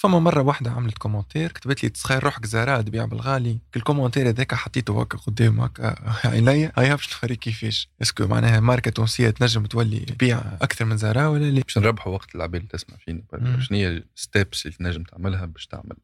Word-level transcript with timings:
فما 0.00 0.18
مرة 0.18 0.42
واحدة 0.42 0.70
عملت 0.70 0.98
commentaire 0.98 1.52
كتبت 1.52 1.82
لي 1.82 1.88
تسخايل 1.88 2.24
روحك 2.24 2.46
زهراء 2.46 2.82
تبيع 2.82 3.04
بالغالي 3.04 3.58
ال 3.76 3.80
commentaire 3.80 4.28
هذاك 4.28 4.54
حطيته 4.54 5.00
هكا 5.00 5.18
قدام 5.18 5.60
هكا 5.60 5.94
عينيا 6.24 6.72
هيا 6.78 6.94
باش 6.94 7.24
نوريك 7.24 7.38
كيفاش؟ 7.38 7.88
est-ce 8.02 8.18
que 8.18 8.26
معناها 8.26 8.60
marque 8.60 8.90
تونسية 8.90 9.30
تنجم 9.30 9.66
تولي 9.66 10.00
تبيع 10.00 10.38
أكثر 10.38 10.84
من 10.84 10.96
زهراء 10.96 11.30
ولا 11.30 11.44
لا؟ 11.50 11.62
باش 11.62 11.78
نربحوا 11.78 12.12
وقت 12.12 12.34
العباد 12.34 12.54
اللي 12.60 12.68
تسمع 12.68 12.96
فيني. 12.96 13.24
شنو 13.60 13.78
هي 13.78 13.88
ال 14.16 14.24
steps 14.24 14.66
اللي 14.66 14.76
تنجم 14.76 15.02
تعملها 15.02 15.46
باش 15.46 15.66
تعمل 15.66 15.96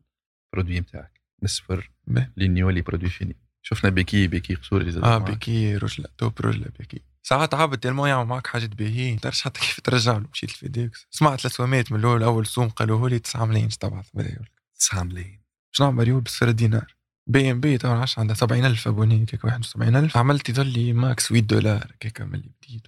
produit 0.52 0.80
نتاعك؟ 0.80 1.20
من 1.42 1.44
الصفر. 1.44 1.90
لين 2.36 2.56
يولي 2.56 2.80
produit 2.80 3.10
fini. 3.10 3.36
شفنا 3.62 3.90
بيكي 3.90 4.26
بيكي 4.26 4.54
قصوري 4.54 4.88
اللي 4.88 5.06
آه. 5.06 5.18
بيكي 5.18 5.76
رجلة 5.76 6.08
top 6.18 6.40
رجلة 6.40 6.66
بيكي 6.78 7.02
ساعات 7.28 7.54
عبد 7.54 7.78
تلمو 7.78 8.06
يعمل 8.06 8.28
معك 8.28 8.46
حاجات 8.46 8.74
باهيين 8.74 9.20
تعرفش 9.20 9.42
حتى 9.42 9.60
كيف 9.60 9.80
ترجع 9.80 10.12
له. 10.12 10.26
مشيت 10.32 10.50
ال 10.50 10.60
FedEx 10.60 11.06
سمعت 11.10 11.40
الاسوامات 11.40 11.92
من 11.92 11.98
الأول 11.98 12.22
أول 12.22 12.46
سوم 12.46 12.68
قالوا 12.68 13.08
لي 13.08 13.18
9 13.18 13.44
ملايين. 13.44 13.68
تبعث 13.68 14.08
بداية 14.14 14.38
9 14.78 15.02
ملايين. 15.02 15.40
باش 15.72 15.80
نعمل 15.80 15.96
مريول 15.96 16.20
بصفر 16.20 16.50
دينار. 16.50 16.96
بي 17.26 17.50
إم 17.50 17.60
بي 17.60 17.78
تو 17.78 17.88
عادش 17.88 18.18
عندها 18.18 18.36
70000 18.36 18.88
أبوني 18.88 19.26
كيك 19.26 19.44
71000 19.44 20.16
عملت 20.16 20.48
يظل 20.48 20.66
لي 20.66 20.92
ماكس 20.92 21.28
8 21.28 21.46
دولار. 21.46 21.92
كيك 22.00 22.20
من 22.20 22.34
اللي 22.34 22.50
بديت. 22.62 22.86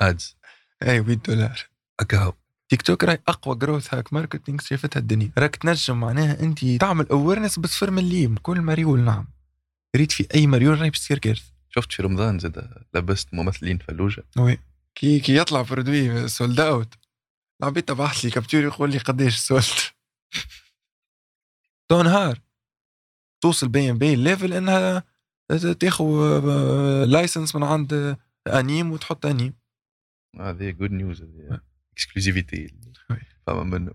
أدز. 0.00 0.36
أي 0.82 1.02
8 1.02 1.14
دولار. 1.14 1.66
أكاو. 2.00 2.32
تيك 2.68 2.82
توك 2.82 3.04
راهي 3.04 3.18
أقوى 3.28 3.56
جروث 3.56 3.94
هاك. 3.94 4.12
ماركتينغ 4.12 4.60
شافتها 4.60 5.00
الدنيا. 5.00 5.32
راك 5.38 5.56
تنجم 5.56 6.00
معناها 6.00 6.40
انت 6.40 6.64
تعمل 6.64 7.08
اويرنس 7.08 7.58
بصفر 7.58 7.90
مليم 7.90 8.36
كل 8.42 8.60
مريول 8.60 9.00
نعم. 9.00 9.28
ريت 9.96 10.12
في 10.12 10.26
أي 10.34 10.46
مريول 10.46 10.80
راهي 10.80 10.90
باش 10.90 11.00
تصير 11.00 11.18
كارثه 11.18 11.51
شفت 11.74 11.92
في 11.92 12.02
رمضان 12.02 12.38
زاد 12.38 12.84
لبست 12.94 13.34
ممثلين 13.34 13.78
فلوجة؟ 13.78 14.24
وي. 14.38 14.58
كي 14.94 15.20
كي 15.20 15.36
يطلع 15.36 15.62
برودوي 15.62 16.28
سولد 16.28 16.60
اوت 16.60 16.94
العباد 17.62 17.82
تبعث 17.82 18.24
لي 18.24 18.30
capture 18.30 18.62
يقول 18.62 18.90
لي 18.90 18.98
قداش 18.98 19.36
سولد 19.36 19.64
تو 21.88 22.02
نهار. 22.02 22.40
توصل 23.42 23.68
BEY & 23.68 23.90
BEY 23.90 23.98
لل 23.98 24.16
level 24.16 24.52
إنها 24.52 25.04
تاخذ 25.80 26.04
license 27.06 27.56
من 27.56 27.62
عند 27.62 28.16
أنيم 28.46 28.92
وتحط 28.92 29.26
أنيم. 29.26 29.54
هذه 30.40 30.70
good 30.70 30.90
news 30.90 31.22
هذه 31.22 31.60
exclusivité. 31.92 32.74
فما 33.46 33.62
منه. 33.62 33.94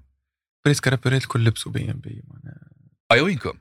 presque 0.66 0.88
الرابورات 0.88 1.24
الكل 1.24 1.44
لبسوا 1.44 1.72
بي 1.72 1.92
ام 1.92 2.00
بي. 2.00 2.24
معناها 2.28 2.72
hey 3.12 3.22
وينكم 3.22 3.60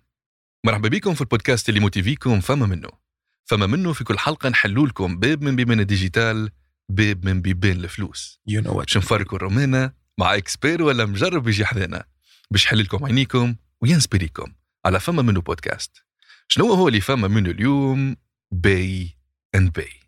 مرحبا 0.67 0.89
بكم 0.89 1.15
في 1.15 1.21
البودكاست 1.21 1.69
اللي 1.69 1.81
motivيكم 1.81 2.41
فما 2.41 2.67
منه. 2.67 3.06
فما 3.47 3.67
منه 3.67 3.93
في 3.93 4.05
كل 4.05 4.19
حلقة 4.19 4.49
نحلوا 4.49 4.87
لكم 4.87 5.19
باب 5.19 5.43
من 5.43 5.57
بيبان 5.57 5.81
ال 5.81 5.89
digital 5.90 6.51
باب 6.89 7.27
من 7.27 7.43
بيبان 7.43 7.77
الفلوس. 7.77 8.41
you 8.47 8.61
know 8.61 8.71
what 8.71 8.87
باش 8.87 8.97
نفركوا 8.97 9.37
الرومانة 9.37 9.93
مع 10.19 10.35
expert 10.35 10.83
ولا 10.83 11.07
مجرب 11.07 11.49
يجي 11.49 11.67
حذانا 11.67 12.05
باش 12.51 12.65
يحل 12.65 12.79
لكم 12.79 13.05
عينيكم 13.05 13.57
و 13.81 13.87
inspireيكم 13.87 14.53
على 14.85 15.01
فما 15.01 15.23
منه 15.23 15.41
بودكاست. 15.41 16.05
شنو 16.49 16.73
هو 16.73 16.89
اللي 16.89 17.01
فما 17.01 17.29
منه 17.29 17.51
اليوم؟ 17.51 18.17
باي 18.51 19.17
اند 19.55 19.73
باي. 19.73 20.01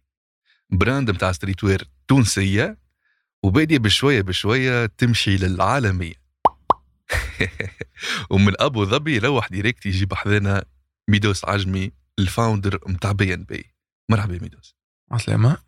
brand 0.70 1.10
متاع 1.10 1.32
streetwear 1.32 1.88
تونسية 2.08 2.78
وبادية 3.42 3.78
بشوية 3.78 4.20
بشوية 4.20 4.86
تمشي 4.86 5.36
للعالمية. 5.36 6.14
ومن 8.30 8.52
أبو 8.60 8.84
ظبي 8.84 9.16
يروح 9.16 9.48
direct 9.48 9.86
يجيب 9.86 10.14
حذانا 10.14 10.64
ميدوس 11.08 11.44
عجمي. 11.44 11.97
ال 12.18 12.26
founder 12.26 12.80
متاع 12.86 13.12
بي 13.12 13.34
إن 13.34 13.44
باي 13.44 13.74
مرحبا 14.10 14.38
ميدوس. 14.38 14.76
عسلامة 15.10 15.64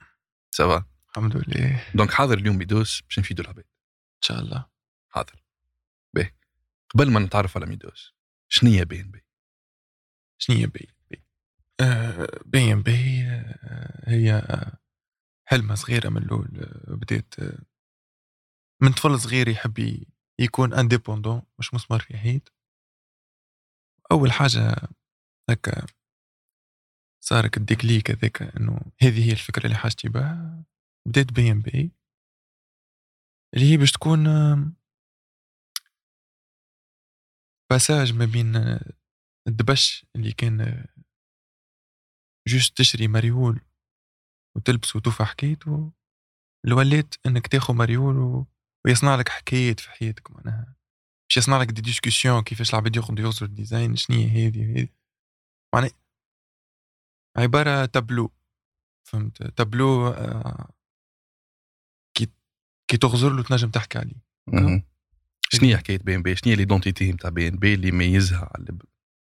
سوا 0.54 0.80
الحمد 1.08 1.36
لله. 1.36 1.88
et 1.88 1.96
donc 1.96 2.10
حاضر 2.10 2.38
اليوم 2.38 2.56
ميدوس 2.56 3.00
باش 3.02 3.18
نفيدوا 3.18 3.44
العباد. 3.44 3.64
شاء 4.24 4.40
الله. 4.40 4.66
حاضر. 5.08 5.44
باهي. 6.14 6.34
قبل 6.94 7.10
ما 7.10 7.20
نتعرف 7.20 7.56
على 7.56 7.66
ميدوس 7.66 8.14
شنو 8.48 8.70
هي 8.70 8.84
بي 8.84 9.00
إن 9.00 9.10
بي؟ 9.10 9.24
شنو 10.38 10.56
هي 10.56 10.66
BEY & 10.66 10.88
BEY؟ 11.10 11.24
آه، 11.80 12.28
بي 12.46 12.72
ام 12.72 12.82
بي 12.82 13.22
آه، 13.24 14.10
هي 14.10 14.42
حلمة 15.48 15.74
صغيرة 15.74 16.08
من 16.08 16.22
الأول. 16.22 16.60
آه، 16.60 16.94
بديت 16.94 17.38
آه، 17.38 17.58
من 18.82 18.92
طفل 18.92 19.20
صغير 19.20 19.48
يحب 19.48 20.04
يكون 20.38 20.74
indépendant 20.74 21.42
مش 21.58 21.74
مسمار 21.74 22.00
في 22.00 22.18
حيط 22.18 22.48
أول 24.12 24.32
حاجة 24.32 24.88
هكا 25.50 25.86
صار 27.24 27.40
لك 27.40 27.56
ال 27.56 27.64
déclic 27.64 28.10
هذاك 28.10 28.42
إنه 28.42 28.80
هذه 29.02 29.28
هي 29.28 29.32
الفكرة 29.32 29.64
اللي 29.64 29.76
حاجتي 29.76 30.08
بها 30.08 30.64
بديت 31.08 31.32
بي 31.32 31.52
إم 31.52 31.60
بي. 31.60 31.92
اللي 33.54 33.72
هي 33.72 33.76
باش 33.76 33.92
تكون 33.92 34.24
passage 37.70 38.12
ما 38.12 38.24
بين 38.24 38.56
آه، 38.56 38.92
الدبش 39.48 40.06
اللي 40.16 40.32
كان 40.32 40.60
آه، 40.60 40.88
juste 42.48 42.78
تشري 42.78 43.08
مريول 43.08 43.60
وتلبس 44.56 44.96
وتوفى 44.96 45.24
حكايته 45.24 45.92
اللي 46.64 46.74
وليت 46.76 47.14
إنك 47.26 47.46
تاخذ 47.46 47.74
مريول 47.74 48.18
و... 48.18 48.46
ويصنع 48.86 49.16
لك 49.16 49.28
حكايات 49.28 49.80
في 49.80 49.90
حياتك 49.90 50.30
معناها. 50.30 50.76
باش 51.28 51.36
يصنع 51.36 51.60
لك 51.60 51.68
des 51.68 51.80
discussions 51.80 52.42
كيفاش 52.42 52.70
العباد 52.70 52.96
ياخذوا 52.96 53.20
يوصلوا 53.20 53.50
ال 53.50 53.57
design 53.57 53.96
شنو 53.96 54.16
هي 54.16 54.46
هذه 54.46 54.72
هذه 54.72 54.88
معناها 55.74 55.90
عبارة 57.36 57.84
تابلو 57.84 58.30
فهمت؟ 59.08 59.42
تابلو 59.42 60.08
آه، 60.08 60.70
كي 62.16 62.28
كي 62.90 62.96
تغزر 62.96 63.32
له 63.32 63.42
تنجم 63.42 63.70
تحكي 63.70 63.98
عليه. 63.98 64.30
شنو 65.52 65.68
هي 65.68 65.76
حكاية 65.76 65.98
بي 65.98 66.14
ان 66.14 66.22
بي 66.22 66.36
شنو 66.36 66.50
هي 66.50 66.56
l'identité 66.56 67.12
نتاع 67.12 67.30
بي 67.30 67.48
ان 67.48 67.56
بي 67.56 67.74
اللي 67.74 67.88
يميزها 67.88 68.52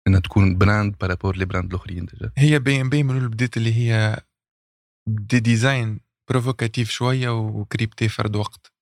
إنها 0.07 0.19
تكون 0.19 0.57
brand 0.57 0.97
par 0.97 1.09
rapport 1.09 1.37
les 1.37 1.45
brands 1.45 1.69
الأخرين 1.73 2.05
déjà؟ 2.05 2.31
هي 2.37 2.59
بي 2.59 2.81
ام 2.81 2.89
بي 2.89 3.03
من 3.03 3.27
بديت 3.27 3.57
اللي 3.57 3.73
هي 3.73 4.21
des 5.07 5.39
designs 5.39 5.99
provocatifs 6.29 6.89
شوية 6.89 7.29
و 7.29 7.41
crypté 7.41 8.09
فرد 8.09 8.35
وقت. 8.35 8.73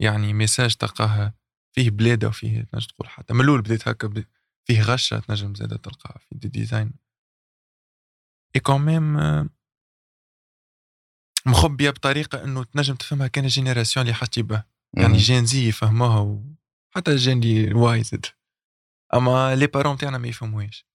يعني 0.00 0.32
ميساج 0.32 0.74
تلقاها 0.76 1.34
فيه 1.74 1.90
بلادة 1.90 2.28
وفيه 2.28 2.62
تنجم 2.62 2.86
تقول 2.86 3.08
حتى 3.08 3.34
من 3.34 3.40
الأول 3.40 3.62
بديت 3.62 3.88
هكا 3.88 4.24
فيه 4.64 4.82
غشة 4.82 5.18
تنجم 5.18 5.54
زاده 5.54 5.76
تلقاها 5.76 6.18
في 6.18 6.34
دي 6.34 6.48
ديزاين 6.48 6.92
اي 8.56 8.60
كوميم 8.60 9.16
مخبيه 11.46 11.90
بطريقة 11.90 12.44
إنه 12.44 12.64
تنجم 12.64 12.94
تفهمها 12.94 13.26
كان 13.26 13.44
الجينيراسيون 13.44 14.06
اللي 14.06 14.14
حاجتي 14.14 14.42
به 14.42 14.64
يعني 14.96 15.16
جين 15.16 15.46
زي 15.46 15.68
يفهموها 15.68 16.20
وحتى 16.90 17.10
الجين 17.10 17.42
اللي 17.42 17.74
وايزد. 17.74 18.26
أما 19.14 19.54
لي 19.56 19.66
بارون 19.66 19.96
تاعنا 19.96 20.18
ما 20.18 20.28
يفهموهاش. 20.28 20.86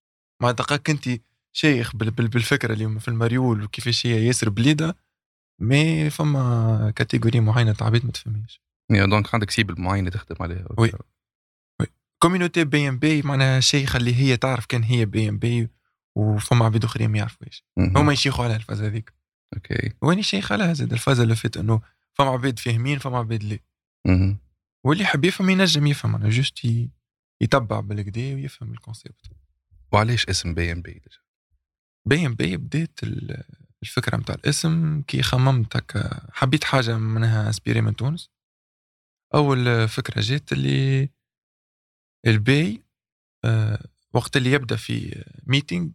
مع 0.42 0.52
دقائق 0.52 0.90
انت 0.90 1.22
شيخ 1.54 1.96
بال- 1.96 2.12
بال- 2.12 2.28
بالفكرة 2.28 2.74
اللي 2.74 3.00
في 3.00 3.08
المريول 3.08 3.64
وكيفاش 3.64 4.06
هي 4.06 4.26
ياسر 4.28 4.50
بليدة 4.50 4.98
mais 5.62 6.10
فما 6.10 6.94
catégorie 6.96 7.40
معينة 7.40 7.74
تاع 7.74 7.88
عباد 7.88 8.06
ما 8.06 8.12
تفهمهاش. 8.12 8.62
donc 8.92 9.34
عندك 9.34 9.52
cible 9.52 9.82
معينة 9.82 10.10
تخدم 10.10 10.36
عليها. 10.40 10.68
oui. 10.78 10.92
community 12.24 12.64
BEY & 12.64 12.90
BEY 12.90 13.22
معناها 13.22 13.60
شيخ 13.60 13.96
اللي 13.96 14.16
هي 14.16 14.38
تعرف 14.38 14.66
كان 14.66 14.84
هي 14.84 15.06
بي 15.06 15.30
ام 15.30 15.38
بي 15.38 15.70
وفما 16.18 16.66
عباد 16.66 16.84
اخرين 16.84 17.10
ما 17.10 17.18
يعرفوهاش 17.18 17.64
مهم. 17.78 17.98
هما 17.98 18.14
يشيخوا 18.14 18.46
على 18.46 18.56
الفاز 18.56 18.82
هذيك. 18.82 19.14
okay. 19.56 19.94
واني 20.02 20.24
شيخ 20.24 20.52
على 20.52 20.76
زاد 20.76 20.94
الفاز 20.94 21.20
اللي 21.20 21.36
فات 21.36 21.58
إنه 21.58 21.82
فما 22.14 22.30
عباد 22.30 22.60
فاهمين 22.60 23.00
فما 23.00 23.18
عباد 23.18 23.44
لا. 23.44 23.60
واللي 24.86 25.04
يحب 25.04 25.26
يفهم 25.26 25.50
ينجم 25.50 25.88
يفهم. 25.88 26.16
أنا 26.16 26.30
juste 26.30 26.60
يتبع 27.42 27.80
بالقدا 27.80 28.34
ويفهم 28.36 28.72
ال 28.72 28.78
concept 28.78 29.26
وعلاش 29.92 30.26
اسم 30.30 30.54
بي 30.54 30.72
ان 30.72 30.82
بي 30.82 31.02
BEY & 32.08 32.36
BEY 32.36 32.58
بديت 32.58 33.04
ال- 33.04 33.44
الفكرة 33.84 34.18
نتاع 34.18 34.36
الاسم 34.36 35.02
كي 35.02 35.22
خممت 35.22 35.76
هكا 35.78 36.30
حبيت 36.34 36.64
حاجة 36.64 36.98
منها 36.98 37.48
inspirée 37.48 37.82
من 37.82 37.96
تونس 37.96 38.30
أول 39.36 39.88
فكرة 39.88 40.22
جات 40.22 40.52
اللي 40.52 41.10
البي 42.28 42.84
آه، 43.46 43.80
وقت 44.14 44.38
اللي 44.38 44.52
يبدأ 44.52 44.76
في 44.76 45.24
meeting 45.44 45.92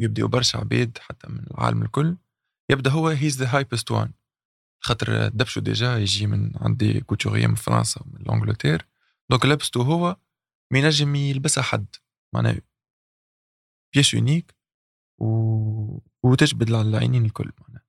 ويبداوا 0.00 0.28
برشا 0.28 0.58
عباد 0.58 0.98
حتى 1.00 1.28
من 1.28 1.46
العالم 1.50 1.82
الكل. 1.82 2.16
يبدأ 2.70 2.90
هو 2.90 3.08
he's 3.08 3.42
the 3.42 3.56
hypest 3.56 3.90
one 3.90 4.12
خاطر 4.84 5.28
دبشو 5.28 5.60
déjà 5.60 5.98
يجي 5.98 6.26
من 6.26 6.52
عندي 6.56 7.00
couturier 7.00 7.46
من 7.46 7.54
فرنسا 7.54 8.00
ومن 8.02 8.20
الانجلتير 8.20 8.86
donc 9.30 9.46
لبسته 9.46 9.82
هو 9.82 10.16
ما 10.72 10.78
ينجم 10.78 11.14
يلبسها 11.14 11.62
حد. 11.62 11.86
معناها 12.34 12.60
pièce 13.94 14.14
unique 14.14 14.54
و... 15.20 15.98
وتجبد 16.22 16.70
العينين 16.70 17.24
الكل 17.24 17.52
معناها. 17.60 17.84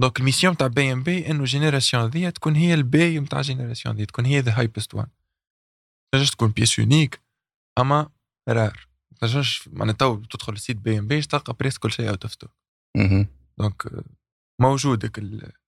donc 0.00 0.20
ال 0.20 0.25
mission 0.25 0.56
تاع 0.56 0.66
بي 0.66 0.92
ام 0.92 1.02
بي 1.02 1.30
إنه 1.30 1.44
génération 1.44 2.06
ذي 2.06 2.30
تكون 2.30 2.56
هي 2.56 2.74
البي 2.74 3.20
نتاع 3.20 3.40
génération 3.40 3.96
ذي 3.96 4.06
تكون 4.06 4.26
هي 4.26 4.40
the 4.40 4.58
hypest 4.58 4.94
one 4.94 5.06
تنجمش 6.12 6.30
تكون 6.30 6.50
pièce 6.50 6.78
unique 6.78 7.20
أما 7.78 8.10
rare 8.48 8.89
تنجمش 9.20 9.68
معناها 9.68 9.94
تو 9.94 10.16
تدخل 10.16 10.52
ال 10.52 10.57
site 10.57 10.76
بي 10.76 10.98
إم 10.98 11.06
بي 11.06 11.20
تلقى 11.20 11.56
presque 11.60 11.78
كل 11.78 11.90
شيء 11.92 12.08
out 12.08 12.22
of 12.22 12.32
stock. 12.32 12.50
donc 13.58 13.86
آه، 13.86 14.04
موجودك 14.60 15.18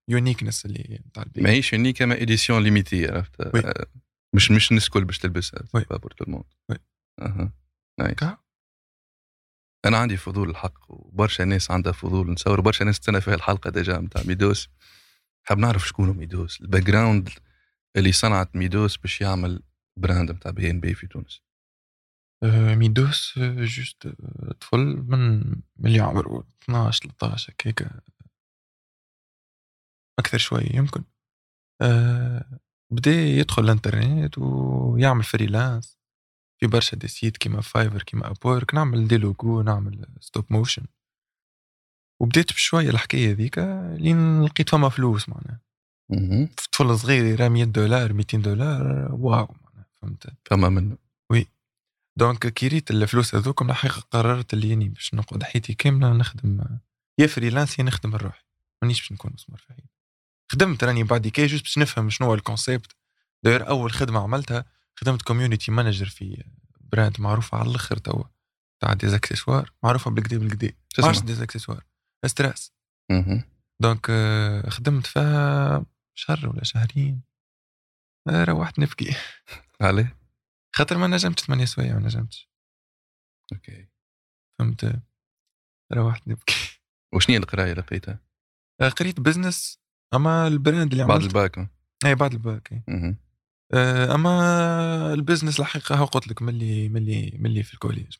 ال 0.09 0.14
uniqueness 0.14 0.65
اللي 0.65 0.99
نتاع 1.07 1.23
البي 1.23 1.41
ماهيش 1.41 1.73
unique 1.73 2.01
اما 2.01 2.21
édition 2.21 2.63
limitée 2.63 3.07
عرفت. 3.07 3.41
آه، 3.41 3.85
مش 4.35 4.51
مش 4.51 4.69
الناس 4.71 4.85
الكل 4.85 5.05
باش 5.05 5.17
تلبسها. 5.17 5.63
pas 5.73 5.97
pour 5.97 6.11
tout 6.11 6.23
le 6.23 6.29
monde. 6.29 6.45
أها. 7.21 7.53
أنا 9.85 9.97
عندي 9.97 10.17
فضول 10.17 10.49
الحق 10.49 10.91
وبرشا 10.91 11.43
ناس 11.43 11.71
عندها 11.71 11.91
فضول 11.91 12.31
نتصور 12.31 12.61
برشا 12.61 12.83
ناس 12.83 12.99
تستنى 12.99 13.21
في 13.21 13.33
الحلقة 13.33 13.69
déjà 13.69 13.97
نتاع 13.97 14.23
ميدوس 14.23 14.69
حاب 15.47 15.57
نعرف 15.59 15.87
شكون 15.87 16.17
ميدوس 16.17 16.61
ال 16.61 16.83
background 16.83 17.29
اللي 17.97 18.11
صنعت 18.11 18.55
ميدوس 18.55 18.97
باش 18.97 19.21
يعمل 19.21 19.63
brand 19.99 20.31
نتاع 20.31 20.51
بي 20.51 20.69
إن 20.69 20.79
بي 20.79 20.93
في 20.93 21.07
تونس 21.07 21.41
آه، 21.41 21.52
ميدوس 22.75 23.37
آه، 23.37 23.63
juste 23.65 24.05
آه، 24.05 24.53
طفل 24.61 24.79
من 25.07 25.41
اللي 25.85 25.99
عمره 25.99 26.43
12 26.63 27.09
13 27.19 27.53
هكاك. 27.53 28.03
أكثر 30.19 30.37
شوية 30.37 30.75
يمكن. 30.75 31.03
آه، 31.81 32.59
بدا 32.91 33.11
يدخل 33.11 33.63
الإنترنت 33.63 34.37
ويعمل 34.37 35.23
freelance 35.23 35.99
في 36.59 36.67
برشا 36.67 36.97
des 36.97 37.07
sites 37.07 37.37
كيما 37.37 37.61
Fiverr 37.61 38.03
كيما 38.03 38.31
Upwork 38.31 38.73
نعمل 38.75 39.07
des 39.07 39.17
logos 39.17 39.61
نعمل 39.61 40.05
stop 40.21 40.45
motion 40.49 40.85
وبديت 42.21 42.53
بشوية 42.53 42.89
الحكاية 42.89 43.31
ذيك 43.33 43.59
لين 43.99 44.43
لقيت 44.43 44.69
فما 44.69 44.89
فلوس 44.89 45.29
معناها. 45.29 45.61
طفل 46.71 46.97
صغير 46.99 47.25
يرى 47.25 47.49
100 47.49 47.63
دولار 47.63 48.13
200 48.13 48.37
دولار 48.37 49.07
wow 49.11 49.55
معناها 49.63 49.87
فهمت؟ 50.01 50.33
فما 50.45 50.69
منه. 50.69 50.97
donc 52.15 52.47
كي 52.47 52.67
ريت 52.67 52.91
الفلوس 52.91 53.35
هذوك 53.35 53.61
من 53.61 53.69
الحقيقة 53.69 54.01
قررت 54.11 54.53
اللي 54.53 54.69
يعني 54.69 54.89
باش 54.89 55.13
نقعد 55.13 55.43
حياتي 55.43 55.73
كاملة 55.73 56.13
نخدم 56.13 56.79
يا 57.19 57.27
freelance 57.27 57.79
يا 57.79 57.83
نخدم 57.83 58.15
الروح 58.15 58.45
مانيش 58.81 58.99
باش 59.01 59.11
نكون 59.11 59.31
مسمار 59.33 59.59
في 59.59 59.67
حياتي 59.67 59.89
خدمت 60.51 60.83
راني 60.83 61.03
بعد 61.03 61.27
كي 61.27 61.45
juste 61.45 61.63
باش 61.63 61.77
نفهم 61.77 62.09
شنو 62.09 62.27
هو 62.27 62.33
ال 62.33 62.41
concept 62.41 62.95
داير 63.43 63.67
أول 63.67 63.91
خدمة 63.91 64.19
عملتها 64.19 64.65
خدمت 64.95 65.21
community 65.21 65.71
manager 65.71 66.05
في 66.05 66.43
brand 66.79 67.21
معروفه 67.21 67.57
على 67.57 67.69
الأخر 67.69 67.97
توا 67.97 68.23
تاع 68.79 68.93
des 68.93 69.10
accessoires 69.10 69.71
معروفة 69.83 70.11
بالكدا 70.11 70.37
بالكدا 70.37 70.67
شو 70.67 71.01
ما 71.01 71.07
عرفتش 71.07 71.17
اسمه؟ 71.17 71.27
des 71.27 71.39
accessoires 71.39 71.83
strass 72.25 72.71
مهم. 73.11 73.43
donc 73.79 74.07
آه، 74.09 74.69
خدمت 74.69 75.07
فيها 75.07 75.85
شهر 76.13 76.49
ولا 76.49 76.63
شهرين. 76.63 77.21
آه، 78.29 78.43
روحت 78.43 78.79
نبكي. 78.79 79.15
عليه. 79.81 80.17
خاطر 80.75 80.97
ما 80.97 81.07
نجمتش 81.07 81.43
ثمانية 81.43 81.65
سوايع 81.65 81.93
ما 81.93 81.99
نجمتش 81.99 82.49
OK 83.53 83.87
فهمت 84.59 85.01
روحت 85.93 86.27
نبكي 86.27 86.53
وشنو 87.13 87.33
هي 87.35 87.39
القراية 87.39 87.73
لقيتها؟ 87.73 88.19
آه، 88.81 88.89
قريت 88.89 89.19
business 89.19 89.79
أما 90.13 90.47
ال 90.47 90.54
brand 90.54 90.91
اللي 90.91 91.03
بعد 91.05 91.11
عملت 91.17 91.27
الباك 91.27 91.69
اي 92.05 92.15
بعد 92.15 92.33
الباك. 92.33 92.83
مهم. 92.87 93.17
آه، 93.73 94.15
أما 94.15 95.13
ال 95.13 95.18
business 95.18 95.59
الحقيقة 95.59 95.95
هو 95.95 96.05
قلت 96.05 96.27
لك 96.27 96.41
ملي 96.41 96.89
ملي 96.89 97.37
ملي 97.39 97.63
في 97.63 97.73
ال 97.73 97.79
collège 97.79 98.17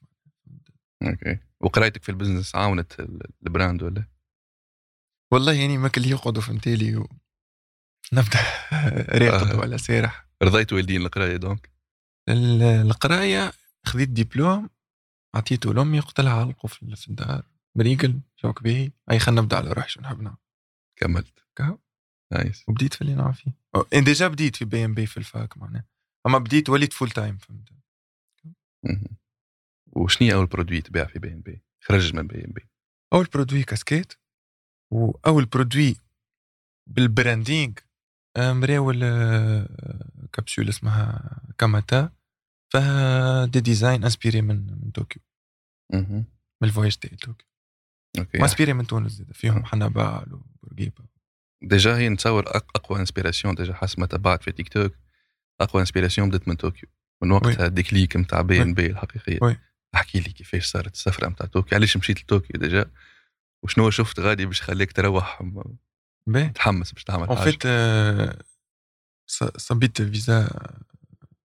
OK 1.04 1.40
وقرايتك 1.60 2.04
في 2.04 2.10
ال 2.10 2.15
business 2.15 2.56
عاونت 2.56 3.00
ال- 3.00 3.22
ال 3.48 3.54
brand 3.54 3.84
ولا؟ 3.84 4.04
والله 5.32 5.54
يعني 5.54 5.78
ما 5.78 5.88
كل 5.88 6.02
اللي 6.02 6.12
يقعدوا 6.14 6.42
في 6.42 6.52
متالي 6.54 6.96
و... 6.96 7.10
نبدأ 8.14 8.40
راقد 9.30 9.52
آه. 9.52 9.60
ولا 9.60 9.78
سارح 9.78 10.28
رضيت 10.44 10.74
والدين 10.74 11.02
القراية 11.02 11.38
donc 11.38 11.73
القراية 12.30 13.52
خذيت 13.86 14.10
دبلوم 14.10 14.70
عطيته 15.36 15.74
لأمي 15.74 16.00
قلت 16.00 16.20
لها 16.20 16.34
علقوا 16.34 16.70
في 16.70 17.08
الدار 17.10 17.46
بريقل 17.76 18.20
شوك 18.36 18.64
باهي 18.64 18.92
أي 19.12 19.20
خلينا 19.20 19.42
نبدأ 19.42 19.58
على 19.58 19.72
روحي 19.72 19.90
شو 19.90 20.02
نحب 20.02 20.22
نعمل 20.22 20.38
كملت. 20.96 21.46
كهو. 21.56 21.78
nice. 22.32 22.70
وبديت 22.70 22.94
في 22.94 23.02
اللي 23.02 23.16
نعرف 23.16 23.42
فيه. 23.42 23.52
إن 23.94 24.04
déjà 24.04 24.28
بديت 24.28 24.56
في 24.56 24.66
بي 24.66 24.86
ام 24.86 24.94
بي 24.94 25.06
في 25.06 25.18
ال 25.18 25.28
fac 25.28 25.58
معناها. 25.58 25.86
أما 26.28 26.38
بديت 26.38 26.70
وليت 26.70 26.94
full 26.94 27.10
time 27.10 27.38
فهمت. 27.38 27.70
وشنو 29.88 30.28
هي 30.28 30.34
أول 30.34 30.46
produit 30.46 30.82
تباع 30.82 31.06
في 31.06 31.20
بي 31.20 31.34
ام 31.34 31.42
بي؟ 31.42 31.62
خرج 31.82 32.16
من 32.16 32.28
بي 32.28 32.46
ام 32.46 32.52
بي 32.52 32.70
أول 33.14 33.26
produit 33.26 33.64
casquette 33.64 34.14
وأول 34.92 35.46
produit 35.46 35.96
بال 36.88 37.05
branding 37.05 37.74
مراول 38.38 39.00
كبسول 40.34 40.70
اسمها 40.70 41.40
كاماتا. 41.58 42.10
فيها 42.70 43.46
des 43.46 43.60
designs 43.60 44.04
inspirés 44.04 44.42
من 44.42 44.66
من 44.84 44.92
طوكيو. 44.92 45.22
من 45.94 46.24
ال 46.64 46.68
voyage 46.68 46.96
تاعي 46.96 47.16
طوكيو 47.16 47.48
OK. 48.20 48.38
و 48.38 48.42
inspirés 48.42 48.74
من 48.74 48.88
تونس 48.88 49.12
زاد 49.12 49.34
فيهم 49.34 49.66
حنبعل 49.66 50.34
وبورقيبة. 50.34 51.06
déjà 51.64 51.98
هي 51.98 52.10
نتصور 52.10 52.44
أقوى 52.48 53.00
inspiration 53.00 53.56
déjà 53.56 53.74
حسب 53.74 54.00
ما 54.00 54.06
تبعت 54.06 54.44
في 54.44 54.52
تيك 54.52 54.70
توك. 54.70 54.96
أقوى 55.62 55.82
inspiration 55.82 56.30
بدت 56.30 56.48
من 56.48 56.56
طوكيو. 56.56 56.90
من 57.22 57.32
وقتها 57.32 57.66
ال 57.66 57.73
déclic 57.73 58.18
نتاع 58.18 58.42
بي 58.42 58.62
إن 58.62 58.74
بي 58.74 58.86
الحقيقية. 58.86 59.40
oui. 59.42 59.58
احكي 59.96 60.20
لي 60.20 60.30
كيفاش 60.30 60.66
صارت 60.66 60.94
السفرة 60.94 61.30
نتاع 61.30 61.48
طوكيو. 61.48 61.78
علاش 61.78 61.98
مشيت 61.98 62.24
لطوكيو 62.24 62.62
déjà؟ 62.62 62.92
وشنو 63.64 63.90
شفت 63.90 64.20
غادي 64.20 64.46
باش 64.46 64.62
خليك 64.62 64.92
تروح؟ 64.92 65.42
باهي 66.28 66.50
تحمس 66.50 66.92
باش 66.92 67.04
تعمل 67.04 67.28
اون 67.28 67.38
حاجة 67.38 67.52
vite 67.52 67.66
آه، 67.66 68.38
صبيت 69.58 70.02
فيزا 70.02 70.50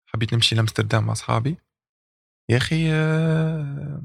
حبيت 0.06 0.34
نمشي 0.34 0.54
لأمستردام 0.54 1.06
مع 1.06 1.12
أصحابي. 1.12 1.56
يا 2.50 2.56
أخي 2.56 2.92
آه، 2.92 4.02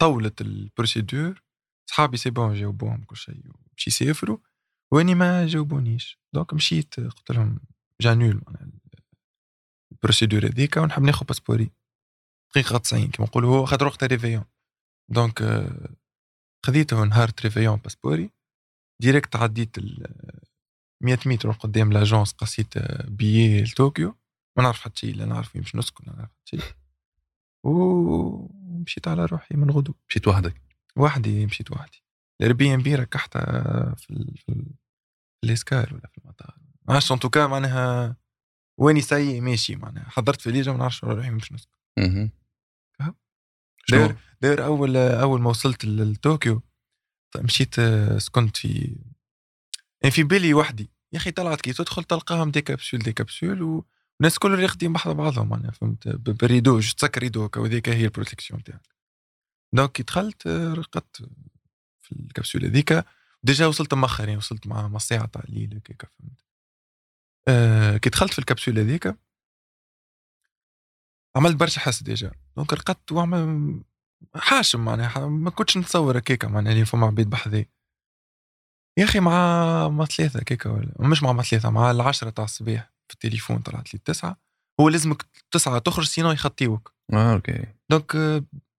طولت 0.00 0.40
ال 0.40 0.49
procédure. 0.49 1.42
صحابي 1.86 2.16
c'est 2.16 2.30
bon 2.30 2.54
جاوبوهم 2.54 3.04
كل 3.04 3.16
شيء 3.16 3.42
باش 3.72 3.86
يسافروا. 3.86 4.38
وأني 4.92 5.14
ما 5.14 5.46
جاوبونيش. 5.46 6.18
donc 6.32 6.54
مشيت 6.54 7.00
قلت 7.00 7.30
لهم 7.30 7.60
j'annule 8.00 8.42
ال 9.92 9.97
procédure 9.97 10.46
هذيك 10.46 10.76
ونحب 10.76 11.02
ناخذ 11.02 11.26
باسبوري. 11.26 11.70
دقيقة 12.50 12.78
90 12.78 13.10
كما 13.10 13.26
نقولوا 13.26 13.56
هو 13.56 13.66
خاطر 13.66 13.86
وقتها 13.86 14.06
réveillon. 14.06 14.44
donc 15.08 15.42
آه، 15.42 15.88
خذيته 16.66 17.04
نهار 17.04 17.30
réveillon 17.44 17.76
باسبوري. 17.76 18.30
direct 19.02 19.36
عديت 19.36 19.78
ال 19.78 20.06
100 21.00 21.18
متر 21.26 21.50
قدام 21.50 21.92
l'agence 21.92 22.32
قصيت 22.32 22.76
آه، 22.76 23.06
بيي 23.08 23.62
لطوكيو 23.62 24.16
ما 24.56 24.62
نعرف 24.62 24.80
حتى 24.80 25.00
شيء 25.00 25.14
لا 25.14 25.24
نعرف 25.24 25.54
وين 25.54 25.62
باش 25.62 25.76
نسكن 25.76 26.04
لا 26.06 26.16
نعرف 26.16 26.30
حتى 26.30 26.56
شيء 26.56 26.60
ومشيت 27.64 29.08
على 29.08 29.24
روحي 29.24 29.56
من 29.56 29.70
غدو. 29.70 29.94
مشيت 30.08 30.28
وحدك؟ 30.28 30.62
وحدي 30.96 31.46
مشيت 31.46 31.70
وحدي. 31.70 32.04
ال 32.40 32.74
Airbnb 32.74 32.94
ركحتها 32.94 33.94
في 33.94 34.10
ال... 34.10 34.36
في, 34.36 34.48
ال... 34.48 34.64
في 35.40 35.46
ال 35.46 35.53
escale 35.53 35.94
ولا 35.94 36.08
في 36.12 36.18
المطار. 36.18 36.56
ما 36.88 36.94
عرفتش 36.94 37.12
en 37.12 37.18
tout 37.18 37.34
cas 37.34 37.46
معناها 37.46 38.16
واني 38.78 39.00
ساي 39.00 39.40
ماشي 39.40 39.76
معناها 39.76 40.08
حضرت 40.08 40.40
في 40.40 40.50
ليجا 40.50 40.72
ما 40.72 40.78
نعرفش 40.78 41.04
روحي 41.04 41.28
وين 41.28 41.38
باش 41.38 41.52
نسكن. 41.52 41.76
شنو؟ 43.86 43.98
داير 43.98 44.16
داير 44.40 44.64
أول 44.64 44.96
أول 44.96 45.40
ما 45.40 45.50
وصلت 45.50 45.84
لطوكيو 45.84 46.62
مشيت 47.36 47.78
آه، 47.78 48.18
سكنت 48.18 48.56
في 48.56 48.96
يعني 50.02 50.12
في 50.14 50.22
بالي 50.22 50.54
وحدي. 50.54 50.90
يا 51.12 51.18
أخي 51.18 51.30
طلعت 51.30 51.60
كي 51.60 51.72
تدخل 51.72 52.04
تلقاهم 52.04 52.50
des 52.50 52.60
capsules 52.62 53.00
des 53.00 53.12
capsules 53.12 53.62
والناس 53.62 54.38
كل 54.38 54.58
راقدين 54.58 54.92
بحذا 54.92 55.12
بعضهم 55.12 55.48
معناها 55.48 55.70
فهمت؟ 55.70 56.08
ب- 56.08 56.22
بال 56.38 56.48
rideau 56.48 56.78
جو 56.80 56.92
تسكر 56.94 57.20
rideau 57.20 57.44
هكا 57.44 57.60
وذيك 57.60 57.88
هي 57.88 58.04
ال 58.04 58.09
protection 58.09 58.62
تاعك 58.62 58.88
donc 59.74 59.92
كي 59.92 60.02
دخلت 60.02 60.46
آه، 60.46 60.72
رقدت 60.74 61.16
في 62.02 62.12
الكبسوله 62.12 62.68
هذيك 62.68 63.04
déjà 63.42 63.66
وصلت 63.66 63.94
مأخر 63.94 64.24
يعني 64.24 64.36
وصلت 64.36 64.66
مع 64.66 64.96
الساعة 64.96 65.26
تاع 65.26 65.42
الليل 65.48 65.74
هكاك 65.76 66.02
فهمت؟ 66.18 66.40
آه 67.48 67.96
كي 67.96 68.10
دخلت 68.10 68.32
في 68.32 68.38
الكبسوله 68.38 68.82
هذيك 68.82 69.14
عملت 71.36 71.56
برشا 71.56 71.80
حس 71.80 72.02
ديجا. 72.02 72.32
دونك 72.56 72.72
رقدت 72.72 73.12
وعمل 73.12 73.82
حاشم 74.34 74.84
معناها 74.84 75.26
ما 75.26 75.50
كنتش 75.50 75.78
نتصور 75.78 76.18
هكاك 76.18 76.44
معناها 76.44 76.72
اللي 76.72 76.84
فما 76.84 77.06
عبيد 77.06 77.30
بحذي. 77.30 77.68
يا 78.98 79.04
أخي 79.04 79.20
مع 79.20 79.88
مع 79.88 80.04
ثلاثة 80.04 80.40
هكاك 80.40 80.66
ولا 80.66 80.92
مش 81.00 81.22
مع 81.22 81.32
مع 81.32 81.42
ثلاثة 81.42 81.70
مع 81.70 81.90
العشرة 81.90 82.30
تاع 82.30 82.44
الصباح 82.44 82.92
في 83.08 83.14
التليفون 83.14 83.58
طلعت 83.58 83.94
لي 83.94 83.98
التسعه 83.98 84.36
هو 84.80 84.88
لازمك 84.88 85.26
تسعة 85.50 85.78
تخرج 85.78 86.04
سينو 86.04 86.32
يخطيوك. 86.32 86.94
آه 87.12 87.32
أوكي. 87.32 87.64
دونك 87.90 88.16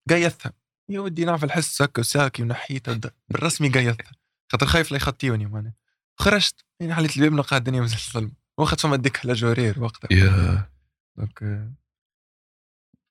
قايثها 0.10 0.54
يا 0.90 1.00
ودي 1.00 1.26
نعرف 1.26 1.44
الحس 1.44 1.82
هكا 1.82 2.02
ساكي 2.02 2.44
ونحيتها 2.44 3.00
بالرسمي 3.30 3.70
قايثها 3.70 4.12
خاطر 4.52 4.66
خايف 4.66 4.92
لا 4.92 4.98
يخطيوني 4.98 5.46
معناها. 5.46 5.74
خرجت 6.20 6.66
يعني 6.80 6.96
حليت 6.96 7.18
الباب 7.18 7.34
نلقى 7.34 7.58
الدنيا 7.58 7.82
مازال 7.82 8.00
ظلمه 8.14 8.32
وقت 8.58 8.80
فما 8.80 8.96
décalage 8.96 9.26
horaire 9.26 9.84
وقتها. 9.84 10.30
آه، 10.30 10.72
donc 11.18 11.44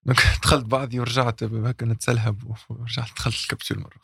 دخلت 0.42 0.64
بعضي 0.64 1.00
ورجعت 1.00 1.42
هكا 1.42 1.87
نتسلهب 1.87 2.56
ورجعت 2.68 3.14
دخلت 3.16 3.35
الكبسول 3.42 3.78
مرة. 3.78 4.00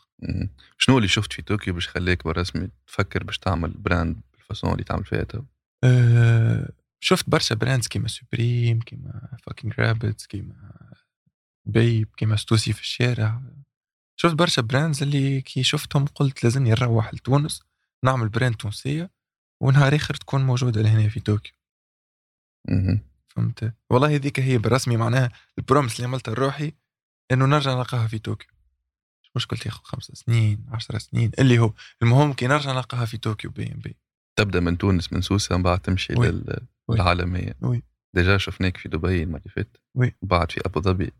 شنو 0.77 0.97
اللي 0.97 1.07
شفت 1.07 1.33
في 1.33 1.41
طوكيو 1.41 1.73
باش 1.73 1.87
خليك 1.87 2.23
بالرسمي 2.23 2.69
تفكر 2.87 3.23
باش 3.23 3.37
تعمل 3.37 3.69
brand 3.69 4.21
بال 4.33 4.44
façon 4.44 4.71
اللي 4.71 4.83
تعمل 4.83 5.05
فيها 5.05 5.23
تو 5.23 5.43
أه 5.83 6.69
شفت 6.99 7.29
برشا 7.29 7.55
brands 7.55 7.87
كيما 7.87 8.07
Supreme 8.07 8.79
كيما 8.79 9.37
Fucking 9.43 9.73
Rabbits 9.79 10.27
كيما 10.27 10.55
BAPE 11.65 12.07
كيما 12.17 12.35
Stüssy 12.35 12.73
في 12.73 12.81
الشارع 12.81 13.41
شفت 14.19 14.33
برشا 14.33 14.61
brands 14.61 15.03
اللي 15.03 15.41
كي 15.41 15.63
شفتهم 15.63 16.05
قلت 16.05 16.43
لازمني 16.43 16.69
نروح 16.69 17.13
لتونس 17.13 17.63
نعمل 18.05 18.29
brand 18.29 18.55
تونسية 18.55 19.11
ونهار 19.63 19.95
آخر 19.95 20.13
تكون 20.13 20.45
موجودة 20.45 20.81
لهنا 20.81 21.09
في 21.09 21.19
طوكيو. 21.19 21.53
فهمت 23.39 23.73
والله 23.89 24.15
هذيك 24.15 24.39
هي 24.39 24.57
بالرسمي 24.57 24.97
معناها 24.97 25.31
ال 25.57 25.61
promesse 25.61 25.95
اللي 25.95 26.07
عملتها 26.07 26.31
لروحي 26.33 26.73
إنه 27.31 27.45
نرجع 27.45 27.73
نلقاها 27.73 28.07
في 28.07 28.19
طوكيو 28.19 28.49
مش 29.23 29.31
مشكل 29.35 29.57
تاخذ 29.57 29.83
خمس 29.83 30.03
سنين 30.03 30.65
عشر 30.71 30.97
سنين 30.99 31.31
اللي 31.39 31.59
هو 31.59 31.73
المهم 32.01 32.33
كي 32.33 32.47
نرجع 32.47 32.71
نلقاها 32.71 33.05
في 33.05 33.17
طوكيو 33.17 33.51
بي 33.51 33.71
ام 33.73 33.79
بي 33.79 33.97
تبدأ 34.35 34.59
من 34.59 34.77
تونس 34.77 35.13
من 35.13 35.21
سوسه 35.21 35.57
من 35.57 35.63
بعد 35.63 35.79
تمشي 35.79 36.13
oui. 36.17 36.27
لل- 36.27 36.67
oui. 36.87 36.95
للعالمية 36.97 37.55
oui. 37.61 37.83
déjà 38.15 38.37
شفناك 38.37 38.77
في 38.77 38.89
دبي 38.89 39.23
المرة 39.23 39.39
اللي 39.39 39.49
فاتت 39.55 39.77
oui. 39.95 40.15
وبعد 40.21 40.51
في 40.51 40.61
أبو 40.65 40.81
ظبي. 40.81 41.11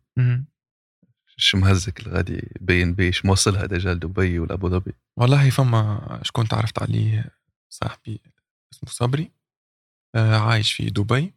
شو 1.37 1.57
مهزك 1.57 1.99
الغادي 2.07 2.51
بي 2.61 2.83
إن 2.83 2.93
بي 2.93 3.11
شو 3.11 3.27
موصلها 3.27 3.65
déjà 3.65 3.93
لدبي 3.93 4.39
ولا 4.39 4.53
ابو 4.53 4.69
ظبي 4.69 4.93
والله 5.17 5.49
فما 5.49 6.19
شكون 6.23 6.47
تعرفت 6.47 6.81
عليه 6.81 7.25
صاحبي 7.69 8.21
اسمه 8.73 8.89
صبري 8.89 9.31
آه 10.15 10.35
عايش 10.37 10.73
في 10.73 10.89
دبي 10.89 11.33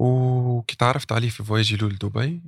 وكي 0.00 0.76
تعرفت 0.76 1.12
عليه 1.12 1.28
في 1.28 1.44
voyage 1.44 1.71
ي 1.71 1.76
لول 1.76 1.94
دبي 1.98 2.42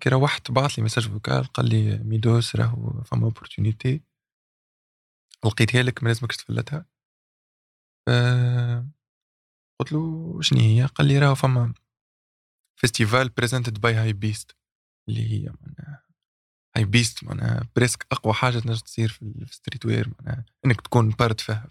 كي 0.00 0.08
روحت 0.08 0.50
بعث 0.50 0.78
لي 0.78 0.84
message 0.84 1.08
vocal 1.08 1.44
قال 1.44 1.68
لي 1.68 1.98
ميدوس 1.98 2.56
راهو 2.56 3.02
فما 3.02 3.24
opportunité 3.24 4.00
لقيتها 5.44 5.82
لك 5.82 6.02
ما 6.02 6.08
لازمكش 6.08 6.36
تفلتها. 6.36 6.86
آه 8.08 8.86
قلت 9.80 9.92
له 9.92 10.38
شنو 10.42 10.60
هي؟ 10.60 10.84
قال 10.86 11.06
لي 11.08 11.18
راهو 11.18 11.34
فما 11.34 11.74
festival 12.80 13.28
presented 13.28 13.80
by 13.80 13.94
Hypebeast 13.94 14.56
اللي 15.08 15.30
هي 15.32 15.52
معناها 15.60 16.04
Hypebeast 16.76 17.24
معناها 17.24 17.68
presque 17.76 18.06
أقوى 18.12 18.34
حاجة 18.34 18.58
تنجم 18.58 18.80
تصير 18.80 19.08
في 19.08 19.22
ال- 19.22 19.46
في 19.46 19.52
ال 19.52 19.86
streetwear 19.86 20.10
معناها 20.20 20.44
إنك 20.66 20.80
تكون 20.80 21.08
part 21.10 21.40
فيها. 21.40 21.70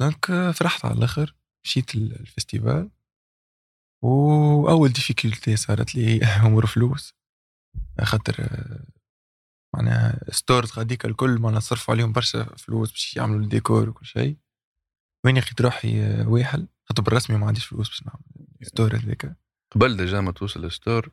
donc 0.00 0.30
آه، 0.30 0.50
فرحت 0.52 0.84
على 0.84 0.94
الآخر 0.94 1.34
مشيت 1.64 1.94
ال- 1.94 2.20
ال 2.20 2.28
festival 2.28 2.90
وأول 4.02 4.88
difficulté 4.92 5.56
صارت 5.56 5.94
لي 5.94 6.24
أمور 6.46 6.66
فلوس. 6.66 7.14
خاطر 8.02 8.48
معناها 9.74 10.20
stores 10.30 10.72
غاديك 10.72 11.04
الكل 11.04 11.38
معناها 11.38 11.60
صرفوا 11.60 11.94
عليهم 11.94 12.12
برشا 12.12 12.44
فلوس 12.44 12.90
باش 12.90 13.16
يعملوا 13.16 13.40
الديكور 13.40 13.88
وكل 13.88 14.06
شيء. 14.06 14.36
وين 15.24 15.38
لقيت 15.38 15.60
روحي 15.60 16.22
واحل 16.22 16.66
خاطر 16.88 17.02
بالرسمي 17.02 17.36
ما 17.38 17.46
عنديش 17.46 17.64
فلوس 17.66 17.88
باش 17.88 18.02
نعمل 18.06 18.20
store 18.62 18.96
هذاك 18.96 19.36
قبل 19.74 19.96
déjà 19.96 20.20
ما 20.20 20.32
توصل 20.32 20.64
ال 20.64 20.72
store 20.72 21.10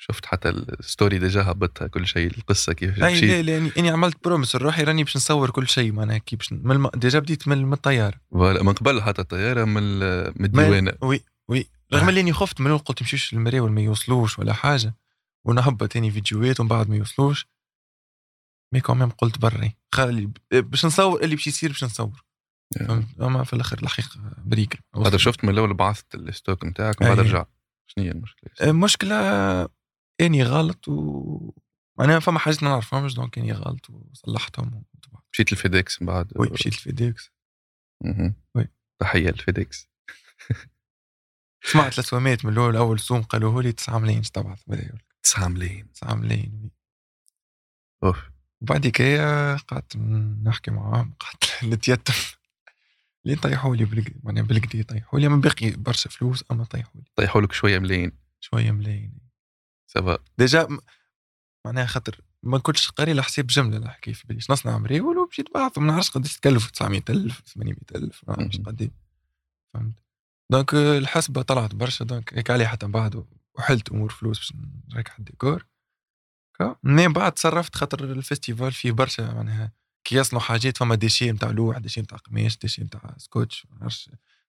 شفت 0.00 0.26
حتى 0.26 0.48
ال 0.48 0.60
story 0.60 1.18
déjà 1.18 1.42
هبطها 1.42 1.86
كل 1.88 2.06
شيء 2.06 2.30
القصة 2.38 2.72
كيف 2.72 3.02
اي 3.04 3.12
مشيت. 3.12 3.30
لا 3.30 3.42
لاني 3.42 3.70
إني 3.78 3.90
عملت 3.90 4.24
promesse 4.24 4.56
لروحي 4.56 4.82
راني 4.84 5.04
باش 5.04 5.16
نصور 5.16 5.50
كل 5.50 5.68
شيء 5.68 5.92
معناها 5.92 6.18
كي 6.18 6.36
باش. 6.36 6.54
déjà 6.94 7.18
بديت 7.18 7.48
من, 7.48 7.72
الطيارة. 7.72 8.20
من 8.32 8.72
قبل 8.72 9.02
حتى 9.02 9.22
الطيارة 9.22 9.64
من 9.64 9.82
ال- 9.82 10.32
من 10.36 10.44
الديوانة. 10.44 10.92
oui 11.02 11.20
oui. 11.48 11.68
رغم 11.92 12.08
اللي 12.08 12.20
اني 12.20 12.32
خفت 12.32 12.60
من 12.60 12.78
قلت 12.78 13.02
مشيش 13.02 13.32
المراول 13.32 13.72
ما 13.72 13.80
يوصلوش 13.80 14.38
ولا 14.38 14.52
حاجة. 14.52 14.94
ونهبط 15.44 15.92
تاني 15.92 16.10
فيديوهات 16.10 16.60
ومن 16.60 16.68
بعد 16.68 16.88
ما 16.88 16.96
يوصلوش. 16.96 17.46
mais 18.74 18.80
quand 18.80 18.97
même 18.97 19.10
قلت 19.10 19.38
بري. 19.38 19.76
خلي 19.94 20.30
باش 20.52 20.86
نصور 20.86 21.22
اللي 21.22 21.34
باش 21.34 21.46
يصير 21.46 21.70
باش 21.70 21.84
نصور. 21.84 22.24
فهمت؟ 22.78 23.20
أما 23.20 23.44
في 23.44 23.52
الآخر 23.52 23.78
الحقيقة 23.82 24.20
بريك 24.44 24.78
هذا 24.96 25.16
شفت 25.16 25.44
من 25.44 25.50
الأول 25.50 25.74
بعثت 25.74 26.14
ال 26.14 26.22
stock 26.22 26.64
نتاعك 26.64 27.00
ومن 27.00 27.10
بعد 27.10 27.18
أي. 27.18 27.24
رجعت 27.24 27.48
شنو 27.86 28.04
هي 28.04 28.10
المشكلة؟ 28.10 28.50
المشكلة 28.70 29.14
إني 30.20 30.42
غلط 30.42 30.88
و 30.88 31.50
أنا 32.00 32.18
فما 32.20 32.38
حاجات 32.38 32.62
ما 32.62 32.68
نعرفهمش 32.68 33.14
دونك 33.14 33.38
إني 33.38 33.52
غلط 33.52 33.90
وصلحتهم 33.90 34.84
وطبعا 34.94 35.22
مشيت 35.32 35.52
ال 35.52 35.60
FedEx 35.60 36.02
من 36.02 36.06
بعد. 36.06 36.32
oui 36.36 36.48
مشيت 36.48 36.72
ال 36.72 36.82
FedEx 36.82 37.32
مهم. 38.04 38.34
oui. 38.54 38.68
تحية 39.00 39.30
لل 39.30 39.47
FedEx 39.47 39.88
سمعت 41.64 41.94
السوامات 41.94 42.44
من 42.44 42.52
الأول 42.52 42.76
اول 42.76 43.00
سوم 43.00 43.22
قالوا 43.22 43.62
لي 43.62 43.72
9 43.72 43.98
ملايين 43.98 44.22
تبعث 44.22 44.62
بداية 44.66 44.92
9 45.22 45.48
ملايين. 45.48 45.92
9 45.92 46.14
ملايين. 46.14 46.70
أوف. 48.04 48.30
وبعد 48.60 48.86
كده 48.86 49.56
قعدت 49.56 49.96
نحكي 50.44 50.70
معاهم 50.70 51.14
قعدت 51.20 51.44
نتيتم. 51.74 52.14
لين 53.24 53.36
طيحوا 53.36 53.76
لي 53.76 53.84
بالكدا 53.84 54.20
معناها 54.22 54.44
بالكدا 54.44 54.82
طيحوا 54.82 55.18
لي 55.18 55.28
من 55.28 55.40
باقي 55.40 55.70
برشا 55.70 56.10
فلوس 56.10 56.44
أما 56.50 56.64
طيحوا 56.64 57.00
لي. 57.00 57.06
طيحوا 57.16 57.40
لك 57.40 57.52
شوية 57.52 57.78
ملايين. 57.78 58.12
شوية 58.40 58.70
ملايين. 58.70 59.18
ça 59.86 60.02
va 60.02 60.18
déjà 60.38 60.68
معناها 61.66 61.86
خاطر 61.86 62.20
ما 62.42 62.58
كنتش 62.58 62.90
قاري 62.90 63.12
لحساب 63.14 63.46
جملة 63.46 63.78
نحكي 63.78 64.14
في 64.14 64.26
باليش. 64.26 64.50
نصنع 64.50 64.78
مريول 64.78 65.18
ومشيت 65.18 65.54
بعث 65.54 65.78
ما 65.78 65.86
نعرفش 65.86 66.10
قداش 66.10 66.36
تكلف 66.36 66.70
900000 66.70 67.42
800000 67.46 68.24
ما 68.28 68.36
نعرفش 68.38 68.58
مم. 68.58 68.64
قد 68.64 68.82
إيه 68.82 68.90
فهمت؟ 69.74 69.98
donc 70.50 70.74
الحسبه 70.74 71.42
طلعت 71.42 71.74
برشا 71.74 72.04
donc 72.04 72.34
هيك 72.34 72.50
عليه 72.50 72.66
حتى 72.66 72.86
من 72.86 72.92
بعد 72.92 73.24
وحلت 73.54 73.88
أمور 73.88 74.10
فلوس 74.10 74.38
باش 74.38 74.52
نركح 74.94 75.18
الديكور. 75.18 75.66
منين 76.82 77.12
بعد 77.12 77.32
تصرفت 77.32 77.76
خاطر 77.76 78.04
ال 78.04 78.12
festival 78.12 78.72
فيه 78.72 78.92
برشا 78.92 79.22
معناها 79.22 79.72
كي 80.04 80.16
يصنعوا 80.16 80.44
حاجات 80.44 80.76
فما 80.76 80.94
déchets 80.94 81.32
نتاع 81.32 81.50
لوح 81.50 81.78
déchets 81.78 82.00
نتاع 82.00 82.18
قماش 82.18 82.58
déchets 82.58 82.84
نتاع 82.84 83.14
scotch 83.16 83.66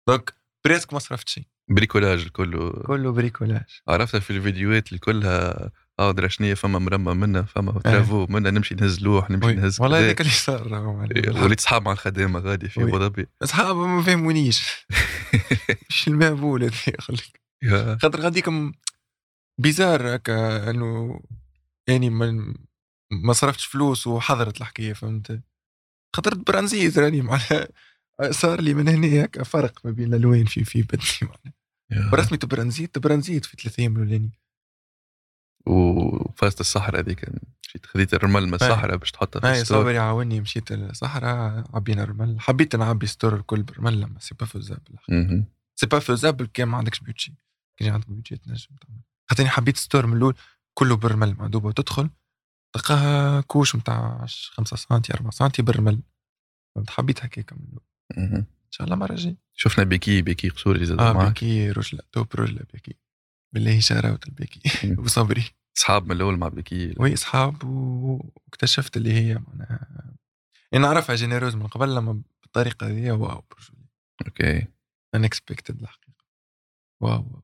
donc 0.07 0.33
presque 0.65 0.93
ما 0.93 0.99
صرفت 0.99 1.29
شيء. 1.29 1.43
bricolage 1.69 2.27
كله 2.27 2.71
كله 2.71 3.11
bricolage. 3.11 3.81
عرفتها 3.87 4.19
في 4.19 4.29
الفيديوهات 4.29 4.87
اللي 4.87 4.99
كلها 4.99 5.71
آه 5.99 6.11
درا 6.11 6.27
شنيا 6.27 6.55
فما 6.55 6.79
مرمى 6.79 7.13
منا 7.13 7.43
فما 7.43 7.71
travaux 7.79 8.27
منا 8.29 8.51
نمشي 8.51 8.75
نهز 8.75 9.01
لوح 9.01 9.29
نمشي. 9.29 9.53
نهز 9.53 9.81
والله. 9.81 9.99
هذاك 9.99 10.21
اللي 10.21 10.31
صار 10.31 10.67
راهو 10.67 10.93
معناها. 10.93 11.43
وليت 11.43 11.59
صحاب 11.59 11.85
مع 11.85 11.91
الخدامة 11.91 12.39
غادي 12.39 12.69
في. 12.69 12.83
أبو 12.83 12.99
ظبي 12.99 13.27
اصحاب 13.43 13.75
ما 13.75 14.01
فهمونيش 14.03 14.85
مش 15.89 16.07
المهبول 16.07 16.63
هذا 16.63 17.97
خاطر 18.01 18.21
غاديكم 18.21 18.71
بيزار 19.61 20.15
هكا 20.15 20.69
إنه 20.69 21.19
يعني 21.87 22.09
ما 22.09 22.53
ما 23.11 23.33
صرفتش 23.33 23.65
فلوس 23.65 24.07
وحضرت 24.07 24.61
الحكاية 24.61 24.93
فهمت 24.93 25.41
خاطر 26.15 26.35
برانزيت 26.35 26.97
راني 26.99 27.21
معناها 27.21 27.67
صار 28.29 28.61
لي 28.61 28.73
من 28.73 28.87
هنا 28.87 29.23
هكا 29.25 29.43
فرق 29.43 29.79
ما 29.85 29.91
بين 29.91 30.13
الألوان 30.13 30.45
في 30.45 30.63
في 30.63 30.81
بدني 30.81 31.03
معناها. 31.21 32.11
برسمي 32.11 32.37
تبرانزيت 32.37 32.95
تبرانزيت 32.95 33.45
في 33.45 33.57
ثلاث 33.61 33.79
أيام 33.79 33.95
الاولاني 33.95 34.39
وفازت 35.65 36.59
الصحراء 36.59 37.01
هذيك 37.01 37.25
مشيت 37.63 37.85
خذيت 37.85 38.13
الرمل 38.13 38.47
من 38.47 38.53
الصحراء 38.53 38.97
باش 38.97 39.11
تحطها 39.11 39.39
في 39.39 39.61
الستور. 39.61 39.77
صابري 39.77 39.97
عاوني 39.97 40.41
مشيت 40.41 40.71
الصحراء 40.71 41.63
عبينا 41.73 42.03
الرمل. 42.03 42.39
حبيت 42.39 42.75
نعبي 42.75 43.07
ستور 43.07 43.35
الكل 43.35 43.63
بالرمل 43.63 44.01
لما 44.01 44.19
سي 44.19 44.35
با 44.35 44.45
فوزابل. 44.45 44.95
سي 45.75 45.85
با 45.85 45.99
فوزابل 45.99 46.45
كان 46.45 46.67
ما 46.67 46.77
عندكش 46.77 46.99
بيوتشي. 46.99 47.33
كان 47.77 47.93
عندك 47.93 48.09
بيوتشي 48.09 48.37
تنجم 48.37 48.75
تعمل. 48.81 48.99
خاطر 49.29 49.43
أنا 49.43 49.51
حبيت 49.51 49.77
ستور 49.77 50.07
من 50.07 50.17
الأول 50.17 50.35
كله 50.73 50.95
بالرمل 50.95 51.35
معدوبة 51.39 51.67
وتدخل. 51.67 52.09
تلقاها 52.73 53.41
كوش 53.41 53.75
نتاع 53.75 54.25
5 54.27 54.77
سم 54.77 55.01
4 55.15 55.31
سم 55.31 55.49
بالرمل. 55.59 55.99
فهمت؟ 56.75 56.89
حبيت 56.89 57.25
هكاك 57.25 57.53
من 57.53 57.59
الأول. 57.59 57.83
إن 58.17 58.45
شاء 58.71 58.85
الله 58.85 58.95
مرة 58.95 59.15
جاي 59.15 59.37
شفنا 59.55 59.83
بيكي 59.83 60.21
بيكي 60.21 60.49
قصوري 60.49 60.85
زاد 60.85 60.99
آه 60.99 61.27
بيكي 61.27 61.71
رجلة 61.71 62.01
توب 62.11 62.27
رجلة 62.35 62.61
بيكي 62.73 62.95
بالله 63.53 63.79
شاروت 63.79 64.27
البيكي 64.27 64.87
مم. 64.87 64.99
وصبري. 65.05 65.43
إصحاب 65.77 66.05
من 66.05 66.11
الأول 66.11 66.37
مع 66.37 66.47
بيكي 66.47 66.95
oui 66.97 67.13
إصحاب 67.13 67.63
واكتشفت 67.63 68.97
اللي 68.97 69.13
هي 69.13 69.39
معناها 69.47 70.15
أنا 70.73 70.81
نعرفها 70.87 71.15
généreuse 71.15 71.55
من 71.55 71.67
قبل 71.67 71.95
أما 71.95 72.21
بالطريقة 72.41 72.87
هذه 72.87 73.11
wow 73.11 73.43
ok. 74.27 74.67
unexpected 75.15 75.81
الحقيقة 75.81 76.25
wow. 77.01 77.41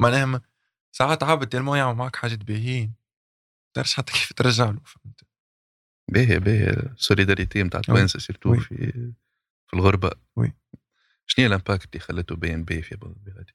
معناها 0.00 0.42
ساعات 0.92 1.22
عبد 1.22 1.46
تلمو 1.46 1.74
يعمل 1.74 1.96
معك 1.96 2.16
حاجات 2.16 2.38
باهيين 2.44 2.94
تعرفش 3.74 3.94
حتى 3.94 4.12
كيف 4.12 4.32
ترجع 4.32 4.70
له 4.70 4.80
فهمت؟ 4.84 5.20
باهي 6.12 6.38
باهي. 6.38 6.94
solidarité 6.96 7.62
نتاع 7.62 7.80
توانسه 7.80 8.18
surtout. 8.18 8.54
في 8.54 8.92
في 9.66 9.74
الغربة. 9.74 10.10
oui. 10.36 10.52
شنو 11.26 11.42
هي 11.42 11.46
ال 11.46 11.53
impact 11.53 11.94
اللي 11.94 12.00
خلته 12.00 12.36
بي 12.36 12.54
ام 12.54 12.64
بي 12.64 12.82
في 12.82 12.98
غادي 13.36 13.54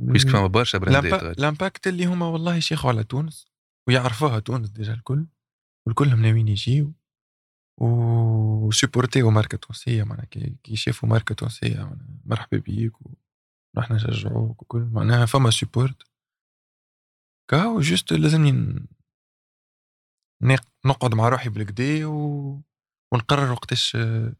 parce 0.00 0.17
que 0.17 0.28
فما 0.28 0.46
برشا 0.46 0.78
brand 0.78 1.28
ات 1.28 1.38
ال 1.38 1.45
impact 1.45 1.86
اللي 1.86 2.04
هما 2.04 2.26
والله 2.26 2.56
يشيخوا 2.56 2.90
على 2.90 3.04
تونس 3.04 3.46
ويعرفوها 3.88 4.38
تونس 4.38 4.68
déjà 4.68 4.94
الكل 4.94 5.26
والكلهم 5.86 6.22
ناويين 6.22 6.48
يجيو 6.48 6.92
و 7.80 7.95
support 7.95 9.00
يو 9.00 9.30
ماركة 9.30 9.58
تونسية 9.58 10.02
معناها 10.04 10.24
كي 10.24 10.56
يشوفوا 10.68 11.08
ماركة 11.08 11.34
تونسية 11.34 11.96
مرحبا 12.24 12.58
بيك 12.58 12.92
ونروح 13.00 13.90
نشجعوك 13.90 14.62
وكل 14.62 14.80
معناها 14.80 15.26
فما 15.26 15.50
support 15.50 16.02
كاو 17.50 17.80
juste 17.80 18.12
لازمني 18.12 18.86
نقعد 20.84 21.14
مع 21.14 21.28
روحي 21.28 21.48
بالكدا 21.48 22.06
و... 22.06 22.62
ونقرر 23.12 23.52
وقتاش 23.52 23.96
آه، 23.96 24.32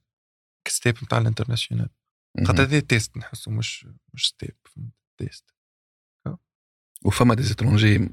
step 0.68 0.95
نتاع 1.03 1.19
ال 1.18 1.23
international. 1.23 1.88
خاطر 2.47 2.62
هذا 2.62 2.81
test 2.80 3.16
نحسه 3.17 3.50
مش 3.50 3.87
مش 4.15 4.29
step 4.28 4.57
فهمت؟ 4.65 4.98
test. 5.18 5.54
وفما 7.04 7.34
des 7.35 7.42
étrangers 7.42 8.11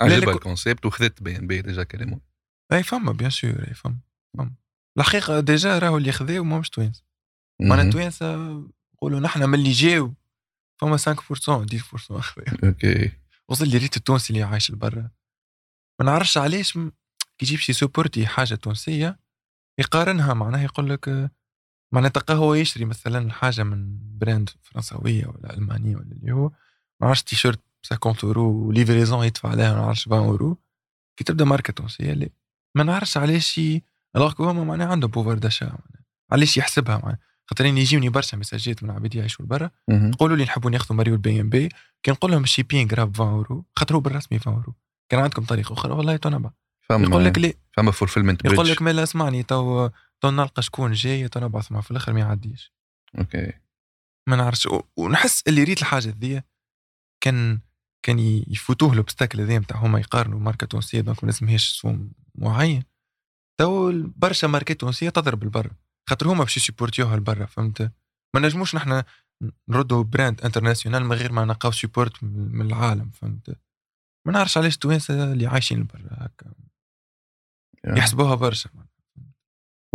عجبها 0.00 0.34
ال 0.34 0.41
concept 0.41 0.86
وخذت 0.86 1.22
BEY & 1.22 1.38
BEY 1.38 1.62
déjà 1.62 1.82
carrément 1.82 2.20
إي 2.72 2.82
فما 2.82 3.12
bien 3.12 3.30
sûr 3.30 3.68
إي 3.68 3.74
فما 3.74 3.98
فما. 4.38 4.54
الحقيقة 4.98 5.40
déjà 5.40 5.78
راهو 5.78 5.98
اللي 5.98 6.12
خذاو 6.12 6.44
ما 6.44 6.58
مش 6.58 6.70
توانسه 6.70 7.04
معناها. 7.62 7.90
توانسه 7.90 8.36
نقولوا 8.94 9.20
نحن 9.20 9.44
من 9.44 9.54
اللي 9.54 9.72
جاو 9.72 10.14
فما 10.80 10.96
5% 10.96 11.00
10% 11.00 12.10
اخويا 12.10 12.46
ok. 12.64 13.12
وصل 13.48 13.68
لي 13.68 13.78
ريت 13.78 13.96
التونسي 13.96 14.32
اللي 14.32 14.42
عايش 14.42 14.70
لبرا. 14.70 15.10
ما 16.00 16.06
نعرفش 16.06 16.38
علاش 16.38 16.72
كي 16.72 16.90
يجي 17.42 17.58
باش 17.58 17.72
يسوبورتي 17.72 18.26
حاجة 18.26 18.54
تونسية 18.54 19.18
يقارنها 19.78 20.34
معناها 20.34 20.62
يقول 20.62 20.90
لك 20.90 21.30
تلقاه 22.08 22.34
هو 22.34 22.54
يشري 22.54 22.84
مثلا 22.84 23.32
حاجة 23.32 23.62
من 23.62 23.98
brand 24.18 24.50
فرنسوية 24.62 25.26
ولا 25.26 25.54
ألمانية 25.54 25.96
ولا 25.96 26.12
اللي 26.12 26.32
هو 26.32 26.50
ما 27.00 27.08
عرفش 27.08 27.22
تيشيرت 27.22 27.60
ب 27.90 27.94
50 28.04 28.14
أورو 28.24 28.68
و 28.68 28.74
livraison 28.74 29.24
يدفع 29.24 29.48
عليها 29.48 29.74
ما 29.74 29.80
نعرفش 29.80 30.08
20 30.08 30.24
أورو. 30.24 30.58
كي 31.16 31.24
تبدأ 31.24 31.44
ماركة 31.44 31.72
تونسية 31.72 32.12
اللي 32.12 32.30
ما 32.74 32.82
نعرفش 32.84 33.16
علاش 33.16 33.60
alors 34.16 34.34
هما 34.38 34.64
معناها 34.64 34.88
عنده 34.88 35.08
pouvoir 35.08 35.38
d'achat. 35.38 35.78
علاش 36.32 36.56
يحسبها 36.56 36.98
معناها 36.98 37.18
خاطر 37.46 37.66
يجيوني 37.66 38.08
برشا 38.08 38.36
مساجات 38.36 38.82
من 38.82 38.90
عباد 38.90 39.14
يعيشوا 39.14 39.44
لبرا. 39.44 39.70
مهم. 39.88 40.10
يقولوا 40.10 40.36
لي 40.36 40.44
نحبوا 40.44 40.70
ناخذوا 40.70 40.96
مريول 40.96 41.14
البي 41.14 41.40
إم 41.40 41.48
بي 41.48 41.68
كي 42.02 42.10
نقول 42.10 42.30
لهم 42.30 42.42
ال 42.42 42.47
shipping 42.47 42.88
راهو 42.92 43.09
ب 43.09 43.14
20 43.14 43.28
أورو 43.28 43.64
خاطر 43.76 43.94
هو 43.94 44.00
بالرسمي 44.00 44.38
20 44.38 44.56
أورو. 44.56 44.74
كان 45.08 45.20
عندكم 45.20 45.44
طريقة 45.44 45.72
أخرى؟ 45.72 45.92
والله 45.92 46.16
تو 46.16 46.28
نبعث 46.28 46.50
فما 46.88 47.08
يقول 47.08 47.24
لك 47.24 47.38
ليه 47.38 47.54
فما 47.76 47.90
fulfillment 47.90 48.44
يقول 48.44 48.68
لك 48.68 48.82
مالا 48.82 49.02
اسمعني 49.02 49.42
تو 49.42 49.88
تو 50.22 50.30
نلقى 50.30 50.62
شكون 50.62 50.92
جاي 50.92 51.28
تو 51.28 51.40
نبعث 51.40 51.72
معاه 51.72 51.82
في 51.82 51.90
الآخر 51.90 52.12
ما 52.12 52.20
يعديش. 52.20 52.72
أوكي. 53.18 53.52
ما 54.28 54.36
نعرفش. 54.36 54.68
ونحس 54.96 55.42
اللي 55.48 55.64
ريت 55.64 55.78
الحاجة 55.78 56.08
ذي 56.08 56.42
كان 57.24 57.60
كان 58.06 58.18
يفوتوه 58.48 58.92
ال 58.92 58.97
obstacle 58.97 59.40
هذا 59.40 59.58
نتاع 59.58 59.76
هما 59.76 59.98
يقارنوا 59.98 60.38
ماركة 60.38 60.66
تونسية 60.66 61.00
donc 61.00 61.24
ما 61.24 61.30
لازمهاش 61.30 61.68
سوم 61.68 62.12
معين. 62.34 62.82
تو 63.60 63.92
برشا 64.16 64.46
ماركات 64.46 64.80
تونسية 64.80 65.10
تضرب 65.10 65.42
لبرا 65.42 65.72
خاطر 66.08 66.28
هما 66.28 66.44
باش 66.44 66.56
يسوبورتيوها 66.56 67.16
لبرا 67.16 67.46
فهمت؟ 67.46 67.92
ما 68.34 68.40
نجموش 68.40 68.74
نحن 68.74 69.02
نردوا 69.68 70.04
brand 70.04 70.40
international 70.40 71.04
من 71.04 71.12
غير 71.12 71.32
ما 71.32 71.44
نلقاو 71.44 71.72
support 71.72 72.24
من 72.24 72.52
من 72.52 72.66
العالم 72.66 73.10
فهمت؟ 73.10 73.58
ما 74.26 74.32
نعرفش 74.32 74.58
علاش 74.58 74.74
التوانسة 74.74 75.32
اللي 75.32 75.46
عايشين 75.46 75.80
لبرا 75.80 76.08
هكا. 76.10 76.52
يحسبوها 77.86 78.34
برشا. 78.34 78.70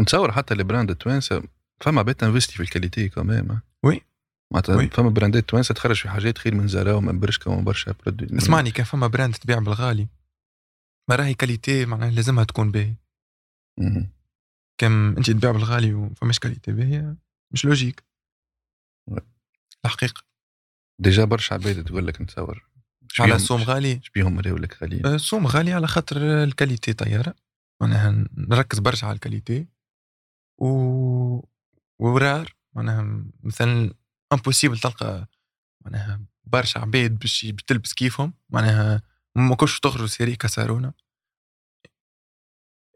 ونتصور 0.02 0.32
حتى 0.32 0.54
ال 0.54 0.60
brand 0.60 0.90
التوانسة 0.90 1.44
فما 1.82 2.02
بيت 2.02 2.24
investit 2.24 2.54
في 2.54 2.64
ال 2.64 2.69
qualité 2.69 3.10
quand 3.10 3.60
même 3.84 3.93
oui. 3.93 4.02
معناتها 4.54 4.76
oui. 4.76 4.90
فما 4.90 5.10
براندات 5.10 5.50
توانسه 5.50 5.74
تخرج 5.74 5.96
في 5.96 6.10
حاجات 6.10 6.38
خير 6.38 6.56
من 6.56 6.68
زارا 6.68 6.94
ومن 6.94 7.20
برشكا 7.20 7.52
ومن 7.52 7.64
برشا 7.64 7.92
produits. 7.92 8.38
اسمعني 8.38 8.72
كان 8.72 8.86
فما 8.86 9.08
brand 9.08 9.36
تبيع 9.36 9.60
بالغالي. 9.60 10.08
ما 11.10 11.16
راهي 11.16 11.34
qualité 11.34 11.86
معناها 11.86 12.12
لازمها 12.12 12.44
تكون 12.44 12.72
باهي. 12.72 12.96
كي 14.78 15.16
انت 15.18 15.32
تبيع 15.32 15.52
بالغالي 15.52 15.94
وفماش 15.94 16.40
qualité 16.40 16.72
باهية 16.72 17.16
مش 17.54 17.66
logique. 17.66 18.04
الحقيقة. 19.86 20.24
ديجا 21.02 21.26
برشا 21.26 21.54
عباد 21.54 21.84
تقول 21.84 22.08
لك 22.08 22.22
نتصور. 22.22 22.66
على 23.20 23.36
السوم 23.36 23.62
غالي؟ 23.62 23.92
إيش 23.92 24.10
بيهم 24.10 24.40
راهو 24.40 24.58
لك 24.58 24.84
غاليين؟ 24.84 25.06
آه، 25.06 25.16
السوم 25.16 25.48
غالي 25.48 25.74
على 25.74 25.88
خاطر 25.88 26.44
الكاليتي 26.44 26.94
طيارة. 26.94 27.36
معناها 27.82 28.26
نركز 28.38 28.80
برشا 28.80 29.08
على 29.08 29.16
الكاليتي. 29.16 29.68
و 30.62 31.42
ورار 32.00 32.56
معناها 32.74 33.26
مثلا 33.44 33.94
امبوسيبل 34.34 34.80
تلقى 34.80 35.28
معناها 35.86 36.22
برشا 36.44 36.80
عباد 36.80 37.20
باش 37.20 37.46
بتلبس 37.46 37.94
كيفهم 37.94 38.34
معناها 38.50 39.02
ما 39.36 39.56
كلش 39.56 39.80
تخرج 39.80 40.06
سيري 40.06 40.36
كسرونا 40.36 40.94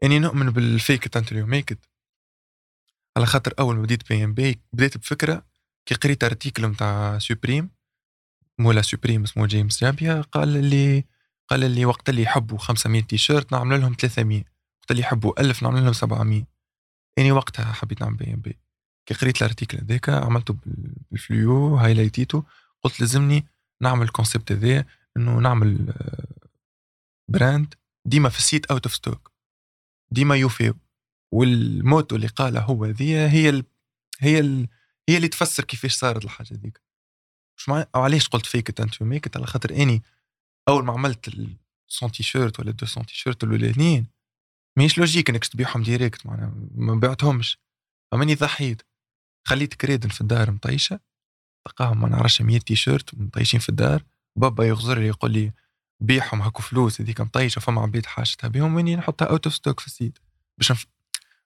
إني 0.02 0.18
نؤمن 0.18 0.50
بالفيك 0.50 1.06
ات 1.06 1.16
انتل 1.16 1.36
يو 1.36 1.46
ميك 1.46 1.78
على 3.16 3.26
خاطر 3.26 3.54
أول 3.58 3.76
ما 3.76 3.82
بديت 3.82 4.08
بي 4.08 4.24
إم 4.24 4.34
بي 4.34 4.60
بديت 4.72 4.98
بفكرة 4.98 5.46
كي 5.86 5.94
قريت 5.94 6.24
article 6.24 6.66
نتاع 6.66 7.18
سوبريم 7.18 7.70
مولا 8.58 8.82
سوبريم 8.82 9.22
اسمه 9.22 9.46
جيمس 9.46 9.80
جابيا 9.84 10.20
قال 10.20 10.64
لي 10.64 11.04
قال 11.48 11.70
لي 11.70 11.84
وقت 11.84 12.08
اللي 12.08 12.22
يحبوا 12.22 12.58
500 12.58 13.02
تيشيرت 13.02 13.52
نعمل 13.52 13.80
لهم 13.80 13.96
300 14.00 14.38
وقت 14.80 14.90
اللي 14.90 15.02
يحبوا 15.02 15.40
1000 15.40 15.62
نعمل 15.62 15.84
لهم 15.84 15.92
700 15.92 16.55
اني 17.18 17.32
وقتها 17.32 17.72
حبيت 17.72 18.00
نعمل 18.00 18.16
بي 18.16 18.34
ام 18.34 18.40
بي 18.40 18.58
كي 19.06 19.14
قريت 19.14 19.36
ال 19.42 19.47
article 19.47 19.78
هذاك 19.78 20.08
عملته 20.08 20.54
بال- 20.54 20.94
بال 21.10 21.32
fluo 21.32 21.76
هايلايتيتو 21.76 22.42
قلت 22.82 23.00
لازمني 23.00 23.46
نعمل 23.80 24.02
ال 24.02 24.08
concept 24.08 24.52
هذا 24.52 24.84
إنه 25.16 25.38
نعمل 25.38 25.90
آه، 25.90 26.48
brand 27.28 27.74
ديما 28.04 28.28
في 28.28 28.38
ال 28.38 28.44
site 28.44 28.66
out 28.66 28.86
of 28.86 28.94
stock 28.94 29.32
ديما 30.10 30.36
يوفيو 30.36 30.74
وال 31.32 31.56
motto 31.56 32.16
اللي 32.16 32.26
قالها 32.26 32.62
هو 32.62 32.86
ذي 32.86 33.16
هي 33.16 33.48
ال... 33.48 33.64
هي 34.20 34.38
ال... 34.40 34.68
هي 35.08 35.16
اللي 35.16 35.28
تفسر 35.28 35.64
كيفاش 35.64 35.94
صارت 35.94 36.24
الحاجة 36.24 36.54
ذيك 36.54 36.80
مش 37.58 37.68
مع... 37.68 37.86
أو 37.94 38.02
علاش 38.02 38.28
قلت 38.28 38.46
fake 38.46 38.80
it 38.80 39.02
make 39.02 39.36
على 39.36 39.46
خاطر 39.46 39.70
أني 39.70 40.02
أول 40.68 40.84
ما 40.84 40.92
عملت 40.92 41.28
ال 41.28 41.56
100 42.02 42.12
تيشيرت 42.12 42.60
ولا 42.60 42.70
200 42.82 43.02
تيشيرت 43.02 43.44
الأولانيين 43.44 44.06
ماهيش 44.76 44.98
logique 44.98 45.30
إنك 45.30 45.44
تبيعهم 45.44 45.82
direct 45.82 46.26
معناها 46.26 46.52
ما 46.74 46.94
بعتهمش. 46.94 47.58
فماني 48.12 48.34
ضحيت. 48.34 48.82
خليت 49.44 49.74
كرادن 49.74 50.08
في 50.08 50.20
الدار 50.20 50.50
مطيشة. 50.50 51.00
تلقاهم 51.64 52.00
ما 52.00 52.08
نعرفش 52.08 52.42
100 52.42 52.58
تيشيرت 52.58 53.14
مطيشين 53.14 53.60
في 53.60 53.68
الدار. 53.68 54.04
بابا 54.36 54.64
يغزر 54.64 54.98
لي 54.98 55.06
يقول 55.06 55.30
لي 55.32 55.52
بيعهم 56.00 56.42
هاكو 56.42 56.62
فلوس 56.62 57.00
هذيك 57.00 57.20
مطيشة 57.20 57.58
فما 57.60 57.80
عبيد 57.80 58.06
حاجتها. 58.06 58.48
بهم 58.48 58.74
واني 58.74 58.96
نحطها 58.96 59.26
out 59.26 59.46
of 59.46 59.54
stock 59.54 59.80
في 59.80 59.86
ال 59.86 59.91
site. 59.91 60.18
باش 60.58 60.72
نف... 60.72 60.86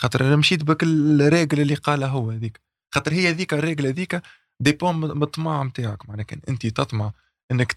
خاطر 0.00 0.26
أنا 0.26 0.36
مشيت 0.36 0.64
بال 0.64 0.82
règle 0.82 1.60
اللي 1.60 1.74
قالها 1.74 2.08
هو 2.08 2.30
هذيك. 2.30 2.60
خاطر 2.94 3.12
هي 3.12 3.32
ذيك 3.32 3.54
ال 3.54 3.59
règle 3.59 3.86
هذيك 3.86 4.22
dépend 4.60 5.00
من 5.00 5.22
الطمع 5.22 5.62
نتاعك 5.62 6.08
معناها 6.08 6.24
كان 6.24 6.40
انت 6.48 6.66
تطمع 6.66 7.12
إنك 7.52 7.76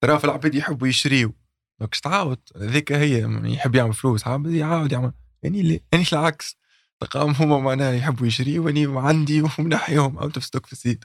ترى 0.00 0.18
في 0.18 0.24
العباد 0.24 0.54
يحبوا 0.54 0.88
يشريوا 0.88 1.32
donc 1.80 1.94
تعاود 1.94 2.38
ذيك 2.58 2.92
هي 2.92 3.40
يحب 3.44 3.74
يعمل 3.74 3.92
فلوس 3.94 4.26
عبد 4.26 4.50
يعاود 4.50 4.92
يعمل. 4.92 5.12
يعني 5.42 5.60
اللي 5.60 5.80
يعني 5.92 6.04
العكس. 6.12 6.56
تلقاهم 7.00 7.30
هما 7.30 7.58
معناها 7.58 7.92
يحبوا 7.92 8.26
يشريوا 8.26 8.64
واني 8.64 8.86
عندي 8.86 9.42
ومنحيهم 9.42 10.18
out 10.18 10.34
of 10.34 10.44
stock 10.44 10.66
في 10.66 10.72
ال 10.72 10.78
site 10.78 11.04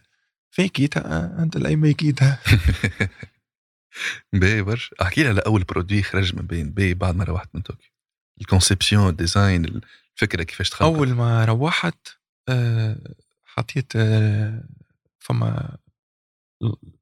فيكيتها 0.51 1.43
until 1.43 1.75
ميكيتها 1.75 2.39
باهي 4.33 4.61
برشا. 4.61 4.95
أحكي 5.01 5.23
لي 5.23 5.29
على 5.29 5.41
أول 5.41 5.63
produit 5.63 6.03
خرج 6.03 6.35
من 6.35 6.47
بي 6.47 6.63
إم 6.63 6.71
بي 6.71 6.93
بعد 6.93 7.15
ما 7.15 7.23
روحت 7.23 7.49
من 7.53 7.61
طوكيو. 7.61 7.91
ال 8.41 8.47
conception 8.47 9.09
ال 9.09 9.20
design 9.20 9.81
الفكرة 10.15 10.43
كيفاش 10.43 10.69
تخلق 10.69 10.87
أول 10.87 11.13
ما 11.13 11.45
روحت 11.45 12.07
آه، 12.49 12.97
حطيت 13.43 13.95
آه، 13.95 14.63
فما 15.19 15.77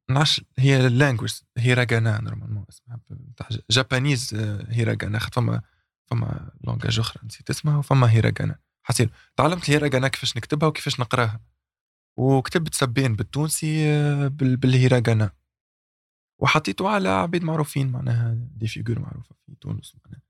نعرفش 0.10 0.42
هي 0.60 0.88
ال 0.88 0.93
language 0.93 1.34
هيراغانا 1.58 2.22
normalement 2.22 2.66
اسمها 2.70 3.00
Japanese 3.72 4.36
هيراغانا 4.70 5.20
خاطر 5.20 5.42
فما 5.42 5.62
فما 6.06 6.52
langage 6.64 7.00
أخرى 7.00 7.24
نسيت 7.26 7.50
اسمها 7.50 7.78
وفما 7.78 8.12
هيراغانا 8.12 8.56
حسيت 8.84 9.10
تعلمت 9.38 9.70
الهيراغانا 9.70 10.08
كيفاش 10.08 10.38
نكتبها 10.38 10.70
وكيفاش 10.70 11.00
نقراها. 11.00 11.40
وكتبت 12.18 12.74
سبان 12.76 13.16
بالتونسي 13.16 13.86
آه، 13.90 14.28
بال- 14.28 14.58
بالهيراغانا 14.58 15.32
وحطيته 16.42 16.90
على 16.90 17.10
عباد 17.10 17.44
معروفين 17.44 17.92
معناها 17.92 18.34
des 18.34 18.68
figures 18.68 19.00
معروفة 19.00 19.36
في 19.46 19.56
تونس 19.56 19.96
معناها. 20.06 20.22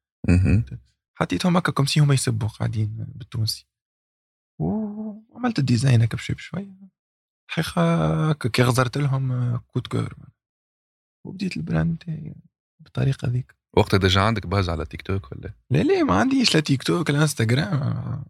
حطيتهم 1.15 1.57
هكا 1.57 1.71
comme 1.71 1.85
si 1.85 1.99
هما 1.99 2.13
يسبوا 2.13 2.47
قاعدين 2.47 3.05
بالتونسي. 3.15 3.67
وعملت 4.59 5.59
ال 5.59 5.65
design 5.65 6.01
هكا 6.01 6.17
بشوي 6.17 6.35
بشوي. 6.35 6.73
الحقيقة 7.49 8.29
هكا 8.29 8.49
كي 8.49 8.63
غزرت 8.63 8.97
لهم 8.97 9.57
coup 9.57 9.77
de 9.77 9.87
coeur 9.87 10.15
وبديت 11.25 11.57
ال 11.57 11.63
brand 11.63 11.93
نتاعي 11.93 12.35
بالطريقة 12.79 13.27
ذيك. 13.27 13.55
وقتها 13.77 13.97
déjà 13.97 14.21
عندك 14.21 14.47
base 14.47 14.69
على 14.69 14.85
تيك 14.85 15.01
توك 15.01 15.31
ولا؟ 15.31 15.53
لا 15.69 15.83
لا 15.83 16.03
ما 16.03 16.19
عنديش 16.19 16.55
لا 16.55 16.61
تيك 16.61 16.83
توك 16.83 17.09
لا 17.09 17.21
إنستغرام 17.21 18.25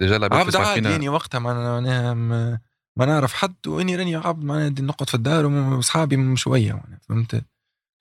déjà 0.00 0.16
العباد 0.16 0.38
عبد 0.40 0.50
تسمع 0.50 0.66
عادي 0.66 0.74
فينا. 0.80 0.90
يعني 0.90 1.08
وقتها 1.08 1.38
أنا 1.38 2.14
ما, 2.14 3.06
نعرف 3.06 3.32
حد 3.34 3.54
واني 3.66 3.96
راني 3.96 4.14
عبد 4.16 4.44
معناها 4.44 4.68
نقعد 4.70 5.08
في 5.08 5.14
الدار 5.14 5.46
واصحابي 5.46 6.36
شوية 6.36 6.72
معناها 6.72 7.00
فهمت؟ 7.08 7.44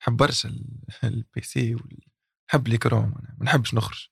نحب 0.01 0.17
برشا 0.17 0.49
ال- 0.49 0.65
ال 1.03 1.41
PC 1.41 1.75
نحب 2.49 2.67
les 2.67 2.78
écrans 2.78 3.01
معناها 3.01 3.35
ما 3.37 3.45
نحبش 3.45 3.73
نخرج. 3.73 4.07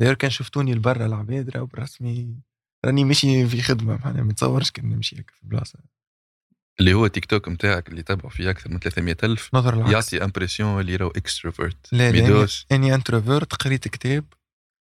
d'ailleurs 0.00 0.14
كان 0.14 0.30
شفتوني 0.30 0.74
لبرا 0.74 1.06
العباد 1.06 1.50
راهو 1.50 1.66
بالرسمي 1.66 2.36
راني 2.84 3.04
ماشي 3.04 3.46
في 3.46 3.62
خدمة 3.62 3.98
معناها 4.04 4.22
ما 4.22 4.32
نتصورش 4.32 4.70
كان 4.70 4.88
نمشي 4.90 5.16
هكا 5.20 5.34
في 5.34 5.46
بلاصة. 5.46 5.78
اللي 6.80 6.94
هو 6.94 7.06
تيك 7.06 7.24
توك 7.24 7.48
نتاعك 7.48 7.88
اللي 7.88 8.02
تبعوا 8.02 8.30
فيه 8.30 8.50
أكثر 8.50 8.70
من 8.70 8.78
300 8.78 9.16
ألف 9.24 9.50
نفر 9.54 9.90
يعطي 9.90 10.24
impression 10.24 10.80
اللي 10.80 10.96
راهو 10.96 11.10
extrovert 11.10 11.92
لا 11.92 12.10
لا 12.12 12.46
أني 12.72 12.94
introvert 12.94 13.54
قريت 13.54 13.88
كتاب. 13.88 14.24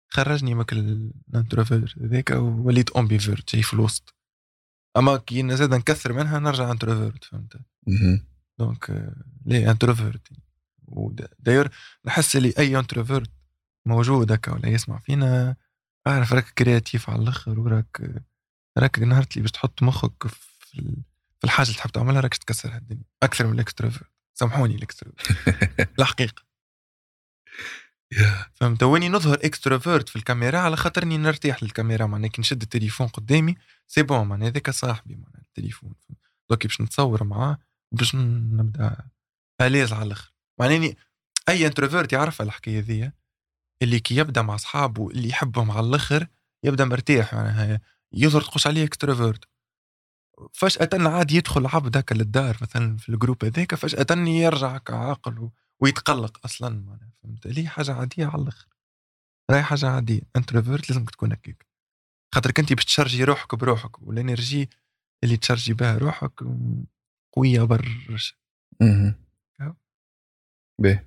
خرجني 0.09 0.53
من 0.55 0.65
ال 0.71 0.84
introvert 0.84 1.97
هذاك 1.99 2.31
ووليت 2.31 2.89
ambivert 2.91 3.55
في 3.55 3.73
الوسط. 3.73 4.15
أما 4.97 5.17
كي 5.17 5.55
زاد 5.55 5.73
نكثر 5.73 6.13
منها 6.13 6.39
نرجع 6.39 6.71
introvert 6.71 7.23
فهمت. 7.23 7.57
donc 8.59 9.13
ليه 9.45 9.71
introvert 9.71 10.27
d'ailleurs 11.39 11.71
نحس 12.05 12.35
اللي 12.35 12.53
أي 12.59 12.79
introvert 12.79 13.31
موجود 13.87 14.31
هكا 14.31 14.51
ولا 14.51 14.69
يسمع 14.69 14.99
فينا 14.99 15.55
أعرف 16.07 16.33
راك 16.33 16.45
créatif 16.49 17.09
على 17.09 17.21
الأخر 17.21 17.59
وراك 17.59 18.21
راك 18.77 18.99
نهار 18.99 19.23
اللي 19.31 19.41
باش 19.41 19.51
تحط 19.51 19.83
مخك 19.83 20.27
في 20.27 21.03
الحاجة 21.43 21.67
اللي 21.67 21.77
تحب 21.77 21.89
تعملها 21.89 22.21
راك 22.21 22.35
تكسر 22.37 22.75
الدنيا. 22.75 23.03
أكثر 23.23 23.47
من 23.47 23.53
ال 23.53 23.59
extrovert 23.59 24.11
سامحوني 24.33 24.75
ال 24.75 24.80
extrovert 24.80 25.27
الحقيقة. 25.99 26.43
فهمت؟ 28.53 28.83
وإني 28.83 29.09
نظهر 29.09 29.33
اكستروفيرت 29.43 30.09
في 30.09 30.15
الكاميرا 30.15 30.59
على 30.59 30.75
خاطرني 30.77 31.17
نرتاح 31.17 31.63
للكاميرا 31.63 32.05
معناها 32.05 32.29
كي 32.29 32.41
نشد 32.41 32.61
التليفون 32.61 33.07
قدامي 33.07 33.55
c'est 33.87 34.03
bon 34.03 34.27
معناها 34.27 34.47
هذاك 34.49 34.69
صاحبي 34.69 35.15
معناها 35.15 35.41
التليفون. 35.47 35.93
donc 36.49 36.63
باش 36.67 36.81
نتصور 36.81 37.23
معاه 37.23 37.57
باش 37.91 38.15
نبدأ 38.15 38.97
à 39.61 39.66
l'aise 39.66 39.93
على 39.93 40.03
الآخر. 40.05 40.33
معناها 40.59 40.97
أي 41.49 41.67
introvert 41.67 42.13
يعرفها 42.13 42.45
الحكاية 42.45 42.79
ذي 42.79 43.11
اللي 43.81 43.99
كي 43.99 44.15
يبدأ 44.15 44.41
مع 44.41 44.55
اصحابه 44.55 45.09
اللي 45.09 45.29
يحبهم 45.29 45.71
على 45.71 45.87
الآخر 45.87 46.27
يبدأ 46.63 46.85
مرتاح 46.85 47.33
معناها 47.33 47.81
يظهر 48.13 48.41
تخش 48.41 48.67
عليه 48.67 48.83
extrovert 48.85 49.43
فجأة 50.53 50.89
عاد 50.93 51.31
يدخل 51.31 51.65
عبد 51.67 51.97
هكا 51.97 52.13
للدار 52.13 52.57
مثلا 52.61 52.97
في 52.97 53.09
ال 53.09 53.14
groupe 53.14 53.45
هذاك 53.45 53.75
فجأة 53.75 54.15
يرجع 54.27 54.75
هكا 54.75 54.95
عاقل 54.95 55.39
و- 55.39 55.51
ويتقلق 55.85 56.45
أصلا 56.45 56.97
فهمت؟ 57.23 57.47
ليه 57.47 57.67
حاجة 57.67 57.93
عادية 57.93 58.25
على 58.25 58.41
الآخر. 58.41 58.67
راهي 59.51 59.63
حاجة 59.63 59.87
عادية. 59.89 60.21
introvert 60.35 60.89
لازمك 60.89 61.09
تكون 61.09 61.31
هكاك. 61.31 61.65
خاطرك 62.35 62.59
انت 62.59 62.73
باش 62.73 62.85
تشارجي 62.85 63.23
روحك 63.23 63.55
بروحك 63.55 64.01
وال 64.01 64.18
energy 64.18 64.69
اللي 65.23 65.37
تشارجي 65.37 65.73
بها 65.73 65.97
روحك 65.97 66.43
قوية 67.33 67.61
برشا. 67.61 68.35
أه. 68.81 69.15
باهي. 70.81 71.05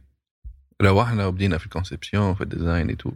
روحنا 0.83 1.27
وبدينا 1.27 1.59
في 1.59 1.65
ال 1.67 1.73
conception 1.73 2.35
في 2.35 2.41
ال 2.41 2.49
design 2.49 2.97
تو 2.97 3.13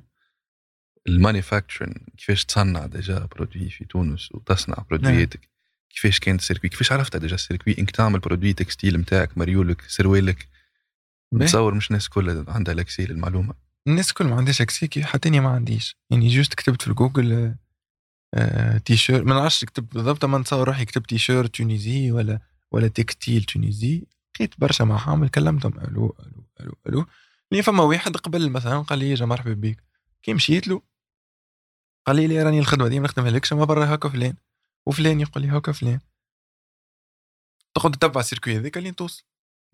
ال 1.08 1.15
manufacturing 1.15 2.06
كيفاش 2.16 2.44
تصنع 2.44 2.86
déjà 2.86 3.18
produit 3.18 3.70
في 3.70 3.84
تونس 3.84 4.32
وتصنع 4.32 4.76
برودوياتك 4.90 5.50
كيفاش 5.90 6.20
كانت 6.20 6.40
ال 6.40 6.44
circuit؟ 6.44 6.70
كيفاش 6.70 6.92
عرفت 6.92 7.16
déjà 7.16 7.34
ال 7.34 7.39
circuit؟ 7.39 7.78
إنك 7.78 7.90
تعمل 7.90 8.20
produit 8.20 8.52
textile 8.52 8.96
نتاعك 9.00 9.38
مريولك 9.38 9.82
سروالك. 9.82 10.48
نتصور 11.34 11.74
مش 11.74 11.90
الناس 11.90 12.08
كلها 12.08 12.44
عندها 12.48 12.74
l'accès 12.74 13.06
للمعلومة. 13.06 13.54
الناس 13.86 14.12
كل 14.12 14.24
ما 14.24 14.36
عندهاش 14.36 14.60
accès 14.60 14.92
كي 14.92 15.04
حتى 15.04 15.28
اني 15.28 15.40
ما 15.40 15.48
عنديش. 15.48 15.96
يعني 16.10 16.28
juste 16.28 16.54
كتبت 16.54 16.82
في 16.82 16.92
جوجل 16.92 17.32
آه، 17.32 17.56
آه 18.34 18.78
تي 18.78 18.96
شيرت 18.96 19.26
ما 19.26 19.34
نعرفش 19.34 19.64
كتبت 19.64 19.94
بالضبط 19.94 20.24
ما 20.24 20.38
نتصور 20.38 20.68
روحي 20.68 20.84
كتبت 20.84 21.08
t-shirt 21.08 21.54
Tunisie 21.54 22.12
ولا 22.12 22.40
ولا 22.70 22.88
textile 22.88 23.44
Tunisie. 23.44 24.06
لقيت 24.36 24.60
برشا 24.60 24.84
معامل 24.84 25.28
كلمتهم 25.28 25.78
ألو 25.78 26.16
ألو 26.20 26.44
ألو 26.60 26.74
ألو. 26.86 27.06
لي 27.52 27.62
فما 27.62 27.82
واحد 27.82 28.16
قبل 28.16 28.50
مثلا 28.50 28.78
قال 28.78 28.98
لي 28.98 29.10
يا 29.10 29.24
مرحبا 29.26 29.52
بك 29.54 29.84
كي 30.22 30.34
مشيت 30.34 30.68
له 30.68 30.82
قال 32.06 32.16
لي 32.16 32.26
لي 32.26 32.42
راني 32.42 32.58
الخدمة 32.58 32.88
دي 32.88 33.00
ما 33.00 33.04
نخدمها 33.04 33.30
لكش 33.30 33.52
ما 33.52 33.64
برا 33.64 33.94
هكا 33.94 34.08
فلان. 34.08 34.34
وفلان 34.86 35.20
يقول 35.20 35.42
لي 35.42 35.50
هكا 35.50 35.72
فلان. 35.72 36.00
تقعد 37.74 37.92
تتبع 37.92 38.20
ال 38.20 38.25
circuit 38.25 38.56
هذاك 38.56 38.78
اللي 38.78 38.92
توصل 38.92 39.24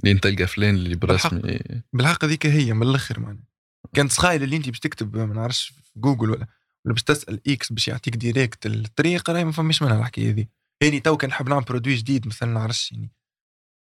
لين 0.04 0.20
تلقى 0.20 0.46
فلان 0.46 0.74
اللي 0.74 0.96
برسمي. 0.96 1.58
بالحق 1.92 2.24
هذيك 2.24 2.46
هي 2.46 2.72
من 2.72 2.82
الآخر 2.82 3.20
معناها. 3.20 3.48
كانت 3.94 4.12
تخيل 4.12 4.42
اللي 4.42 4.56
أنت 4.56 4.68
باش 4.68 4.80
تكتب 4.80 5.16
ما 5.16 5.34
نعرفش 5.34 5.68
في 5.68 6.00
جوجل 6.00 6.30
ولا 6.30 6.46
ولا 6.84 6.94
باش 6.94 7.02
تسأل 7.02 7.40
X 7.48 7.72
باش 7.72 7.88
يعطيك 7.88 8.16
direct 8.16 8.66
الطريق 8.66 9.30
راهي 9.30 9.44
ما 9.44 9.52
فماش 9.52 9.82
منها 9.82 9.98
الحكاية 9.98 10.30
هذه. 10.30 10.46
يعني 10.82 11.00
تو 11.00 11.16
كان 11.16 11.30
نحب 11.30 11.48
نعمل 11.48 11.64
produit 11.64 11.94
جديد 11.94 12.26
مثلا 12.26 12.52
نعرفش 12.52 12.92
يعني 12.92 13.10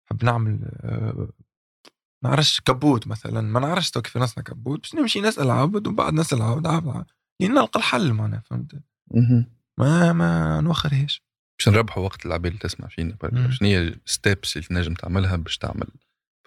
نحب 0.06 0.24
نعمل 0.24 0.60
آه، 0.64 1.30
نعرفش 2.24 2.62
كبوت 2.62 3.08
مثلا. 3.08 3.42
ما 3.42 3.60
نعرفش 3.60 3.92
تو 3.92 4.02
كيف 4.02 4.18
نصنع 4.18 4.44
كبوت 4.44 4.80
باش 4.82 4.96
نمشي 4.96 5.22
نسأل 5.22 5.50
عبد 5.52 5.88
وبعد 5.88 6.14
نسأل 6.14 6.42
عبد 6.42 6.68
عبد 6.68 6.88
عبد. 6.88 7.06
يعني 7.40 7.54
نلقى 7.54 7.80
الحل 7.80 8.14
معناها 8.14 8.40
فهمت. 8.46 8.76
ما 9.78 10.14
ما 10.14 10.62
نوخرهاش. 10.62 11.25
باش 11.58 11.70
نربحوا 11.70 12.04
وقت 12.04 12.26
العباد 12.26 12.46
اللي 12.46 12.60
تسمع 12.60 12.88
فينا. 12.88 13.18
شنو 13.52 13.68
هي 13.70 13.80
ال 13.80 13.93
steps 13.93 14.58
اللي 14.58 14.68
تنجم 14.68 14.94
تعملها 14.94 15.36
باش 15.36 15.58
تعمل 15.58 15.88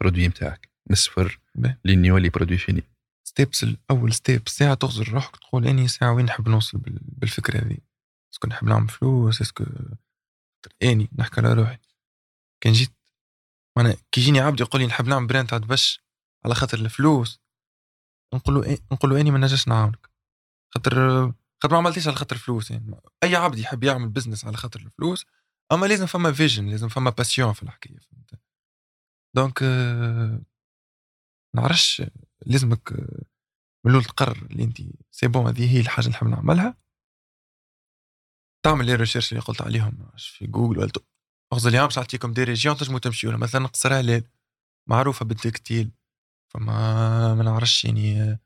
produit 0.01 0.29
نتاعك 0.29 0.69
من 0.87 0.93
الصفر. 0.93 1.41
لين 1.85 2.05
يولي 2.05 2.29
produit 2.29 2.59
fini. 2.59 2.83
steps 3.25 3.65
الأول 3.65 4.13
step 4.13 4.49
ساعة 4.49 4.75
تغزر 4.75 5.09
روحك 5.09 5.37
تقول 5.37 5.67
أني 5.67 5.89
ساعة 5.89 6.13
وين 6.13 6.25
نحب 6.25 6.49
نوصل 6.49 6.79
بال- 6.79 7.01
بالفكرة 7.03 7.59
هذه 7.59 7.79
est-ce 8.33 8.43
que 8.43 8.49
نحب 8.49 8.67
نعمل 8.69 8.89
فلوس 8.89 9.41
est-ce 9.41 9.57
que 9.57 9.65
أني 10.83 11.09
نحكي 11.19 11.41
على 11.41 11.53
روحي. 11.53 11.79
كان 12.61 12.73
جيت 12.73 12.93
أنا 13.79 13.97
كي 14.13 14.21
يجيني 14.21 14.41
عبد 14.41 14.61
يقول 14.61 14.81
لي 14.81 14.87
نحب 14.87 15.07
نعمل 15.07 15.27
brand 15.27 15.49
تاع 15.49 15.59
دبش 15.59 16.01
على 16.45 16.55
خاطر 16.55 16.79
الفلوس. 16.79 17.41
نقول 18.35 18.55
له 18.55 18.79
نقول 18.93 19.11
له 19.11 19.21
أني 19.21 19.31
ما 19.31 19.39
نجمش 19.39 19.69
نعاونك. 19.69 20.11
خاطر 20.75 21.33
خاطر 21.63 21.75
ما 21.75 21.79
عملتيش 21.79 22.09
على 22.09 22.17
خاطر 22.17 22.37
فلوس 22.37 22.71
يعني. 22.71 23.01
أي 23.25 23.37
عبد 23.37 23.59
يحب 23.59 23.85
يعمل 23.85 24.09
business 24.09 24.45
على 24.45 24.57
خاطر 24.57 24.81
الفلوس 24.81 25.27
أما 25.73 25.87
لازم 25.87 26.07
فما 26.07 26.33
vision 26.33 26.69
لازم 26.69 26.89
فما 26.89 27.11
passion 27.11 27.53
في 27.53 27.63
الحكاية 27.63 27.99
فهمت؟ 27.99 28.41
donc 29.37 29.63
آه، 29.63 30.41
نعرفش 31.57 32.03
لازمك 32.47 32.93
آه، 32.93 33.23
من 33.85 33.91
الأول 33.91 34.05
تقرر 34.05 34.47
اللي 34.51 34.65
انت 34.65 34.83
c'est 35.11 35.29
bon 35.29 35.47
هذه 35.47 35.75
هي 35.77 35.81
الحاجة 35.81 36.07
اللي 36.07 36.17
نحب 36.17 36.27
نعملها. 36.27 36.77
تعمل 38.65 38.87
les 38.87 38.95
recherches 38.95 39.33
اللي 39.33 39.43
قلت 39.43 39.63
عليهم 39.63 40.11
في 40.17 40.47
جوجل 40.47 40.79
ولا 40.79 40.91
اغزر 41.53 41.71
اليوم 41.71 41.87
باش 41.87 41.99
نعطيكم 41.99 42.33
des 42.33 42.45
régions 42.45 42.77
تنجموا 42.77 42.99
تمشيوا 42.99 43.33
لها 43.33 43.41
مثلا 43.41 43.67
قصر 43.67 44.01
هلال 44.01 44.25
معروفة 44.89 45.25
بال 45.25 45.39
textile 45.39 45.91
فما 46.49 47.35
ما 47.35 47.43
نعرفش 47.45 47.85
يعني 47.85 48.23
آه، 48.23 48.39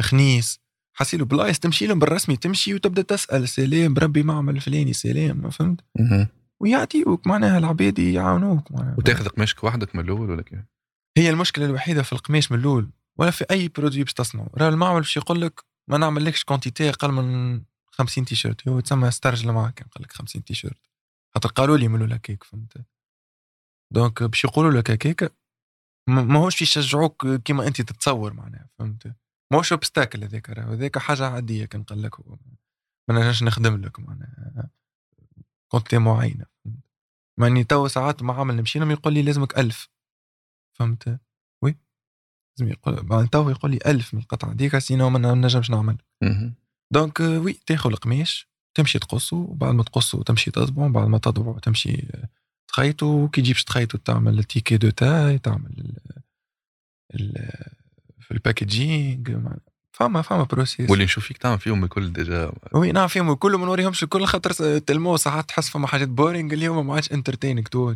خنيس. 0.00 0.60
حسيلو 0.98 1.24
بلايص 1.24 1.58
تمشي 1.58 1.86
لهم 1.86 1.98
بالرسمي 1.98 2.36
تمشي 2.36 2.74
وتبدأ 2.74 3.02
تسأل 3.02 3.48
سلام 3.48 3.94
بربي 3.94 4.22
معمل 4.22 4.56
الفلاني 4.56 4.92
سلام. 4.92 5.50
فهمت. 5.50 5.80
ويعطيوك 6.60 7.26
معناها 7.26 7.58
العباد 7.58 7.98
يعاونوك 7.98 8.72
معناها. 8.72 8.94
وتاخذ 8.98 9.28
قماشك 9.28 9.64
وحدك 9.64 9.94
من 9.96 10.04
الأول 10.04 10.30
ولا 10.30 10.42
كيف؟ 10.42 10.58
هي 11.18 11.30
المشكلة 11.30 11.64
الوحيدة 11.66 12.02
في 12.02 12.12
القماش 12.12 12.52
من 12.52 12.58
الأول. 12.58 12.90
ولا 13.16 13.30
في 13.30 13.44
أي 13.50 13.68
produit 13.68 14.02
باش 14.04 14.12
تصنعه 14.12 14.50
راه 14.54 14.68
المعمل 14.68 15.00
باش 15.00 15.16
يقول 15.16 15.40
لك 15.42 15.64
ما 15.88 15.98
نعمل 15.98 16.24
لكش 16.24 16.44
quantité 16.44 16.88
أقل 16.88 17.12
من 17.12 17.62
50 17.90 18.24
تيشيرت. 18.24 18.68
هو 18.68 18.80
تسمى 18.80 19.08
استرجل 19.08 19.52
معك 19.52 19.86
قال 19.94 20.02
لك 20.02 20.12
50 20.12 20.44
تيشيرت. 20.44 20.78
خاطر 21.34 21.48
قالوا 21.48 21.76
لي 21.76 21.84
يعملوا 21.84 22.06
لك 22.06 22.30
هيك 22.30 22.44
فهمت؟ 22.44 22.72
donc 23.92 24.22
باش 24.22 24.44
يقولوا 24.44 24.70
لك 24.80 24.90
هكاك 24.90 25.32
ما- 26.08 26.22
ماهوش 26.22 26.62
يشجعوك 26.62 27.26
كيما 27.26 27.66
أنت 27.66 27.80
تتصور 27.82 28.32
معناها 28.32 28.68
فهمت؟ 28.78 29.12
ماهوش 29.52 29.72
obstacle 29.72 30.24
هذاك 30.24 30.50
هذاك 30.50 30.98
حاجة 30.98 31.26
عادية 31.26 31.64
كان 31.64 31.82
قال 31.82 32.02
لك 32.02 32.28
ما 33.08 33.20
نجمش 33.20 33.42
نخدم 33.42 33.76
لك 33.76 34.00
معناها. 34.00 34.70
quantité 35.68 35.98
معينه 35.98 36.46
ماني 37.40 37.64
تو 37.64 37.88
ساعات 37.88 38.22
معامل 38.22 38.56
نمشي 38.56 38.78
لهم 38.78 38.90
يقول 38.90 39.14
لي 39.14 39.22
لازمك 39.22 39.58
ألف. 39.58 39.88
فهمت؟ 40.78 41.20
oui 41.64 41.78
لازم 42.58 42.72
يقول 42.72 43.02
بعد 43.02 43.28
تو 43.28 43.50
يقول 43.50 43.70
لي 43.70 43.78
ألف 43.86 44.14
من 44.14 44.20
القطعة 44.20 44.52
ديك 44.52 44.78
sinon 44.78 45.10
ما 45.10 45.34
نجمش 45.34 45.70
نعمل. 45.70 45.98
donc 46.92 47.20
oui 47.20 47.52
تاخذ 47.52 47.90
القماش 47.90 48.48
تمشي 48.74 48.98
تقصه 48.98 49.36
وبعد 49.36 49.74
ما 49.74 49.82
تقصه 49.82 50.22
تمشي 50.22 50.50
تطبعه 50.50 50.88
بعد 50.88 51.08
ما 51.08 51.18
تطبعه 51.18 51.58
تمشي 51.58 52.08
تخيطه 52.68 53.06
وكي 53.06 53.42
تجيبش 53.42 53.64
تخيطه 53.64 53.98
تعمل 53.98 54.38
l'étiquette 54.38 54.76
de 54.76 54.90
taille 54.90 55.38
تعمل 55.38 55.70
ال 55.78 56.22
ال 57.14 57.77
في 58.28 58.34
ال 58.34 58.44
packaging 58.44 59.36
فما 59.92 60.22
فما 60.22 60.42
process 60.42 60.90
واللي 60.90 61.04
نشوف 61.04 61.24
فيك 61.24 61.38
تعمل 61.38 61.58
فيهم 61.58 61.84
الكل 61.84 62.12
déjà 62.12 62.52
oui 62.72 62.92
نعم 62.92 63.08
فيهم 63.08 63.32
الكل 63.32 63.56
ما 63.56 63.66
نوريهمش 63.66 64.02
الكل 64.02 64.26
خاطر 64.26 64.78
tellement 64.78 65.16
ساعات 65.16 65.48
تحس 65.48 65.68
فما 65.68 65.86
حاجات 65.86 66.08
boring 66.08 66.52
اللي 66.52 66.66
هما 66.66 66.82
ما 66.82 66.94
عادش 66.94 67.12
entertaining 67.12 67.68
تو 67.68 67.94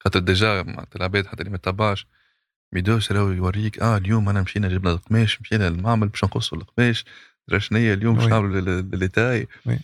خاطر 0.00 0.18
déjà 0.18 0.62
مع 0.62 0.84
العباد 0.96 1.26
حتى 1.26 1.40
اللي 1.40 1.50
ما 1.50 1.56
تتبعش 1.56 2.06
ميدوس 2.72 3.12
راهو 3.12 3.30
يوريك 3.30 3.78
آه 3.78 3.96
اليوم 3.96 4.28
أنا 4.28 4.42
مشينا 4.42 4.68
جبنا 4.68 4.90
القماش 4.90 5.40
مشينا 5.40 5.70
للمعمل 5.70 6.08
باش 6.08 6.24
نقصوا 6.24 6.58
القماش 6.58 7.04
شنيا 7.58 7.94
اليوم 7.94 8.16
باش. 8.16 8.26
نعملوا 8.26 8.60
les 8.80 9.00
tailles 9.00 9.46
oui. 9.66 9.78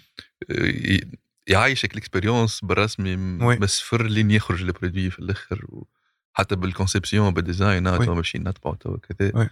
يعيشك 1.46 1.92
ال 1.92 1.98
expérience 1.98 2.60
بالرسمي. 2.64 3.16
من 3.16 3.62
الصفر 3.62 4.06
لين 4.06 4.30
يخرج 4.30 4.62
ال 4.62 4.68
produit 4.68 5.10
في 5.10 5.18
الآخر 5.18 5.66
وحتى 5.68 6.56
بال 6.56 6.69
conception 6.69 7.34
بال 7.34 7.47
design 7.47 7.86
آه 7.86 7.98
oui. 7.98 8.06
تو 8.06 8.14
ماشيين 8.14 8.44
نطبعوا 8.44 8.76
تو 8.76 8.96
كذا. 8.96 9.48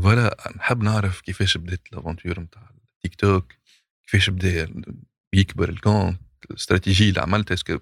voilà 0.00 0.52
نحب 0.56 0.82
نعرف 0.82 1.20
كيفاش 1.20 1.56
بدات 1.56 1.80
ال 1.92 1.97
aventure 1.97 2.40
نتاع 2.40 2.70
التيك 2.94 3.14
توك 3.14 3.52
كيفاش 4.02 4.30
بدا 4.30 4.82
يكبر 5.34 5.68
ال 5.68 5.75
compte 5.75 6.20
الاستراتيجية 6.50 7.08
اللي 7.08 7.20
عملتها 7.20 7.54
est-ce 7.54 7.70
que 7.70 7.78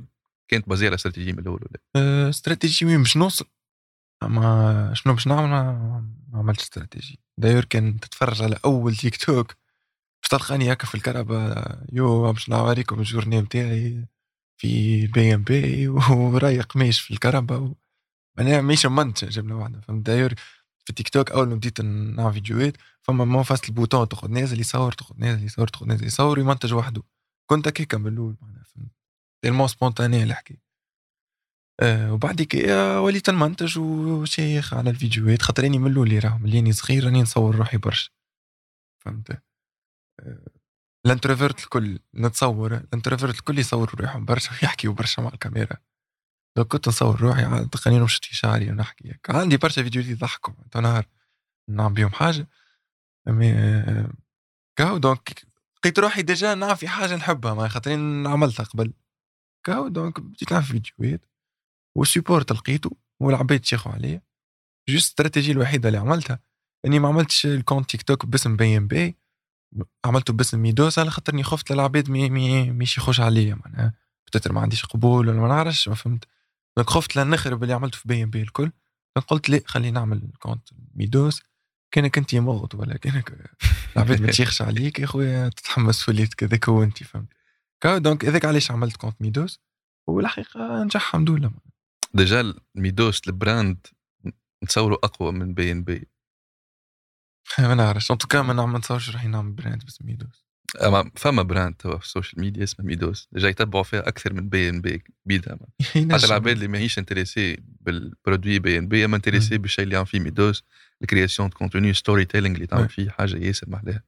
كانت 0.48 0.68
basée 0.68 0.86
على 0.86 0.94
استراتيجية 0.94 1.32
من 1.32 1.38
الأول 1.38 1.60
ولا؟ 1.62 1.80
أه، 1.96 2.28
استراتيجي 2.28 2.86
وين 2.86 2.98
باش 2.98 3.16
نوصل. 3.16 3.46
أما 4.22 4.92
شنو 4.94 5.14
باش 5.14 5.26
نعمل؟ 5.26 5.48
ما 5.48 6.38
عملتش 6.38 6.62
stratégie 6.62 7.18
d'ailleurs 7.38 7.64
كان 7.64 8.00
تتفرج 8.00 8.42
على 8.42 8.58
أول 8.64 8.96
تيك 8.96 9.16
توك. 9.16 9.54
باش 10.22 10.30
تلقاني 10.30 10.72
هكا 10.72 10.86
في 10.86 10.94
الكهرباء 10.94 11.84
يو 11.92 12.32
باش 12.32 12.48
نوريكم 12.48 12.98
الجورني 12.98 13.40
نتاعي 13.40 14.06
في 14.60 15.06
بي 15.06 15.34
ام 15.34 15.42
بي 15.42 15.88
ورايق 15.88 16.76
ماشي 16.76 17.02
في 17.02 17.10
الكهرباء 17.10 17.72
معناها 18.38 18.60
ماشي 18.60 18.88
منتج 18.88 19.28
جبنا 19.28 19.54
واحدة. 19.54 19.80
فهمت؟ 19.80 20.06
داير 20.06 20.34
في 20.88 20.90
التيك 20.90 21.08
توك 21.08 21.30
أول 21.30 21.48
ما 21.48 21.54
بديت 21.54 21.80
نعمل 21.80 22.32
فيديوهات 22.32 22.76
فما 23.02 23.24
مو 23.24 23.42
فاست 23.42 23.68
البوتون 23.68 24.08
تاخذ 24.08 24.30
نازل 24.30 24.60
يصور 24.60 24.92
تاخذ 24.92 25.14
نازل 25.18 25.44
يصور 25.44 25.68
تاخذ 25.68 25.86
نازل 25.86 26.06
يصور 26.06 26.38
ويمنتج 26.38 26.74
وحده. 26.74 27.02
كنت 27.50 27.68
هكاك 27.68 27.94
من 27.94 28.12
الأول 28.12 28.36
معناها 28.42 28.62
فهمت؟ 28.64 28.90
تيلمون 29.44 29.68
سبونتاني 29.68 30.22
الحكاية 30.22 30.62
آه 31.80 32.12
وبعد 32.12 32.42
كي 32.42 32.72
وليت 32.98 33.30
نمنتج 33.30 33.78
وشيخ 33.78 34.74
على 34.74 34.90
الفيديوهات 34.90 35.42
خاطر 35.42 35.66
اني 35.66 35.78
من 35.78 35.90
الأول 35.90 36.24
راهو 36.24 36.38
ملياني 36.38 36.72
صغير 36.72 37.04
راني 37.04 37.22
نصور 37.22 37.56
روحي 37.56 37.76
برشا. 37.78 38.10
فهمت؟ 39.04 39.30
آه 40.20 40.46
ال 41.06 41.12
introvert 41.12 41.60
الكل 41.64 41.98
نتصور 42.14 42.74
ال 42.76 42.82
introvert 42.82 43.34
الكل 43.38 43.58
يصور 43.58 44.00
روحهم 44.00 44.24
برشا 44.24 44.50
ويحكيوا 44.52 44.94
برشا 44.94 45.20
مع 45.22 45.28
الكاميرا. 45.28 45.76
لو 46.58 46.64
كنت 46.64 46.88
نصور 46.88 47.20
روحي 47.20 47.64
تلقاني 47.64 48.00
نمشط 48.00 48.24
في 48.24 48.36
شعري 48.36 48.70
ونحكي 48.70 49.08
هيك. 49.08 49.30
عندي 49.30 49.56
برشا 49.56 49.82
فيديوهات 49.82 50.10
يضحكوا. 50.10 50.54
نهار 50.76 51.06
نعمل 51.68 51.94
بيهم 51.94 52.10
حاجة. 52.10 52.48
mais 53.26 53.52
كهو 54.78 54.98
donc 54.98 55.46
لقيت 55.76 55.98
روحي 55.98 56.22
déjà 56.22 56.54
نعمل 56.54 56.76
في 56.76 56.88
حاجة 56.88 57.16
نحبها. 57.16 57.54
ما 57.54 57.68
خاطرين 57.68 58.26
عملتها 58.26 58.64
قبل. 58.64 58.92
كهو 59.66 59.88
donc 59.88 60.20
بديت 60.20 60.52
نعمل 60.52 60.64
فيديوهات. 60.64 61.26
وال 61.96 62.09
support 62.09 62.52
لقيته 62.52 62.90
والعباد 63.20 63.64
شيخوا 63.64 63.92
عليه. 63.92 64.22
juste 64.88 64.90
الاستراتيجيه 64.90 65.52
الوحيدة 65.52 65.88
اللي 65.88 65.98
عملتها 65.98 66.40
إني 66.84 66.98
ما 66.98 67.08
عملتش 67.08 67.46
ال 67.46 67.53
compte 67.53 67.90
تيك 67.90 68.02
توك 68.02 68.26
باسم 68.26 68.56
بي 68.56 68.76
إم 68.76 68.86
بي. 68.86 69.16
عملته 70.04 70.32
باسم 70.32 70.58
ميدوس 70.58 70.98
على 70.98 71.10
خاطرني 71.10 71.42
خفت 71.42 71.70
العباد 71.72 72.10
ما 72.10 72.30
ما 72.30 72.70
تشيخش 72.70 73.20
عليا. 73.20 73.54
معناها 73.54 73.94
peut-être 74.26 74.52
ما 74.52 74.60
عنديش 74.60 74.86
قبول 74.86 75.28
ولا 75.28 75.40
ما 75.40 75.48
نعرفش 75.48 75.88
ما 75.88 75.94
فهمت. 75.94 76.24
donc 76.78 76.90
خفت 76.90 77.16
لا 77.16 77.24
نخرب 77.24 77.62
اللي 77.62 77.74
عملته 77.74 77.98
في 77.98 78.08
بي 78.08 78.22
ام 78.22 78.30
بي 78.30 78.42
الكل. 78.42 78.70
قلت 79.28 79.50
لا 79.50 79.60
خلينا 79.66 80.00
نعمل 80.00 80.32
compte 80.38 80.68
ميدوس 80.94 81.42
كأنك 81.94 82.18
أنت 82.18 82.34
مغط 82.34 82.74
ولا 82.74 82.96
كانك 82.96 83.32
العباد 83.96 84.20
ما 84.22 84.30
تشيخش 84.30 84.62
عليك 84.62 84.98
يا 84.98 85.06
خويا 85.06 85.48
تتحمس 85.48 86.02
فوليت 86.02 86.34
كذاك 86.34 86.68
هو 86.68 86.82
أنت 86.82 87.02
فهمت؟ 87.04 87.28
donc 87.84 88.24
هذاك 88.24 88.44
علاش 88.44 88.70
عملت 88.70 88.96
compte 88.96 89.22
ميدوس 89.22 89.60
والحقيقة 90.06 90.84
نجح 90.84 90.96
الحمد 90.96 91.30
لله. 91.30 91.50
déjà 92.14 92.54
ميدوس 92.74 93.28
ال 93.28 93.38
brand 93.38 93.86
نتصوروا 94.64 94.98
أقوى 95.04 95.32
من 95.32 95.54
بي 95.54 95.72
إن 95.72 95.84
بي. 95.84 96.08
ما 97.58 97.74
نعرفش. 97.74 98.10
en 98.10 98.18
tout 98.18 98.32
cas 98.32 98.42
ما 98.42 98.78
نتصورش 98.78 99.10
راح 99.10 99.24
نعمل 99.24 99.52
brand 99.52 99.84
باسم 99.84 100.06
ميدوس 100.06 100.47
فما 101.14 101.42
brand 101.42 101.74
توا 101.74 101.98
في 101.98 102.04
ال 102.04 102.10
social 102.10 102.40
media 102.40 102.64
اسمه 102.64 102.86
ميدوس. 102.86 103.28
déjà 103.32 103.48
يتبعوا 103.48 103.82
فيها 103.82 104.08
أكثر 104.08 104.32
من 104.32 104.48
بي 104.48 104.68
ان 104.68 104.80
بي 104.80 105.02
بيدها 105.24 105.58
حتى 105.80 106.26
العباد 106.26 106.54
اللي 106.54 106.68
ماهيش 106.68 106.98
intéressés 106.98 107.56
بال 107.80 107.98
produit 107.98 108.58
بي 108.58 108.78
ان 108.78 108.88
بي 108.88 109.04
أما 109.04 109.16
intéressés 109.16 109.58
بالشيء 109.58 109.84
اللي 109.84 109.96
عم 109.96 110.04
فيه 110.04 110.20
ميدوس 110.20 110.64
ال 111.02 111.48
création 111.48 111.56
de 111.56 111.94
contenu 111.94 112.24
storytelling 112.24 112.54
اللي 112.54 112.66
تعمل 112.66 112.88
فيه 112.88 113.10
حاجة 113.10 113.36
ياسر 113.36 113.70
محلاها. 113.70 114.02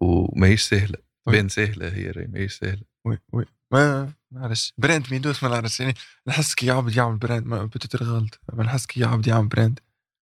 وماهيش 0.00 0.62
سهلة. 0.62 0.98
بين 1.26 1.48
سهلة 1.48 1.88
هي 1.88 2.12
ماهيش 2.28 2.52
سهلة. 2.52 2.82
oui 3.06 3.18
oui. 3.32 3.44
ما 3.72 4.12
نعرفش 4.32 4.72
brand 4.78 5.06
ميدوس 5.10 5.42
ما 5.42 5.48
نعرفش. 5.48 5.80
يعني 5.80 5.94
نحس 6.28 6.54
كي 6.54 6.70
عبد 6.70 6.96
يعمل 6.96 7.16
brand 7.16 7.46
ما 7.46 7.64
peut-être 7.64 8.04
غلط. 8.04 8.40
ما 8.52 8.64
نحس 8.64 8.86
كي 8.86 9.04
عبد 9.04 9.26
يعمل 9.26 9.48
brand 9.48 9.80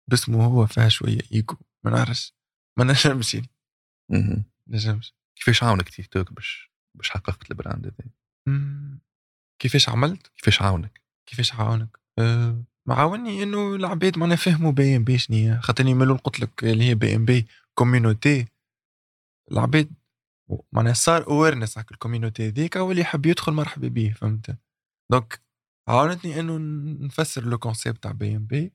باسمه 0.09 0.45
هو 0.45 0.65
فيها 0.65 0.89
شوية 0.89 1.19
ايجو 1.33 1.55
ما 1.83 1.91
نعرفش. 1.91 2.33
ما 2.79 2.85
نجمش 2.85 3.33
يعني. 3.33 3.49
نجمش. 4.67 5.16
كيفاش 5.37 5.63
عاونك 5.63 5.89
تيك 5.89 6.07
توك 6.07 6.33
باش 6.33 6.71
باش 6.95 7.09
حققت 7.09 7.51
ال 7.51 7.57
brand 7.57 7.85
هذا؟ 7.85 8.11
كيفاش 9.59 9.89
عملت؟ 9.89 10.27
كيفاش 10.27 10.61
عاونك؟ 10.61 11.01
كيفاش 11.29 11.53
عاونك؟ 11.53 11.97
أه 12.19 12.63
معاوني 12.85 13.43
إنه 13.43 13.75
العباد 13.75 14.17
معناها 14.17 14.37
فهموا 14.37 14.71
بي 14.71 14.95
إم 14.95 15.03
بي 15.03 15.17
شنيا. 15.17 15.59
خاطرني 15.59 15.93
ملول 15.93 16.17
قلت 16.17 16.39
لك 16.39 16.63
اللي 16.63 16.83
هي 16.83 16.95
بي 16.95 17.15
إم 17.15 17.25
بي 17.25 17.47
community 17.73 18.45
العباد 19.51 19.93
معناها 20.71 20.93
صار 20.93 21.27
awareness 21.27 21.77
على 21.77 21.87
ال 21.91 21.97
community 21.97 22.47
هذيك 22.47 22.75
واللي 22.75 23.01
يحب 23.01 23.25
يدخل 23.25 23.51
مرحبا 23.51 23.87
به 23.87 24.13
فهمت؟ 24.17 24.57
donc 25.11 25.41
عاونتني 25.87 26.39
إنه 26.39 26.57
نفسر 27.05 27.43
le 27.43 27.57
concept 27.57 28.03
تاع 28.03 28.11
بي 28.11 28.35
إم 28.35 28.45
بي. 28.45 28.73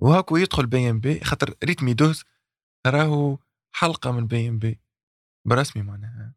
وهاكو 0.00 0.36
يدخل 0.36 0.66
بي 0.66 0.90
إم 0.90 1.00
بي 1.00 1.20
خاطر 1.20 1.54
ريت 1.64 1.82
ميدوس 1.82 2.24
راهو 2.86 3.38
حلقة 3.74 4.12
من 4.12 4.26
بي 4.26 4.48
إم 4.48 4.58
بي. 4.58 4.80
برسمي 5.44 5.82
معناها. 5.82 6.34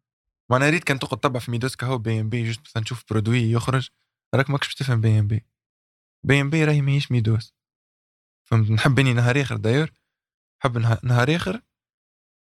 معناها 0.51 0.69
ريت 0.69 0.83
كان 0.83 0.99
تقعد 0.99 1.19
تتبع 1.19 1.39
في 1.39 1.51
ميدوس 1.51 1.75
كهو 1.75 1.97
بي 1.97 2.21
ام 2.21 2.29
بي 2.29 2.43
juste 2.43 2.61
مثلا 2.65 2.83
تشوف 2.83 3.03
produit 3.09 3.39
يخرج. 3.39 3.89
راك 4.35 4.49
ماكش 4.49 4.67
باش 4.67 4.75
تفهم 4.75 5.01
بي 5.01 5.19
ام 5.19 5.27
بي. 5.27 5.45
بي 6.25 6.41
ام 6.41 6.49
بي 6.49 6.65
راهي 6.65 6.81
ماهيش 6.81 7.11
ميدوس. 7.11 7.53
فهمت 8.49 8.71
نحب 8.71 8.99
إني 8.99 9.13
نهار 9.13 9.41
آخر 9.41 9.57
داير 9.57 9.93
نحب 10.59 10.77
نهار 11.03 11.35
آخر 11.35 11.61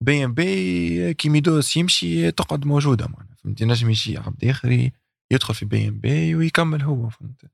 بي 0.03 0.25
ام 0.25 0.33
بي 0.33 1.13
كي 1.13 1.29
ميدوس 1.29 1.77
يمشي 1.77 2.31
تقعد 2.31 2.65
موجودة 2.65 3.07
معناها 3.07 3.35
فهمت 3.35 3.63
نجم 3.63 3.89
يجي 3.89 4.17
عبد 4.17 4.45
اخر 4.45 4.91
يدخل 5.31 5.55
في 5.55 5.65
بي 5.65 5.87
ام 5.87 5.99
بي 5.99 6.35
ويكمل 6.35 6.81
هو 6.81 7.09
فهمت؟ 7.09 7.51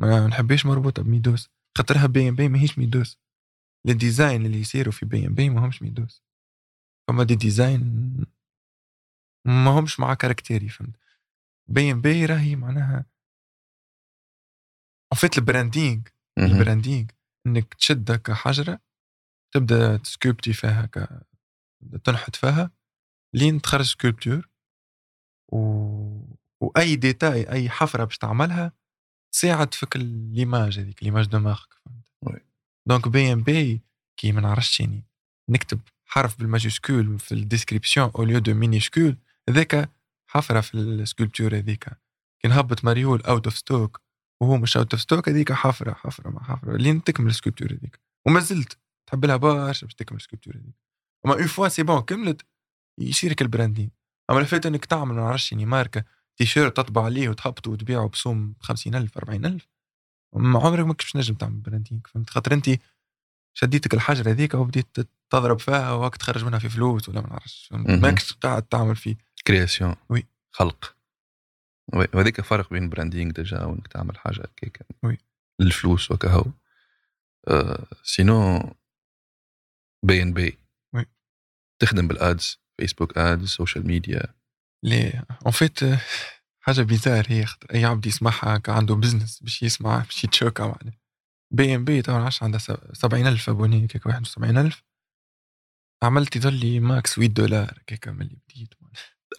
ما 0.00 0.26
نحبش 0.26 0.66
مربوطة 0.66 1.02
بميدوس. 1.02 1.48
خاطرها 1.78 2.06
بي 2.06 2.28
ام 2.28 2.34
بي 2.34 2.48
ماهيش 2.48 2.78
ميدوس. 2.78 3.18
ال 3.88 3.95
designs 3.95 4.46
اللي 4.46 4.60
يصيروا 4.60 4.92
في 4.92 5.06
بي 5.06 5.26
ام 5.26 5.34
بي 5.34 5.50
ما 5.50 5.66
همش 5.66 5.82
ميدوس. 5.82 6.22
فما 7.10 7.24
des 7.24 7.34
designs 7.34 8.16
ما 9.46 9.70
همش 9.70 10.00
مع 10.00 10.14
caractère 10.14 10.63
ي 10.63 10.68
فهمت؟ 10.68 10.96
بي 11.68 11.92
ام 11.92 12.00
بي 12.00 12.26
راهي 12.26 12.56
معناها 12.56 13.06
fait 15.14 15.38
ال 15.38 15.45
branding 15.45 16.02
ال 16.38 16.46
branding 16.46 17.06
إنك 17.46 17.74
تشد 17.74 18.10
هكا 18.10 18.34
حجره 18.34 18.80
تبدأ 19.54 19.96
ت 19.96 20.02
sculpter 20.02 20.52
فيها 20.52 20.84
هكا 20.84 21.22
تنحت 22.04 22.36
فيها 22.36 22.70
لين 23.34 23.60
تخرج 23.60 23.84
sculpture 23.84 24.48
و... 25.52 25.58
وأي 26.62 26.96
détail 26.96 27.52
أي 27.52 27.70
حفرة 27.70 28.04
باش 28.04 28.18
تعملها 28.18 28.72
تساعد 29.34 29.74
فيك 29.74 29.96
l'image 29.96 30.78
هذيك 30.78 31.02
l'image 31.02 31.26
de 31.26 31.38
marque 31.38 31.74
donc 32.88 33.08
بي 33.08 33.32
ام 33.32 33.42
بي 33.42 33.80
كي 34.16 34.32
ما 34.32 34.40
نعرفش 34.40 34.80
يعني 34.80 35.04
نكتب 35.50 35.80
حرف 36.10 36.38
بال 36.38 36.52
majuscule 36.52 37.18
في 37.18 37.32
ال 37.32 37.38
description 37.38 38.10
au 38.18 38.24
lieu 38.24 38.38
de 38.38 38.54
minuscule 38.54 39.16
هذاك 39.48 39.90
حفرة 40.26 40.60
في 40.60 40.74
ال 40.74 40.82
sculpture 40.82 41.56
هذيك. 41.56 41.88
كي 42.42 42.48
نهبط 42.48 42.84
ماريول 42.84 43.22
out 43.22 43.46
of 43.46 43.56
stock 43.56 44.00
وهو 44.40 44.56
مش 44.56 44.76
out 44.76 44.92
of 44.94 45.02
stock 45.02 45.28
هذيك 45.28 45.52
حفرة 45.52 45.92
حفرة 45.92 46.30
مع 46.30 46.42
حفرة 46.42 46.76
لين 46.76 47.04
تكمل 47.04 47.30
ال 47.30 47.34
sculpture 47.34 47.72
هذيك. 47.72 48.00
وما 48.26 48.40
زلت 48.40 48.78
تحب 49.06 49.24
لها 49.24 49.36
برشا 49.36 49.86
باش 49.86 49.94
تكمل 49.94 50.16
ال 50.16 50.20
sculpture 50.20 50.56
هذيك. 50.56 50.74
أما 51.26 51.34
une 51.34 51.46
fois 51.46 51.68
c'est 51.68 51.82
bon 51.82 52.00
كملت 52.00 52.46
يصيرك 53.00 53.42
ال 53.42 53.47
branding. 53.47 53.90
أما 54.30 54.38
ال 54.38 54.44
fait 54.44 54.66
إنك 54.66 54.84
تعمل 54.84 55.14
ما 55.14 55.22
نعرفش 55.22 55.54
ماركة 55.54 56.04
تيشيرت 56.36 56.76
تطبع 56.76 57.04
عليه 57.04 57.28
وتهبطه 57.28 57.70
وتبيعه 57.70 58.08
بسوم 58.08 58.54
50000 58.60 59.18
40000 59.18 59.68
عمرك 60.34 60.86
ما 60.86 60.92
كنتش 60.92 61.16
نجم 61.16 61.34
تعمل 61.34 61.60
branding 61.60 62.00
فهمت؟ 62.08 62.30
خاطر 62.30 62.52
أنت 62.52 62.70
شديتك 63.54 63.94
الحجر 63.94 64.30
هذيك 64.30 64.54
وبديت 64.54 64.86
تضرب 65.30 65.60
فيها 65.60 65.92
وهاك 65.92 66.16
تخرج 66.16 66.44
منها 66.44 66.58
في 66.58 66.68
فلوس 66.68 67.08
ولا 67.08 67.20
ما 67.20 67.28
نعرفش 67.28 67.68
ماكش 67.72 68.32
قاعد 68.32 68.62
تعمل 68.62 68.96
فيه. 68.96 69.16
création. 69.46 69.96
oui. 70.08 70.26
خلق. 70.50 70.96
oui 71.94 72.06
وهذيك 72.14 72.40
فرق 72.40 72.70
بين 72.70 72.88
branding 72.88 73.32
déjà 73.32 73.64
وإنك 73.64 73.88
تعمل 73.88 74.18
حاجة 74.18 74.40
هكاك 74.40 74.86
oui. 75.02 75.18
الفلوس 75.60 76.10
وكهو. 76.10 76.44
أه 77.48 77.86
sinon 78.02 78.74
بي 80.04 80.22
ان 80.22 80.32
بي 80.32 80.58
oui. 80.94 81.06
تخدم 81.78 82.08
بال 82.08 82.28
ads 82.28 82.58
Facebook 82.76 83.18
ads 83.18 83.48
social 83.48 83.86
media 83.86 84.34
ليه؟ 84.84 85.24
en 85.46 85.52
fait 85.52 85.78
حاجة 86.60 86.82
bizarre 86.82 87.26
هي 87.28 87.46
خاطر 87.46 87.74
اي 87.74 87.84
عبد 87.84 88.06
يسمعها 88.06 88.62
عنده 88.68 88.94
business 88.94 89.40
باش 89.42 89.62
يسمع 89.62 89.98
باش 89.98 90.24
يت 90.24 90.33
choqué 90.33 90.62
معناها. 90.64 90.99
بي 91.50 91.74
ام 91.74 91.84
بي 91.84 92.02
طبعا 92.02 92.22
عادش 92.22 92.42
عندها 92.42 92.60
سبعين 92.92 93.26
ألف 93.26 93.48
abonnés 93.50 93.86
كيك 93.86 94.06
واحد 94.06 94.22
وسبعين 94.22 94.58
ألف. 94.58 94.82
عملت 96.02 96.36
يظل 96.36 96.54
لي 96.54 96.80
max 96.80 97.14
8 97.14 97.34
دولار 97.34 97.78
كيك 97.86 98.08
من 98.08 98.22
اللي 98.22 98.36
بديت. 98.48 98.74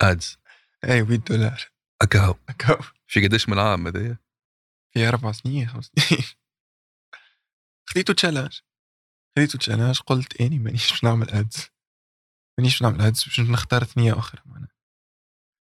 ads 0.01 0.37
اي 0.83 1.05
8 1.05 1.15
دولار 1.15 1.71
اكاو 2.01 2.35
اكاو 2.49 2.77
في 3.07 3.27
قداش 3.27 3.49
من 3.49 3.59
عام 3.59 3.87
هذايا؟ 3.87 4.17
في 4.93 5.07
أربع 5.07 5.31
سنين 5.31 5.67
خمس 5.67 5.91
سنين. 5.95 6.23
خديتو 7.89 8.13
challenge 8.13 8.59
خديتو 9.37 9.57
challenge 9.57 9.99
قلت 9.99 10.41
إني 10.41 10.59
مانيش 10.59 10.89
باش 10.91 11.03
نعمل 11.03 11.29
ads 11.29 11.69
مانيش 12.57 12.73
باش 12.73 12.81
نعمل 12.81 13.01
ads 13.01 13.23
باش 13.23 13.39
نختار 13.39 13.83
ثنية 13.83 14.19
أخرى 14.19 14.41
معناها. 14.45 14.71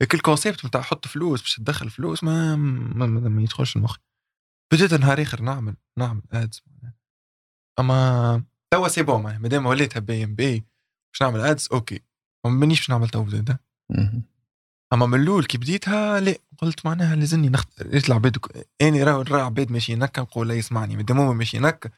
ال 0.02 0.10
concept 0.10 0.66
بتاع 0.66 0.82
حط 0.82 1.08
فلوس 1.08 1.42
باش 1.42 1.56
تدخل 1.56 1.90
فلوس 1.90 2.24
ما 2.24 2.56
ما, 2.56 3.06
ما, 3.06 3.30
ما 3.30 3.42
يدخلش 3.42 3.76
المخ. 3.76 3.98
بديت 4.72 4.94
نهار 4.94 5.22
اخر 5.22 5.42
نعمل 5.42 5.76
نعمل 5.98 6.22
ads 6.32 6.64
أما 7.80 8.44
توا 8.74 8.88
c'est 8.88 9.04
bon 9.04 9.24
معناها 9.24 9.40
مادام 9.40 9.66
وليتها 9.66 10.00
بي 10.00 10.24
ام 10.24 10.36
بي 10.36 10.60
باش 11.14 11.22
نعمل 11.22 11.42
ads 11.42 11.70
OK. 11.72 12.02
ما 12.46 12.52
مانيش 12.52 12.80
باش 12.80 12.90
نعمل 12.90 13.10
تو 13.10 13.30
زاد. 13.30 13.58
أما 14.94 15.06
من 15.06 15.22
الأول 15.22 15.46
كي 15.46 15.58
بديتها 15.58 16.20
لا 16.20 16.36
قلت 16.58 16.86
معناها 16.86 17.16
لازمني 17.16 17.50
نخت 17.50 17.82
العباد 17.82 18.38
أني 18.82 19.04
راه 19.04 19.24
نرى 19.24 19.42
عباد 19.42 19.72
ماشي 19.72 19.96
هكا 19.96 20.22
نقول 20.22 20.48
لا 20.48 20.54
يسمعني 20.54 20.96
مادام 20.96 21.20
هما 21.20 21.34
ماشي 21.34 21.60
هكا 21.60 21.90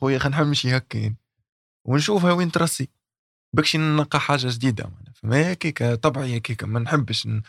خويا 0.00 0.18
خلينا 0.18 0.36
نحب 0.36 0.46
نمشي 0.46 0.76
هكا 0.76 0.98
يعني. 0.98 1.16
ونشوفها 1.86 2.32
وين 2.32 2.52
ترسي. 2.52 2.88
بكشي 3.56 3.78
نلقى 3.78 4.20
حاجة 4.20 4.48
جديدة 4.50 4.84
معناها 4.84 5.12
فما 5.14 5.52
هكاك 5.52 5.82
طبعي 5.82 6.36
هكاك 6.36 6.64
ما 6.64 6.80
نحبش 6.80 7.26
ن... 7.26 7.42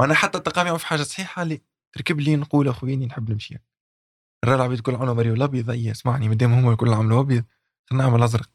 معناها 0.00 0.16
حتى 0.16 0.38
التقامي 0.38 0.78
في 0.78 0.86
حاجة 0.86 1.02
صحيحة 1.02 1.42
لي 1.42 1.60
تركب 1.92 2.20
لي 2.20 2.36
نقول 2.36 2.68
أخويا 2.68 2.96
نحب 2.96 3.30
نمشي 3.30 3.54
هكا. 3.54 3.77
نرى 4.44 4.54
العباد 4.54 4.76
الكل 4.76 4.94
عملوا 4.94 5.14
مريو 5.14 5.34
الأبيض 5.34 5.70
هي 5.70 5.90
اسمعني 5.90 6.28
مادام 6.28 6.52
هما 6.52 6.72
الكل 6.72 6.94
عملوا 6.94 7.20
أبيض 7.20 7.44
خلينا 7.90 8.04
نعمل 8.04 8.22
أزرق. 8.22 8.50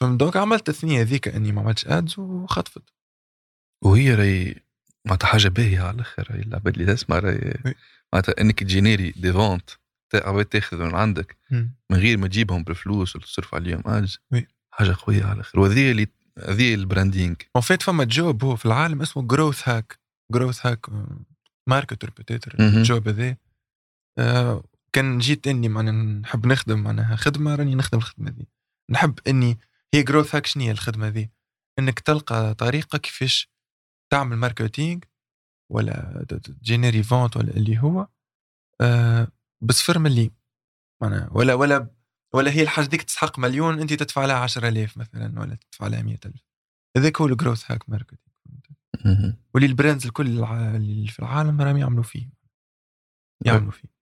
فهمت؟ 0.00 0.20
donc 0.20 0.36
عملت 0.36 0.68
الثنية 0.68 1.00
هذيك 1.00 1.28
إني 1.28 1.52
ما 1.52 1.60
عملتش 1.60 1.86
ads 1.86 2.18
وخطفت. 2.18 2.82
وهي 3.82 4.14
راهي 4.14 4.54
معناتها 5.04 5.26
حاجة 5.26 5.48
باهية 5.48 5.80
على 5.80 5.94
الآخر 5.94 6.26
راهي 6.30 6.42
العباد 6.42 6.78
اللي 6.78 6.94
تسمع 6.94 7.18
راهي 7.18 7.54
oui. 7.64 7.74
معناتها 8.12 8.40
إنك 8.40 8.60
ت 8.60 8.66
générer 8.66 9.10
des 9.10 9.32
ventes 9.32 9.70
تاع 10.10 10.28
عباد 10.28 10.44
تاخذ 10.44 10.76
من 10.76 10.94
عندك 10.94 11.36
من 11.90 11.98
غير 11.98 12.18
ما 12.18 12.26
تجيبهم 12.28 12.64
بالفلوس 12.64 13.16
ولا 13.16 13.24
تصرف 13.24 13.54
عليهم 13.54 13.82
oui. 14.32 14.46
حاجة 14.70 14.96
قوية 14.98 15.24
على 15.24 15.32
الآخر. 15.32 15.60
وهذه 15.60 15.90
اللي 15.90 16.06
هذه 16.48 16.74
ال 16.74 16.80
branding. 16.80 17.34
en 17.56 17.62
fait 17.62 17.82
فما 17.82 18.04
job 18.04 18.44
هو 18.44 18.56
في 18.56 18.66
العالم 18.66 19.02
اسمه 19.02 19.22
growth 19.22 19.68
hack 19.68 19.98
growth 20.32 20.66
hack 20.66 20.86
marketer 21.66 22.10
peut-être. 22.10 22.54
ال 22.60 22.72
job 22.72 23.08
هذا. 23.08 23.36
كان 24.92 25.18
جيت 25.18 25.46
إني 25.46 25.68
معناها 25.68 25.94
نحب 25.94 26.46
نخدم 26.46 26.78
معناها 26.82 27.16
خدمة 27.16 27.54
راني 27.54 27.74
نخدم 27.74 27.98
الخدمة 27.98 28.30
دي 28.30 28.48
نحب 28.90 29.18
إني 29.28 29.58
هي 29.94 30.02
growth 30.02 30.34
hack 30.34 30.46
شنو 30.46 30.64
هي 30.64 30.70
الخدمة 30.70 31.08
دي 31.08 31.30
إنك 31.78 32.00
تلقى 32.00 32.54
طريقة 32.54 32.98
كيفاش 32.98 33.50
تعمل 34.12 34.36
marketing 34.36 35.00
ولا 35.72 36.26
générer 36.62 37.02
vente 37.02 37.36
ولا 37.36 37.50
اللي 37.50 37.78
هو 37.78 38.08
آه، 38.80 39.28
بصفر 39.60 39.98
مليم 39.98 40.30
معناها 41.02 41.28
ولا 41.32 41.54
ولا 41.54 41.90
ولا 42.34 42.50
هي 42.50 42.62
الحاجة 42.62 42.86
ديك 42.86 43.02
تستحق 43.02 43.38
مليون 43.38 43.80
أنت 43.80 43.92
تدفع 43.92 44.24
لها 44.24 44.36
10000 44.36 44.96
مثلا 44.98 45.40
ولا 45.40 45.54
تدفع 45.54 45.86
لها 45.86 46.02
100000 46.02 46.34
هذاك 46.96 47.20
هو 47.20 47.26
ال 47.26 47.32
growth 47.32 47.70
hack 47.70 47.90
marketing. 47.90 48.20
واللي 49.54 49.68
ال 49.68 49.73
brands 49.73 50.06
الكل 50.06 50.26
اللي 50.26 51.08
في 51.08 51.18
العالم 51.18 51.60
راهم 51.62 51.76
يعملوا 51.76 52.02
فيه. 52.02 52.30
يعملوا 53.46 53.70
فيه. 53.72 53.99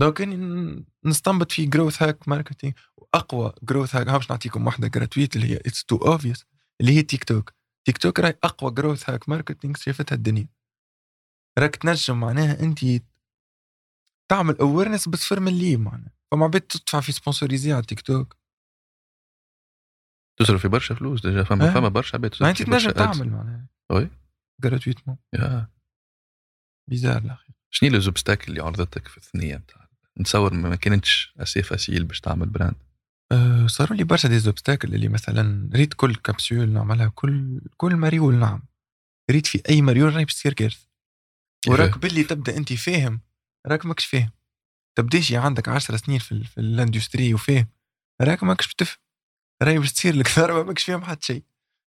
donc 0.00 0.20
اني 0.20 0.36
ن- 0.36 0.84
نستنبط 1.04 1.52
في 1.52 1.66
growth 1.66 2.02
hack 2.02 2.28
marketing 2.28 2.72
وأقوى 2.96 3.52
growth 3.62 3.96
hack 3.96 4.06
باش 4.06 4.30
نعطيكم 4.30 4.66
واحدة 4.66 4.88
gratuite 4.88 5.36
اللي 5.36 5.46
هي 5.46 5.56
it's 5.56 5.84
too 5.84 5.96
obvious 5.96 6.44
اللي 6.80 6.92
هي 6.96 7.02
تيك 7.02 7.24
توك 7.24 7.52
تيك 7.86 7.98
توك 7.98 8.20
راهي 8.20 8.34
أقوى 8.44 8.70
growth 8.70 9.10
hack 9.10 9.28
marketing 9.28 9.74
شافتها 9.76 10.16
الدنيا 10.16 10.48
راك 11.58 11.76
تنجم 11.76 12.20
معناها 12.20 12.60
أنت 12.60 12.78
تعمل 14.30 14.56
awareness 14.58 15.08
بصفر 15.08 15.40
مليم 15.40 15.80
معناها 15.80 16.12
فما 16.32 16.44
عباد 16.44 16.60
تدفع 16.60 17.00
في 17.00 17.12
sponsoriser 17.12 17.72
على 17.72 17.82
تيك 17.82 18.00
توك 18.00 18.36
تصرف 20.38 20.62
في 20.62 20.68
برشا 20.68 20.94
فلوس 20.94 21.26
déjà 21.26 21.42
فما 21.44 21.70
آه. 21.70 21.74
فما 21.74 21.88
برشا 21.88 22.16
عباد 22.16 22.30
تصرف 22.30 22.48
أنت 22.48 22.70
برشا 22.70 22.90
تنجم. 22.90 23.12
تعمل 23.12 23.30
معناها 23.30 23.66
oui. 23.92 24.10
gratuitement 24.60 25.16
يا. 25.34 25.68
bizarre 26.90 27.18
الاخير 27.18 27.54
شنو 27.70 27.90
les 27.90 28.00
obstacles 28.00 28.50
اللي 28.52 28.62
عرضتك 28.62 29.08
في 29.08 29.16
الثنية 29.16 29.56
نتاع 29.56 29.79
نتصور 30.20 30.54
ما 30.54 30.76
كانتش 30.76 31.34
assez 31.40 31.62
facile 31.62 32.04
باش 32.04 32.20
تعمل 32.20 32.48
brand 32.48 32.76
أه، 33.32 33.66
صاروا 33.66 33.96
لي 33.96 34.04
برشا 34.04 34.28
des 34.28 34.38
obstacles 34.38 34.94
اللي 34.94 35.08
مثلا 35.08 35.70
ريت 35.74 35.94
كل 35.94 36.14
كابسول 36.14 36.68
نعملها 36.68 37.08
كل 37.08 37.60
كل 37.76 37.96
مريول 37.96 38.34
نعم. 38.34 38.62
ريت 39.30 39.46
في 39.46 39.62
أي 39.68 39.82
مريول 39.82 40.14
راهي 40.14 40.24
باش 40.24 40.34
تصير 40.34 40.52
كارثه 40.52 40.88
وراك 41.68 41.98
باللي 41.98 42.22
تبدأ 42.22 42.56
أنت 42.56 42.72
فاهم 42.72 43.20
راك 43.66 43.86
ماكش 43.86 44.06
فاهم. 44.06 44.30
تبداش 44.94 45.32
عندك 45.32 45.68
10 45.68 45.96
سنين 45.96 46.18
في, 46.18 46.44
في 46.44 46.60
ال 46.60 46.68
industry 46.68 47.34
وفاهم 47.34 47.68
راك 48.20 48.42
ماكش 48.42 48.68
بتفهم. 48.68 48.98
راهي 49.62 49.78
باش 49.78 49.92
تصير 49.92 50.14
لك 50.14 50.28
ضربه 50.38 50.62
ماكش 50.62 50.84
فاهم 50.84 51.04
حتى 51.04 51.26
شيء. 51.26 51.44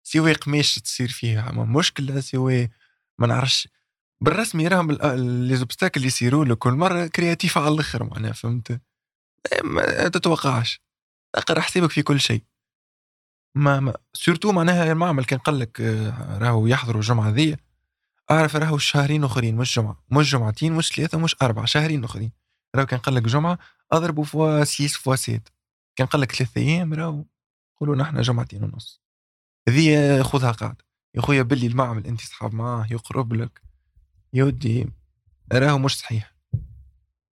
سوى 0.02 0.32
قماش 0.32 0.74
تصير 0.74 1.08
فيها 1.08 1.52
ما 1.52 1.64
مشكلة 1.64 2.20
سوى 2.20 2.68
ما 3.18 3.26
نعرفش. 3.26 3.68
بالرسمي 4.20 4.68
راهم 4.68 4.92
les 5.46 5.56
obstacles 5.56 5.96
اللي 5.96 6.06
يصيروا 6.06 6.44
لك 6.44 6.58
كل 6.58 6.72
مرة 6.72 7.06
créatif 7.06 7.58
على 7.58 7.68
الآخر 7.68 8.04
معناها 8.04 8.32
فهمت؟ 8.32 8.80
ما 9.64 10.08
تتوقعش. 10.08 10.82
اقرا 11.34 11.60
حسابك 11.60 11.90
في 11.90 12.02
كل 12.02 12.20
شيء. 12.20 12.44
ما, 13.56 13.80
ما 13.80 13.94
surtout 14.12 14.52
معناها 14.52 14.92
المعمل 14.92 15.24
كان 15.24 15.38
قال 15.38 15.58
لك 15.58 15.80
آه، 15.80 16.38
راهو 16.38 16.66
يحضروا 16.66 17.00
الجمعة 17.00 17.30
ذي 17.30 17.56
أعرف 18.30 18.56
راهو 18.56 18.78
شهرين 18.78 19.24
أخرين 19.24 19.56
مش 19.56 19.76
جمعة 19.76 20.04
مش 20.10 20.32
جمعتين 20.32 20.72
مش 20.72 20.88
ثلاثة 20.88 21.18
مش 21.18 21.36
أربعة 21.42 21.66
شهرين 21.66 22.04
أخرين. 22.04 22.32
راهو 22.76 22.86
كان 22.86 22.98
قال 22.98 23.14
لك 23.14 23.22
جمعة 23.22 23.58
أضربوا 23.92 24.24
fois 24.24 24.64
six 24.64 24.96
fois 24.96 25.16
sept 25.16 25.48
كان 25.96 26.06
قال 26.06 26.20
لك 26.20 26.32
ثلاث 26.32 26.56
أيام 26.56 26.94
راهو. 26.94 27.24
قولوا 27.80 27.96
نحن 27.96 28.20
جمعتين 28.20 28.64
ونص. 28.64 29.02
هذه 29.68 30.22
خذها 30.22 30.52
قاعدة 30.52 30.84
يا 31.14 31.20
خويا 31.20 31.42
باللي 31.42 31.66
المعمل 31.66 32.06
أنت 32.06 32.20
صحاب 32.20 32.54
معاه 32.54 32.86
يقرب 32.90 33.32
لك. 33.34 33.65
يا 34.32 34.44
ودي 34.44 34.86
راهو 35.52 35.78
مش 35.78 35.98
صحيح. 35.98 36.34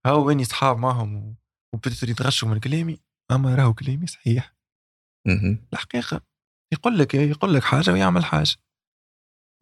هاو 0.06 0.26
وين 0.26 0.44
صحاب 0.44 0.78
معهم 0.78 1.16
و- 1.16 1.34
وبتقدر 1.74 2.08
يتغشوا 2.10 2.48
من 2.48 2.60
كلامي 2.60 3.00
أما 3.30 3.54
راهو 3.54 3.74
كلامي 3.74 4.06
صحيح. 4.06 4.54
الحقيقة 5.72 6.20
يقول 6.72 6.98
لك 6.98 7.14
يقول 7.14 7.54
لك 7.54 7.62
حاجة 7.62 7.90
ويعمل 7.92 8.24
حاجة. 8.24 8.56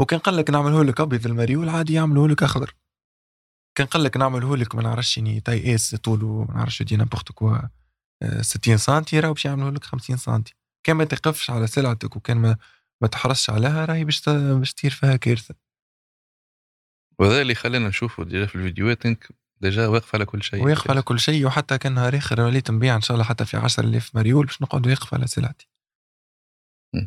وكان 0.01 0.19
قال 0.19 0.37
لك 0.37 0.51
نعمله 0.51 0.85
لك 0.85 1.01
ابيض 1.01 1.27
المريول 1.27 1.69
عادي 1.69 1.93
يعمله 1.93 2.29
لك 2.29 2.43
أخضر. 2.43 2.75
كان 3.79 3.87
قال 3.87 4.03
لك 4.05 4.17
نعمله 4.17 4.57
لك 4.57 4.75
ما 4.75 4.83
نعرفش 4.83 5.15
شني 5.15 5.41
taille 5.41 5.75
S 5.75 5.95
طوله 5.95 6.45
ما 6.49 6.55
نعرفش 6.55 6.83
de 6.83 6.97
n'importe 6.97 7.33
quoi 7.33 7.59
آه، 8.23 8.43
60 8.43 8.77
سنتي 8.77 9.21
راهو 9.21 9.33
باش 9.33 9.45
يعمله 9.45 9.71
لك 9.71 9.85
50 9.85 10.17
سنتي. 10.17 10.55
كان 10.87 10.97
ما 10.97 11.05
تقفش 11.05 11.51
على 11.51 11.67
سلعتك 11.67 12.17
وكان 12.17 12.37
ما 12.39 12.57
ما 13.03 13.09
تحرصش 13.09 13.51
عليها 13.51 13.85
راهي 13.85 14.05
باش 14.05 14.29
باش 14.29 14.73
تصير 14.75 14.91
فيها 14.91 15.17
كارثة. 15.17 15.55
وهذا 17.19 17.43
اللي 17.43 17.55
خلينا 17.55 17.89
نشوفه 17.89 18.25
déjà 18.25 18.47
في 18.47 18.55
الفيديوهات 18.55 19.07
انك 19.07 19.29
déjà 19.61 19.87
واقف 19.87 20.15
على 20.15 20.25
كل 20.25 20.43
شيء. 20.43 20.65
ويقف 20.65 20.91
على 20.91 21.03
كل 21.03 21.21
شيء 21.21 21.47
وحتى 21.47 21.79
كان 21.79 21.95
نهار 21.95 22.17
اخر 22.17 22.41
وليت 22.41 22.71
نبيع 22.71 22.97
إن 22.97 23.01
شاء 23.01 23.15
الله 23.15 23.25
حتى 23.25 23.45
في 23.45 23.57
10000 23.57 24.17
مريول 24.17 24.47
باش 24.47 24.63
نقعد 24.63 24.87
واقف 24.87 25.15
على 25.15 25.27
سلعتي. 25.27 25.69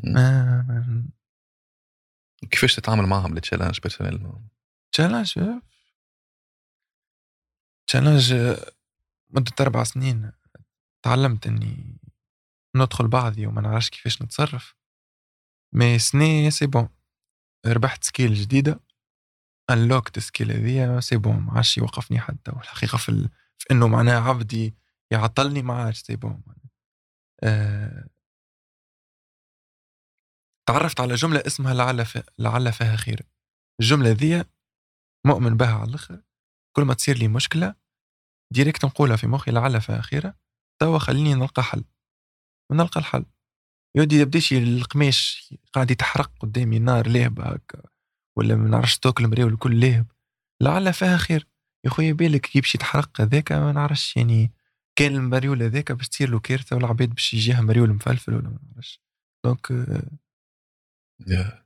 ما- 0.03 1.05
كيفاش 2.51 2.75
تتعامل 2.75 3.05
معهم 3.05 3.37
ال 3.38 3.42
challenge 3.42 3.79
personnel 3.79 4.31
challenge 4.91 5.39
challenge 7.88 8.33
مدة 9.29 9.51
أربع 9.61 9.83
سنين. 9.83 10.31
تعلمت 11.05 11.47
إني 11.47 11.97
ندخل 12.75 13.07
بعضي 13.07 13.45
وما 13.47 13.61
نعرفش 13.61 13.89
كيفاش 13.89 14.21
نتصرف. 14.21 14.75
mais 15.73 15.99
سنة 15.99 16.49
c'est 16.49 16.65
bon 16.67 16.89
ربحت 17.65 18.03
skill 18.03 18.33
جديدة. 18.33 18.79
unlock 19.69 20.12
ت 20.12 20.19
skill 20.19 20.51
هذيا 20.51 20.99
c'est 20.99 21.17
bon 21.17 21.35
ما 21.39 21.54
عادش 21.54 21.78
يوقفني 21.78 22.19
حتى 22.19 22.51
والحقيقة 22.51 22.97
في, 22.97 23.10
ال... 23.10 23.30
في 23.58 23.65
إنه 23.71 23.88
معناها 23.88 24.30
عبدي 24.30 24.75
يعطلني 25.12 25.62
ما 25.62 25.73
عادش 25.73 25.97
c'est 26.01 26.15
bon 26.15 26.43
آه... 27.43 28.08
تعرفت 30.69 30.99
على 30.99 31.15
جملة 31.15 31.43
اسمها 31.47 31.73
لعل 31.73 32.06
ف... 32.06 32.17
لعل 32.39 32.73
فيها 32.73 32.95
خير. 32.95 33.21
الجملة 33.82 34.10
ذي 34.12 34.43
مؤمن 35.25 35.58
بها 35.58 35.73
على 35.73 35.89
الآخر 35.89 36.21
كل 36.75 36.84
ما 36.84 36.93
تصير 36.93 37.17
لي 37.17 37.28
مشكلة 37.28 37.75
direct 38.53 38.85
نقولها 38.86 39.15
في 39.15 39.28
مخي 39.28 39.51
لعل 39.51 39.82
فيها 39.82 40.01
خيرة 40.01 40.36
توا 40.82 40.99
خليني 40.99 41.34
نلقى 41.34 41.63
حل. 41.63 41.86
ونلقى 42.72 42.99
الحل. 42.99 43.26
يودي 43.95 44.16
يبديش 44.16 44.53
القماش 44.53 45.53
قاعد 45.74 45.91
يتحرق 45.91 46.32
قدامي 46.39 46.80
نار 46.80 47.07
لهب 47.07 47.39
هكا. 47.39 47.94
ولا 48.38 48.55
ما 48.55 48.69
نعرفش 48.69 48.99
توك 48.99 49.21
المريول 49.21 49.53
الكل 49.53 49.79
لهب. 49.79 50.05
لعل 50.61 50.93
فيها 50.93 51.17
خير. 51.17 51.47
يا 51.86 51.89
خويا 51.89 52.13
بالك 52.13 52.41
كي 52.41 52.61
باش 52.61 52.75
يتحرق 52.75 53.21
هذاك 53.21 53.51
ما 53.51 53.71
نعرفش 53.71 54.17
يعني 54.17 54.51
كان 54.95 55.15
المريول 55.15 55.63
هذاك 55.63 55.91
باش 55.91 56.09
تصير 56.09 56.29
له 56.29 56.39
كارثه 56.39 56.75
والعباد 56.75 57.09
باش 57.09 57.33
يجيها 57.33 57.61
مريول 57.61 57.93
مفلفل 57.93 58.33
ولا 58.33 58.49
ما 58.49 58.59
نعرفش. 58.71 59.01
donc 59.45 59.71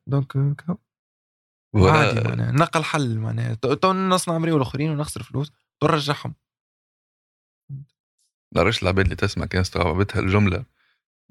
donc 0.07 0.61
كهو. 0.61 0.77
عادي 1.75 2.27
معناها 2.27 2.51
نلقى 2.51 2.79
الحل 2.79 3.17
معناها. 3.17 3.53
تو 3.53 3.93
نصنع 3.93 4.37
مريول 4.37 4.61
آخرين 4.61 4.89
ونخسر 4.89 5.23
فلوس 5.23 5.51
ونرجعهم 5.83 6.35
نعرفش 8.55 8.83
العباد 8.83 9.05
اللي 9.05 9.15
تسمع 9.15 9.45
كان 9.45 9.61
استوعبتها 9.61 10.19
الجملة. 10.19 10.65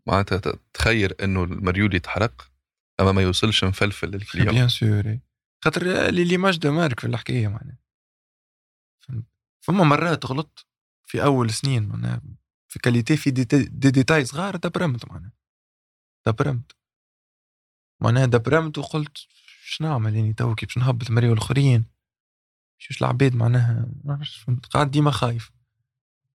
معناتها 0.07 0.53
تخير 0.73 1.17
إنه 1.25 1.45
المريول 1.45 1.95
يتحرق 1.95 2.51
أما 3.01 3.13
ما 3.13 3.23
يوصلش 3.23 3.65
مفلفل 3.65 4.09
لل 4.11 4.21
client 4.21 4.51
bien 4.51 4.69
sûr 4.69 5.19
خاطر 5.65 6.11
لي 6.11 6.25
l'image 6.25 6.59
de 6.59 6.73
marque 6.73 7.01
في 7.01 7.07
الحكاية 7.07 7.49
معناها. 7.49 7.79
فهمت؟ 9.01 9.25
فما 9.61 9.85
مرات 9.85 10.27
غلطت 10.27 10.67
في 11.07 11.25
أول 11.25 11.51
سنين 11.51 11.89
معناها 11.89 12.23
في 12.69 12.79
qualité 12.79 13.17
في 13.17 13.31
دي, 13.31 13.45
دي 13.45 13.91
ديتاي 13.91 14.25
صغار 14.25 14.57
دبرمت 14.57 15.11
معناها. 15.11 15.33
دبرمت 16.27 16.73
معناها 18.01 18.27
دبرمت 18.27 18.79
وقلت 18.79 19.19
شنو 19.65 19.89
نعمل 19.89 20.17
يعني 20.17 20.33
تو 20.33 20.55
كي 20.55 20.67
باش 20.67 20.79
نهبط 20.79 21.11
مريول 21.11 21.33
آخرين 21.33 21.85
شوش 22.79 23.03
العباد 23.03 23.35
معناها؟ 23.35 23.89
قاعد 24.71 24.91
ديما 24.91 25.11
خايف. 25.11 25.51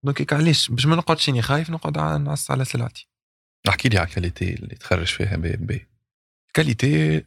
donc 0.02 0.32
علاش؟ 0.32 0.70
باش 0.70 0.86
ما 0.86 0.96
نقعدش 0.96 1.28
اني 1.28 1.42
خايف 1.42 1.70
نقعد 1.70 1.98
نعس 1.98 2.50
على 2.50 2.64
سلعتي. 2.64 3.08
احكي 3.68 3.88
لي 3.88 3.98
على 3.98 4.08
ال 4.08 4.14
qualité 4.14 4.54
اللي 4.54 4.74
تخرج 4.74 5.06
فيها 5.06 5.36
Bey & 5.36 5.54
Bey 5.54 5.86
qualité 6.54 7.24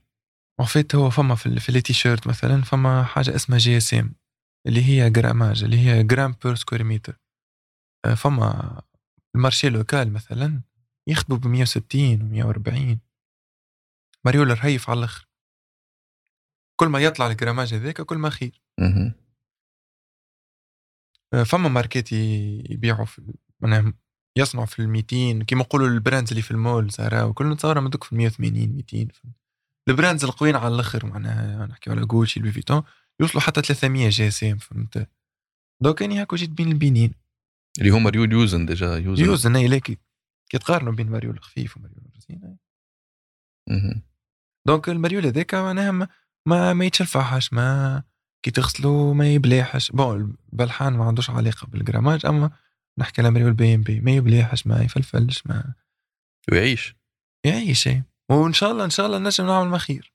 en 0.60 0.68
fait 0.68 0.96
هو 0.96 1.10
فما 1.10 1.36
في, 1.36 1.60
في 1.60 1.72
les 1.72 1.82
t-shirts 1.82 2.28
مثلا 2.28 2.62
فما 2.62 3.04
حاجة 3.04 3.36
اسمها 3.36 3.58
GSM 3.60 4.16
اللي 4.68 4.84
هي 4.84 5.10
grammage 5.10 5.64
اللي 5.64 5.78
هي 5.80 6.04
gram 6.04 6.36
per 6.44 6.56
square 6.56 6.84
meter 6.84 7.20
فما 8.16 8.82
ال 9.36 9.41
marché 9.41 9.70
local 9.70 10.14
مثلا 10.14 10.62
يخدموا 11.08 11.40
ب 11.40 11.48
160 11.48 12.22
و 12.22 12.26
140 12.26 13.00
مريول 14.26 14.48
رهيف 14.60 14.90
على 14.90 15.00
الأخر. 15.00 15.28
كل 16.80 16.88
ما 16.88 17.00
يطلع 17.00 17.28
ال 17.28 17.33
grammage 17.33 17.74
هذاك 17.74 18.02
كل 18.02 18.18
ما 18.18 18.30
خير. 18.30 18.62
آه، 21.34 21.44
فما 21.44 21.70
ماركات 21.70 22.12
يبيعوا 22.12 23.06
في 23.06 23.34
معناها 23.60 23.94
يصنعوا 24.38 24.66
في 24.66 24.80
ال 24.80 24.90
200 24.90 25.44
كيما 25.44 25.62
نقولوا 25.62 25.88
ال 25.88 25.94
brands 25.94 26.30
اللي 26.30 26.42
في 26.42 26.52
المول 26.52 26.92
زارا 26.92 27.24
وكل 27.24 27.50
نتصورها 27.50 27.82
من 27.82 27.90
دوك 27.90 28.04
في 28.04 28.16
180 28.16 28.70
200 28.70 29.08
ال 29.90 29.95
brands 29.95 30.24
القويين 30.24 30.56
على 30.56 30.76
الأخر 30.76 31.06
معناها 31.06 31.66
نحكيو 31.66 31.94
على 31.94 32.06
جوتشي 32.06 32.40
لوي 32.40 32.52
فيتون 32.52 32.84
يوصلوا 33.22 33.42
حتى 33.42 33.62
300 33.62 34.10
GSM 34.10 34.58
فهمت؟ 34.58 35.10
donc 35.84 36.04
اني 36.04 36.22
هاكو 36.22 36.36
جيت 36.36 36.50
بين 36.50 36.68
البينين 36.68 37.14
اللي 37.80 37.90
هو 37.90 38.10
مريول 38.10 38.32
يوزن 38.32 38.66
déjà 38.66 38.98
يوزن. 38.98 39.26
يوزن 39.26 39.56
إي 39.56 39.68
لكي 39.68 39.98
كي 40.50 40.58
تقارنوا 40.58 40.94
بين 40.94 41.10
ماريول 41.10 41.36
الخفيف 41.36 41.78
وماريول 41.78 42.02
الرزين 42.06 42.58
donc 44.68 44.90
المريول 44.90 45.26
هذاك 45.26 45.56
معناها 45.56 45.92
ما 45.92 46.08
ما, 46.48 46.74
ما 46.74 46.86
يتشلفحش 46.86 47.54
ما 47.54 48.04
كي 48.46 48.52
تغسلو 48.52 49.14
ما 49.14 49.34
يبلاحش 49.34 49.92
bon 49.92 50.38
البلحان 50.54 50.94
ما 50.94 51.06
عندوش 51.06 51.30
علاقة 51.30 51.68
بال 51.68 51.79
grammage 51.79 52.26
أما 52.26 52.52
نحكي 52.98 53.22
على 53.22 53.32
مريول 53.32 53.54
بي 53.54 53.76
إم 53.76 53.82
بي 53.82 54.00
ما 54.00 54.12
يبلاحش 54.12 54.68
ما 54.68 54.82
يفلفلش 54.84 55.44
ما 55.46 55.74
ويعيش. 56.52 56.96
يعيش 57.46 57.88
إي. 57.88 58.04
وإن 58.30 58.54
شاء 58.54 58.72
الله 58.72 58.86
إن 58.86 58.90
شاء 58.90 59.06
الله 59.06 59.18
نجم 59.18 59.46
نعمل 59.46 59.70
ما 59.70 59.78
خير 59.78 60.14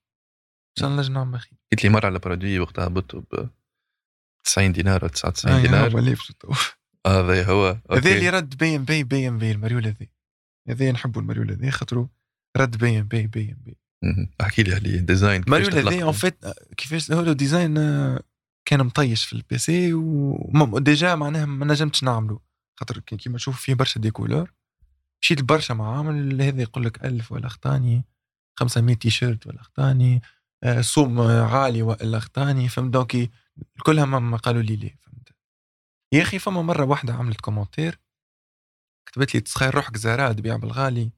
إن 0.78 0.80
شاء 0.80 0.88
الله 0.88 1.00
نجم 1.02 1.12
نعمل 1.12 1.30
ما 1.30 1.38
خير 1.38 1.58
قلت 1.72 1.84
لي 1.84 1.90
مرة 1.90 2.06
على 2.06 2.18
produit 2.18 2.58
وقتها 2.58 2.86
هبطوا 2.86 3.20
ب 3.20 3.48
90 4.44 4.72
دينار 4.72 5.04
ولا 5.04 5.12
99 5.12 5.54
آه 5.56 5.62
دينار. 5.62 5.90
هذا 7.06 7.44
هو 7.44 7.66
هذا 7.90 8.14
اللي 8.14 8.28
رد 8.30 8.56
بي 8.56 8.76
ام 8.76 8.84
بي 8.84 9.04
بي 9.04 9.28
ام 9.28 9.38
بي 9.38 9.52
المريول 9.52 9.86
هذا 9.86 10.06
هذا 10.68 10.92
نحبوا 10.92 11.22
المريول 11.22 11.50
هذا 11.50 11.70
خاطرو 11.70 12.08
رد 12.56 12.76
بي 12.76 12.98
ام 12.98 13.04
بي 13.08 13.26
بي 13.26 13.50
ام 13.52 13.62
بي 13.64 13.76
احكي 14.40 14.62
لي 14.62 14.74
عليه 14.74 14.98
design 14.98 15.44
ماريول 15.46 15.74
هذا 15.78 16.02
en 16.02 16.12
fait 16.12 16.44
كيفاش 16.76 17.12
هو 17.12 17.32
design 17.32 17.74
كان 18.68 18.86
مطيش 18.86 19.24
في 19.24 19.32
ال 19.32 19.41
PC 19.41 19.58
و 19.58 19.94
déjà 19.94 21.14
معناها 21.14 21.44
ما 21.46 21.66
نجمتش 21.66 22.04
نعمله 22.04 22.40
خاطر 22.80 22.98
كيما 22.98 23.36
تشوف 23.36 23.60
فيه 23.60 23.74
برشا 23.74 24.00
des 24.00 24.13
couleurs. 24.13 24.52
مشيت 25.22 25.40
لبرشا 25.40 25.72
معامل 25.74 26.42
هذا 26.42 26.62
يقول 26.62 26.84
لك 26.84 27.04
1000 27.04 27.32
ولا 27.32 27.46
اخطاني 27.46 28.04
500 28.58 28.96
تي 28.96 29.10
شيرت 29.10 29.46
ولا 29.46 29.60
اخطاني 29.60 30.20
سوم 30.80 31.20
عالي 31.20 31.82
ولا 31.82 32.18
اخطاني 32.18 32.68
فهمت؟ 32.68 32.92
donc 32.92 33.30
كلها 33.82 34.04
ما 34.04 34.36
قالوا 34.36 34.62
لي 34.62 34.76
ليه 34.76 34.96
فهمت؟ 35.00 35.28
يا 36.12 36.22
أخي 36.22 36.38
فما 36.38 36.62
مرة 36.62 36.84
واحدة 36.84 37.14
عملت 37.14 37.40
commentaire 37.40 38.00
كتبت 39.06 39.34
لي 39.34 39.40
تسخايل 39.40 39.74
روحك 39.74 39.96
Zara 39.96 40.32
تبيع 40.32 40.56
بالغالي. 40.56 41.12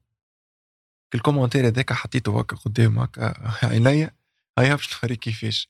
ال 1.15 1.19
commentaire 1.19 1.67
هذاك 1.67 1.93
حطيته 1.93 2.39
هكا 2.39 2.55
قدام 2.55 2.99
هكا 2.99 3.33
عينيا 3.67 4.15
هيا 4.59 4.75
باش 4.75 5.03
نوريك 5.03 5.19
كيفاش؟ 5.19 5.69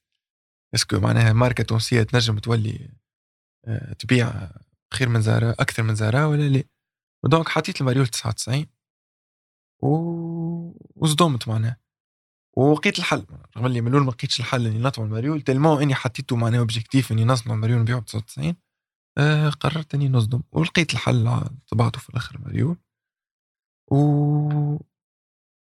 est-ce 0.76 0.92
que 0.92 1.00
معناها 1.00 1.34
ماركة 1.34 1.64
تونسية 1.64 2.04
تنجم 2.04 2.40
تولي 2.40 2.90
آه، 3.68 3.94
تبيع 3.94 4.50
خير 4.94 5.10
من 5.10 5.22
Zara 5.22 5.62
أكثر 5.62 5.84
من 5.84 5.96
Zara 5.96 6.30
ولا 6.30 6.50
لا؟ 6.50 6.64
و 7.26 7.31
donc 7.31 7.50
حطيت 7.50 7.82
الماريول 7.82 8.08
99 8.08 8.66
و 9.84 9.88
وصدمت 10.96 11.48
معناها. 11.48 11.78
ولقيت 12.58 13.00
الحل 13.00 13.26
رغم 13.58 13.66
اللي 13.66 13.82
من 13.82 13.88
الأول 13.88 14.06
ما 14.06 14.12
لقيتش 14.12 14.40
الحل 14.40 14.68
إني 14.68 14.80
نطبع 14.80 15.06
الماريول 15.06 15.42
tellement 15.42 15.80
إني 15.80 15.96
حطيته 15.96 16.36
معناها 16.36 16.60
objectif 16.60 17.12
إني 17.12 17.26
نصنع 17.26 17.54
الماريول 17.54 17.80
نبيعه 17.80 18.00
ب 18.00 18.06
99 18.06 18.56
آه 19.18 19.50
قررت 19.50 19.96
إني 19.96 20.10
نصدم. 20.10 20.42
ولقيت 20.52 20.94
الحل 20.94 21.42
طبعته 21.68 22.00
في 22.00 22.10
الآخر 22.10 22.36
الماريول 22.36 22.78
و 23.92 24.78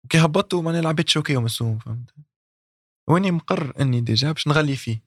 كي 0.09 0.25
هبطته 0.25 0.61
معناها 0.61 0.81
العباد 0.81 1.09
choqués 1.09 1.37
من 1.37 1.51
السوم 1.51 1.79
فهمت؟ 1.79 2.15
وإني 3.09 3.31
مقرر 3.31 3.81
إني 3.81 4.01
déjà 4.01 4.31
باش 4.31 4.47
نغلي 4.47 4.75
فيه. 4.75 5.03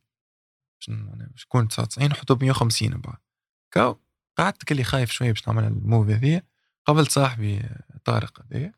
باش 0.81 0.99
باش 1.33 1.45
يكون 1.45 1.69
99 1.69 2.09
نحطه 2.09 2.35
ب 2.35 2.43
150 2.45 2.89
بعد. 3.01 3.19
كهو. 3.75 4.04
قعدت 4.37 4.65
كلي 4.65 4.85
خايف 4.85 5.11
شوية 5.11 5.33
باش 5.33 5.49
نعمل 5.49 5.65
ال 5.65 5.73
move 5.73 6.09
هذيا. 6.09 6.43
قابلت 6.87 7.11
صاحبي 7.11 7.63
طارق 8.05 8.43
هذايا. 8.43 8.73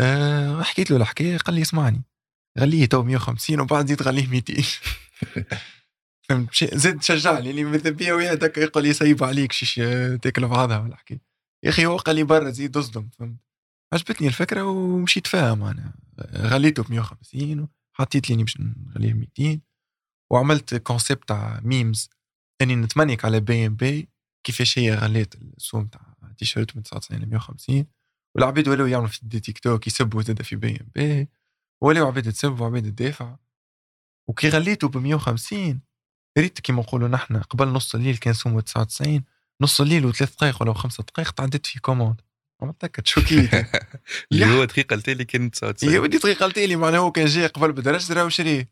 أه 0.00 0.62
حكيت 0.62 0.90
له 0.90 0.96
الحكاية 0.96 1.36
قال 1.36 1.54
لي 1.54 1.62
اسمعني. 1.62 2.02
غليه 2.58 2.86
تو 2.86 3.02
150 3.02 3.60
وبعد 3.60 3.86
زيد 3.86 4.02
غليه 4.02 4.26
200 4.26 4.62
فهمت؟ 6.28 6.74
زيد 6.74 7.02
شجعني 7.02 7.50
اللي 7.50 7.64
ماذا 7.64 7.90
بيا 7.90 8.14
واحد 8.14 8.44
هكا 8.44 8.60
يقول 8.60 8.82
لي 8.82 8.92
سيب 8.92 9.24
عليك 9.24 9.52
شيش 9.52 9.74
تاكل 10.22 10.48
بعضها 10.48 10.78
ولا 10.78 10.96
حكي. 10.96 11.20
يا 11.64 11.70
أخي 11.70 11.86
هو 11.86 11.96
قال 11.96 12.16
لي 12.16 12.22
برا 12.24 12.50
زيد 12.50 12.76
اصدم 12.76 13.08
فهمت؟ 13.18 13.36
عجبتني 13.92 14.28
الفكرة 14.28 14.62
ومشيت 14.62 15.26
فاهم 15.26 15.62
أنا. 15.62 15.94
غليته 16.36 16.82
ب 16.82 16.90
150 16.90 17.68
وحطيت 17.94 18.30
لي 18.30 18.36
باش 18.42 18.60
نغليه 18.60 19.12
200 19.12 19.60
وعملت 20.32 20.74
concept 20.74 21.28
تاع 21.28 21.60
memes 21.62 22.10
أني 22.62 22.76
نتمنيك 22.76 23.24
على 23.24 23.40
بي 23.40 23.66
ام 23.66 23.74
بي 23.76 24.08
كيفاش 24.48 24.78
هي 24.78 24.94
غليت 24.94 25.34
السوم 25.34 25.86
تاع 25.86 26.00
تيشيرت 26.38 26.76
من 26.76 26.82
99 26.82 27.22
ل 27.22 27.26
150 27.30 27.86
والعباد 28.36 28.68
ولاو 28.68 28.86
يعملوا 28.86 29.08
في 29.08 29.20
des 29.22 29.40
TikTok 29.40 29.86
يسبوا 29.86 30.22
زاد 30.22 30.42
في 30.42 30.56
بي 30.56 30.70
ام 30.80 30.88
بي 30.94 31.28
ولاو 31.82 32.06
عباد 32.06 32.32
تسب 32.32 32.60
وعباد 32.60 32.82
تدافع. 32.82 33.36
وكي 34.28 34.48
غليته 34.48 34.88
ب 34.88 34.96
150 34.96 35.80
ريت 36.38 36.60
كيما 36.60 36.82
نقولوا 36.82 37.08
نحن 37.08 37.36
قبل 37.36 37.68
نص 37.68 37.94
الليل 37.94 38.16
كان 38.16 38.34
سومه 38.34 38.60
99 38.60 39.24
نص 39.62 39.80
الليل 39.80 40.06
وثلاث 40.06 40.34
دقائق 40.34 40.62
ولا 40.62 40.72
خمسة 40.72 41.04
دقائق 41.04 41.30
تعديت 41.30 41.66
في 41.66 41.80
commande. 41.80 42.20
متأكد 42.62 43.06
شوكيت 43.06 43.54
اللي 44.32 44.46
هو 44.46 44.64
دقيقة 44.64 44.96
لي 44.96 45.24
كان 45.24 45.50
99 45.50 45.94
يا 45.94 46.00
ودي 46.00 46.18
دقيقة 46.18 46.46
لي 46.46 46.76
معناها 46.76 47.00
هو 47.00 47.12
كان 47.12 47.26
جاي 47.26 47.46
قبل 47.46 47.72
بدرجة 47.72 48.14
راه 48.14 48.28
شريه 48.28 48.68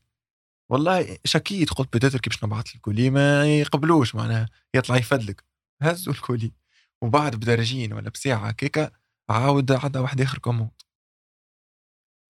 والله 0.71 1.19
شكيت 1.25 1.71
قلت 1.71 1.97
peut-être 1.97 2.21
كي 2.21 2.31
باش 2.31 2.45
نبعث 2.45 2.75
ال 2.75 2.81
colis 2.81 3.11
ما 3.11 3.59
يقبلوش 3.59 4.15
معناها 4.15 4.49
يطلع 4.75 4.97
يفدلك. 4.97 5.56
هزوا 5.83 6.13
ال 6.13 6.20
colis 6.20 6.53
وبعد 7.03 7.37
بدرجين 7.37 7.93
ولا 7.93 8.11
بساعة 8.11 8.53
كيكا 8.53 8.91
عاود 9.31 9.73
عدا 9.73 10.01
واحد 10.01 10.21
آخر 10.21 10.39
كوموند 10.39 10.71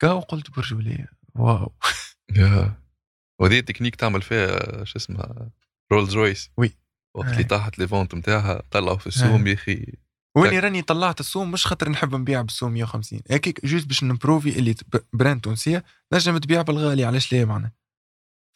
كهو 0.03 0.21
قلت 0.21 0.51
برجولية 0.51 1.09
Wow. 1.35 1.73
يا 2.37 2.83
وهذه 3.41 3.61
تكنيك 3.61 3.97
تعمل 3.97 4.23
فيها 4.23 4.85
شو 4.85 4.99
اسمها 4.99 5.51
Rolls-Royce 5.93 6.51
oui. 6.57 6.79
وقت 7.15 7.29
اللي 7.29 7.45
طاحت 7.45 7.79
les 7.79 7.89
ventes 7.89 8.15
نتاعها 8.15 8.63
طلعوا 8.71 8.99
في 8.99 9.07
السوم 9.07 9.47
يا 9.47 9.55
أخي. 9.55 9.93
وأني 10.37 10.59
راني 10.59 10.83
طلعت 10.83 11.21
السوم 11.21 11.51
مش 11.51 11.67
خاطر 11.67 11.89
نحب 11.89 12.15
نبيع 12.15 12.43
بالسوم 12.43 12.73
150 12.73 13.21
هيك 13.31 13.67
juste 13.67 13.87
باش 13.87 14.05
نبروفي 14.05 14.59
اللي 14.59 14.75
brand 15.13 15.41
تونسية 15.41 15.85
نجم 16.13 16.39
تبيع 16.39 16.63
بالغالي 16.63 17.05
علاش 17.05 17.33
ليه 17.33 17.45
معناها؟ 17.45 17.73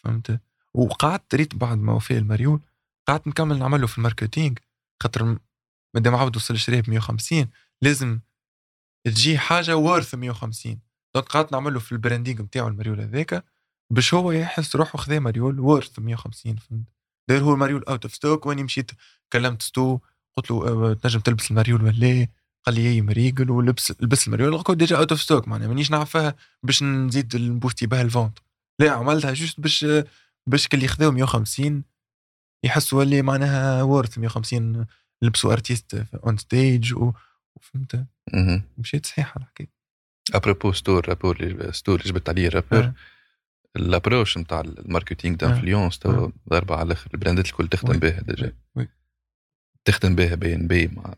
فهمت؟ 0.05 0.41
وقعدت 0.75 1.35
ريت 1.35 1.55
بعد 1.55 1.79
ما 1.79 1.93
وفي 1.93 2.19
المريول 2.19 2.61
قعدت 3.09 3.27
نكمل 3.27 3.59
نعمله 3.59 3.87
في 3.87 3.99
ال 3.99 4.04
marketing. 4.04 4.55
خاطر 5.03 5.39
مادام 5.95 6.15
عاود 6.15 6.37
وصل 6.37 6.59
شريه 6.59 6.81
ب 6.81 6.91
150 6.91 7.49
لازم 7.83 8.21
تجي 9.07 9.39
حاجة 9.39 9.77
worth 9.77 10.15
150 10.15 10.79
donc 11.15 11.27
قعدت 11.27 11.53
نعمله 11.53 11.81
في 11.81 11.93
ال 11.93 11.99
branding 11.99 12.43
نتاعو 12.43 12.69
المريول 12.69 13.01
هذاك 13.01 13.45
باش 13.93 14.15
هو 14.15 14.33
يحس 14.33 14.77
روحه 14.77 14.99
خذا 14.99 15.19
مريول 15.19 15.61
worth 15.61 15.99
150 15.99 16.57
فهمت. 16.57 16.85
D'ailleurs 17.29 17.43
هو 17.43 17.55
المريول 17.55 17.85
out 17.85 18.05
of 18.05 18.15
stock 18.15 18.47
واني 18.47 18.63
مشيت 18.63 18.91
كلمت 19.33 19.63
ستو 19.63 19.99
قلت 20.37 20.51
له 20.51 20.69
أه 20.69 20.95
تنجم 20.95 21.21
تلبس 21.21 21.51
المريول 21.51 21.85
ولا 21.85 22.29
قال 22.67 22.75
لي 22.75 22.89
اي 22.89 23.03
مريقل 23.03 23.51
ولبس 23.51 23.93
لبس 24.01 24.27
المريول. 24.27 24.59
قلت 24.59 24.79
déjà 24.79 24.97
out 24.99 25.11
of 25.13 25.23
stock 25.23 25.49
معناها 25.49 25.69
مانيش 25.69 25.91
نعرفها 25.91 26.35
باش 26.63 26.83
نزيد 26.83 27.37
نبوستي 27.37 27.87
بها 27.87 28.03
ال 28.03 28.08
ventes 28.08 28.39
لا 28.81 28.91
عملتها 28.91 29.33
juste 29.33 29.61
باش 29.61 29.87
باش 30.47 30.69
كل 30.69 30.83
يخذوا 30.83 31.11
150 31.13 31.85
يحسوا 32.65 33.03
اللي 33.03 33.23
معناها 33.23 33.83
worth 33.83 34.19
150 34.19 34.87
لبسوا 35.23 35.53
ارتيست 35.53 36.07
اون 36.15 36.37
ستيج 36.37 36.95
وفهمت 37.57 38.07
مشيت 38.79 39.07
صحيحه 39.07 39.41
الحكاية 39.41 39.71
ابروبو 40.35 40.73
ستور 40.73 41.09
رابور 41.09 41.71
ستور 41.73 42.01
اللي 42.01 42.13
جبت 42.13 42.29
عليه 42.29 42.49
رابر 42.49 42.93
الابروش 43.77 44.39
نتاع 44.39 44.61
الماركتينغ 44.61 45.35
آه. 45.35 45.39
دانفلونس 45.39 46.07
آه. 46.07 46.33
ضربة 46.51 46.75
على 46.75 46.87
الآخر 46.87 47.11
البراندات 47.15 47.47
الكل 47.47 47.69
تخدم. 47.69 47.99
بها 47.99 48.21
ديجا. 48.21 48.53
تخدم 49.85 50.15
بها 50.15 50.35
بي 50.35 50.55
إن 50.55 50.67
بي 50.67 50.89
مع 50.89 51.15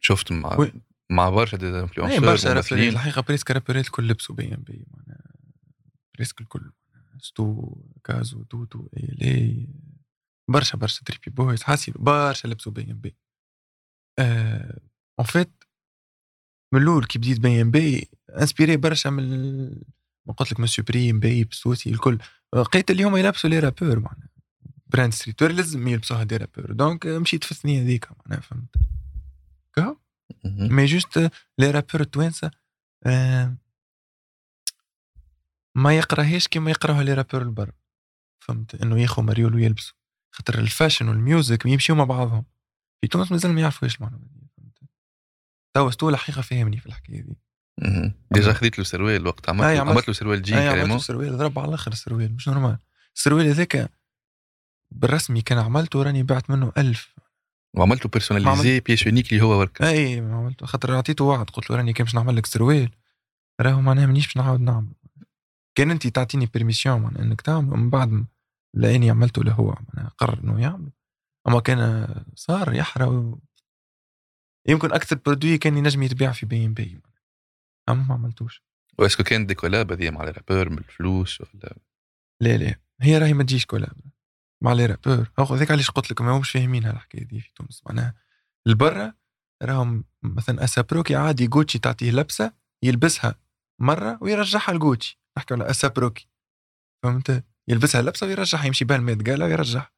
شفت 0.00 0.32
مع 0.32 0.56
وي. 0.58 0.72
مع 1.10 1.30
برشا 1.30 1.56
دي 1.56 1.66
أي 1.66 1.80
انفلونسور 1.80 2.20
برشا 2.20 2.52
رابرين 2.52 2.88
الحقيقة 2.88 3.22
بريسك 3.22 3.50
رابرين 3.50 3.80
الكل 3.80 4.08
لبسوا 4.08 4.34
بي 4.34 4.54
ام 4.54 4.62
بي 4.62 4.86
معناها 4.90 5.30
بريسك 6.14 6.40
الكل 6.40 6.70
ستو 7.20 7.76
كازو 8.04 8.42
توتو 8.42 8.88
اي 8.96 9.14
لي 9.18 9.66
برشا 10.48 10.78
برشا 10.78 11.04
تريبي. 11.04 11.30
بويز 11.30 11.62
حاسي 11.62 11.92
برشا 11.96 12.48
لبسوا 12.48 12.72
بي 12.72 12.90
إم 12.90 12.98
بي. 13.00 13.16
اون 15.18 15.26
فيت 15.26 15.64
من 16.72 16.82
الأول 16.82 17.04
كي 17.06 17.18
بديت 17.18 17.40
بي 17.40 17.62
إم 17.62 17.70
بي 17.70 18.08
إنسبيري 18.30 18.76
برشا 18.76 19.08
من 19.08 19.68
ما 20.26 20.32
قلت 20.36 20.52
لك 20.52 20.60
من 20.60 20.66
سوبريم 20.66 21.20
بيب 21.20 21.54
سوسي 21.54 21.90
الكل. 21.90 22.18
لقيت 22.54 22.90
اللي 22.90 23.04
هما 23.04 23.18
يلبسوا 23.20 23.50
لي 23.50 23.58
رابور 23.58 23.98
معناها. 23.98 24.28
براند 24.86 25.12
ستريت 25.12 25.42
وير 25.42 25.52
لازم 25.52 25.88
يلبسوها 25.88 26.24
دي 26.24 26.36
رابور 26.36 26.72
دونك 26.72 27.06
مشيت 27.06 27.44
في 27.44 27.52
الثنية 27.52 27.82
هذيك 27.82 28.08
معناها 28.26 28.40
فهمت. 28.40 28.74
كهو. 29.74 29.96
مي 30.44 30.84
جوست 30.84 31.30
لي 31.58 31.70
رابور 31.70 32.00
التوانسه 32.00 32.50
آه، 33.06 33.56
ما 35.74 35.96
يقراهاش 35.96 36.48
كيما 36.48 36.70
يقراوها 36.70 37.02
les 37.02 37.14
rappeurs 37.14 37.42
البر. 37.42 37.72
فهمت؟ 38.38 38.74
إنه 38.74 39.00
ياخذ 39.00 39.22
مريول 39.22 39.54
ويلبسوا 39.54 39.96
خاطر 40.36 40.58
ال 40.58 40.64
fashion 40.64 41.08
وال 41.08 41.25
music 41.25 41.66
يمشيو 41.66 41.96
مع 41.96 42.04
بعضهم. 42.04 42.44
في 43.00 43.08
تونس 43.08 43.32
مازال 43.32 43.52
ما 43.52 43.60
يعرفوش 43.60 43.96
المعلومه 43.96 44.24
دي 44.24 44.50
توا 45.76 45.90
ستو 45.90 46.08
الحقيقة 46.08 46.42
فهمني 46.42 46.76
في 46.76 46.86
الحكاية 46.86 47.20
دي. 47.22 47.36
déjà 48.30 48.52
خذيت 48.52 48.78
له 48.78 48.84
سروال 48.84 49.26
وقت 49.26 49.48
عملت 49.48 49.62
له 49.76 49.80
عملت- 49.80 50.08
له 50.08 50.14
سروال 50.14 50.42
جين 50.42 50.58
عملت 50.58 50.74
carrément 50.74 50.98
سروال 50.98 51.38
ضرب 51.38 51.58
على 51.58 51.68
الآخر 51.68 51.92
السروال 51.92 52.34
مش 52.34 52.48
normal. 52.48 52.78
السروال 53.16 53.46
هذاك 53.46 53.90
بالرسمي 54.90 55.42
كان 55.42 55.58
عملته 55.58 56.02
راني 56.02 56.22
بعت 56.22 56.50
منه 56.50 56.72
ألف. 56.78 57.14
وعملت 57.74 58.04
له 58.04 58.10
personnalisé 58.10 58.80
pièce 58.80 59.06
unique 59.06 59.32
اللي 59.32 59.44
هو 59.44 59.58
ورك 59.60 59.82
أي 59.82 60.18
عملته. 60.18 60.66
خاطر 60.66 60.94
عطيته 60.94 61.24
وعد 61.24 61.50
قلت 61.50 61.70
له 61.70 61.76
راني 61.76 61.92
كان 61.92 62.04
باش 62.04 62.14
نعمل 62.14 62.36
لك 62.36 62.46
سروال. 62.46 62.90
راهو 63.60 63.80
معناها 63.80 64.06
مانيش 64.06 64.26
باش 64.26 64.36
نعاود 64.36 64.60
نعمل. 64.60 64.92
كان 65.74 65.90
انت 65.90 66.06
تعطيني 66.06 66.46
permission 66.46 67.00
معناها 67.02 67.22
إنك 67.22 67.40
تعمل 67.40 67.72
ومن 67.72 67.90
بعد 67.90 68.24
لأني 68.76 69.10
عملته 69.10 69.44
له 69.44 69.52
هو. 69.52 69.74
معناها 69.88 70.12
قرر 70.18 70.44
إنه 70.44 70.60
يعمل. 70.60 70.92
أما 71.48 71.60
كان 71.60 72.08
صار 72.34 72.74
يحرى 72.74 73.04
و... 73.04 73.40
يمكن 74.68 74.92
أكثر 74.92 75.16
produit 75.16 75.58
كان 75.58 75.76
ينجم 75.76 76.02
يتباع 76.02 76.32
في 76.32 76.46
بي 76.46 76.66
ام 76.66 76.74
بي. 76.74 77.00
أما 77.88 78.02
ما 78.02 78.14
عملتوش. 78.14 78.62
و 78.98 79.00
est-ce 79.00 79.15
que 79.15 79.22
كانت 79.22 79.48
des 79.48 79.54
collabs 79.54 79.92
هذه 79.92 80.10
مع 80.10 80.24
ال 80.24 80.29
rappeurs 80.29 80.70
من 80.70 80.78
الفلوس 80.78 81.40
ولا؟ 81.40 81.76
لا 82.40 82.56
لا. 82.56 82.74
هي 83.00 83.18
راهي 83.18 83.32
ما 83.32 83.42
تجيش 83.42 83.66
collab. 83.66 83.96
مع 84.62 84.72
les 84.72 84.86
rappeurs 84.86 85.30
هو 85.38 85.56
ذاك 85.56 85.70
علاش 85.70 85.90
قلت 85.90 86.10
لك 86.10 86.20
ما 86.20 86.36
همش 86.36 86.50
فاهمين 86.50 86.84
هالحكايه 86.84 87.24
دي 87.24 87.40
في 87.40 87.50
تونس. 87.54 87.82
معناها 87.86 88.14
البرة 88.66 89.14
راهم 89.62 90.04
مثلا 90.22 90.64
A$AP 90.64 90.87
Rocky 90.87 91.16
عادي 91.16 91.46
جوتشي 91.46 91.78
تعطيه 91.78 92.10
لبسة 92.10 92.52
يلبسها 92.82 93.34
مرة 93.80 94.18
ويرجعها 94.20 94.72
لجوتشي. 94.72 95.20
نحكي 95.38 95.54
على 95.54 95.70
A$AP 95.70 95.93
Rocky. 95.93 96.28
فهمت؟ 97.02 97.44
يلبسها 97.68 98.02
لبسه 98.02 98.26
ويرجعها 98.26 98.66
يمشي 98.66 98.84
بها 98.84 98.96
ال 98.96 99.04
Met 99.04 99.30
Gala 99.30 99.44
ويرجعها 99.44 99.90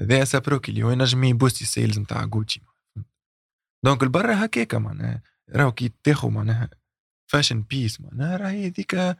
هذا 0.00 0.22
اسابروكي 0.22 0.70
اللي 0.70 0.82
هو 0.82 0.90
ينجم 0.90 1.24
يبوستي 1.24 1.64
ال 1.64 1.70
sales 1.70 1.98
نتاع 1.98 2.24
Gucci 2.24 2.62
donc 3.84 4.02
البرة 4.02 4.32
هكاكا 4.32 4.78
معناها 4.78 5.22
راهو 5.50 5.72
كي 5.72 5.92
تاخو 6.02 6.30
معناها 6.30 6.70
fashion 7.26 7.62
piece 7.62 8.00
معناها 8.00 8.36
راهي 8.36 8.66
هذيك 8.66 9.16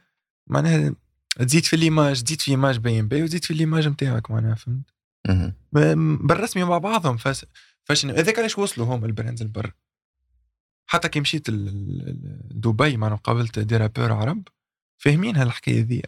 معناها 0.47 0.95
تزيد 1.37 1.65
في 1.65 1.77
l'image 1.77 2.23
تزيد 2.23 2.41
في 2.41 2.51
image 2.51 2.77
BEY & 2.77 2.99
BEY 2.99 3.23
وتزيد 3.23 3.45
في 3.45 3.53
l'image 3.53 3.87
نتاعك 3.87 4.31
معناها 4.31 4.55
فهمت؟ 4.55 4.93
بالرسمي 6.21 6.63
مع 6.63 6.77
بعضهم 6.77 7.17
fast 7.17 7.45
fashion 7.83 8.09
هذاك 8.09 8.39
علاش 8.39 8.57
وصلوا 8.57 8.95
هم 8.95 9.05
ال 9.05 9.10
brands 9.10 9.41
البر 9.41 9.73
حتى 10.85 11.09
كي 11.09 11.19
مشيت 11.19 11.49
دبي 11.49 12.97
معناها 12.97 13.17
قابلت 13.17 13.59
des 13.59 13.77
rappeurs 13.77 14.11
عرب 14.11 14.47
فاهمين 14.97 15.35
هالحكاية 15.35 15.81
ذي 15.81 16.03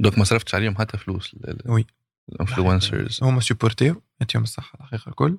دوك 0.00 0.18
ما 0.18 0.24
صرفتش 0.24 0.54
عليهم 0.54 0.78
حتى 0.78 0.98
فلوس 0.98 1.36
oui. 1.66 1.86
ال 2.28 2.36
influencers 2.36 3.22
هما 3.22 3.40
supportيو 3.40 4.02
يعطيهم 4.20 4.42
الصحة 4.42 4.78
الحقيقة 4.80 5.08
الكل. 5.08 5.38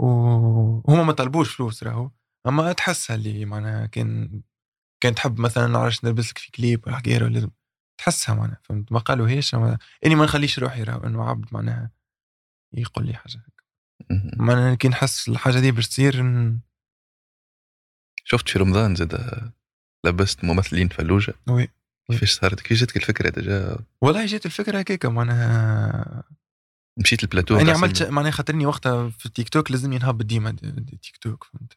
وهما 0.00 1.02
ما 1.02 1.12
طلبوش 1.12 1.54
فلوس 1.54 1.82
راهو. 1.82 2.10
أما 2.46 2.72
تحسها 2.72 3.16
اللي 3.16 3.44
معناها 3.44 3.86
كان 3.86 4.42
كان 5.02 5.14
تحب 5.14 5.40
مثلا 5.40 5.66
نعرفش 5.66 6.04
نلبس 6.04 6.30
لك 6.30 6.38
في 6.38 6.50
كليب 6.50 6.86
ولا 6.86 6.96
حكاية 6.96 7.22
ولا 7.22 7.50
تحسها 8.00 8.34
معناها 8.34 8.60
فهمت؟ 8.64 8.92
ما 8.92 8.98
قالوا 8.98 9.28
هيش 9.28 9.54
أما 9.54 9.78
إني 10.06 10.14
ما 10.14 10.24
نخليش 10.24 10.58
روحي 10.58 10.82
راهو 10.82 11.06
إنه 11.06 11.24
عبد 11.24 11.44
معناها 11.52 11.90
يقول 12.72 13.06
لي 13.06 13.14
حاجة 13.14 13.42
مهم. 14.10 14.30
معناها 14.36 14.74
كي 14.74 14.88
نحس 14.88 15.28
الحاجة 15.28 15.60
دي 15.60 15.72
باش 15.72 15.88
تصير 15.88 16.22
ن- 16.22 16.60
شفت 18.24 18.48
في 18.48 18.58
رمضان 18.58 18.94
زاد 18.94 19.52
لبست 20.06 20.44
ممثلين 20.44 20.88
فلوجة؟ 20.88 21.34
oui 21.48 21.54
oui. 21.54 21.68
كيفاش 22.12 22.32
صارت؟ 22.32 22.60
كيف 22.60 22.78
جاتك 22.78 22.96
الفكرة 22.96 23.30
déjà 23.30 23.76
والله 24.00 24.26
جات 24.26 24.46
الفكرة 24.46 24.78
هكاك 24.78 25.06
معناها 25.06 26.22
مشيت 26.98 27.22
البلاتو 27.22 27.58
متاع 27.58 27.74
عملت. 27.74 28.02
معناها 28.02 28.30
خاطرني 28.30 28.66
وقتها 28.66 29.08
في 29.10 29.26
التيك 29.26 29.48
توك 29.48 29.70
لازمني 29.70 29.98
نهبط 29.98 30.24
ديما 30.24 30.50
des- 30.50 30.70
des 30.70 30.96
TikTok 31.02 31.44
فهمت؟ 31.44 31.72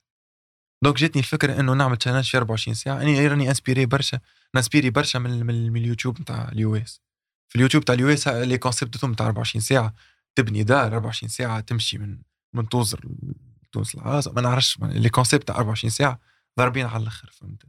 donc 0.84 0.96
جاتني 0.98 1.20
الفكرة 1.22 1.60
إنه 1.60 1.74
نعمل 1.74 1.98
challenge 1.98 2.24
في 2.32 2.38
24 2.38 2.76
ساعة. 2.76 3.02
اني 3.02 3.28
راني 3.28 3.50
inspiré 3.50 3.86
برشا 3.86 4.20
ن 4.56 4.60
inspiré 4.60 4.90
برشا 4.90 5.18
من, 5.18 5.46
من, 5.46 5.78
اليوتيوب 5.78 6.22
نتاع 6.22 6.50
ال 6.52 6.76
US. 6.76 7.02
في 7.50 7.56
اليوتيوب 7.56 7.86
تاع 7.86 7.96
ال 7.96 8.10
US 8.10 8.28
les 8.28 8.58
concepts 8.58 8.98
تاعهم 8.98 9.14
تاع 9.14 9.26
24 9.28 9.62
ساعة. 9.62 9.94
تبني 10.36 10.64
دار 10.64 10.94
24 10.96 11.30
ساعة 11.30 11.60
تمشي 11.60 11.98
من 11.98 12.18
من 12.54 12.70
توزر 12.70 13.10
لتونس 13.64 13.96
العاصمه 13.96 14.34
ما 14.34 14.42
نعرفش 14.42 14.78
les 14.82 15.10
concepts 15.10 15.48
تاع 15.48 15.56
24 15.56 15.92
ساعة 15.92 16.20
ضاربين 16.60 16.86
على 16.86 17.02
الآخر 17.02 17.30
فهمت؟ 17.34 17.64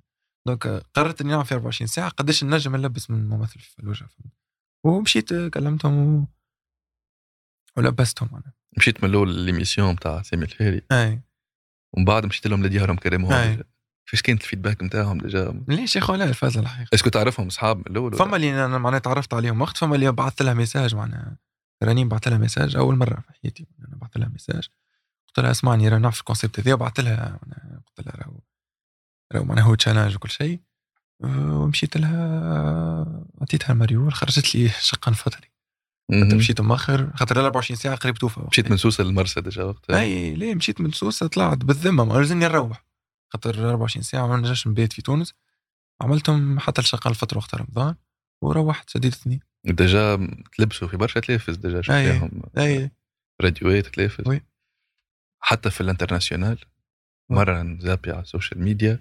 donc 0.47 0.67
قررت 0.95 1.21
إني 1.21 1.31
نعمل 1.31 1.45
في 1.45 1.55
24 1.55 1.87
ساعة 1.89 2.09
قداش 2.09 2.45
نجم 2.45 2.77
نلبس 2.77 3.11
من 3.11 3.29
ممثل 3.29 3.61
في 3.61 3.95
فهمت. 3.95 4.33
ومشيت 4.85 5.35
كلمتهم 5.35 6.17
و... 6.17 6.27
ولبستهم 7.77 8.29
أنا. 8.33 8.53
مشيت 8.77 9.05
من 9.05 9.11
الأول 9.11 9.39
l'émission 9.39 9.91
نتاع 9.91 10.23
سامي 10.23 10.45
الفهري 10.45 10.83
أي. 10.93 11.23
ومن 11.93 12.05
بعد 12.05 12.27
مشيت 12.27 12.47
لهم 12.47 12.67
لديارهم 12.67 12.97
carrément 12.97 13.33
أي. 13.33 13.65
كيفاش 14.07 14.23
كانت 14.23 14.43
ال 14.43 14.47
feedback 14.47 14.83
نتاعهم 14.83 15.19
déjà 15.19 15.65
ليش 15.69 15.97
يا 15.97 16.01
اخو 16.01 16.15
لا 16.15 16.25
الفازه 16.25 16.61
الحقيقة. 16.61 16.95
est-ce 16.95 17.05
que 17.05 17.11
تعرفهم 17.11 17.47
أصحاب 17.47 17.77
من 17.77 17.85
الأول؟ 17.87 18.17
فما 18.17 18.37
اللي 18.37 18.65
أنا 18.65 18.79
معناها 18.79 18.99
تعرفت 19.01 19.35
عليهم 19.35 19.63
وقت 19.63 19.77
فما 19.77 19.95
اللي 19.95 20.13
بعثت 20.13 20.43
لها 20.43 20.55
message 20.55 20.95
معناها 20.95 21.37
راني 21.83 22.05
بعثت 22.05 22.29
لها 22.29 22.39
message 22.39 22.77
أول 22.77 22.97
مرة 22.97 23.21
في 23.21 23.33
حياتي 23.43 23.67
أنا 23.89 23.97
بعثت 23.97 24.19
لها 24.19 24.29
ميساج. 24.29 24.69
قلت 25.29 25.41
لها 25.41 25.51
اسمعني 25.51 25.89
راه 25.89 25.99
نعرف 25.99 26.19
ال 26.21 26.26
concept 26.26 26.61
هذا 26.61 26.75
وبعثت 26.75 27.01
لها 27.01 27.41
قلت 27.87 28.07
لها 28.07 28.17
راهو 28.17 28.41
راهو 29.33 29.45
معناها 29.45 29.65
هو 29.65 29.75
challenge 29.75 30.15
وكل 30.15 30.31
شيء 30.31 30.61
أه، 31.25 31.59
ومشيت 31.59 31.97
لها 31.97 33.25
عطيتها 33.41 33.73
المريول 33.73 34.13
خرجت 34.13 34.55
لي 34.55 34.69
شقان 34.69 35.13
فطر. 35.13 35.51
مشيت 36.13 36.61
مؤخر 36.61 37.11
خاطر 37.17 37.41
24 37.41 37.77
ساعة 37.77 37.97
قريب 37.97 38.15
توفى. 38.15 38.41
مشيت 38.41 38.71
من 38.71 38.77
سوسه 38.77 39.05
للمرسى 39.05 39.41
déjà 39.41 39.63
وقتها؟ 39.63 40.01
أي 40.01 40.35
ليه 40.35 40.55
مشيت 40.55 40.81
من 40.81 40.93
سوسه 40.93 41.27
طلعت 41.27 41.59
بالذمة 41.59 42.05
ما 42.05 42.15
لازمني 42.15 42.45
نروح 42.45 42.85
خاطر 43.29 43.71
24 43.71 44.03
ساعة 44.03 44.27
ما 44.27 44.37
نجمش 44.37 44.67
نبيت 44.67 44.93
في 44.93 45.03
تونس. 45.03 45.35
عملتهم 46.01 46.59
حتى 46.59 46.81
لشقان 46.81 47.09
الفطر 47.09 47.39
وقت 47.39 47.55
رمضان 47.55 47.95
وروحت 48.43 48.91
شديد 48.91 49.13
اثنين 49.13 49.41
déjà 49.65 50.29
تلبسوا 50.57 50.89
في 50.89 50.97
برشا 50.97 51.21
تلافز 51.21 51.57
déjà 51.57 51.83
شفناهم 51.83 52.43
أي 52.59 52.91
راديوات 53.43 53.87
تلافز. 53.87 54.41
حتى 55.41 55.71
في 55.71 55.81
ال 55.81 55.86
international. 55.86 56.59
مرة 57.31 57.63
نزابي 57.63 58.11
على 58.11 58.23
ال 58.23 58.28
social 58.28 58.63
media. 58.63 59.01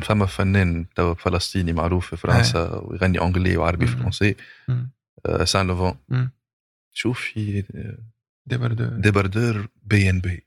فما 0.00 0.26
فنان 0.26 0.86
توا 0.94 1.14
فلسطيني 1.14 1.72
معروف 1.72 2.06
في 2.10 2.16
فرنسا 2.16 2.74
ويغني 2.84 3.20
anglais 3.22 3.56
وعربي. 3.56 3.86
فرنسي 3.86 4.36
مم. 4.68 4.90
آه، 5.26 5.44
سان 5.44 5.66
لوفون. 5.66 6.30
شوف 6.92 7.20
في 7.20 7.64
ديبردو 8.46 8.84
ديباردور 8.86 9.68
بي 9.82 10.10
ان 10.10 10.20
بي 10.20 10.46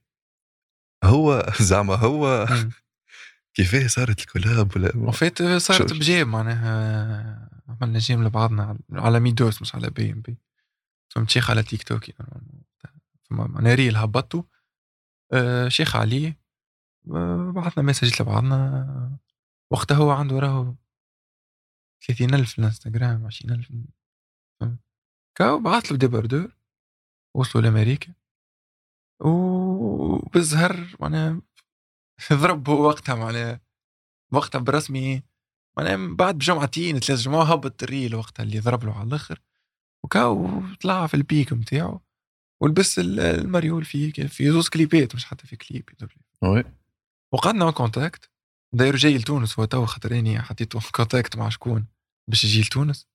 هو 1.03 1.45
زعما 1.61 1.95
هو. 1.95 2.45
كيفاه 3.53 3.87
صارت 3.87 4.19
الكولاب 4.19 4.75
ولا 4.75 4.91
وفيت 4.97 5.43
صارت 5.43 5.89
شو- 5.93 5.99
بجيب 5.99 6.27
معناها 6.27 7.49
عملنا 7.67 7.99
جيم 7.99 8.23
لبعضنا 8.23 8.77
على- 8.93 9.05
ميدوس 9.19 9.61
مش 9.61 9.75
على 9.75 9.89
بي 9.89 10.11
ام 10.11 10.21
بي 10.21 10.37
فهمت 11.09 11.29
شيخ 11.29 11.49
على 11.49 11.63
تيك 11.63 11.83
توك 11.83 12.09
يعني. 12.09 12.63
فما 13.29 13.47
معناها 13.47 13.75
ريل 13.75 13.97
هبطته 13.97 14.45
آه، 15.33 15.67
شيخ 15.67 15.95
عليه 15.95 16.37
آه، 17.11 17.51
بعثنا 17.55 17.83
مسج 17.83 18.21
لبعضنا 18.21 19.17
وقتها 19.71 19.97
هو 19.97 20.11
عنده 20.11 20.39
راهو 20.39 20.75
30000 22.07 22.49
في 22.51 22.59
الانستغرام 22.59 23.25
20000 23.25 23.71
فهمت؟ 24.59 24.79
كاو 25.37 25.59
بعث 25.59 25.91
له 25.91 25.97
débardeur 25.97 26.55
وصلوا 27.35 27.63
لأمريكا 27.63 28.13
وبالزهر 29.21 30.95
معناها 30.99 31.41
ضرب 32.33 32.67
وقتها 32.67 33.15
معناها 33.15 33.61
وقتها 34.33 34.59
برسمي 34.59 35.23
معناها 35.77 36.15
بعد 36.15 36.35
بجمعتين 36.35 36.99
ثلاث 36.99 37.19
جمعة 37.19 37.43
هبط 37.53 37.83
ال 37.83 37.90
reel 37.90 38.15
وقتها 38.15 38.43
اللي 38.43 38.59
ضرب 38.59 38.83
له 38.83 38.93
على 38.99 39.07
الآخر 39.07 39.41
وكاو 40.03 40.61
طلع 40.81 41.07
في 41.07 41.13
ال 41.13 41.23
pic 41.23 41.53
نتاعو 41.53 42.01
ولبس 42.61 42.99
ال- 42.99 43.19
المريول 43.19 43.85
في 43.85 44.11
في 44.27 44.51
زوز 44.51 44.69
كليبات 44.69 45.15
مش 45.15 45.25
حتى 45.25 45.47
في 45.47 45.55
كليب. 45.55 45.89
oui 46.43 46.63
وقعدنا 47.33 47.71
contact 47.71 48.29
داير 48.73 48.95
جاي 48.95 49.17
لتونس 49.17 49.59
هو 49.59 49.65
تو 49.65 49.85
خاطر 49.85 50.19
اني 50.19 50.41
حطيته 50.41 50.79
في 50.79 50.91
contact 50.91 51.37
مع 51.37 51.49
شكون؟ 51.49 51.85
باش 52.27 52.43
يجي 52.43 52.61
لتونس؟ 52.61 53.07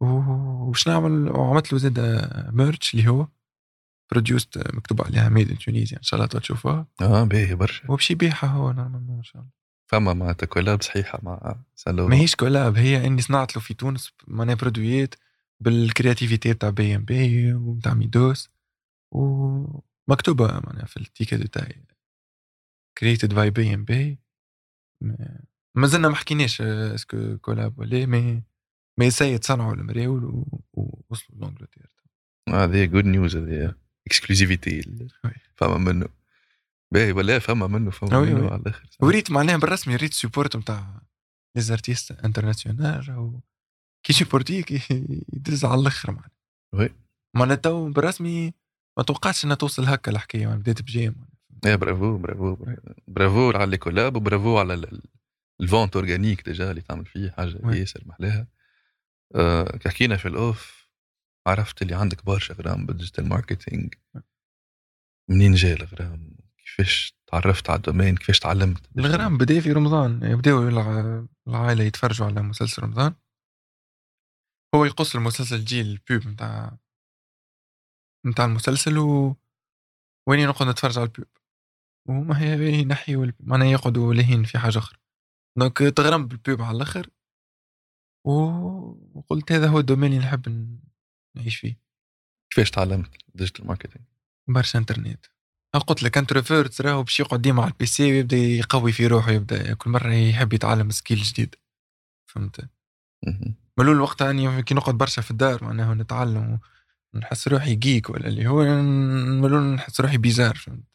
وش 0.00 0.88
نعمل؟ 0.88 1.30
وعملت 1.30 1.72
له 1.72 1.78
زاد 1.78 2.00
merch 2.52 2.94
اللي 2.94 3.08
هو 3.08 3.28
produced 4.10 4.58
مكتوب 4.74 5.02
عليها 5.02 5.28
made 5.28 5.50
in 5.50 5.58
Tunisia 5.58 5.98
إن 5.98 6.02
شاء 6.02 6.20
الله 6.20 6.40
تشوفوها. 6.40 6.86
آه 7.00 7.24
باهي 7.24 7.54
برشا. 7.54 7.90
وباش 7.90 8.10
يبيعها 8.10 8.46
هو 8.46 8.72
normalement 8.72 9.16
إن 9.16 9.22
شاء 9.22 9.42
الله. 9.42 9.52
فما 9.86 10.12
معناتها 10.12 10.46
collab 10.46 10.82
صحيحة 10.82 11.20
مع 11.22 11.56
سالو 11.74 12.08
ماهيش 12.08 12.36
collab 12.36 12.76
هي 12.76 13.06
إني 13.06 13.22
صنعت 13.22 13.56
له 13.56 13.62
في 13.62 13.74
تونس 13.74 14.12
معناها 14.26 14.54
produitيت 14.54 15.14
بال 15.60 15.76
créativité 15.76 16.54
تاع 16.54 16.70
بي 16.70 16.96
ام 16.96 17.04
بي 17.04 17.54
وتاع 17.54 17.94
ميدوس. 17.94 18.50
ومكتوبة 19.10 20.46
معناها 20.46 20.84
في 20.86 20.96
ال 20.96 21.00
étiquette 21.00 21.34
تاعي 21.34 21.84
created 22.98 23.34
by 23.34 23.50
BEY & 23.50 23.74
BEY 23.74 24.18
ما 25.74 25.86
زلنا 25.86 26.08
ما 26.08 26.14
حكيناش 26.14 26.60
آه، 26.60 26.94
est-ce 26.94 27.38
que 27.38 27.51
collab 27.51 27.78
ولا 27.78 28.06
مي 28.06 28.42
مي 28.98 29.10
سيد 29.10 29.44
صنعوا 29.44 29.74
المراول 29.74 30.44
ووصلوا 30.72 31.40
ل 31.40 31.44
Angleterre 31.44 31.90
هذه 32.48 32.84
good 32.84 33.04
news 33.04 33.36
هذه 33.36 33.74
exclusivité 34.06 35.08
oui. 35.24 35.30
فما 35.54 35.78
منه 35.78 36.08
باهي 36.92 37.12
ولا 37.12 37.38
فما 37.38 37.66
منه 37.66 37.90
فما 37.90 38.20
منه. 38.20 38.50
على 38.50 38.60
الآخر 38.60 38.88
وريت 39.00 39.30
معناها 39.30 39.56
بالرسمي 39.56 39.96
ريت 39.96 40.14
support 40.14 40.56
نتاع 40.56 41.02
les 41.56 41.62
artistes 41.62 42.12
international 42.12 43.40
كي 44.02 44.12
supportيك 44.12 44.90
يدز 45.32 45.64
على 45.64 45.80
الآخر 45.80 46.10
معناها 46.10 46.30
oui. 46.74 46.90
معناها 47.36 47.56
تو 47.56 47.88
بالرسمي 47.88 48.52
ما 48.98 49.02
توقعتش 49.04 49.44
إنها 49.44 49.56
توصل 49.56 49.84
هكا 49.84 50.10
الحكاية 50.10 50.46
بدات 50.46 50.82
ب 50.82 50.89
j'aime 50.89 51.31
يا 51.64 51.76
bravo 51.76 52.18
bravo 52.18 52.56
bravo 53.08 53.50
على 53.50 53.70
les 53.70 53.76
collabs 53.78 54.16
و 54.16 54.23
bravo 54.23 54.58
على 54.58 54.74
ال- 54.74 54.92
ال- 54.92 55.02
ال 55.60 55.66
vente 55.66 55.96
organique 55.96 56.44
déjà 56.44 56.70
اللي 56.70 56.80
تعمل 56.82 57.06
فيه 57.06 57.30
حاجة. 57.30 57.60
ياسر 57.74 58.02
محلاها 58.06 58.46
أه 59.34 59.76
كي 59.76 59.88
حكينا 59.88 60.16
في 60.16 60.28
ال 60.28 60.43
off 60.43 60.88
عرفت 61.46 61.82
اللي 61.82 61.94
عندك 61.94 62.24
برشا 62.24 62.54
غرام 62.54 62.86
بال 62.86 62.95
digital 62.95 63.28
marketing 63.28 63.94
منين 65.30 65.54
جا 65.54 65.72
الغرام؟ 65.72 66.36
كيفاش 66.58 67.16
تعرفت 67.26 67.70
على 67.70 67.76
ال 67.76 67.80
domaine؟ 67.80 68.16
كيفاش 68.16 68.38
تعلمت؟ 68.38 68.98
الغرام 68.98 69.38
بدأ 69.38 69.60
في 69.60 69.72
رمضان 69.72 70.22
يبداو 70.22 70.68
الع- 70.68 71.26
العائلة 71.48 71.84
يتفرجوا 71.84 72.26
على 72.26 72.42
مسلسل 72.42 72.82
رمضان. 72.82 73.14
هو 74.74 74.84
يقص 74.84 75.16
المسلسل 75.16 75.60
يجي 75.60 75.80
ال 75.80 75.91
pub 75.91 76.26
نتاع 76.26 76.78
نتاع 78.26 78.44
المسلسل 78.44 78.98
و 78.98 79.36
وين 80.28 80.48
نقعد 80.48 80.68
نتفرج 80.68 80.98
على 80.98 81.06
ال 81.06 81.10
pub؟ 81.10 81.26
وما 82.08 82.40
هي 82.42 82.80
ينحيوا 82.80 83.24
الب- 83.24 83.34
معناها 83.40 83.68
يقعدوا 83.68 84.14
لاهين 84.14 84.44
في 84.44 84.58
حاجة 84.58 84.78
أخرى. 84.78 84.98
donc 85.58 85.78
تغرم 85.78 86.26
بال 86.26 86.40
pub 86.40 86.62
على 86.62 86.76
الآخر. 86.76 87.10
وقلت 88.24 89.52
هذا 89.52 89.68
هو 89.68 89.78
ال 89.78 89.82
domaine 89.82 90.12
اللي 90.12 90.24
نحب 90.24 90.48
نعيش 91.36 91.56
فيه. 91.56 91.80
كيفاش 92.50 92.70
تعلمت 92.70 93.10
digital 93.34 93.66
marketing 93.66 94.04
برشا 94.48 94.78
إنترنت. 94.78 95.26
قلت 95.86 96.02
لك 96.02 96.18
introvert 96.18 96.80
راهو 96.80 97.02
باش 97.02 97.20
يقعد 97.20 97.42
ديما 97.42 97.62
على 97.62 97.70
ال 97.72 97.86
PC 97.86 98.12
ويبدأ 98.12 98.36
يقوي 98.36 98.92
في 98.92 99.06
روحه 99.06 99.30
يبدا 99.30 99.74
كل 99.74 99.90
مرة 99.90 100.12
يحب 100.12 100.52
يتعلم 100.52 100.90
skill 100.90 101.18
جديد. 101.18 101.54
فهمت؟ 102.26 102.68
ملول 103.78 104.00
وقتها 104.00 104.30
اني 104.30 104.62
كي 104.62 104.74
نقعد 104.74 104.94
برشا 104.98 105.22
في 105.22 105.30
الدار 105.30 105.64
معناها 105.64 105.94
نتعلم 105.94 106.60
نحس 107.14 107.48
روحي 107.48 107.74
geek 107.74 108.10
ولا 108.10 108.28
اللي 108.28 108.46
هو 108.46 108.64
ملول 109.42 109.62
نحس 109.62 110.00
روحي 110.00 110.18
bizarre 110.18 110.54
فهمت؟ 110.56 110.91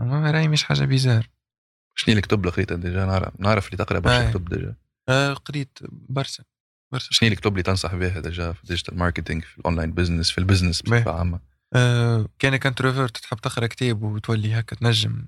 راهي 0.00 0.48
مش 0.48 0.64
حاجة 0.64 0.84
bizarre. 0.84 1.30
شنو 1.94 2.14
الكتب 2.16 2.40
اللي 2.40 2.50
قريتها 2.50 2.76
déjà 2.76 3.04
نعرف 3.04 3.40
نعرف 3.40 3.66
اللي 3.66 3.76
تقرأ 3.76 3.98
برشا. 3.98 4.30
كتب 4.30 4.48
déjà. 4.48 4.74
آه 5.08 5.32
قريت 5.32 5.78
برشا 5.90 6.44
برشا 6.92 7.08
شنو 7.12 7.28
الكتب 7.28 7.52
اللي 7.52 7.62
تنصح 7.62 7.94
بها 7.94 8.20
déjà 8.20 8.52
في 8.52 8.62
ال 8.62 8.66
digital 8.66 8.98
marketing 8.98 9.44
في 9.44 9.58
ال 9.58 9.63
online 9.63 9.92
business 9.92 10.30
في 10.30 10.38
ال 10.38 10.42
business. 10.42 10.82
بصفة 10.82 11.18
عامة؟ 11.18 11.40
آه 11.74 12.28
كأنك 12.38 12.66
introvert 12.66 13.16
تحب 13.16 13.38
تقرأ 13.38 13.66
كتاب 13.66 14.02
وتولي 14.02 14.60
هكا 14.60 14.76
تنجم 14.76 15.26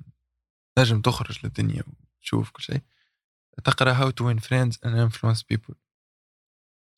تنجم 0.77 1.01
تخرج 1.01 1.39
للدنيا 1.45 1.83
وتشوف 2.21 2.51
كل 2.51 2.63
شيء. 2.63 2.81
تقرأ 3.65 3.93
How 3.93 4.11
to 4.11 4.27
Win 4.27 4.39
Friends 4.39 4.79
and 4.85 4.97
Influence 4.97 5.43
People 5.43 5.75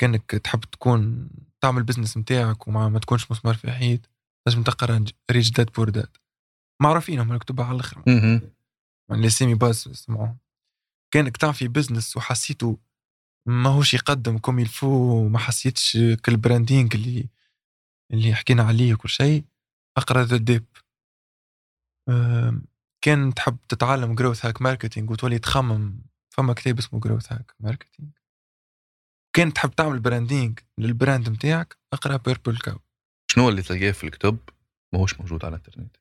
كأنك 0.00 0.30
تحب 0.30 0.60
تكون 0.60 1.30
تعمل 1.60 1.82
business 1.82 2.16
نتاعك 2.16 2.68
وما 2.68 2.88
ما 2.88 2.98
تكونش 2.98 3.30
مسمار 3.30 3.54
في 3.54 3.72
حيط. 3.72 4.10
لازم 4.46 4.62
تقرأ 4.62 5.04
Rich 5.30 5.50
Dad 5.50 5.70
Poor 5.72 5.88
Dad 5.88 6.16
معروفين 6.82 7.20
هم 7.20 7.32
الكتب 7.32 7.60
على 7.60 7.74
الآخر. 7.74 8.02
يعني 8.06 8.40
اللي 9.10 9.30
c'est 9.30 9.45
mes 9.45 9.54
bases 9.54 9.88
اسمعوهم 9.88 10.38
كانك 11.10 11.36
تعمل 11.36 11.68
business 11.68 12.16
وحسيته 12.16 12.78
ماهوش 13.48 13.94
يقدم 13.94 14.38
comme 14.38 14.58
il 14.58 14.68
faut 14.68 14.86
وما 14.86 15.38
حسيتش 15.38 15.98
كل 16.24 16.36
branding 16.36 16.94
اللي 16.94 17.28
اللي 18.12 18.34
حكينا 18.34 18.62
عليه 18.62 18.94
وكل 18.94 19.08
شيء. 19.08 19.44
أقرأ 19.96 20.24
The 20.24 20.36
Dip 20.36 20.66
كان 23.04 23.34
تحب 23.34 23.56
تتعلم 23.68 24.14
growth 24.14 24.46
hack 24.46 24.62
marketing 24.62 25.10
وتولي 25.10 25.38
تخمم. 25.38 26.02
فما 26.30 26.52
كتاب 26.52 26.78
اسمه 26.78 27.00
Growth 27.00 27.32
Hack 27.32 27.54
Marketing 27.60 28.10
كان 29.36 29.52
تحب 29.52 29.70
تعمل 29.70 30.00
branding 30.00 30.58
لل 30.78 30.93
brand 30.93 31.28
نتاعك 31.28 31.76
أقرأ 31.92 32.16
Purple 32.16 32.58
Cow 32.58 32.78
شنو 33.30 33.48
اللي 33.48 33.62
تلقاه 33.62 33.90
في 33.90 34.04
الكتب 34.04 34.38
ماهوش 34.92 35.20
موجود 35.20 35.44
على 35.44 35.56
الإنترنت؟ 35.56 35.96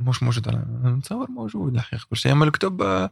مش 0.00 0.22
موجود. 0.22 0.48
على 0.48 0.64
نتصور 0.96 1.30
موجود 1.30 1.74
الحقيقة 1.74 2.06
كل 2.10 2.16
شيء. 2.16 2.32
أما 2.32 2.44
الكتب 2.44 2.82
آه، 2.82 3.10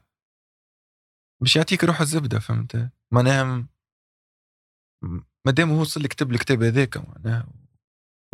باش 1.42 1.56
يعطيك 1.56 1.84
روح 1.84 2.00
الزبدة 2.00 2.38
فهمت؟ 2.38 2.90
معناها 3.12 3.66
مادام 5.46 5.70
هو 5.70 5.80
وصل 5.80 6.06
كتب 6.06 6.32
الكتاب 6.32 6.62
هذاك 6.62 6.96
معناها 6.96 7.48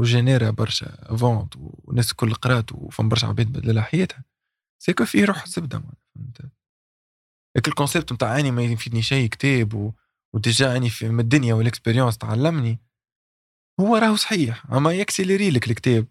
و 0.00 0.07
généra 0.07 0.50
برشا 0.50 1.16
ventes 1.16 1.56
والناس 1.56 2.10
الكل 2.10 2.34
قرات 2.34 2.72
وفهم 2.72 3.08
برشا 3.08 3.26
عباد 3.26 3.46
بدل 3.52 3.80
حياتها. 3.80 4.24
c'est 4.82 4.96
que 4.96 5.04
فيه 5.04 5.24
روح 5.24 5.42
الزبدة 5.42 5.78
معناها 5.78 5.96
فهمت؟ 6.14 6.52
هيك 7.56 7.68
ال 7.68 7.74
concept 7.74 8.12
نتاع 8.12 8.38
أني 8.38 8.50
ما 8.50 8.62
يفيدني 8.62 9.02
شيء 9.02 9.28
كتاب 9.28 9.74
و... 9.74 9.92
و 10.34 10.43
déjà 10.43 10.76
أني 10.76 10.90
في 10.90 11.08
من 11.08 11.20
الدنيا 11.20 11.54
وال 11.54 11.65
expérience 11.65 12.18
تعلمني 12.18 12.78
هو 13.80 13.96
راهو 13.96 14.16
صحيح. 14.16 14.72
أما 14.72 14.92
ي 14.92 14.98
accélérer 14.98 15.50
لك 15.50 15.70
الكتاب. 15.70 16.06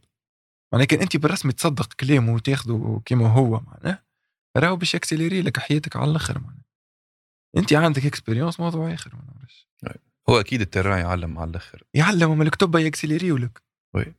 معناها 0.74 0.86
كان 0.86 1.02
انت 1.02 1.18
بالرسمي 1.18 1.52
تصدق 1.54 1.94
كلامه 1.94 2.34
وتاخذه 2.34 3.02
كما 3.06 3.28
هو 3.28 3.60
معناه 3.60 4.04
راهو 4.58 4.76
باش 4.76 4.96
ي 4.96 5.00
accélérer 5.00 5.42
لك 5.42 5.60
حياتك 5.60 5.96
على 5.96 6.12
الآخر 6.12 6.40
معناها. 6.40 6.66
انت 7.58 7.74
عندك 7.74 8.06
expérience 8.06 8.60
موضوع 8.60 8.94
آخر 8.94 9.16
ما 9.16 9.22
نعرفش 9.36 9.68
هو 10.30 10.40
أكيد 10.40 10.62
التراعي 10.62 11.02
يعلم 11.02 11.40
على 11.40 11.50
الآخر. 11.50 11.84
يعلم 11.94 12.38
من 12.38 12.46
الكتب 12.48 12.76
ي 12.76 12.81
accélérer 12.81 13.32
و 13.32 13.38
لك 13.38 13.62
oui. 13.96 14.16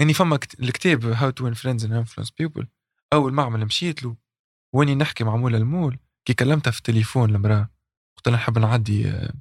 يعني 0.00 0.14
فما 0.14 0.36
كت- 0.36 0.60
الكتاب 0.60 1.04
How 1.04 1.30
to 1.30 1.54
Friends 1.54 1.84
and 1.84 1.94
Influence 1.94 2.30
People 2.30 2.66
أول 3.12 3.32
معمل 3.32 3.64
مشيت 3.64 4.02
له 4.02 4.16
وأني 4.74 4.94
نحكي 4.94 5.24
مع 5.24 5.36
مولا 5.36 5.58
المول 5.58 5.98
كي 6.24 6.34
كلمتها 6.34 6.70
في 6.70 6.78
التليفون 6.78 7.34
المراه 7.34 7.68
قلت 8.16 8.28
لها 8.28 8.36
نحب 8.36 8.58
نعدي 8.58 9.10
آه، 9.10 9.32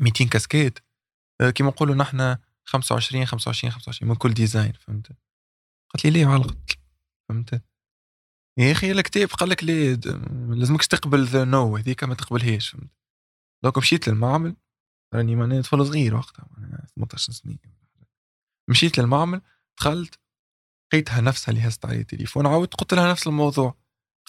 200 0.00 0.28
كاسكيت. 0.28 0.78
آه، 1.40 1.50
كيما 1.50 1.68
نقولوا 1.70 1.94
نحن 1.94 2.36
25 2.66 3.26
25 3.26 3.72
25 3.72 4.10
من 4.10 4.16
كل 4.16 4.34
design 4.34 4.72
فهمت؟ 4.72 5.08
قالت 5.92 6.04
لي 6.04 6.10
ليه 6.10 6.26
علقت؟ 6.26 6.78
فهمت؟ 7.28 7.62
يا 8.58 8.72
أخي 8.72 8.92
الكتاب 8.92 9.28
قال 9.28 9.48
لك 9.48 9.64
ليه؟ 9.64 9.94
د- 9.94 10.06
لازمكش 10.58 10.86
تقبل 10.88 11.24
the 11.26 11.44
no 11.44 11.76
هذيك 11.76 12.04
ما 12.04 12.14
تقبلهاش 12.14 12.68
فهمت؟ 12.68 12.90
donc 13.64 13.78
مشيت 13.78 14.08
للمعمل 14.08 14.56
راني 15.14 15.36
معناها 15.36 15.62
طفل 15.62 15.86
صغير 15.86 16.14
وقتها 16.14 16.46
معناها 16.50 16.86
18 16.96 17.32
سنه 17.32 17.58
مشيت 18.70 18.98
للمعمل 18.98 19.40
دخلت 19.78 20.20
لقيتها 20.92 21.20
نفسها 21.20 21.52
اللي 21.52 21.68
هزت 21.68 21.86
علي 21.86 22.00
التليفون 22.00 22.46
عاودت 22.46 22.74
قلت 22.74 22.94
لها 22.94 23.10
نفس 23.10 23.26
الموضوع. 23.26 23.74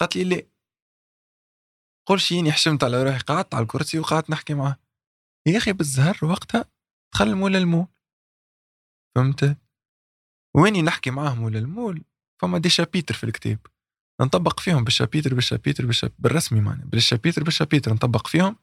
قالت 0.00 0.16
لي 0.16 0.24
لا 0.24 2.16
شيني 2.16 2.52
حشمت 2.52 2.84
على 2.84 3.02
روحي 3.02 3.18
قعدت 3.18 3.54
على 3.54 3.62
الكرسي 3.62 3.98
وقعدت 3.98 4.30
نحكي 4.30 4.54
معاه. 4.54 4.76
يا 5.46 5.58
أخي 5.58 5.72
بالزهر 5.72 6.18
وقتها 6.22 6.64
دخل 7.14 7.34
مول 7.34 7.56
المول 7.56 7.86
فهمت؟ 9.16 9.56
ويني 10.56 10.82
نحكي 10.82 11.10
معاه 11.10 11.34
مول 11.34 11.56
المول؟ 11.56 12.04
فما 12.42 12.58
دي 12.58 12.68
شابيتر 12.68 13.14
في 13.14 13.24
الكتاب. 13.24 13.58
نطبق 14.20 14.60
فيهم 14.60 14.84
بالشابيتر 14.84 15.34
بالشابيتر 15.34 15.86
بالشاب 15.86 16.12
بالرسمي 16.18 16.60
معناها. 16.60 16.86
بالشابيتر 16.86 17.44
بالشابيتر 17.44 17.92
نطبق 17.92 18.26
فيهم 18.26 18.56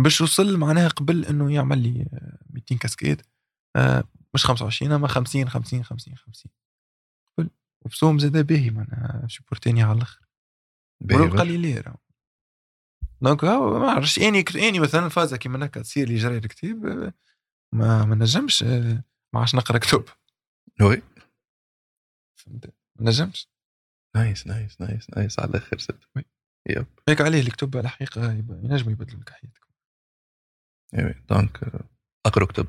باش 0.00 0.20
وصل 0.20 0.56
معناها 0.56 0.88
قبل 0.88 1.24
إنه 1.24 1.52
يعمل 1.52 1.78
لي 1.78 2.06
آه، 2.12 2.38
200 2.50 2.76
كاسكيد 2.78 3.22
آه، 3.76 4.04
مش 4.34 4.44
25 4.44 4.92
أما 4.92 5.08
50 5.08 5.48
50 5.48 5.84
50 5.84 6.16
50 6.16 6.52
قبل 7.38 7.50
وبسوم 7.84 8.18
زاد 8.18 8.46
باهي 8.46 8.70
معناها 8.70 9.24
شبورتيني 9.28 9.82
على 9.82 9.96
الأخر. 9.96 10.20
ولو 11.12 11.38
قليلين 11.38 11.78
راهو. 11.78 11.96
دونك 13.22 13.44
هاو 13.44 13.78
ما 13.78 13.90
عرفتش. 13.90 14.18
إني 14.18 14.44
إني 14.54 14.80
مثلا 14.80 15.08
فازة 15.08 15.36
كيما 15.36 15.66
هكا 15.66 15.82
تصير 15.82 16.08
لي 16.08 16.16
جري 16.16 16.36
الكتاب 16.36 16.86
آه، 16.86 17.12
ما 17.74 18.04
ما 18.04 18.14
نجمش 18.14 18.62
آه، 18.62 19.04
ما 19.34 19.40
عادش 19.40 19.54
نقرأ 19.54 19.78
كتب. 19.78 20.04
oui 20.82 21.02
فهمت؟ 22.40 22.66
ما 22.98 23.06
نجمش. 23.10 23.48
nice 24.16 24.46
nice 24.46 24.80
nice 24.80 25.10
nice. 25.16 25.40
على 25.40 25.48
الآخر 25.50 25.76
oui. 26.16 26.24
yep. 26.68 26.86
هيك 27.08 27.20
عليه 27.20 27.40
الكتب 27.40 27.76
على 27.76 27.84
الحقيقة 27.84 28.32
يب- 28.32 28.60
ينجموا 28.64 28.92
يبدلوا 28.92 29.20
لك 29.20 29.30
حياتك 29.30 29.60
أيوه 30.94 31.14
donc 31.30 31.70
اقرأ 32.26 32.44
كتب. 32.44 32.66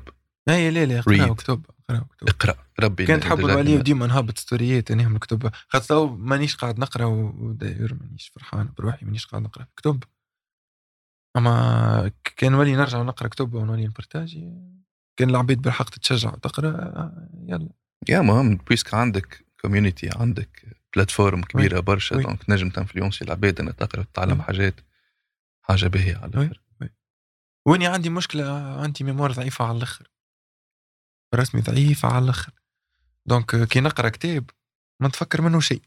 اي 0.48 0.70
لا 0.70 0.84
لا 0.86 1.02
Read. 1.02 1.36
كتب 1.36 1.66
اقراو 1.90 2.04
كتب. 2.04 2.28
اقرأ. 2.28 2.66
ربي 2.80 3.06
كان 3.06 3.18
رجعتنا- 3.20 3.52
نوليو 3.54 3.80
ديما 3.80 4.06
نهبط 4.06 4.38
story 4.38 4.81
ات 4.81 4.90
انهم 4.90 5.14
الكتب 5.14 5.50
خاطر 5.68 6.06
مانيش 6.06 6.56
قاعد 6.56 6.78
نقرأ 6.78 7.04
وداير 7.04 7.94
مانيش 7.94 8.28
فرحان 8.28 8.72
بروحي 8.78 9.06
مانيش 9.06 9.26
قاعد 9.26 9.42
نقرأ 9.42 9.66
كتب. 9.76 10.04
أما 11.36 12.10
كان 12.36 12.52
نولي 12.52 12.76
نرجع 12.76 13.02
نقرأ 13.02 13.28
كتب 13.28 13.54
ونولي 13.54 13.86
ن 13.86 13.93
partager. 13.93 14.52
كان 15.16 15.30
العبيد 15.30 15.62
بالحق 15.62 15.90
تتشجع 15.90 16.32
وتقرا 16.32 16.70
آه، 16.70 17.28
يلا. 17.48 17.68
يا 18.08 18.20
مهم 18.20 18.56
puisque 18.56 18.94
عندك 18.94 19.46
community 19.60 20.10
عندك 20.16 20.66
plateforme 20.94 21.42
كبيرة 21.42 21.80
برشا 21.80 22.16
oui. 22.16 22.22
donc 22.22 22.42
تنجم 22.42 22.70
ت 22.70 22.75
influencer 22.75 23.24
العباد 23.24 23.60
انها 23.60 23.72
تقرأ 23.72 24.00
وتتعلم 24.00 24.38
oui. 24.38 24.42
حاجات 24.42 24.80
حاجة 25.62 25.86
باهية 25.86 26.16
على. 26.16 26.26
الآخر. 26.26 26.62
وأني 27.66 27.86
عندي 27.86 28.10
مشكلة 28.10 28.52
عندي 28.82 29.04
mémoire 29.04 29.32
ضعيفة 29.32 29.64
على 29.64 29.76
الآخر. 29.76 30.10
رسمي 31.34 31.60
ضعيفه 31.60 32.08
على 32.08 32.24
الآخر. 32.24 32.52
donc 33.26 33.68
كي 33.68 33.80
نقرأ 33.80 34.08
كتاب 34.08 34.50
ما 35.00 35.08
نتفكر 35.08 35.42
منه 35.42 35.60
شيء. 35.60 35.82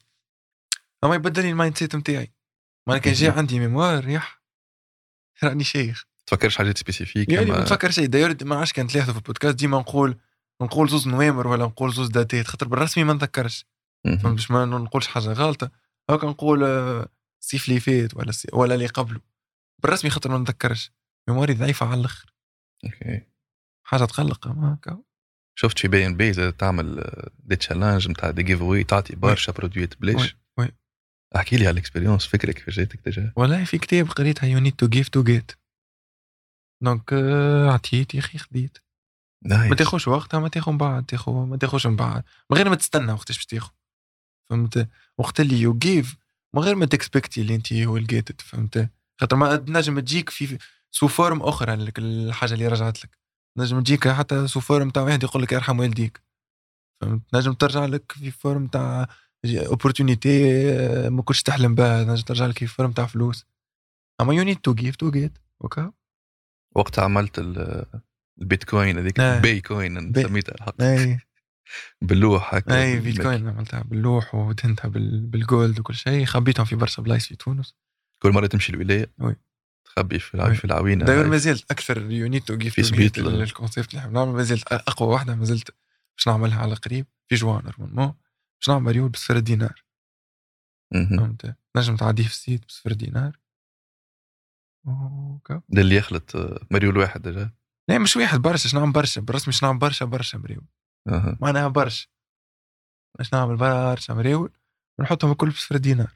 أما 1.04 1.16
يبدل 1.16 1.44
لي 1.44 1.50
ال 1.50 1.78
mindset 1.78 1.96
نتاعي 1.96 2.34
ما 2.88 2.98
كان 2.98 3.14
جاي 3.14 3.30
عندي 3.30 3.60
mémoire 3.60 4.10
يح 4.10 4.42
راني 5.44 5.64
شيخ. 5.64 6.06
تفكرش 6.28 6.58
حاجات 6.58 6.78
spécifiques 6.78 7.30
يعني 7.30 7.46
ما 7.46 7.62
نتفكر 7.62 7.92
شيء 7.92 8.06
داير 8.06 8.38
ما 8.46 8.56
عادش 8.56 8.74
كان 8.74 8.88
تلاحظوا 8.88 9.14
في 9.14 9.20
البودكاست. 9.20 9.56
ديما 9.56 9.80
نقول 9.80 10.18
نقول 10.62 10.90
زوز 10.90 11.08
نوامر 11.08 11.48
ولا 11.48 11.66
نقول 11.66 11.94
زوز 11.94 12.08
date 12.10 12.40
ات 12.40 12.48
خاطر 12.48 12.68
بالرسمي 12.68 13.04
ما 13.04 13.14
نتذكرش 13.14 13.66
مهم. 14.06 14.18
فهمت 14.18 14.36
باش 14.36 14.52
ما 14.52 14.66
نقولش 14.66 15.08
حاجة 15.08 15.34
غلطة. 15.34 15.72
هاكا 16.10 16.28
نقول 16.28 16.64
آه، 16.64 17.08
الصيف 17.42 17.68
اللي 17.70 17.80
فات 17.80 18.14
ولا 18.18 18.30
السي- 18.30 18.50
ولا 18.54 18.74
اللي 18.76 18.86
قبله. 18.88 19.20
بالرسمي 19.84 20.10
خاطر 20.12 20.32
ما 20.32 20.38
نتذكرش 20.38 20.92
memory 21.30 21.54
ضعيفة 21.54 21.86
على 21.86 22.00
الأخر. 22.00 22.34
OK. 22.86 23.22
حاجة 23.88 24.06
تقلق 24.06 24.48
ما 24.48 24.74
هكا. 24.74 25.02
شفت 25.60 25.80
في 25.80 25.88
بي 25.88 26.06
إن 26.06 26.18
بي 26.18 26.52
تعمل 26.52 27.00
آه، 27.00 27.30
des 27.40 27.56
challenges 27.56 28.10
نتاع 28.10 28.32
des 28.32 28.44
giveaways 28.44 28.84
تعطي 28.84 29.16
برشا 29.16 29.52
produit 29.52 29.95
ات 29.95 30.02
بلاش 30.02 30.36
oui، 30.58 30.64
oui. 30.66 30.72
احكي 31.36 31.58
لي 31.58 31.68
على 31.68 31.74
ال 31.74 31.78
expérience 31.78 32.26
فكرك 32.26 32.54
كيفاش 32.56 32.76
جاتك 32.76 33.00
déjà 33.06 33.34
والله 33.36 33.64
في 33.64 33.78
كتاب 33.78 34.10
قريتها 34.10 34.48
you 34.48 34.60
need 34.60 34.76
to 34.76 34.88
give 34.88 35.10
to 35.10 35.24
get 35.24 35.52
donc 36.86 37.14
آه، 37.14 37.70
عطيت 37.72 38.14
يا 38.16 38.20
أخي 38.20 38.38
خديت. 38.38 38.78
ما 39.70 39.76
تاخوش 39.76 40.08
وقتها 40.08 40.40
ما 40.40 40.50
تاخو 40.50 40.72
من 40.72 40.78
بعد 40.78 41.06
تاخو 41.06 41.46
ما 41.46 41.58
تاخوش 41.58 41.88
من 41.88 41.96
بعد. 41.96 42.24
من 42.52 42.58
غير 42.58 42.70
ما 42.70 42.76
تستنى 42.76 43.12
وقتاش 43.12 43.36
باش 43.38 43.46
تاخو 43.46 43.72
فهمت؟ 44.50 44.90
وقت 45.18 45.40
اللي 45.40 45.62
you 45.62 45.78
give 45.78 46.16
من 46.56 46.62
غير 46.62 46.76
ما 46.76 46.86
ت 46.86 46.92
expecter 46.92 47.42
اللي 47.42 47.56
أنت 47.56 47.74
هو 47.74 47.98
لقيت 47.98 48.42
فهمت؟ 48.42 48.90
خاطر 49.22 49.36
ما 49.36 49.56
تنجم 49.56 50.00
تجيك 50.00 50.30
في 50.30 50.58
sous 50.92 51.08
forme 51.08 51.42
أخرى 51.42 51.76
لك 51.76 52.00
الحاجة 52.00 52.54
اللي 52.54 52.68
رجعت 52.68 53.04
لك. 53.04 53.18
نجم 53.58 53.82
تجيك 53.82 54.08
حتى 54.08 54.48
sous 54.48 54.60
forme 54.60 54.90
تاع 54.90 55.02
واحد 55.04 55.24
يقول 55.24 55.44
لك 55.44 55.54
ارحم 55.54 55.80
والديك. 55.80 56.22
فهمت؟ 57.02 57.22
نجم 57.34 57.54
ترجع 57.54 57.86
لك 57.86 58.12
في 58.12 58.32
فورم 58.32 58.68
تاع 58.68 59.08
اوبورتونيتي 59.46 60.44
ما 61.10 61.22
كنتش 61.22 61.44
تحلم 61.44 61.76
بها. 61.76 62.04
نجم 62.04 62.24
ترجع 62.24 62.46
لك 62.46 62.60
في 62.60 62.68
فورم 62.68 62.92
تاع 62.92 63.06
فلوس. 63.06 63.46
أما 64.22 64.34
يو 64.34 64.44
نيد 64.44 64.58
تو 64.58 64.74
جيف 64.74 64.96
تو 64.96 65.12
جيت 65.12 65.38
أوكي؟ 65.64 65.92
وقتها 66.76 67.04
عملت 67.04 67.40
ال- 67.40 67.86
البيتكوين 68.42 68.98
هذيك 68.98 69.20
آه. 69.20 69.40
بي 69.40 69.62
كوين 69.62 70.12
بي- 70.12 70.24
سميتها 70.24 70.56
الحق. 70.56 70.82
اي 70.82 71.20
باللوح 72.02 72.56
هكا 72.56 72.82
اي 72.84 73.00
بيتكوين 73.00 73.48
عملتها 73.48 73.82
باللوح 73.84 74.36
ودهنتها 74.36 74.88
بال- 74.88 75.26
بالجولد 75.26 75.80
وكل 75.80 75.96
شيء. 75.96 76.26
خبيتهم 76.26 76.66
في 76.66 76.76
برشا 76.76 77.02
بلايص 77.02 77.28
في 77.28 77.36
تونس. 77.36 77.76
كل 78.24 78.32
مرة 78.32 78.48
تمشي 78.48 78.74
الولاية 78.74 79.12
وي. 79.20 79.36
تخبي 79.86 80.20
في 80.20 80.56
في 80.56 80.66
العوينة. 80.66 81.06
داير 81.06 81.22
هاي. 81.22 81.30
ما 81.30 81.38
زلت 81.38 81.72
أكثر 81.72 82.12
يونيت 82.12 82.52
في 82.52 82.84
سبيط 82.84 83.18
ل- 83.20 83.42
الكونسيبت 83.42 83.94
اللي 83.94 84.08
نعمل 84.10 84.32
ما 84.32 84.44
زلت 84.44 84.74
أقوى 84.74 85.10
واحدة 85.14 85.36
ما 85.36 85.46
زلت 85.46 85.72
باش 86.18 86.28
نعملها 86.28 86.60
على 86.62 86.76
قريب. 86.76 87.06
في 87.28 87.36
جوان 87.36 87.64
normalement 87.64 88.14
باش 88.60 88.70
نعمل 88.70 88.92
مريول 88.92 89.10
بصفر 89.10 89.40
دينار. 89.40 89.84
فهمت؟ 90.94 91.56
نجم 91.78 91.96
تعديه 91.96 92.24
في 92.24 92.30
ال 92.30 92.37
site 92.37 92.66
بصفر 92.66 92.94
دينار. 92.94 93.40
اوكا 94.88 95.62
ده 95.70 95.82
اللي 95.82 95.96
يخلط 95.96 96.36
آه، 96.36 96.60
مريول 96.72 96.98
واحد 96.98 97.28
لا 97.90 97.98
مش 97.98 98.18
واحد 98.18 98.40
برشا 98.40 98.68
شنعمل 98.70 98.92
برشا؟ 98.92 99.22
بالرسمي 99.22 99.54
شنعمل 99.54 99.80
برشا 99.80 100.06
برشا 100.06 100.38
مريول 100.38 100.66
أها. 101.08 101.38
معناها 101.42 101.68
برشا. 101.68 102.08
باش 103.18 103.34
نعمل 103.34 103.56
برشا 103.58 104.14
مريول 104.14 104.52
ونحطهم 105.00 105.32
الكل 105.32 105.50
بصفر 105.50 105.78
دينار. 105.78 106.12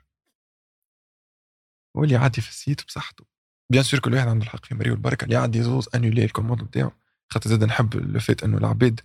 واللي 1.96 2.16
يعدي 2.16 2.42
في 2.42 2.50
ال 2.50 2.57
site 2.57 2.86
بصحته. 2.86 3.26
bien 3.72 3.84
sûr 3.84 4.00
كل 4.00 4.14
واحد 4.14 4.28
عنده 4.28 4.46
الحق 4.46 4.66
في 4.66 4.76
مريول 4.76 4.98
بركه 4.98 5.24
اللي 5.24 5.36
يعدي 5.36 5.64
زوز 5.64 5.90
annuler 5.96 6.26
ال 6.26 6.30
commande 6.30 6.64
نتاعو 6.64 6.92
خاطر 7.30 7.50
زاد 7.50 7.64
نحب 7.64 7.94
ال 7.94 8.04
fait 8.04 8.44
إنه 8.44 8.58
العباد 8.58 9.02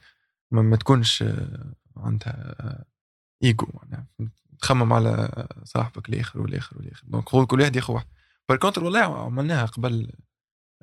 ما, 0.51 0.63
ما 0.63 0.77
تكونش 0.77 1.23
آه، 1.23 1.75
عندها 1.97 2.55
آه، 2.61 2.85
ايجو 3.43 3.67
معناها 3.75 4.07
تخمم 4.61 4.93
على 4.93 5.47
صاحبك 5.65 6.09
الآخر 6.09 6.41
والآخر 6.41 6.79
والآخر. 6.79 7.03
donc 7.07 7.25
كل 7.25 7.61
واحد 7.61 7.77
ياخذ 7.77 7.95
واحد. 7.95 8.07
par 8.49 8.59
contre 8.59 8.85
والله 8.85 9.25
عملناها 9.25 9.67
قبل 9.67 10.13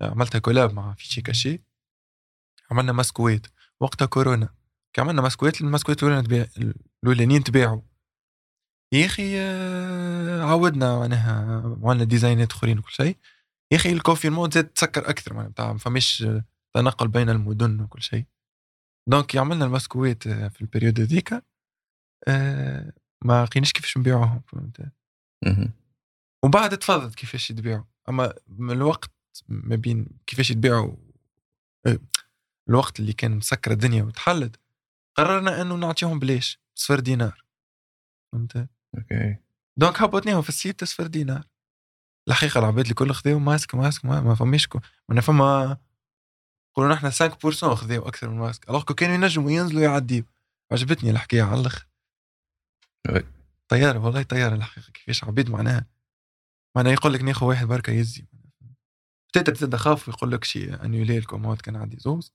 عملتها 0.01 0.39
collab 0.39 0.73
مع 0.73 0.93
فيشي 0.93 1.21
كاشي 1.21 1.63
عملنا 2.71 2.91
ماسكويت 2.91 3.47
وقتها 3.79 4.05
كورونا. 4.05 4.55
كي 4.95 5.01
عملنا 5.01 5.21
ماسكويت 5.21 5.61
الماسكويت 5.61 6.03
الاولانيين 6.03 6.23
تباع 6.23 6.73
الأولانيين 7.03 7.43
تباعوا 7.43 7.81
يا 8.93 9.05
أخي 9.05 9.39
آه، 9.39 10.41
عودنا 10.43 10.99
معناها 10.99 11.61
عملنا 11.83 12.03
ديزاينات 12.03 12.51
آخرين 12.51 12.79
وكل 12.79 12.91
شيء. 12.91 13.17
يا 13.71 13.77
أخي 13.77 13.91
ال 13.91 13.96
confinement 13.96 14.51
زاد 14.51 14.67
تسكر 14.67 15.09
أكثر 15.09 15.33
معناها 15.33 15.73
ما 15.73 15.77
فماش 15.77 16.25
تنقل 16.75 17.07
بين 17.07 17.29
المدن 17.29 17.81
وكل 17.81 18.01
شيء. 18.01 18.25
donc 19.09 19.35
عملنا 19.37 19.65
الماسكويت 19.65 20.27
آه، 20.27 20.47
في 20.47 20.61
ال 20.61 20.66
période 20.66 20.99
هذيك 20.99 21.33
آه، 22.27 22.93
ما 23.25 23.43
لقيناش 23.43 23.73
كيفاش 23.73 23.97
نبيعوهم 23.97 24.41
فهمت. 24.47 24.91
وبعد 26.43 26.77
تفضلت 26.77 27.15
كيفاش 27.15 27.51
يتباعوا 27.51 27.83
أما 28.09 28.33
من 28.47 28.71
الوقت 28.71 29.11
ما 29.47 29.75
بين 29.75 30.07
كيفاش 30.27 30.51
يتباعوا 30.51 30.95
آه، 31.85 31.99
الوقت 32.69 32.99
اللي 32.99 33.13
كان 33.13 33.31
مسكر 33.37 33.71
الدنيا 33.71 34.03
وتحلت 34.03 34.59
قررنا 35.15 35.61
إنه 35.61 35.75
نعطيهم 35.75 36.19
بلاش 36.19 36.59
صفر 36.75 36.99
دينار. 36.99 37.43
فهمت؟ 38.31 38.69
OK. 38.97 39.37
donc 39.77 40.01
هبطناهم 40.01 40.41
في 40.41 40.49
ال 40.49 40.56
site 40.56 40.83
صفر 40.83 41.07
دينار. 41.07 41.47
الحقيقة 42.27 42.59
العباد 42.59 42.87
الكل 42.87 43.11
خذاو 43.11 43.39
masque 43.39 43.75
masque 43.75 44.05
ما, 44.05 44.21
ما 44.21 44.35
فماش 44.35 44.67
ما 45.09 45.21
فما 45.21 45.77
قولوا 46.75 46.93
نحن 46.93 47.11
5% 47.11 47.73
خذاو 47.73 48.07
أكثر 48.07 48.29
من 48.29 48.37
masque. 48.37 48.69
alors 48.69 48.83
que 48.83 48.93
كانوا 48.93 49.15
ينجموا 49.15 49.51
ينزلوا 49.51 49.81
يعديوا. 49.81 50.25
عجبتني 50.71 51.11
الحكاية 51.11 51.41
على 51.41 51.61
الأخر. 51.61 51.87
طيارة 53.67 53.99
والله 53.99 54.23
طيارة 54.23 54.55
الحقيقة 54.55 54.91
كيفاش 54.91 55.23
عبيد 55.23 55.49
معناها. 55.49 55.85
معناها 56.75 56.93
يقول 56.93 57.13
لك 57.13 57.21
ناخذ 57.21 57.45
واحد 57.45 57.67
بركه 57.67 57.91
يزي. 57.91 58.27
تقدر 59.33 59.55
تزيد 59.55 59.75
خاف 59.75 60.07
ويقول 60.07 60.31
لك 60.31 60.43
شيء 60.43 60.85
انيولي 60.85 61.17
ال 61.17 61.22
commande 61.22 61.61
كان 61.61 61.75
عندي 61.75 61.97
زوز 61.99 62.33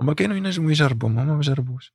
وما 0.00 0.14
كانوا 0.14 0.36
ينجموا 0.36 0.70
يجربوا 0.70 1.08
هما 1.08 1.24
ما 1.24 1.40
جربوش. 1.40 1.94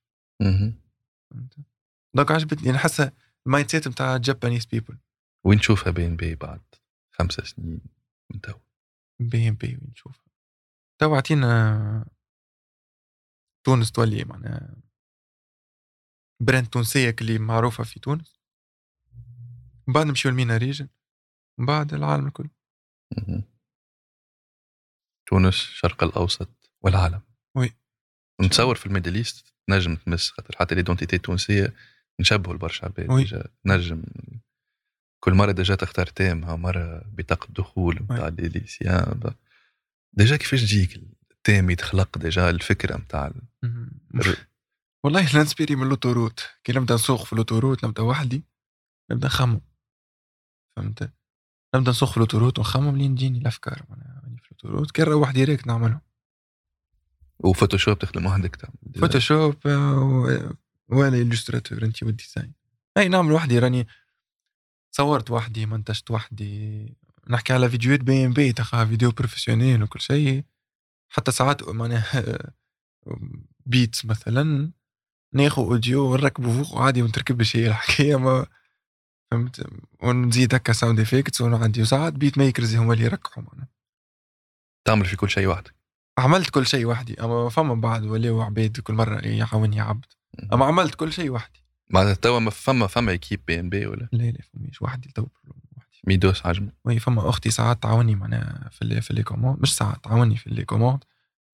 donc 2.15 2.31
عجبتني 2.31 2.69
أنا 2.69 2.77
حاسة 2.77 3.11
ال 3.45 3.69
mindset 3.69 3.87
نتاع 3.87 4.17
Japanese 4.17 4.65
people 4.65 4.97
وين 5.45 5.59
تشوفها 5.59 5.91
بين 5.91 6.15
بي 6.15 6.35
بعد 6.35 6.61
خمس 7.11 7.33
سنين 7.33 7.81
من 8.33 8.41
تو 8.41 8.53
بي 9.19 9.49
ام 9.49 9.55
بي 9.55 9.67
وين 9.67 9.91
نشوفها 9.91 10.25
تو 10.99 11.15
عطينا 11.15 12.05
تونس 13.65 13.91
تولي 13.91 14.23
معناها 14.23 14.81
brand 16.41 16.67
تونسية 16.67 17.15
اللي 17.21 17.39
معروفة 17.39 17.83
في 17.83 17.99
تونس. 17.99 18.39
بعد 19.87 20.05
نمشيو 20.05 20.31
ل 20.31 20.36
MENA 20.36 20.57
region 20.57 20.87
من 21.59 21.65
بعد 21.65 21.93
العالم 21.93 22.27
الكل. 22.27 22.49
تونس 25.29 25.55
الشرق 25.55 26.03
الأوسط 26.03 26.71
والعالم. 26.81 27.21
oui. 27.57 27.73
نتصور 28.41 28.75
في 28.75 28.85
ال 28.85 28.89
Middle 28.89 29.15
East 29.15 29.53
نجم 29.69 29.95
تمس 29.95 30.29
خاطر 30.29 30.55
حتى 30.59 30.75
l'identité 30.75 31.15
التونسية 31.15 31.73
نشبهوا 32.19 32.55
لبرشا 32.55 32.85
عباد 32.85 33.11
نجم. 33.65 34.03
كل 35.23 35.33
مرة 35.33 35.51
déjà 35.51 35.75
تختار 35.75 36.05
thème 36.05 36.47
ها 36.47 36.55
مرة 36.55 37.01
بطاقة 37.05 37.47
دخول 37.53 37.95
نتاع. 37.95 38.27
les 38.27 38.59
lycéens 38.59 39.33
déjà 40.13 40.37
كيفاش 40.37 40.61
تجيك 40.61 40.95
ال 41.31 41.38
thème 41.38 41.69
يتخلق 41.69 42.17
déjà 42.17 42.49
الفكرة 42.49 42.97
نتاع 42.97 43.27
ال- 43.27 43.41
والله 45.05 45.37
ننسبيري 45.37 45.75
من 45.75 45.89
l'autoroute. 45.89 46.49
كي 46.63 46.73
نبدأ 46.73 46.95
نسوق 46.95 47.25
في 47.25 47.35
l'autoroute 47.35 47.85
نبدأ 47.85 48.03
وحدي 48.03 48.43
نبدأ 49.11 49.27
نخمم 49.27 49.61
فهمت؟ 50.77 51.16
نبدا 51.77 51.91
نسوق 51.91 52.09
في 52.09 52.17
ال 52.17 52.21
autoroute 52.21 52.59
ونخمم 52.59 52.97
لين 52.97 53.15
تجيني 53.15 53.37
الأفكار. 53.37 53.83
معناها 53.89 54.21
في 54.43 54.51
ال 54.51 54.55
autoroute 54.55 54.91
كي 54.91 55.01
نروح 55.01 55.31
direct 55.31 55.67
نعملهم 55.67 56.01
و 57.39 57.45
Photoshop 57.45 57.99
تخدم 57.99 58.25
وحدك 58.25 58.55
تعمل 58.55 58.99
Photoshop 58.99 59.67
آه، 59.67 60.53
ولا 60.89 61.21
Illustrator 61.21 61.83
أنت 61.83 62.03
وال 62.03 62.14
design. 62.14 62.53
أي 62.97 63.07
نعمل 63.07 63.31
وحدي 63.31 63.59
راني 63.59 63.87
صورت 64.91 65.31
وحدي 65.31 65.65
منتجت 65.65 66.11
وحدي. 66.11 66.95
نحكي 67.29 67.53
على 67.53 67.69
فيديوهات 67.69 67.99
بي 67.99 68.25
إم 68.25 68.33
بي 68.33 68.53
تاخها 68.53 68.85
vidéo 68.85 69.11
professionnelle 69.11 69.83
وكل 69.83 70.01
شيء. 70.01 70.43
حتى 71.09 71.31
ساعات 71.31 71.69
معناها 71.69 72.23
beats 73.65 74.05
مثلا. 74.05 74.71
ناخذ 75.33 75.61
audio 75.61 76.13
ونركبه 76.13 76.63
فوق 76.63 76.81
عادي 76.81 77.01
ونتركبش 77.01 77.55
هي 77.55 77.67
الحكاية 77.67 78.15
ما 78.15 78.45
فهمت؟ 79.31 79.67
ونزيد 80.03 80.55
هكا 80.55 80.73
sound 80.73 80.99
effects 80.99 81.41
ونعدي 81.41 81.81
وساعات 81.81 82.13
beat 82.13 82.37
makers 82.37 82.75
هما 82.75 82.93
اللي 82.93 83.05
يركحوا 83.05 83.43
معناها 83.43 83.67
تعمل 84.87 85.05
في 85.05 85.15
كل 85.15 85.29
شيء 85.29 85.47
وحدك. 85.47 85.75
عملت 86.17 86.49
كل 86.49 86.67
شيء 86.67 86.85
وحدي. 86.85 87.21
أما 87.21 87.49
فما 87.49 87.73
بعد 87.73 88.03
ولاو 88.03 88.41
عباد 88.41 88.79
كل 88.79 88.93
مرة 88.93 89.19
يعاوني 89.19 89.79
عبد 89.81 90.05
أما 90.53 90.65
عملت 90.65 90.95
كل 90.95 91.13
شيء 91.13 91.29
وحدي. 91.29 91.63
معناتها 91.89 92.21
توا 92.21 92.39
ما 92.39 92.49
فما 92.51 92.87
فما 92.87 93.13
équipe 93.13 93.41
بي 93.47 93.59
ام 93.59 93.69
بي 93.69 93.87
ولا؟ 93.87 94.09
لا 94.11 94.23
لا 94.23 94.41
فماش 94.41 94.81
وحدي 94.81 95.11
تو 95.15 95.21
وحدي. 95.21 96.01
ميدوس 96.07 96.45
عجمي 96.45 96.71
oui 96.85 96.99
فما 96.99 97.29
أختي 97.29 97.51
ساعات 97.51 97.83
تعاوني 97.83 98.15
معناها 98.15 98.69
في 98.69 98.81
اللي 98.81 99.01
في 99.01 99.13
les 99.13 99.23
commandes 99.23 99.61
مش 99.61 99.75
ساعات 99.75 100.03
تعاوني 100.03 100.37
في 100.37 100.49
les 100.49 100.65
commandes 100.65 101.03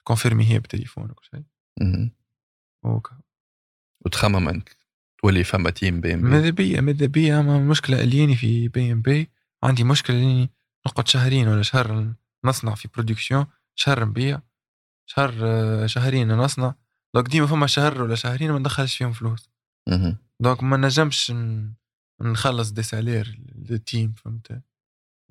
كونفيرمي 0.03 0.47
هي 0.49 0.59
بالتليفون 0.59 1.11
وكل 1.11 1.26
شيء. 1.32 1.43
OK. 2.84 3.20
وتخمم 4.05 4.49
انك 4.49 4.78
تولي 5.24 5.43
فما 5.43 5.69
team 5.70 6.01
بي 6.01 6.13
إم 6.13 6.21
بي. 6.21 6.28
ماذا 6.28 6.49
بيا 6.49 6.82
ماذا 6.82 7.05
بيا 7.05 7.39
اما 7.39 7.57
المشكلة 7.57 8.03
الياني 8.03 8.36
في 8.36 8.67
بي 8.67 8.91
إم 8.91 9.01
بي. 9.01 9.30
عندي 9.63 9.84
مشكلة 9.84 10.17
إني 10.17 10.49
نقعد 10.88 11.07
شهرين 11.07 11.47
ولا 11.47 11.61
شهر 11.61 12.13
نصنع 12.45 12.76
في 12.76 12.88
production 12.93 13.45
شهر 13.76 14.05
نبيع 14.05 14.41
شهر 15.05 15.34
آه، 15.41 15.86
شهرين 15.86 16.32
نصنع. 16.32 16.76
donc 17.16 17.28
ديما 17.28 17.47
فما 17.47 17.67
شهر 17.67 18.01
ولا 18.01 18.15
شهرين 18.15 18.51
ما 18.51 18.59
ندخلش 18.59 18.97
فيهم 18.97 19.13
فلوس. 19.13 19.49
donc 20.39 20.64
ما 20.63 20.78
نجمش 20.78 21.34
نخلص 22.21 22.71
des 22.72 22.84
salaires 22.84 23.39
لل 23.70 23.84
team 23.84 24.14
فهمت؟ 24.13 24.61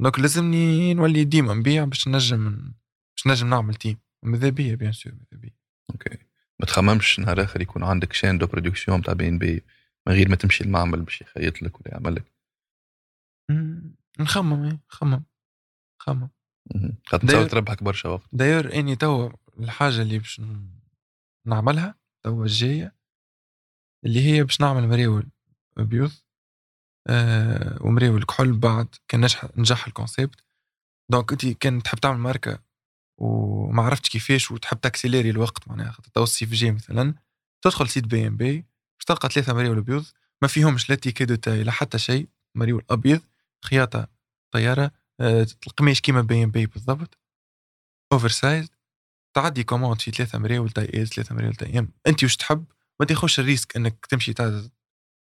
donc 0.00 0.18
لازمني 0.18 0.94
نولي 0.94 1.24
ديما 1.24 1.54
نبيع 1.54 1.84
باش 1.84 2.08
نجم 2.08 2.72
باش 3.16 3.26
نجم 3.26 3.50
نعمل 3.50 3.74
team. 3.74 3.98
ماذا 4.22 4.48
بيا 4.48 4.74
bien 4.74 4.92
sûr 4.92 5.12
ماذا 5.12 5.42
بيا 5.42 5.56
OK. 5.90 6.18
ما 6.60 6.66
تخممش 6.66 7.18
نهار 7.18 7.42
آخر 7.42 7.60
يكون 7.60 7.84
عندك 7.84 8.12
chaîne 8.12 8.38
de 8.38 8.46
production 8.46 9.02
تاع 9.02 9.14
بي 9.14 9.28
ام 9.28 9.38
بي. 9.38 9.62
من 10.08 10.14
غير 10.14 10.28
ما 10.28 10.36
تمشي 10.36 10.64
المعمل 10.64 11.02
باش 11.02 11.20
يخيط 11.20 11.62
لك 11.62 11.80
ولا 11.80 11.90
يعمل 11.94 12.14
لك. 12.14 12.32
نخمم 14.20 14.64
إيه، 14.64 14.80
نخمم. 14.90 15.24
نخمم. 16.00 16.28
مهم. 16.74 16.96
خاطر 17.06 17.28
تصور 17.28 17.48
تربحك 17.48 17.82
برشا 17.82 18.08
وقت. 18.08 18.28
داير 18.32 18.74
إني 18.74 18.96
توا 18.96 19.30
الحاجة 19.58 20.02
اللي 20.02 20.18
باش 20.18 20.40
نعملها 21.46 21.94
توا 22.24 22.44
الجاية 22.44 22.96
اللي 24.04 24.20
هي 24.26 24.42
باش 24.44 24.60
نعمل 24.60 24.88
مريول 24.88 25.30
بيوض 25.76 26.22
آه 27.06 27.78
ومريول 27.82 28.24
كحول 28.24 28.58
بعد 28.58 28.94
كان 29.08 29.20
نجح 29.20 29.56
نجح 29.56 29.86
ال 29.86 29.93
concept. 29.93 30.44
donc 31.10 31.32
انت 31.32 31.46
كان 31.46 31.82
تحب 31.82 31.98
تعمل 31.98 32.18
ماركة 32.18 32.62
وما 33.20 33.82
عرفتش 33.82 34.08
كيفاش 34.10 34.50
وتحب 34.50 34.80
تاكسيليري 34.80 35.30
الوقت 35.30 35.68
معناها 35.68 35.90
خاطر 35.92 36.08
توا 36.10 36.22
الصيف 36.22 36.52
جاي 36.52 36.72
مثلا 36.72 37.14
تدخل 37.64 37.88
site 37.88 38.04
بي 38.04 38.26
إم 38.26 38.36
بي 38.36 38.66
تلقى 39.04 39.28
ثلاثة 39.28 39.52
مريول 39.54 39.80
بيوض 39.80 40.04
ما 40.42 40.48
فيهمش 40.48 40.90
لا 40.90 40.96
ticket 40.96 41.24
de 41.24 41.34
taille 41.34 41.64
لا 41.64 41.72
حتى 41.72 41.98
شيء 41.98 42.28
مريول 42.54 42.84
أبيض 42.90 43.20
خياطة 43.64 44.08
طيارة 44.52 44.90
آه، 45.20 45.46
القماش 45.66 46.00
كيما 46.00 46.20
بي 46.20 46.44
ام 46.44 46.50
بي 46.50 46.66
بالضبط. 46.66 47.18
oversize 48.12 48.70
تعدي 49.34 49.64
commande 49.64 50.00
في 50.00 50.10
ثلاثة 50.10 50.38
مريول 50.38 50.70
taille 50.70 51.02
S 51.02 51.08
ثلاثة 51.08 51.34
مريول 51.34 51.54
taille 51.54 51.78
M 51.78 51.88
أنت 52.06 52.24
وش 52.24 52.36
تحب؟ 52.36 52.64
ما 53.00 53.06
تاخذش 53.06 53.40
ال 53.40 53.45
risque 53.45 53.76
إنك 53.76 54.06
تمشي 54.06 54.32
تاع 54.32 54.62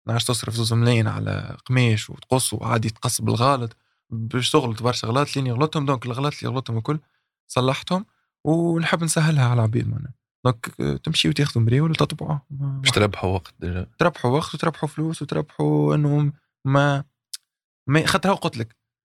نعرفش 0.08 0.26
تصرف 0.26 0.54
زوز 0.54 0.74
ملايين 0.74 1.08
على 1.08 1.58
قماش 1.66 2.10
وتقص 2.10 2.54
وعادي 2.54 2.90
تقص 2.90 3.22
بالغلط 3.22 3.78
باش 4.10 4.52
تغلط 4.52 4.84
برشا 4.84 5.08
غلط 5.08 5.36
لين 5.36 5.48
يغلطهم 5.48 5.86
donc 5.86 6.06
الغلط 6.06 6.34
اللي 6.34 6.54
يغلطهم 6.54 6.78
الكل 6.78 7.00
صلحتهم 7.48 8.06
ونحب 8.44 9.04
نسهلها 9.04 9.46
على 9.46 9.54
العبيد 9.54 9.88
معناها. 9.88 10.14
donc 10.46 10.82
آه، 10.82 10.98
تمشي 10.98 11.30
وتاخذوا 11.30 11.64
مريول 11.66 11.92
وتطبعوا 11.92 12.40
ما- 12.50 12.80
باش 12.82 12.92
تربحوا 12.92 13.30
وقت 13.34 13.54
déjà. 13.60 13.88
تربحوا 14.00 14.32
وقت 14.32 14.56
وتربحوا 14.56 14.90
فلوس 14.90 15.22
وتربحوا 15.22 15.96
انه 15.96 16.34
ما 16.66 17.04
ما 17.90 18.06
خاطر 18.06 18.30
هو 18.32 18.36
قلت 18.36 18.58
لك 18.58 18.76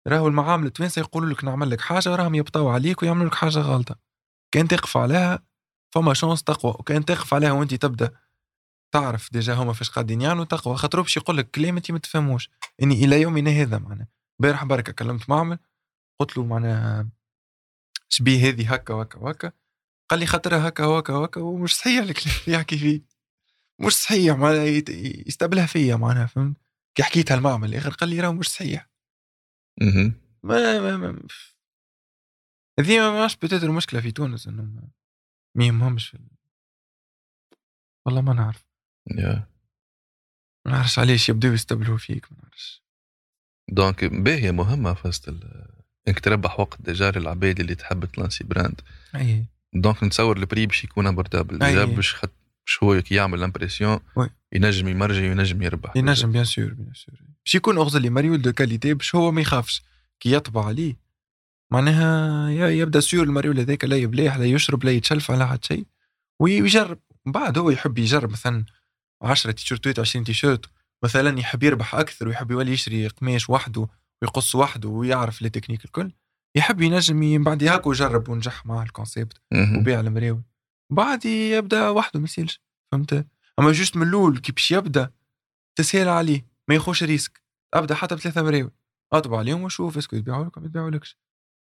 راهو 0.08 0.28
المعامل 0.28 0.66
التوانسة 0.66 1.00
يقولوا 1.00 1.30
لك 1.30 1.44
نعمل 1.44 1.70
لك 1.70 1.80
حاجة 1.80 2.12
وراهم 2.12 2.34
يبطاو 2.34 2.68
عليك 2.68 3.02
ويعملوا 3.02 3.26
لك 3.28 3.34
حاجة 3.34 3.58
غلطة. 3.58 3.96
كان 4.54 4.68
تقف 4.68 4.96
عليها 4.96 5.42
فما 5.94 6.14
chance 6.14 6.42
تقوى 6.42 6.72
وكان 6.78 7.04
تقف 7.04 7.34
عليها 7.34 7.52
وانت 7.52 7.74
تبدأ 7.74 8.10
تعرف 8.94 9.32
déjà 9.32 9.54
هما 9.54 9.72
فاش 9.72 9.90
قاعدين 9.90 10.20
يعملوا 10.20 10.44
تقوى. 10.44 10.76
خاطر 10.76 11.00
باش 11.00 11.16
يقول 11.16 11.36
لك 11.36 11.50
كلام 11.50 11.76
انت 11.76 11.90
ما 11.90 11.98
تفهموش. 11.98 12.50
اني 12.82 13.04
إلى 13.04 13.20
يومنا 13.20 13.50
هذا 13.50 13.78
معناها. 13.78 14.08
امبارح 14.40 14.64
بركه 14.64 14.92
كلمت 14.92 15.30
معمل 15.30 15.58
قلت 16.20 16.36
له 16.36 16.44
معناها 16.44 17.08
شبيه 18.08 18.48
هذه 18.48 18.74
هكا 18.74 18.94
وهكا 18.94 19.18
وهكا. 19.18 19.52
قال 20.08 20.20
لي 20.20 20.26
خاطرها 20.26 20.68
هكا 20.68 20.84
وهكا 20.84 21.12
وهكا 21.12 21.40
ومش 21.40 21.76
صحيح 21.76 22.02
الكلام 22.02 22.36
اللي 22.46 22.56
يحكي 22.58 22.78
فيه. 22.78 23.02
مش 23.86 23.92
صحيح 23.92 24.36
معناها 24.36 24.64
يستقبلها 25.26 25.66
فيا 25.66 25.96
معناها 25.96 26.26
فهمت؟ 26.26 26.56
كي 26.94 27.02
حكيتها 27.02 27.34
المعمل 27.34 27.68
الآخر 27.68 27.90
قال 27.90 28.08
لي 28.08 28.20
راه 28.20 28.30
مش 28.32 28.48
صحيح. 28.48 28.88
مهم. 29.80 30.12
ما 30.42 30.80
ما 30.80 30.96
ما 30.96 31.26
هذه 32.80 32.98
ما 32.98 33.10
ماش 33.10 33.36
بتاتر 33.36 33.66
المشكلة 33.66 34.00
في 34.00 34.10
تونس 34.12 34.46
انه 34.46 34.62
ما 35.54 35.64
يهمهمش 35.64 36.16
والله 38.06 38.20
ما 38.20 38.32
نعرف. 38.32 38.64
يا. 39.10 39.48
ما 40.66 40.72
نعرفش 40.72 40.98
علاش 40.98 41.28
يبداو 41.28 41.52
يستبلوا 41.52 41.96
فيك 41.98 42.32
ما 42.32 42.38
نعرفش. 42.42 42.82
donc 43.70 44.04
باهية 44.04 44.50
مهمة 44.50 44.94
فاست 44.94 45.28
ال- 45.28 45.68
إنك 46.08 46.20
تربح 46.20 46.60
وقت 46.60 46.82
déjà 46.82 47.10
للعباد 47.10 47.60
اللي 47.60 47.74
تحب 47.74 48.04
تلانسي 48.04 48.44
brand. 48.44 48.80
اي 49.14 49.44
donc 49.74 50.04
نتصور 50.04 50.36
ال 50.36 50.42
prix 50.42 50.66
باش 50.66 50.84
يكون 50.84 51.06
abordable 51.06 51.62
أي. 51.62 51.70
déjà 51.70 51.84
باش 51.84 52.14
خط 52.14 52.32
باش 52.66 52.82
هو 52.82 53.02
كي 53.02 53.14
يعمل 53.14 53.40
l'impression. 53.40 54.00
ينجم 54.52 54.88
يمرجي 54.88 55.28
وينجم 55.28 55.62
يربح. 55.62 55.96
ينجم 55.96 56.32
bien 56.32 56.44
sûr 56.44 56.74
bien 56.74 56.94
sûr 56.94 57.14
باش 57.44 57.54
يكون 57.54 57.78
اغزل 57.78 58.02
لي 58.02 58.10
مريول 58.10 58.42
de 58.42 58.52
qualité 58.52 58.94
باش 58.94 59.14
هو 59.14 59.32
ما 59.32 59.40
يخافش. 59.40 59.82
كي 60.20 60.32
يطبع 60.32 60.64
عليه 60.66 60.96
معناها 61.72 62.50
يبدأ 62.70 63.00
sûr 63.00 63.22
المريول 63.22 63.60
هذاك 63.60 63.84
لا 63.84 63.96
يبليح 63.96 64.36
لا 64.36 64.44
يشرب 64.44 64.84
لا 64.84 64.90
يتشلف 64.90 65.30
على 65.30 65.48
حد 65.48 65.64
شيء 65.64 65.86
ويجرب. 66.40 66.98
من 67.26 67.32
بعد 67.32 67.58
هو 67.58 67.70
يحب 67.70 67.98
يجرب 67.98 68.30
مثلا 68.30 68.64
10 69.22 69.50
تيشيرتات 69.50 69.98
20 69.98 70.24
تيشيرت 70.24 70.66
مثلا 71.04 71.38
يحب 71.38 71.62
يربح 71.62 71.94
أكثر 71.94 72.28
ويحب 72.28 72.50
يولي 72.50 72.72
يشري 72.72 73.08
قماش 73.08 73.50
وحده 73.50 73.88
ويقص 74.22 74.54
وحده 74.54 74.88
ويعرف 74.88 75.42
les 75.42 75.50
techniques 75.50 75.84
الكل. 75.84 76.12
يحب 76.56 76.80
ينجم 76.80 77.16
من 77.16 77.44
بعد 77.44 77.64
هاك 77.64 77.86
ويجرب 77.86 78.28
ونجح 78.28 78.66
مع 78.66 78.82
ال 78.82 78.89
concept. 78.89 79.42
وبيع 79.78 80.00
المراوي. 80.00 80.42
بعد 80.92 81.24
يبدأ 81.24 81.88
وحده 81.88 82.20
ما 82.20 82.24
يسيلش 82.24 82.62
فهمت؟ 82.92 83.26
أما 83.58 83.72
juste 83.72 83.96
من 83.96 84.08
الأول 84.08 84.38
كي 84.38 84.52
باش 84.52 84.70
يبدأ 84.70 85.10
تسهيل 85.78 86.08
عليه 86.08 86.46
ما 86.68 86.74
ياخوش 86.74 87.02
risque. 87.02 87.42
أبدأ 87.74 87.94
حتى 87.94 88.14
بثلاثة 88.14 88.42
مراوي. 88.42 88.70
أطبع 89.12 89.38
عليهم 89.38 89.62
وشوف 89.62 89.98
est-ce 89.98 90.10
que 90.10 90.16
يبيعوا 90.16 90.44
لك 90.44 90.58
ما 90.58 90.66
يبيعوا 90.66 91.00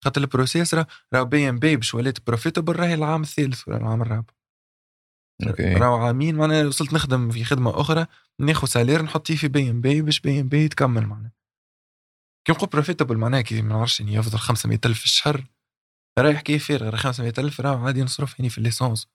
خاطر 0.04 0.20
ال 0.20 0.27
process 0.27 0.74
راه 0.74 1.22
بي 1.22 1.48
ام 1.48 1.58
بي 1.58 1.76
باش 1.76 1.94
ولات 1.94 2.26
profitable 2.26 2.76
راهي 2.76 2.94
العام 2.94 3.22
الثالث 3.22 3.68
ولا 3.68 3.76
العام 3.76 4.02
الرابع. 4.02 4.34
أوكي. 5.46 5.74
راهو 5.74 5.96
عامين 5.96 6.36
معناها 6.36 6.66
وصلت 6.66 6.92
نخدم 6.92 7.30
في 7.30 7.44
خدمة 7.44 7.80
أخرى 7.80 8.06
ناخذ 8.40 8.66
salaire 8.66 9.02
نحط 9.02 9.26
فيه 9.26 9.36
في 9.36 9.48
بي 9.48 9.70
ام 9.70 9.80
بي 9.80 10.02
باش 10.02 10.20
بي 10.20 10.40
ام 10.40 10.48
بي 10.48 10.68
تكمل 10.68 11.06
معناها 11.06 11.32
كي 12.44 12.52
نقول 12.52 12.68
profitable 12.68 13.16
معناها 13.16 13.40
كي 13.40 13.62
ما 13.62 13.68
نعرفش 13.68 14.00
يعني 14.00 14.14
يفضل 14.14 14.38
500000 14.38 14.98
في 14.98 15.04
الشهر؟ 15.04 15.44
رايح 16.18 16.40
كيف 16.40 16.68
فارغ 16.68 16.88
راه 16.88 16.96
500000 16.96 17.60
راه 17.60 17.78
عادي 17.86 18.02
نصرف 18.02 18.38
يعني 18.38 18.50
في 18.50 18.58
ال 18.58 18.63
l'essence 18.63 19.08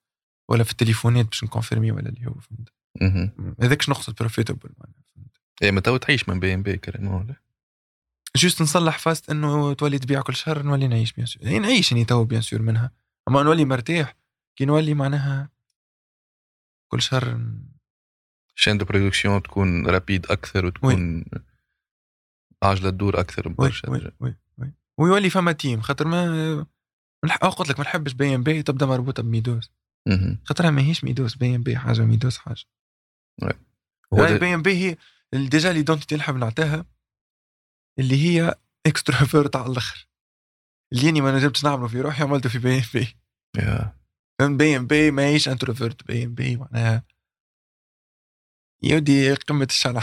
ولا 0.49 0.63
في 0.63 0.71
التليفونات 0.71 1.25
باش 1.25 1.43
نconfirmي 1.43 1.91
ولا 1.91 2.09
اللي 2.09 2.27
هو 2.27 2.33
فهمت. 2.33 2.73
هذاك 3.61 3.81
شنو 3.81 3.95
نقصد 3.95 4.15
profitable 4.15 4.69
معناها 4.77 5.03
فهمت؟ 5.15 5.37
إيه 5.63 5.71
ما 5.71 5.81
تو 5.81 5.97
تعيش 5.97 6.29
من 6.29 6.39
بي 6.39 6.53
ام 6.53 6.63
بي 6.63 6.77
carrément 6.77 7.13
ولا؟ 7.13 7.35
juste 8.35 8.61
نصلح 8.61 8.99
فاست 8.99 9.29
إنه 9.29 9.73
تولي 9.73 9.99
تبيع 9.99 10.21
كل 10.21 10.35
شهر 10.35 10.63
نولي 10.63 10.87
نعيش 10.87 11.13
bien 11.13 11.25
sûr 11.25 11.43
يعني 11.43 11.59
نعيش 11.59 11.91
يعني 11.91 12.05
تو 12.05 12.25
bien 12.25 12.41
sûr 12.41 12.61
منها. 12.61 12.91
أما 13.27 13.43
نولي 13.43 13.65
مرتاح 13.65 14.15
كي 14.55 14.65
نولي 14.65 14.93
معناها 14.93 15.49
كل 16.91 17.01
شهر 17.01 17.41
شين 18.55 18.77
دو 18.77 18.85
production 18.85 19.41
تكون 19.43 19.87
rapide 19.87 20.25
أكثر 20.25 20.65
وتكون 20.65 21.25
عجله 22.63 22.89
تدور 22.89 23.19
أكثر 23.19 23.47
oui 23.47 23.53
برشا 23.53 23.89
oui. 23.89 24.11
oui 24.19 24.35
oui. 24.57 24.73
ويولي 24.99 25.29
فما 25.29 25.51
team 25.51 25.81
خاطر 25.81 26.07
ما 26.07 26.65
قلت 27.57 27.69
لك 27.69 27.79
ما 27.79 27.85
نحبش 27.85 28.13
بي 28.13 28.35
إم 28.35 28.43
بي 28.43 28.63
تبدأ 28.63 28.85
مربوطة 28.85 29.23
بميدوس. 29.23 29.71
خاطرها 30.45 30.69
ماهيش 30.71 31.03
ميدوس 31.03 31.35
بي 31.35 31.55
إم 31.55 31.63
بي 31.63 31.77
حاجة 31.77 32.01
ميدوس 32.01 32.37
حاجة. 32.37 32.63
هو 34.13 34.25
ده- 34.25 34.37
بي 34.37 34.53
إم 34.53 34.61
بي 34.61 34.71
هي 34.77 34.97
déjà 35.33 35.73
l'identité 35.73 36.15
اللي 36.15 36.23
نحب 36.23 36.35
نعطيها 36.35 36.85
اللي 37.99 38.15
هي 38.25 38.55
extrovert 38.85 39.55
على 39.55 39.71
الآخر. 39.71 40.07
اللي 40.93 41.09
اني 41.09 41.21
ما 41.21 41.35
نجمتش 41.37 41.63
نعمله 41.65 41.87
في 41.87 42.01
روحي 42.01 42.23
عملته 42.23 42.49
في 42.49 42.59
بي 42.59 42.77
إم 42.77 42.83
بي. 42.93 43.15
فهمت؟ 44.39 44.59
بي 44.59 44.77
إم 44.77 44.87
بي 44.87 45.11
ماهيش 45.11 45.49
introvert 45.49 46.07
بي 46.07 46.23
إم 46.23 46.33
بي 46.35 46.55
معناها 46.57 47.03
يودي 48.83 49.33
قمة 49.33 49.65
الشنع 49.69 50.01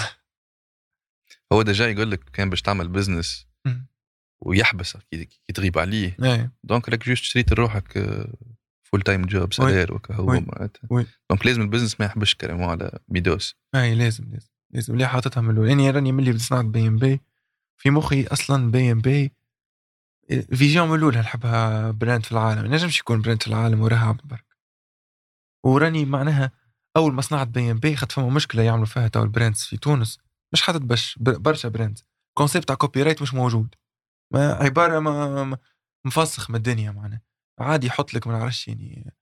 هو 1.54 1.62
déjà 1.62 1.88
يقول 1.88 2.10
لك 2.10 2.24
كان 2.32 2.50
باش 2.50 2.62
تعمل 2.62 2.88
business 2.88 3.46
مم. 3.64 3.86
ويحبس 4.40 4.96
كي 5.10 5.52
تغيب 5.54 5.78
عليه. 5.78 6.16
donc 6.64 6.88
راك 6.88 7.08
juste 7.08 7.24
شريت 7.24 7.52
لروحك 7.52 8.18
full 8.82 9.02
time 9.02 9.22
job 9.22 9.52
salaire 9.52 9.94
وكهو. 9.94 10.26
معناتها. 10.26 11.06
donc 11.30 11.46
لازم 11.46 11.62
ال 11.62 11.66
business 11.66 12.00
ما 12.00 12.06
يحبش 12.06 12.34
carrément 12.34 12.68
على 12.68 12.98
ميدوس 13.08 13.56
اي 13.74 13.94
لازم 13.94 14.24
لازم. 14.24 14.48
لازم. 14.70 14.92
اللي 14.92 15.08
حاططها 15.08 15.40
من 15.40 15.50
الأول. 15.50 15.68
اني 15.68 15.90
راني 15.90 16.12
ملي 16.12 16.38
صنعت 16.38 16.64
بي 16.64 16.88
إم 16.88 16.96
بي 16.96 17.20
في 17.76 17.90
مخي 17.90 18.24
أصلا 18.24 18.70
بي 18.70 18.92
إم 18.92 19.00
بي 19.00 19.32
vision 20.28 20.88
من 20.88 20.94
الأول 20.94 21.18
نحبها 21.18 21.90
brand 21.90 22.24
في 22.24 22.32
العالم. 22.32 22.62
ما 22.62 22.68
نجمش 22.68 23.00
يكون 23.00 23.22
brand 23.22 23.42
في 23.42 23.48
العالم 23.48 23.80
وراها 23.80 24.08
عبد 24.08 24.20
برك. 24.24 24.56
وراني 25.64 26.04
معناها 26.04 26.50
أول 26.96 27.14
ما 27.14 27.22
صنعت 27.22 27.48
بي 27.48 27.70
إم 27.70 27.78
بي 27.78 27.96
خدت 27.96 28.12
فما 28.12 28.28
مشكلة 28.28 28.62
يعملوا 28.62 28.86
فيها 28.86 29.08
تو 29.08 29.22
ال 29.22 29.28
brands 29.28 29.62
في 29.62 29.76
تونس. 29.76 30.18
مش 30.54 30.62
حاطط 30.62 30.80
بش 30.80 31.18
بر- 31.20 31.38
برشا 31.38 31.68
brands 31.68 32.04
concept 32.38 32.68
تاع 32.68 32.76
copyright 32.76 33.22
مش 33.22 33.34
موجود. 33.34 33.74
ما 34.32 34.52
عبارة 34.52 34.98
ما 34.98 35.58
مفسخ 36.06 36.50
من 36.50 36.56
الدنيا 36.56 36.90
معناها. 36.90 37.20
عادي 37.60 37.86
يحط 37.86 38.14
لك 38.14 38.26
ما 38.26 38.38
نعرفش 38.38 38.68
يعني 38.68 39.12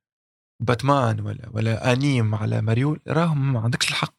باتمان 0.62 1.20
ولا 1.20 1.48
ولا 1.52 1.92
أنيم 1.92 2.34
على 2.34 2.62
مريول 2.62 3.00
راهم 3.08 3.52
ما 3.52 3.60
عندكش 3.60 3.88
الحق. 3.90 4.14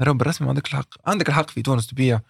راهم 0.00 0.18
بالرسمي 0.18 0.44
ما 0.44 0.50
عندكش 0.50 0.70
الحق. 0.72 1.08
عندك 1.08 1.28
الحق 1.28 1.50
في 1.50 1.62
تونس 1.62 1.86
تبيع 1.86 2.20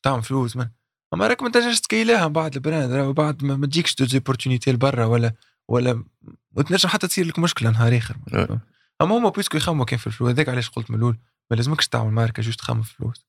وتعمل 0.00 0.22
فلوس 0.22 0.56
من 0.56 0.68
أما 1.14 1.26
راك 1.26 1.42
ما 1.42 1.50
تنجمش 1.50 1.80
تscaleيها 1.80 2.26
بعد 2.26 2.54
ال 2.54 2.63
brand. 2.63 3.14
بعد 3.14 3.44
ما 3.44 3.56
ما 3.56 3.66
تجيكش 3.66 3.94
des 3.94 4.14
opportunités 4.14 4.72
لبرا 4.72 5.04
ولا 5.04 5.32
ولا 5.68 6.04
وتنجم 6.56 6.88
حتى 6.88 7.08
تصير 7.08 7.26
لك 7.26 7.38
مشكلة 7.38 7.70
نهار 7.70 7.96
آخر 7.96 8.16
أه. 8.34 8.60
أما 9.02 9.16
هما 9.18 9.28
puisque 9.28 9.56
يخموا 9.56 9.84
كان 9.84 9.98
في 9.98 10.06
الفلوس. 10.06 10.30
هذاك 10.30 10.48
علاش 10.48 10.70
قلت 10.70 10.90
من 10.90 10.96
الأول 10.96 11.18
ما 11.50 11.56
لازمكش 11.56 11.88
تعمل 11.88 12.10
ماركة 12.10 12.42
juste 12.42 12.58
تخمم 12.58 12.82
في 12.82 12.90
الفلوس 12.90 13.26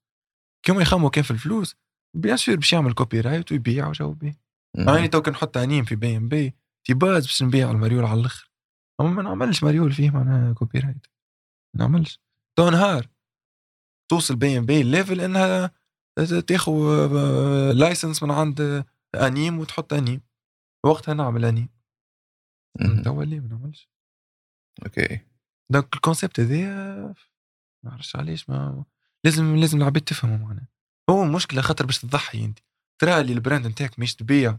كي 0.64 0.72
هما 0.72 0.82
يخموا 0.82 1.10
في 1.10 1.32
الفلوس 1.32 1.76
bien 2.18 2.38
sûr 2.38 2.56
باش 2.56 2.74
يعمل 2.74 2.94
copyright 2.94 3.52
ويبيع 3.52 3.88
وجو 3.88 4.14
بيه. 4.14 4.40
يعني 4.78 5.08
تو 5.08 5.22
كان 5.22 5.34
نحط 5.34 5.58
انيم 5.58 5.86
في 5.86 5.96
بي 5.96 6.18
إم 6.18 6.30
بي 6.30 6.56
تيباز 6.86 7.26
باش 7.26 7.44
نبيع 7.44 7.72
المريول 7.72 8.06
على 8.06 8.20
الأخر. 8.20 8.52
أما 9.02 9.10
ما 9.10 9.24
نعملش 9.24 9.64
مريول 9.64 9.92
فيه 9.92 10.10
معناها 10.10 10.54
copyright 10.54 11.08
ما 11.76 11.80
نعملش. 11.80 12.20
تو 12.58 12.70
نهار. 12.70 13.10
توصل 14.12 14.36
بي 14.36 14.58
إم 14.58 14.66
بي 14.66 14.84
level 14.84 15.22
إنها 15.22 15.72
تاخذ 16.48 16.74
license 17.74 18.24
من 18.24 18.32
عند 18.32 18.86
أنيم 19.16 19.60
وتحط 19.60 19.94
أنيم. 19.94 20.22
وقتها 20.86 21.14
نعمل 21.14 21.46
أنيم. 21.46 21.70
تو 23.04 23.22
ليه 23.22 23.40
ما 23.40 23.48
نعملش. 23.48 23.90
okay. 24.86 25.20
donc 25.72 25.96
ال 25.96 26.01
concept 26.01 26.40
هذايا 26.40 26.96
ما 27.84 27.90
نعرفش 27.90 28.16
علاش 28.16 28.50
ما 28.50 28.86
لازم 29.26 29.56
لازم 29.56 29.78
العباد 29.78 30.02
تفهموا 30.02 30.38
معناها. 30.38 30.68
هو 31.10 31.26
مشكلة 31.26 31.62
خاطر 31.62 31.86
باش 31.86 32.00
تضحي 32.00 32.46
أنت. 32.46 32.60
ترى 33.02 33.22
اللي 33.22 33.34
ال 33.34 33.39
brand 33.39 33.68
نتاعك 33.68 34.00
مش 34.00 34.16
تبيع 34.16 34.58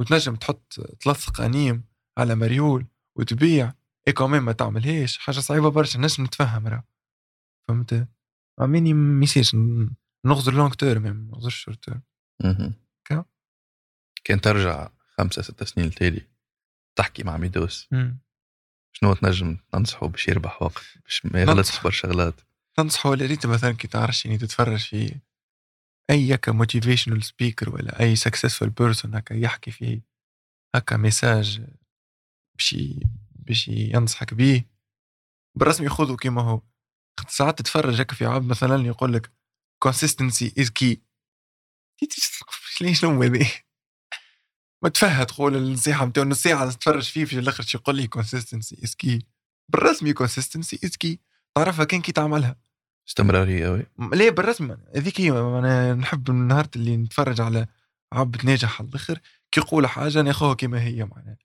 وتنجم 0.00 0.36
تحط 0.36 0.80
تلصق 1.00 1.40
أنيم 1.40 1.84
على 2.18 2.34
مريول 2.34 2.86
وتبيع 3.16 3.72
إي 4.08 4.12
كومين 4.12 4.40
ما 4.40 4.52
تعملهاش. 4.52 5.18
حاجة 5.18 5.40
صعيبة 5.40 5.70
برشا 5.70 5.98
نجم 5.98 6.24
نتفهم 6.24 6.66
راه 6.66 6.84
فهمت؟ 7.68 8.08
عميني 8.58 8.92
ما 8.92 9.24
يصيرش. 9.24 9.56
نغزر 10.26 10.52
long 10.54 10.74
term 10.74 11.02
ما 11.02 11.10
نغزرش 11.10 11.56
short 11.56 11.84
term. 11.84 12.02
كان 14.24 14.40
ترجع 14.40 14.88
خمسة 15.18 15.42
ستة 15.42 15.66
سنين 15.66 15.86
التالي 15.86 16.26
تحكي 16.96 17.22
مع 17.22 17.36
ميدوس. 17.36 17.88
شنو 18.92 19.14
تنجم 19.14 19.58
تنصحه 19.72 20.06
باش 20.08 20.28
يربح 20.28 20.62
وقت 20.62 20.82
باش 21.04 21.26
ما 21.26 21.42
يغلطش. 21.42 21.82
برشا 21.82 22.08
غلط؟ 22.08 22.46
تنصحه 22.76 23.10
ولا 23.10 23.26
ريت 23.26 23.46
مثلا 23.46 23.72
كي 23.72 23.88
تعرفش 23.88 24.26
يعني 24.26 24.38
تتفرج 24.38 24.78
في 24.78 25.20
أي 26.10 26.34
هكا 26.34 26.52
motivational 26.52 27.24
speaker 27.24 27.70
ولا 27.70 28.00
أي 28.00 28.16
successful 28.16 28.66
person 28.66 29.14
هكا 29.14 29.34
يحكي 29.34 29.70
فيه 29.70 30.02
هكا 30.74 30.96
message 30.96 31.62
باش 32.54 32.76
باش 33.30 33.68
ينصحك 33.68 34.34
بيه. 34.34 34.70
بالرسمي 35.58 35.88
خذه 35.88 36.16
كيما 36.16 36.42
هو. 36.42 36.62
ساعات 37.28 37.58
تتفرج 37.58 38.00
هكا 38.00 38.16
في 38.16 38.26
عبد 38.26 38.44
مثلا 38.44 38.86
يقول 38.86 39.12
لك 39.12 39.32
consistency 39.84 40.50
is 40.60 40.68
key. 40.68 40.96
ليش 42.80 43.00
شنو 43.00 43.22
هذي 43.22 43.46
ما 44.82 44.88
تفهم 44.88 45.22
تقول 45.22 45.56
النصيحة 45.56 46.06
نتاعو 46.06 46.26
نص 46.26 46.42
ساعة 46.42 46.70
تتفرج 46.70 47.10
فيه 47.10 47.24
في 47.24 47.38
الآخر 47.38 47.64
يقول 47.74 47.96
لي 47.96 48.08
consistency 48.16 48.76
is 48.76 48.90
key. 48.90 49.22
بالرسمي 49.68 50.14
consistency 50.14 50.78
is 50.86 50.90
key. 51.04 51.16
تعرفها 51.54 51.84
كان 51.84 52.00
كي 52.02 52.12
تعملها. 52.12 52.61
استمرارية 53.08 53.68
oui 53.68 53.86
ليه 54.12 54.30
بالرسم؟ 54.30 54.76
هذيك 54.96 55.20
هي 55.20 55.30
أنا 55.30 55.94
نحب 55.94 56.30
من 56.30 56.48
نهار 56.48 56.66
اللي 56.76 56.96
نتفرج 56.96 57.40
على 57.40 57.66
عبد 58.12 58.46
ناجح 58.46 58.80
على 58.80 58.88
الآخر. 58.88 59.20
كي 59.52 59.60
يقول 59.60 59.86
حاجة 59.86 60.22
ناخذها 60.22 60.54
كما 60.54 60.82
هي 60.82 61.04
معناها. 61.04 61.38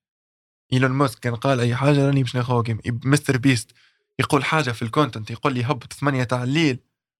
إيلون 0.73 0.91
ماسك 0.91 1.19
كان 1.19 1.35
قال 1.35 1.59
أي 1.59 1.75
حاجة 1.75 2.07
راني 2.07 2.23
باش 2.23 2.35
ناخذها 2.35 2.63
كيما 2.63 2.81
مستر 2.85 3.37
بيست 3.37 3.71
يقول 4.19 4.43
حاجة 4.45 4.71
في 4.71 4.81
ال 4.81 4.87
content 4.87 5.31
يقول 5.31 5.53
لي 5.53 5.63
هبط 5.63 5.93
8 5.93 6.23
تاع 6.23 6.43
الليل. 6.43 6.79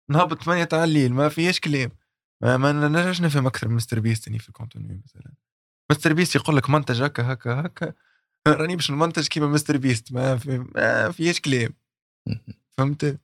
نهبط 0.09 0.43
8 0.43 0.63
تاع 0.63 0.83
الليل 0.83 1.13
ما 1.13 1.29
فيهاش 1.29 1.59
كلام. 1.59 1.91
ما, 2.41 2.57
ما 2.57 2.71
نجمش 2.71 3.21
نفهم 3.21 3.47
أكثر 3.47 3.67
من 3.67 3.75
مستر 3.75 3.99
بيست 3.99 4.27
يعني 4.27 4.39
في 4.39 4.49
ال 4.49 4.56
content 4.56 5.03
مثلا. 5.05 5.33
مستر 5.91 6.13
بيست 6.13 6.35
يقول 6.35 6.57
لك 6.57 6.69
منتج 6.69 7.01
هكا 7.01 7.33
هكا 7.33 7.61
هكا. 7.61 7.93
راني 8.47 8.75
باش 8.75 8.91
نمنتج 8.91 9.27
كيما 9.27 9.47
مستر 9.47 9.77
بيست 9.77 10.11
ما 10.11 10.38
في 10.38 10.65
ما 10.75 11.11
فيهاش 11.11 11.41
كلام. 11.41 11.73
فهمت؟ 12.77 13.19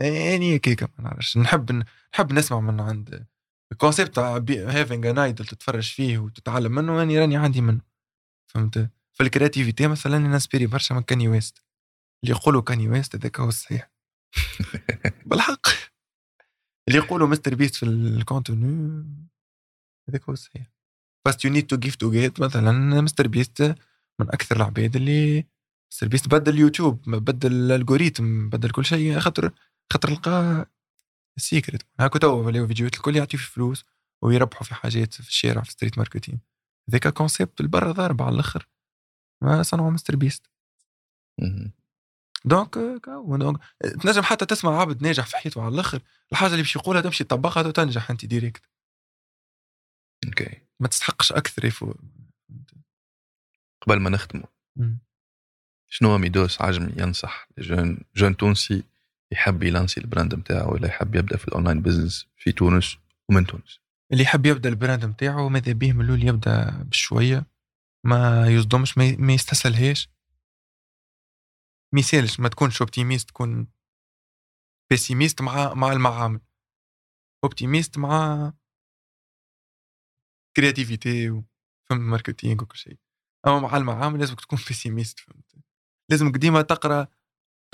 يعني 0.00 0.58
كيكا 0.58 0.88
ما 0.98 1.04
نعرفش. 1.04 1.36
نحب 1.38 1.84
نحب 2.14 2.32
نسمع 2.32 2.60
من 2.60 2.80
عند 2.80 3.26
ال 3.72 3.77
concept 3.77 4.14
تاع 4.14 4.36
having 4.50 5.06
an 5.06 5.18
idol 5.18 5.46
تتفرج 5.46 5.92
فيه 5.92 6.18
وتتعلم 6.18 6.72
منه 6.72 6.98
يعني 6.98 7.18
راني 7.18 7.36
عندي 7.36 7.60
منه. 7.60 7.80
فهمت؟ 8.46 8.90
في 9.12 9.22
ال 9.22 9.28
creativity 9.28 9.86
مثلا 9.86 10.16
أنا 10.16 10.36
نinspiري 10.36 10.66
برشا 10.66 10.94
من 10.94 11.02
كاني 11.02 11.28
ويست. 11.28 11.62
اللي 12.24 12.36
يقولوا 12.36 12.62
كاني 12.62 12.88
ويست 12.88 13.16
هذاك 13.16 13.40
هو 13.40 13.48
الصحيح. 13.48 13.90
بالحق. 15.26 15.66
اللي 16.88 16.98
يقولوا 16.98 17.28
مستر 17.28 17.54
بيست 17.54 17.74
في 17.74 17.82
ال 17.82 17.97
contenu 17.97 19.04
هذاك 20.08 20.22
هو 20.24 20.32
الصحيح. 20.32 20.66
بس 21.26 21.44
you 21.44 21.50
need 21.50 21.66
to 21.66 21.76
give 21.76 21.96
to 21.96 22.10
get 22.10 22.40
مثلا 22.40 23.00
مستر 23.00 23.28
بيست 23.28 23.62
من 24.20 24.28
أكثر 24.28 24.56
العباد 24.56 24.96
اللي 24.96 25.46
مستر 25.92 26.08
بيست 26.08 26.28
بدل 26.28 26.54
اليوتيوب 26.54 27.10
بدل 27.10 27.52
ال 27.52 27.61
algorithme 27.61 28.48
بدل 28.48 28.70
كل 28.70 28.84
شيء 28.84 29.18
خاطر 29.18 29.52
خاطر 29.92 30.10
لقى 30.10 30.66
ال 31.36 31.43
secret 31.43 31.82
هاكا 32.00 32.18
تو 32.18 32.46
ولاو 32.46 32.66
فيديوهات 32.66 32.94
الكل 32.94 33.16
يعطيو 33.16 33.40
في 33.40 33.46
فلوس 33.46 33.84
ويربحوا 34.22 34.62
في 34.62 34.74
حاجات 34.74 35.14
في 35.14 35.28
الشارع 35.28 35.62
في 35.62 35.70
street 35.70 35.98
marketing 35.98 36.38
هذاك 36.88 37.08
concept 37.08 37.60
البرا 37.60 37.92
ضارب 37.92 38.22
على 38.22 38.34
الأخر. 38.34 38.68
ما 39.42 39.62
صنعوا 39.62 39.90
مستر 39.90 40.16
بيست. 40.16 40.46
donc 42.44 42.78
donc 42.78 43.60
تنجم 44.02 44.22
حتى 44.22 44.46
تسمع 44.46 44.80
عبد 44.80 45.02
ناجح 45.02 45.26
في 45.26 45.36
حياته 45.36 45.62
على 45.62 45.74
الأخر. 45.74 46.02
الحاجة 46.32 46.50
اللي 46.50 46.62
باش 46.62 46.76
يقولها 46.76 47.00
تمشي 47.00 47.24
تطبقها 47.24 47.66
وتنجح 47.66 48.10
أنت 48.10 48.24
directe 48.24 48.62
OK 50.26 50.62
ما 50.80 50.88
تستحقش 50.88 51.32
أكثر 51.32 51.64
يفو 51.64 51.94
قبل 53.80 54.00
ما 54.00 54.10
نختموا. 54.10 54.46
شنو 55.88 56.10
هو 56.10 56.18
ميدوس 56.18 56.62
عجم 56.62 56.92
ينصح 56.96 57.48
jeune 57.58 58.00
jeune 58.16 58.36
تونسي 58.36 58.84
يحب 59.32 59.62
يلانسي 59.62 60.00
ال 60.00 60.06
brand 60.06 60.34
نتاعو 60.34 60.72
ولا 60.72 60.88
يحب 60.88 61.14
يبدأ 61.14 61.36
في 61.36 61.48
ال 61.48 61.53
online 61.53 61.82
business 61.82 62.26
في 62.36 62.52
تونس 62.52 62.96
ومن 63.30 63.46
تونس. 63.46 63.80
اللي 64.12 64.22
يحب 64.22 64.46
يبدأ 64.46 64.68
ال 64.68 64.74
brand 64.74 65.04
نتاعو 65.04 65.48
ماذا 65.48 65.72
بيه 65.72 65.92
من 65.92 66.04
الأول 66.04 66.24
يبدأ 66.24 66.82
بشوية 66.82 67.46
ما 68.04 68.48
يصدمش 68.48 68.98
ما 68.98 69.32
يستسهلهاش. 69.32 70.08
ما 71.94 72.00
يسالش 72.00 72.40
ما 72.40 72.48
تكونش 72.48 72.80
optimiste 72.80 73.28
تكون 73.28 73.66
pessimiste 74.90 75.42
مع 75.42 75.74
مع 75.74 75.92
المعامل. 75.92 76.40
optimiste 77.44 77.98
مع 77.98 78.52
créativité 80.56 81.30
وفهم 81.30 82.10
marketing 82.10 82.62
وكل 82.62 82.78
شيء. 82.78 82.98
أما 83.46 83.60
مع 83.60 83.76
المعامل 83.76 84.18
لازمك 84.20 84.40
تكون 84.40 84.58
pessimiste 84.68 85.18
فهمت؟ 85.18 85.54
لازمك 86.10 86.36
ديما 86.36 86.62
تقرأ 86.62 87.08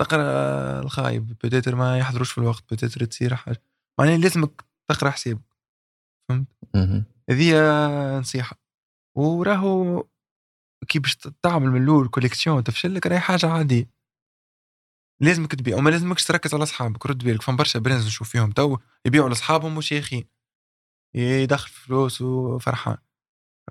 تقرأ 0.01 0.79
الخايب 0.79 1.27
peut-être 1.27 1.75
ما 1.75 1.97
يحضروش 1.97 2.31
في 2.31 2.37
الوقت 2.37 2.73
peut-être 2.73 3.05
تصير 3.05 3.35
حاجة 3.35 3.61
معناها 3.99 4.17
لازمك 4.17 4.65
تقرأ 4.89 5.09
حسابك. 5.09 5.55
مهم. 6.75 7.05
هذه 7.29 7.55
نصيحة. 8.19 8.59
وراهو 9.17 10.03
كي 10.87 10.99
باش 10.99 11.15
تعمل 11.15 11.69
من 11.69 11.83
الأول 11.83 12.07
collection 12.07 12.63
تفشل 12.63 12.95
لك 12.95 13.07
راهي 13.07 13.19
حاجة 13.19 13.47
عادية. 13.47 13.89
لازمك 15.21 15.55
تبيع 15.55 15.77
وما 15.77 15.89
لازمكش 15.89 16.25
تركز 16.25 16.53
على 16.53 16.63
أصحابك 16.63 17.05
رد 17.05 17.23
بالك. 17.23 17.41
فما 17.41 17.57
برشا 17.57 17.79
brands 17.79 18.07
نشوف 18.07 18.29
فيهم 18.29 18.51
تو 18.51 18.77
يبيعوا 19.05 19.29
لأصحابهم 19.29 19.77
وشيخين 19.77 20.25
يدخل 21.15 21.69
فلوس 21.69 22.21
وفرحان. 22.21 22.97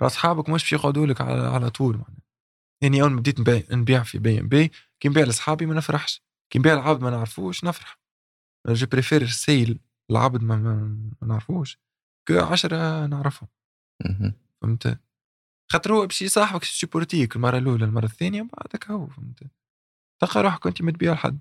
أصحابك 0.03 0.49
مش 0.49 0.63
باش 0.63 0.73
يقعدوا 0.73 1.07
لك 1.07 1.21
على 1.21 1.43
على 1.43 1.71
طول 1.71 1.97
معناها. 1.97 2.23
يعني 2.83 3.03
أول 3.03 3.11
ما 3.11 3.21
بديت 3.21 3.41
نبيع, 3.41 3.63
نبيع 3.71 4.03
في 4.03 4.19
BNB 4.19 4.73
كي 5.05 5.09
نبيع 5.09 5.25
لاصحابي 5.25 5.67
ما 5.67 5.75
نفرحش 5.75 6.23
كي 6.53 6.59
نبيع 6.59 6.73
العبد 6.73 7.03
ما 7.03 7.11
نعرفوش 7.11 7.65
نفرح. 7.65 8.01
je 8.69 8.87
préfère 8.87 9.23
ال 9.23 9.35
seul 9.35 9.81
العبد 10.11 10.43
ما, 10.43 10.57
ما, 10.57 11.27
نعرفوش 11.27 11.79
que 12.29 12.39
عشرة 12.41 13.07
نعرفهم. 13.07 13.49
فهمت؟ 14.63 15.01
خاطر 15.73 15.95
هو 15.95 16.07
باش 16.07 16.23
يصاحبك 16.23 16.63
يسيبورتيك 16.63 17.37
المرة 17.37 17.59
الأولى 17.59 17.85
المرة 17.85 18.05
الثانية 18.05 18.43
بعدك 18.43 18.91
هو 18.91 19.07
فهمت؟ 19.07 19.43
تلقى 20.23 20.43
روحك 20.43 20.67
انت 20.67 20.83
ما 20.83 20.93
تبيع 20.93 21.13
لحد. 21.13 21.39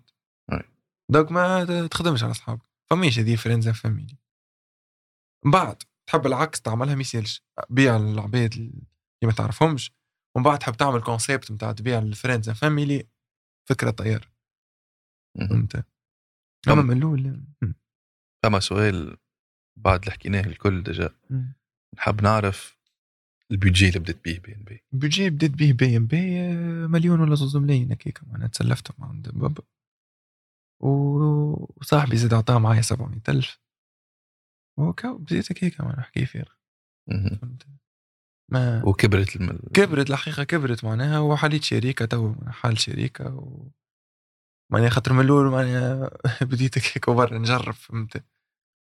donc 1.09 1.31
ما 1.31 1.87
تخدمش 1.87 2.23
على 2.23 2.31
اصحابك 2.31 2.69
فماش 2.89 3.19
هذه 3.19 3.35
friends 3.35 3.67
and 3.67 3.75
family 3.75 4.17
من 5.45 5.51
بعد 5.51 5.83
تحب 6.07 6.25
العكس 6.25 6.61
تعملها 6.61 6.95
ما 6.95 7.01
يسالش. 7.01 7.43
بيع 7.69 7.95
العباد 7.95 8.53
اللي 8.53 8.87
ما 9.23 9.31
تعرفهمش. 9.31 9.93
ومن 10.35 10.43
بعد 10.43 10.59
تحب 10.59 10.73
تعمل 10.73 11.01
concept 11.01 11.51
نتاع 11.51 11.71
تبيع 11.71 11.99
ال 11.99 12.05
friends 12.06 12.49
and 12.49 12.57
family 12.57 13.12
فكرة 13.69 13.91
طيار. 13.91 14.29
فهمت. 15.49 15.85
اما 16.67 16.81
من 16.81 16.97
الأول 16.97 17.43
م. 17.61 17.73
فما 18.43 18.59
سؤال 18.59 19.17
بعد 19.77 19.99
اللي 19.99 20.11
حكيناه 20.11 20.41
الكل 20.47 20.83
ديجا. 20.83 21.15
نحب 21.95 22.21
نعرف 22.23 22.77
البيدجي 23.51 23.87
اللي 23.87 23.99
بدات 23.99 24.23
بيه 24.23 24.39
بي 24.39 24.55
ان 24.55 24.63
بي 24.63 24.83
البيجي 24.93 25.29
بديت 25.29 25.51
به 25.51 25.71
بي 25.73 25.97
ام 25.97 26.07
بي 26.07 26.41
مليون 26.87 27.19
ولا 27.19 27.35
زوز 27.35 27.57
ملايين 27.57 27.91
هكاك 27.91 28.23
أنا 28.23 28.47
تسلفتهم 28.47 29.03
عند 29.03 29.29
بابا 29.29 29.63
وصاحبي 30.79 32.17
زاد 32.17 32.33
عطاه 32.33 32.59
معايا 32.59 32.81
700 32.81 33.21
ألف 33.29 33.59
وكا 34.79 35.13
بديت 35.13 35.51
هكاك 35.51 35.81
أنا 35.81 35.99
نحكي 35.99 36.25
فيها. 36.25 36.57
فهمت 37.07 37.67
ما 38.49 38.83
وكبرت 38.85 39.35
الم... 39.35 39.59
كبرت 39.73 40.09
الحقيقة 40.09 40.43
كبرت 40.43 40.83
معناها 40.83 41.19
وحليت 41.19 41.63
شركه 41.63 42.05
تو 42.05 42.35
حال 42.47 42.79
شركه 42.79 43.35
و 43.35 43.67
معناها 44.71 44.89
خاطر 44.89 45.13
من 45.13 45.25
الأول 45.25 45.45
معناها 45.45 46.11
بديت 46.49 46.77
هيك 46.77 47.09
برا 47.09 47.37
نجرب 47.37 47.73
فهمت؟ 47.73 48.23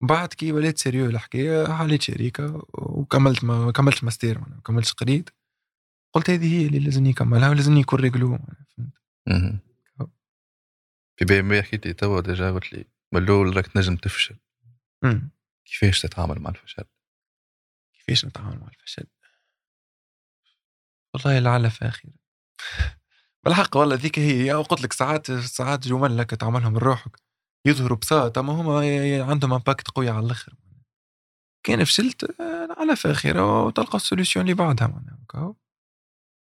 بعد 0.03 0.29
كي 0.29 0.53
وليت 0.53 0.79
sérieux 0.79 1.07
الحكاية 1.07 1.77
حليت 1.77 2.03
شركه 2.03 2.63
وكملت 2.75 3.45
ما 3.45 3.73
كملتش 3.73 4.05
ماستير 4.05 4.39
معناها 4.39 4.57
ما 4.57 4.63
كملتش 4.63 4.93
قريت. 4.93 5.31
قلت 6.15 6.31
هذه 6.31 6.63
هي 6.63 6.67
اللي 6.67 6.79
لازمني 6.79 7.11
نكملها 7.11 7.51
ولازمني 7.51 7.81
يكون 7.81 8.01
معناها، 8.15 8.67
فهمت. 8.77 8.93
في 11.17 11.25
BNB 11.25 11.63
حكيت 11.63 11.87
لي 11.87 11.93
توا 11.93 12.21
déjà 12.21 12.51
قلت 12.51 12.73
لي 12.73 12.85
من 13.13 13.23
الأول 13.23 13.57
راك 13.57 13.67
تنجم 13.67 13.97
تفشل. 13.97 14.37
كيفاش 15.65 16.03
تتعامل 16.03 16.39
مع 16.41 16.51
الفشل؟ 16.51 16.85
كيفاش 17.95 18.25
نتعامل 18.25 18.61
مع 18.61 18.69
الفشل؟ 18.69 19.07
والله 21.17 21.39
لعل 21.39 21.71
فاخر 21.71 22.09
بالحق 23.45 23.77
والله 23.77 23.97
ذيك 23.97 24.19
هي 24.19 24.47
يا 24.47 24.57
قلت 24.57 24.81
لك 24.83 24.93
ساعات 24.93 25.31
ساعات 25.33 25.89
جمل 25.89 26.19
لك 26.19 26.31
تعملهم 26.31 26.73
من 26.73 26.79
روحك 26.79 27.17
يظهروا 27.67 27.99
بساطة 27.99 28.41
أما 28.41 28.53
هما 28.53 29.23
عندهم 29.31 29.53
امباكت 29.53 29.89
قوي 29.91 30.09
على 30.09 30.27
الآخر. 30.27 30.55
كان 31.67 31.85
فشلت 31.85 32.41
على 32.79 32.97
فاخرة 32.97 33.65
وتلقى 33.67 33.97
السوليسيون 33.97 34.45
اللي 34.45 34.55
بعدها 34.55 34.87
معناها. 34.89 35.55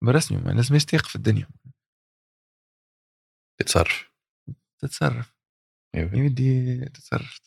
برسمي 0.04 0.38
ما 0.38 0.52
لازم 0.52 0.76
يستيق 0.76 1.06
في 1.06 1.16
الدنيا. 1.16 1.48
تتصرف. 3.60 4.12
تتصرف. 4.82 5.34
يودي 5.96 6.80
تتصرف. 6.86 7.40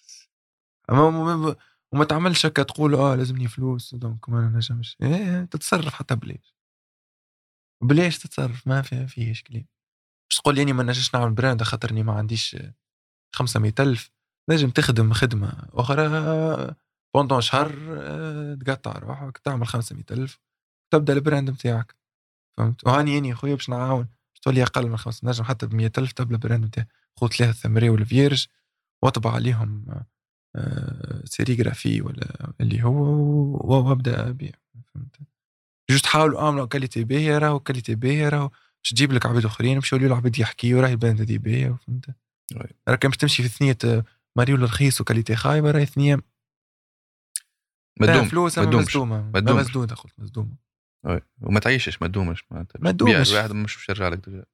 أما 0.90 1.10
ما- 1.10 1.36
ما- 1.36 1.56
وما 1.92 2.04
تعملش 2.04 2.46
هكا 2.46 2.62
تقول 2.62 2.94
آه 2.94 3.14
لازمني 3.14 3.48
فلوس 3.48 3.94
دونك 3.94 4.28
ما 4.28 4.48
نجمش. 4.48 4.96
إيه 5.02 5.44
تتصرف 5.44 5.94
حتى 5.94 6.16
بلاش 6.16 6.57
بلاش 7.82 8.18
تتصرف 8.18 8.66
ما 8.66 8.82
فيها 8.82 9.06
فيهش 9.06 9.42
كلام 9.42 9.66
مش 10.30 10.36
تقول 10.36 10.54
لي 10.54 10.62
اني 10.62 10.72
ما 10.72 10.82
نجمش 10.82 11.14
نعمل 11.14 11.32
براند 11.32 11.62
خاطرني 11.62 12.02
ما 12.02 12.12
عنديش 12.12 12.56
500 13.34 13.72
ألف 13.80 14.10
نجم 14.50 14.70
تخدم 14.70 15.12
خدمة 15.12 15.68
أخرى 15.72 16.74
بوندون 17.14 17.40
شهر 17.40 17.70
تقطع 18.54 18.92
روحك 18.98 19.38
تعمل 19.38 19.66
500 19.66 20.04
ألف 20.10 20.38
تبدأ 20.92 21.12
البراند 21.12 21.50
نتاعك 21.50 21.96
فهمت؟ 22.58 22.86
وهاني 22.86 23.18
أني 23.18 23.34
خويا 23.34 23.54
باش 23.54 23.68
نعاون 23.68 24.04
باش 24.04 24.40
تولي 24.42 24.62
أقل 24.62 24.88
من 24.88 24.96
خمس 24.96 25.24
نجم 25.24 25.44
حتى 25.44 25.66
ب 25.66 25.74
100 25.74 25.92
ألف 25.98 26.12
تبدأ 26.12 26.34
البراند 26.34 26.64
نتاعي 26.64 26.86
خذ 27.16 27.28
ثلاثة 27.28 27.52
ثمري 27.52 27.88
والفيرج 27.88 28.46
واطبع 29.02 29.32
عليهم 29.32 29.86
آه، 30.56 31.22
سيريغرافي 31.24 32.02
ولا 32.02 32.52
اللي 32.60 32.82
هو 32.82 33.88
وأبدأ 33.88 34.28
أبيع. 34.28 34.52
فهمت؟ 34.94 35.16
juste 35.90 36.06
حاولوا 36.06 36.40
اعملوا 36.40 36.66
qualité 36.66 37.04
باهيه 37.04 37.38
راهو 37.38 37.60
qualité 37.60 37.94
باهيه 37.94 38.28
راهو 38.28 38.48
باش 38.48 38.90
تجيب 38.90 39.12
لك 39.12 39.26
عباد 39.26 39.44
اخرين 39.44 39.78
باش 39.78 39.92
يوليو 39.92 40.08
العباد 40.08 40.38
يحكيوا 40.38 40.82
راهي 40.82 40.92
ال 40.92 40.97
brand 40.97 41.20
هذه 41.20 41.38
باهيه 41.38 41.76
فهمت 41.86 42.08
oui. 42.56 42.66
راه 42.88 42.94
كان 42.96 43.10
باش 43.10 43.16
تمشي 43.16 43.42
في 43.42 43.48
ثنية 43.48 43.78
آه، 43.84 44.04
ماريول 44.36 44.62
رخيص 44.62 45.00
و 45.00 45.05
qualité 45.05 45.36
خايبه 45.36 45.70
راهي 45.70 45.86
ثنية 45.86 46.18
تدوم 48.00 48.24
فلوس 48.28 48.58
ما 48.58 49.40
تدومش. 49.40 49.66
مسدوده 49.66 49.94
قلت 49.94 50.12
مسدومه 50.18 50.56
oui. 51.04 51.20
وما 51.40 51.60
تعيشش 51.60 52.02
ما 52.02 52.08
تدومش 52.08 52.44
معناتها 52.50 52.78
ما 52.82 52.90
تدومش. 52.90 53.30
الواحد 53.30 53.52
مش 53.52 53.76
باش 53.76 53.88
يرجع 53.88 54.08
لك 54.08 54.28
ال- 54.28 54.44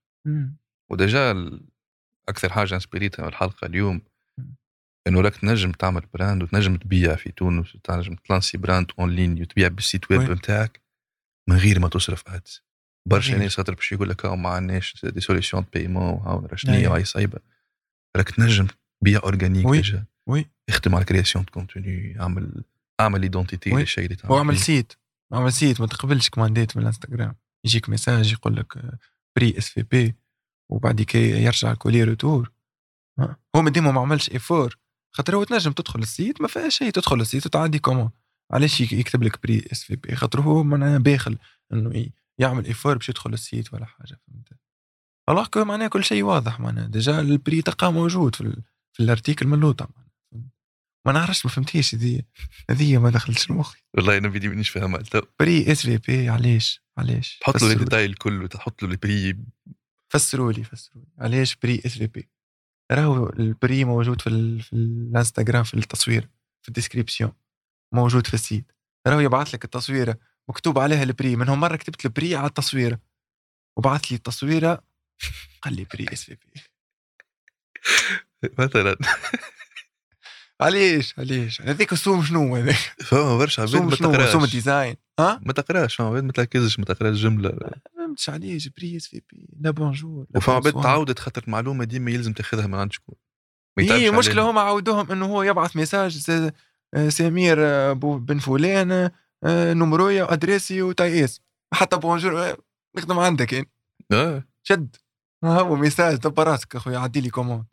أكثر 2.28 2.52
حاجة 2.52 2.74
انسبيريتها 2.74 3.28
الحلقة 3.28 3.66
اليوم. 3.66 4.00
إنه 5.06 5.20
راك 5.20 5.36
تنجم 5.36 5.72
تعمل 5.72 6.02
brand 6.14 6.42
وتنجم 6.42 6.76
تبيع 6.76 7.14
في 7.16 7.32
تونس 7.32 7.74
وتنجم 7.74 8.14
تلانسي 8.14 8.58
brand 8.58 8.86
en 8.98 9.10
ligne 9.10 9.42
وتبيع 9.42 9.68
بال 9.68 9.82
site 9.82 10.10
web 10.10 10.20
oui. 10.20 10.26
نتاعك 10.34 10.83
من 11.48 11.56
غير 11.56 11.80
ما 11.80 11.88
تصرف 11.88 12.28
أدز 12.28 12.62
برشا. 13.08 13.36
ناس 13.36 13.56
خاطر 13.56 13.74
باش 13.74 13.92
يقول 13.92 14.08
لك 14.08 14.26
هاو 14.26 14.36
ما 14.36 14.48
عندناش 14.48 15.06
دي 15.06 15.20
سوليسيون 15.20 15.64
بايمون 15.72 16.02
هاو 16.02 16.48
أي. 16.52 16.58
شنيا 16.58 16.88
وهي 16.88 17.04
صايبه 17.04 17.38
راك 18.16 18.30
تنجم 18.30 18.66
تبيع 19.00 19.20
اورجانيك 19.22 19.66
وي. 19.66 19.76
ديجا 19.76 20.04
وي 20.28 20.50
اخدم 20.68 20.94
على 20.94 21.04
كرياسيون 21.04 21.44
كونتوني 21.44 22.20
اعمل 22.20 22.64
اعمل 23.00 23.22
ايدونتيتي. 23.22 23.70
للشيء 23.70 24.04
اللي 24.04 24.16
تعمل 24.16 24.32
واعمل. 24.34 24.58
سيت 24.58 24.92
اعمل 25.34 25.52
سيت 25.52 25.80
ما 25.80 25.86
تقبلش 25.86 26.28
كوماندات 26.28 26.76
من 26.76 26.82
الانستغرام 26.82 27.34
يجيك 27.66 27.88
ميساج 27.88 28.32
يقول 28.32 28.56
لك 28.56 28.98
بري 29.36 29.58
اس 29.58 29.68
في 29.68 29.82
بي 29.82 30.14
وبعد 30.70 31.02
كي 31.02 31.44
يرجع 31.44 31.72
الكولي 31.72 32.04
روتور. 32.04 32.52
هو 33.56 33.62
ما 33.62 33.70
ديما 33.70 33.92
ما 33.92 34.00
عملش 34.00 34.30
ايفور 34.30 34.78
خاطر 35.12 35.36
هو 35.36 35.44
تنجم 35.44 35.72
تدخل 35.72 36.00
السيت 36.00 36.40
ما 36.40 36.48
فيها 36.48 36.68
شيء 36.68 36.90
تدخل 36.90 37.20
السيت 37.20 37.46
وتعدي 37.46 37.78
كومون 37.78 38.10
علاش 38.52 38.80
يك- 38.80 38.92
يكتب 38.92 39.22
لك 39.22 39.42
prix 39.42 39.64
SVP 39.72 40.16
خاطر 40.16 40.40
هو 40.40 40.62
معناها 40.64 40.98
باخل 40.98 41.38
إنه 41.72 41.96
ي- 41.96 42.12
يعمل 42.38 42.64
effort 42.66 42.96
باش 42.98 43.08
يدخل 43.08 43.32
ال 43.32 43.41
site 43.41 43.74
ولا 43.74 43.84
حاجة 43.86 44.20
فهمت؟ 44.26 44.48
الله 45.28 45.46
كو 45.46 45.64
معناها 45.64 45.88
كل 45.88 46.04
شيء 46.04 46.22
واضح 46.22 46.60
معناها. 46.60 46.86
déjà 46.86 47.20
ال 47.20 47.29
prix 47.29 47.62
تلقاه 47.62 47.90
موجود 47.90 48.34
في 48.34 48.40
ال... 48.40 48.62
في 48.92 49.02
ال 49.02 49.08
article 49.08 49.46
من 49.46 49.60
لوطا. 49.60 49.88
ما 51.06 51.12
نعرفش 51.12 51.46
ما 51.46 51.52
فهمتيش 51.52 51.94
هذه 51.94 52.22
هذه 52.70 52.98
ما 52.98 53.10
دخلتش 53.10 53.50
مخي 53.50 53.78
والله 53.94 54.18
أنا 54.18 54.28
بدي 54.28 54.48
مانيش 54.48 54.68
فاهمها. 54.68 55.02
تو 55.02 55.20
prix 55.40 55.72
SVP 55.72 56.28
علاش؟ 56.28 56.82
علاش؟ 56.98 57.38
تحط 57.38 57.62
له. 57.62 57.72
الديتاي 57.72 58.04
الكل 58.04 58.42
وتحط 58.42 58.82
له 58.82 58.90
ال 58.90 58.98
prix. 58.98 59.36
فسروا 60.08 60.52
لي 60.52 60.64
فسروا 60.64 61.02
لي 61.04 61.10
علاش 61.18 61.56
prix 61.56 61.82
SVP؟ 61.86 62.28
راهو 62.92 63.28
ال 63.28 63.39
prix 63.39 63.84
موجود 63.84 64.20
في 64.20 64.26
ال... 64.26 64.60
في 64.62 64.72
الانستغرام 64.72 65.64
في 65.64 65.74
التصوير 65.74 66.28
في 66.62 66.68
ال 66.68 66.73
description. 66.73 67.32
موجود 67.94 68.26
في 68.26 68.34
ال 68.34 68.42
site 68.42 68.72
راهو 69.06 69.20
يبعث 69.20 69.54
لك 69.54 69.64
التصويرة 69.64 70.18
مكتوب 70.48 70.78
عليها 70.78 71.02
ال 71.02 71.08
prix. 71.08 71.36
منهم 71.36 71.60
مرة 71.60 71.76
كتبت 71.76 72.06
ال 72.06 72.12
prix 72.12 72.36
على 72.36 72.46
التصويرة. 72.46 72.98
وبعث 73.76 74.04
لي 74.10 74.16
التصويرة. 74.16 74.84
قال 75.62 75.76
لي 75.76 75.86
prix 75.94 76.06
SVP. 76.12 76.62
مثلا. 78.58 78.96
علاش 80.60 81.18
علاش 81.18 81.62
هذيك 81.62 81.92
السوم 81.92 82.24
شنو 82.24 82.56
هذاك 82.56 82.76
فما 83.04 83.38
برشا 83.38 83.62
عباد 83.62 83.82
ما 83.82 83.96
شنو 83.96 84.12
سوم 84.12 84.12
تقراش. 84.12 84.44
ال 84.44 84.51
design. 84.51 84.96
ها؟ 85.18 85.40
ما 85.42 85.52
تقراش 85.52 85.94
فما 85.94 86.08
عباد 86.08 86.24
ما 86.24 86.32
تركزش 86.32 86.78
ما 86.78 86.84
تقراش 86.84 87.16
جملة. 87.16 87.48
ما 87.48 87.70
فهمتش 87.96 88.30
علاش 88.30 88.68
prix 88.68 88.96
SVP. 88.96 89.48
لا 89.60 89.70
bonjour 89.70 90.26
وفما 90.34 90.54
عباد. 90.54 90.82
تعودت 90.82 91.18
خاطر 91.18 91.42
المعلومه 91.46 91.84
ديما 91.84 92.10
يلزم 92.10 92.32
تاخذها 92.32 92.66
من 92.66 92.74
عند 92.74 92.92
شكون. 92.92 93.14
هي 93.78 93.92
عليها. 93.92 94.50
هما 94.50 94.60
عودوهم 94.60 95.12
إنه 95.12 95.26
هو 95.26 95.42
يبعث 95.42 95.76
message 95.76 96.16
سمير 97.08 97.56
آه، 97.60 97.92
بن 97.92 98.38
فلان 98.38 99.10
آه، 99.44 99.72
نمرويا 99.72 100.24
وادريسي 100.24 100.82
وتايس 100.82 101.40
حتى 101.74 101.96
bonjour 101.96 102.42
آه، 102.50 102.56
نخدم 102.96 103.18
عندك 103.18 103.52
يعني. 103.52 103.70
آه 104.12 104.44
شد. 104.62 104.96
ها 105.44 105.60
هو 105.60 105.76
message 105.76 106.16
دبر 106.16 106.46
راسك 106.46 106.76
أخويا 106.76 106.98
عدي 106.98 107.20
les 107.20 107.30
commandes. 107.30 107.64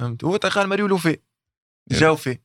فهمت؟ 0.00 0.24
هو 0.24 0.36
قال 0.36 0.68
مريول 0.68 0.92
وفي 0.92 1.16
جاو 1.90 2.16
في 2.16 2.38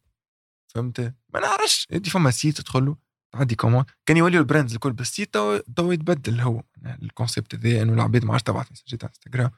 فهمت؟ 0.68 0.99
ما 1.34 1.40
نعرفش. 1.40 1.88
انت 1.94 2.10
فما 2.10 2.31
site 2.32 2.58
تدخل 2.57 2.86
له 2.86 2.98
تعدي 3.31 3.56
commande. 3.56 3.86
كان 4.06 4.18
يوليو 4.18 4.40
ال 4.40 4.44
brands 4.44 4.74
الكل 4.73 4.94
بال 4.94 5.07
site 5.07 5.34
tout 5.34 5.58
tout 5.58 5.91
يتبدل 5.91 6.40
هو. 6.41 6.64
ال 6.86 6.94
concept 6.94 7.56
هذا 7.56 7.81
إنه 7.81 7.94
العباد 7.94 8.26
ما 8.26 8.31
عادش 8.31 8.44
تبعث 8.44 8.72
message 8.72 9.00
ات 9.00 9.04
على 9.03 9.14
إنستغرام 9.15 9.52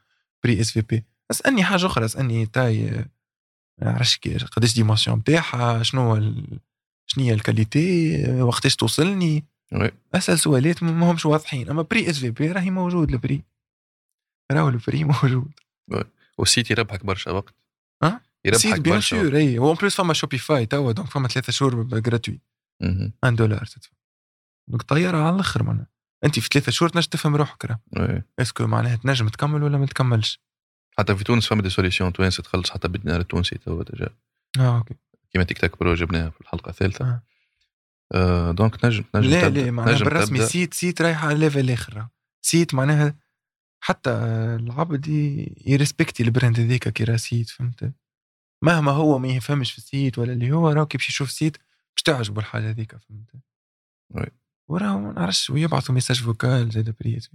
prix 0.44 0.62
s'il 0.62 0.72
vous 0.72 0.82
plaît. 0.82 1.06
أسألني 1.32 1.64
حاجة 1.64 1.86
أخرى 1.86 2.06
أسألني 2.06 2.46
taille 2.46 3.06
qui- 4.18 4.38
قداش 4.38 4.74
dimensions 4.76 5.20
بتاعها 5.20 5.84
شنو. 5.84 6.16
شنو 7.08 7.24
هي 7.24 7.34
ال 7.34 7.44
qualité 7.44 8.16
آه، 8.26 8.44
وقتاش 8.44 8.76
توصلني 8.76 9.46
oui. 9.74 9.92
أسأل 10.16 10.40
سؤالات 10.40 10.84
ما 10.84 11.12
همش 11.12 11.26
واضحين 11.26 11.70
أما 11.70 11.82
prix 11.82 12.10
s'il 12.10 12.20
vous 12.20 12.30
plaît 12.30 12.52
راهي 12.52 12.70
موجود 12.70 13.12
ال 13.12 13.18
prix 13.18 13.44
راهو 14.52 14.70
ال 14.70 14.77
prix 14.77 15.04
موجود 15.24 15.52
وال 16.38 16.49
site 16.49 16.72
يربحك 16.72 17.06
برشا 17.06 17.32
وقت 17.32 17.54
ها؟ 18.04 18.22
يربحك 18.46 18.80
bien 18.80 18.96
برشا 18.96 19.18
وقت. 19.18 19.26
sûr 19.26 19.36
et 19.38 19.58
en 19.58 19.76
plus 19.76 19.96
فما 19.96 20.14
Shopify 20.14 20.66
توا 20.66 20.92
donc 20.92 21.10
فما 21.10 21.28
ثلاثة 21.28 21.52
شهور 21.52 21.84
gratuit 21.84 22.40
مهم. 22.82 23.14
1 23.24 23.36
دولار 23.36 23.66
تدفع 23.66 23.90
donc 24.68 24.82
طيارة 24.82 25.18
على 25.18 25.36
الأخر 25.36 25.64
معناها 25.64 25.88
انت 26.26 26.40
في 26.40 26.50
ثلاثة 26.54 26.72
شهور 26.72 26.90
تنجم 26.90 27.08
تفهم 27.08 27.36
روحك 27.36 27.66
راه. 27.66 28.24
est-ce 28.40 28.59
que 28.59 28.68
معناها 28.68 28.96
تنجم 28.96 29.28
تكمل 29.30 29.64
ولا 29.64 29.78
ما 29.78 29.86
تكملش 29.86 30.40
حتى 31.02 31.16
في 31.16 31.24
تونس 31.24 31.48
فما 31.48 31.62
des 31.62 31.70
solutions 31.70 32.14
توانسه 32.14 32.44
تخلص 32.44 32.70
حتى 32.70 32.88
بالدينار 32.88 33.20
التونسي 33.20 33.58
توا 33.58 33.84
déjà 33.84 34.10
آه 34.60 34.78
okay 34.78 34.96
كيما 35.32 35.44
Tik 35.44 35.58
Tak 35.58 35.80
Pro 35.80 35.94
جبناها 35.94 36.30
في 36.30 36.42
الحلقة 36.42 36.70
الثالثة 36.70 37.06
آه. 37.06 37.24
آه 38.14 38.52
donc 38.52 38.86
نجم 38.86 39.04
نجم 39.16 39.30
لا. 39.30 39.50
لا 39.50 39.72
معناها 39.72 40.00
بالرسمي 40.00 40.38
تبدأ. 40.38 40.50
site 40.50 40.74
site 40.74 41.02
رايحة 41.02 41.28
على 41.28 41.40
level 41.40 41.72
آخر. 41.72 42.08
site 42.42 42.74
معناها 42.74 43.16
حتى 43.84 44.10
العبد 44.60 45.08
ي- 45.08 45.64
ي 45.68 45.73
respecter 45.73 46.24
ال 46.24 46.30
brand 46.30 46.60
هذيك 46.60 46.90
كي 46.90 47.04
راه 47.04 47.16
site 47.16 47.50
فهمت 47.50 47.94
مهما 48.64 48.92
هو 48.92 49.20
ما 49.20 49.28
يفهمش 49.28 49.72
في 49.72 49.78
ال 49.78 49.86
site 49.86 50.18
ولا 50.20 50.34
اللي 50.34 50.52
هو 50.52 50.70
راه 50.70 50.84
كي 50.86 50.98
باش 50.98 51.10
يشوف 51.10 51.32
site 51.32 51.58
باش 51.96 52.04
تعجبه 52.06 52.40
الحاجة 52.40 52.70
هذيك 52.70 52.96
فهمت. 52.98 53.32
وراه 54.68 54.98
ما 55.00 55.14
نعرفش 55.14 55.50
ويبعثوا 55.50 55.96
message 55.96 56.24
vocal 56.24 56.70
زاد 56.72 56.96
prêt 57.00 57.28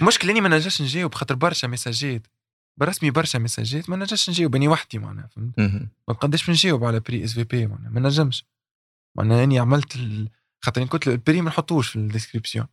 المشكلة 0.00 0.30
إني 0.30 0.40
ما 0.40 0.48
نجاش 0.48 0.82
نجاوب 0.82 1.14
خاطر 1.14 1.34
برشا 1.34 1.66
message 1.66 2.19
ات 2.19 2.26
برسمي 2.76 3.10
برشا 3.10 3.38
message 3.38 3.84
ات 3.84 3.90
ما 3.90 3.96
نجاش 3.96 4.30
نجاوب. 4.30 4.54
اني 4.56 4.68
وحدي 4.68 4.98
معناها 4.98 5.26
فهمت. 5.26 5.58
ما 6.08 6.14
قداش 6.14 6.50
نجاوب 6.50 6.84
على 6.84 7.00
prix 7.00 7.24
s'il 7.24 7.34
vous 7.34 7.44
plaît 7.44 7.66
معناها 7.66 7.90
ما 7.90 8.00
نجمش. 8.00 8.44
معناها 9.16 9.44
أني 9.44 9.58
عملت 9.58 9.96
ال... 9.96 10.30
خاطر 10.60 10.84
كنت 10.84 11.08
ال 11.08 11.14
prix 11.14 11.40
ما 11.40 11.50
نحطوش 11.50 11.88
في 11.88 11.96
ال 11.96 12.01
description. 12.01 12.66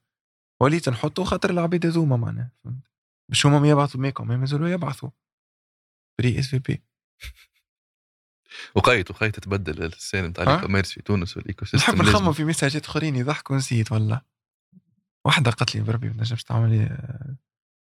وليت 0.61 0.89
نحطه 0.89 1.23
خاطر 1.23 1.49
العباد 1.49 1.85
هذوما 1.85 2.17
معناها 2.17 2.51
فهمت؟ 2.63 2.83
باش 3.29 3.45
هما 3.45 3.59
ما 3.59 3.69
يبعثوا 3.69 4.01
ميكم 4.01 4.27
ما 4.27 4.37
مازالوا 4.37 4.69
يبعثوا. 4.69 5.09
prix 6.19 6.39
s'il 6.39 6.47
vous 6.47 6.59
plaît 6.59 6.83
وقايت 8.75 9.11
وقايت 9.11 9.35
تتبدل 9.35 9.83
ال 9.83 9.90
scène 9.90 10.25
نتاع؟ 10.25 10.55
ال 10.55 10.58
e-commerce 10.58 10.91
في 10.91 11.01
تونس 11.01 11.37
وال 11.37 11.65
écosystème 11.65 11.93
نحب 11.93 12.05
نخمم 12.05 12.33
في 12.33 12.43
message 12.43 12.80
ات 12.80 12.85
أخرين 12.85 13.15
يضحكوا 13.15 13.55
نسيت 13.55 13.91
والله. 13.91 14.21
واحدة 15.25 15.51
قالت 15.51 15.75
لي 15.75 15.81
بربي 15.81 16.07
ما 16.09 16.13
تنجمش 16.13 16.43
تعمل 16.43 16.69
لي 16.69 16.83
آه، 16.83 17.35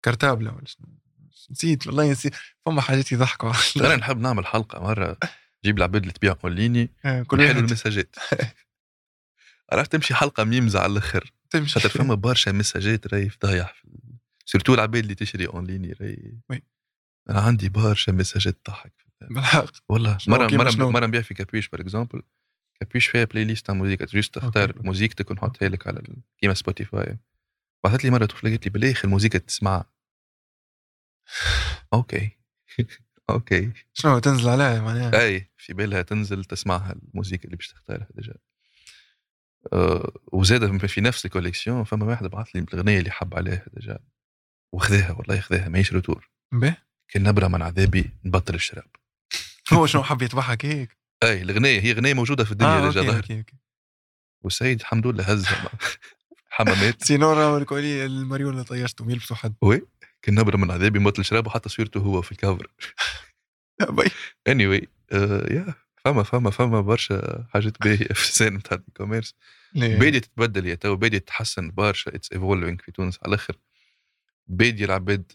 cartable 0.05 0.49
ة 0.49 0.55
ولا 0.55 0.67
شنو؟ 0.67 0.87
نسيت 1.51 1.87
والله 1.87 2.11
نسيت. 2.13 2.35
فما 2.67 2.81
حاجات 2.81 3.13
يضحكوا 3.13 3.53
أنا 3.87 3.97
نحب 3.97 4.19
نعمل 4.21 4.47
حلقة 4.47 4.83
مرة 4.83 5.17
جيب 5.65 5.79
العباد 5.79 6.03
اللي 6.03 6.13
تبيع 6.13 6.37
en 6.45 6.58
ligne 6.58 6.91
آه، 7.05 7.23
كل 7.23 7.41
واحد 7.41 7.57
ال 7.57 7.63
message 7.63 8.05
ات. 8.05 8.17
عرفت 9.73 9.93
تمشي 9.93 10.15
حلقة 10.15 10.45
memes 10.45 10.77
على 10.77 10.93
الأخر. 10.93 11.33
تمشي. 11.51 11.81
خاطر 11.81 11.89
فما 11.89 12.15
برشا 12.15 12.51
message 12.51 13.07
ات 13.07 13.15
راهي 13.15 13.31
ال- 13.45 13.69
surtout 14.47 14.75
العباد 14.75 15.03
اللي 15.03 15.15
تشري 15.15 15.47
en 15.47 15.60
ligne 15.60 15.93
راهي. 15.93 16.33
oui. 16.51 16.63
أنا 17.31 17.41
عندي 17.41 17.69
برشا 17.69 18.11
message 18.11 18.53
ات 18.53 18.59
تضحك. 18.65 18.93
بالحق. 19.21 19.73
والله 19.89 20.19
مره 20.29 20.49
مره؟ 20.57 20.91
مرة 20.91 21.07
نبيع 21.07 21.21
في 21.23 21.35
capuche 21.35 21.69
par 21.69 21.81
exemple 21.81 22.23
capuche 22.81 23.07
فيها 23.07 23.25
playlist 23.25 23.67
تاع 23.67 23.75
موزيكا 23.75 24.05
juste 24.05 24.35
تختار. 24.35 24.83
موزيكتك 24.83 25.31
ونحطها 25.31 25.69
لك 25.69 25.87
على 25.87 26.03
كيما 26.39 26.55
Spotify 26.55 27.19
بعثت 27.85 28.05
لي 28.05 28.11
مرة 28.11 28.27
طفلة 28.27 28.51
قالت 28.51 28.65
لي 28.65 28.71
بالاخر 28.71 29.05
الموزيكا 29.05 29.39
تسمعها 29.39 29.93
okay. 31.93 32.31
okay. 33.31 33.73
شنو 33.93 34.19
تنزل 34.19 34.49
عليها 34.49 34.81
معناها؟ 34.81 35.23
أي 35.23 35.51
في 35.57 35.73
بالها 35.73 36.03
تنزل 36.03 36.45
تسمعها 36.45 36.93
الموسيقى 36.93 37.45
اللي 37.45 37.57
باش 37.57 37.69
تختارها 37.69 38.09
déjà 38.15 38.35
أه 39.73 40.13
وزاد 40.33 40.87
في 40.87 41.01
نفس 41.01 41.27
ال 41.27 41.32
collection 41.32 41.85
فما 41.85 42.07
واحد 42.07 42.27
بعث 42.27 42.49
لي 42.49 42.61
الأغنية 42.61 42.99
اللي 42.99 43.11
حب 43.11 43.35
عليها 43.35 43.67
déjà 43.73 43.99
وخذاها 44.73 45.13
والله 45.13 45.41
خذاها 45.41 45.69
ماهيش 45.69 45.93
retour 45.93 46.31
به؟ 46.53 46.77
كان 47.09 47.23
نبرة 47.23 47.49
من 47.49 47.63
عذابي 47.63 48.11
نبطل 48.25 48.55
الشراب. 48.55 48.91
هو 49.73 49.87
شنو 49.87 50.03
حب 50.03 50.23
يتضحك 50.23 50.65
هيك 50.65 50.99
أي 51.23 51.43
الأغنية 51.43 51.81
هي 51.81 51.93
أغنية 51.93 52.15
موجودة 52.15 52.45
في 52.45 52.53
الدنيا 52.53 52.89
آه، 52.89 52.91
déjà. 53.21 53.45
والسيد 54.43 54.81
الحمد 54.81 55.07
لله 55.07 55.25
هزها. 55.25 55.71
حمامات. 56.53 57.05
sinon 57.07 57.35
راه 57.35 57.47
والكولي 57.47 58.07
المريول 58.07 58.53
اللي 58.53 58.65
طيشتهم 58.65 59.11
يلبسوا 59.11 59.37
حد. 59.37 59.55
oui 59.63 59.83
كان 60.23 60.35
نبره 60.35 60.57
من 60.57 60.71
عذابي 60.71 60.99
نبطل 60.99 61.25
شراب 61.25 61.47
وحتى 61.47 61.69
صورته 61.69 62.01
هو 62.01 62.23
في 62.23 62.33
ال 62.33 62.38
cover. 62.38 62.67
اني 64.49 64.81
anyway, 64.81 64.83
uh, 65.13 65.53
يا 65.53 65.75
فما 66.05 66.23
فما 66.23 66.51
فما 66.51 66.81
برشا 66.81 67.47
حاجات 67.51 67.83
باهية 67.83 67.97
في 68.07 68.29
ال 68.29 68.33
scène 68.33 68.55
نتاع 68.55 68.77
ال 68.77 68.87
e-commerce 68.97 69.35
ليه؟ 69.75 69.97
بادي 69.99 70.21
تتبدل 70.21 70.67
يا 70.67 70.75
تو 70.75 70.97
بادي 70.97 71.19
تتحسن 71.21 71.71
برشا 71.71 72.15
it's 72.15 72.33
evolving 72.33 72.77
في 72.79 72.93
تونس 72.93 73.19
على 73.23 73.29
الأخر. 73.29 73.57
بادي 74.47 74.85
العباد 74.85 75.33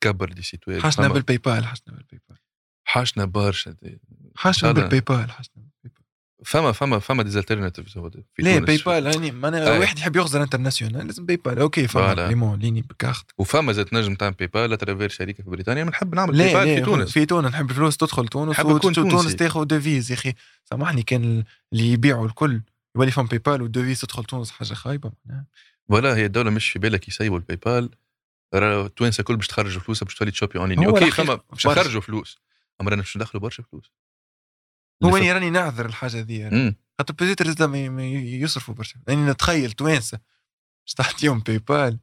تكبر 0.00 0.32
des 0.32 0.42
sites 0.42 0.68
web 0.68 0.78
فما- 0.78 1.08
بال 1.08 1.38
PayPal 1.38 1.66
حشنا 1.66 2.20
بال 2.28 2.30
PayPal 2.30 2.38
حاشنا 2.84 3.24
برشا 3.24 3.70
هذا- 3.70 4.72
بال 4.72 5.00
PayPal 5.00 5.30
حشنا 5.30 5.70
بال 5.84 5.89
PayPal 5.89 6.03
فما 6.44 6.72
فما 6.72 6.98
فما 6.98 7.22
des 7.22 7.37
alternatives 7.37 7.98
ليه. 8.38 8.58
PayPal 8.58 9.32
ما 9.32 9.48
أنا 9.48 9.72
أي. 9.72 9.78
واحد 9.78 9.98
يحب 9.98 10.16
يخزر 10.16 10.42
international 10.42 11.06
لازم 11.06 11.26
PayPal 11.26 11.58
okay 11.58 11.88
فما. 11.88 12.14
ليمون 12.28 12.58
ليني 12.58 12.82
بكارت. 12.82 13.24
وفما 13.38 13.72
زاد 13.72 13.88
نجم 13.92 14.14
تعمل 14.14 14.34
PayPal 14.34 14.46
à 14.46 14.72
travers 14.72 15.08
شركه 15.08 15.44
في 15.44 15.50
بريطانيا. 15.50 15.84
بنحب 15.84 16.14
نعمل 16.14 16.38
PayPal 16.38 16.76
في 16.76 16.80
تونس. 16.80 17.12
في 17.12 17.26
تونس. 17.26 17.52
نحب 17.52 17.70
الفلوس 17.70 17.96
تدخل 17.96 18.28
تونس 18.28 18.50
نحب 18.60 18.78
تونس. 18.78 19.36
تاخذ 19.36 19.64
devises 19.64 20.10
يا 20.10 20.16
أخي 20.16 20.34
سامحني 20.64 21.02
كان 21.02 21.44
اللي 21.72 21.92
يبيعوا 21.92 22.26
الكل 22.26 22.60
يولي 22.96 23.10
فهم 23.10 23.26
PayPal 23.26 23.38
وال 23.38 23.62
devises 23.62 24.00
تدخل 24.00 24.24
تونس 24.24 24.50
حاجة 24.50 24.74
خايبة. 24.74 25.12
معناها. 25.24 25.46
ولا 25.88 26.16
هي 26.16 26.26
الدولة 26.26 26.50
مش 26.50 26.70
في 26.70 26.78
بالك 26.78 27.08
يسيبوا 27.08 27.38
ال 27.38 27.56
PayPal 27.56 27.90
التوانسه 28.54 29.20
الكل 29.20 29.36
باش 29.36 29.46
تخرجوا 29.46 29.80
فلوسها 29.80 30.04
باش 30.06 30.14
تولي 30.14 30.30
ت 30.30 30.34
shopper 30.34 30.58
online. 30.58 30.84
هو 30.84 30.90
okay 30.90 31.10
فما 31.10 31.40
باش. 31.52 31.64
يخرجوا 31.64 32.00
فلوس. 32.00 32.38
أما 32.80 32.90
رانا 32.90 33.02
باش 33.02 33.16
ندخلوا 33.16 33.42
برشا 33.42 33.62
فلوس. 33.62 33.90
هو 35.04 35.16
اني 35.16 35.32
راني 35.32 35.50
نعذر 35.50 35.86
الحاجة 35.86 36.20
ذي 36.20 36.74
خاطر 36.98 37.14
peut-être 37.14 37.46
لازم 37.46 37.74
ي- 37.74 38.00
ي- 38.02 38.40
يصرفوا 38.40 38.74
برشا 38.74 38.96
يعني 39.08 39.30
نتخيل 39.30 39.72
توانسة 39.72 40.18
تعطيهم 40.96 41.38
PayPal 41.40 41.98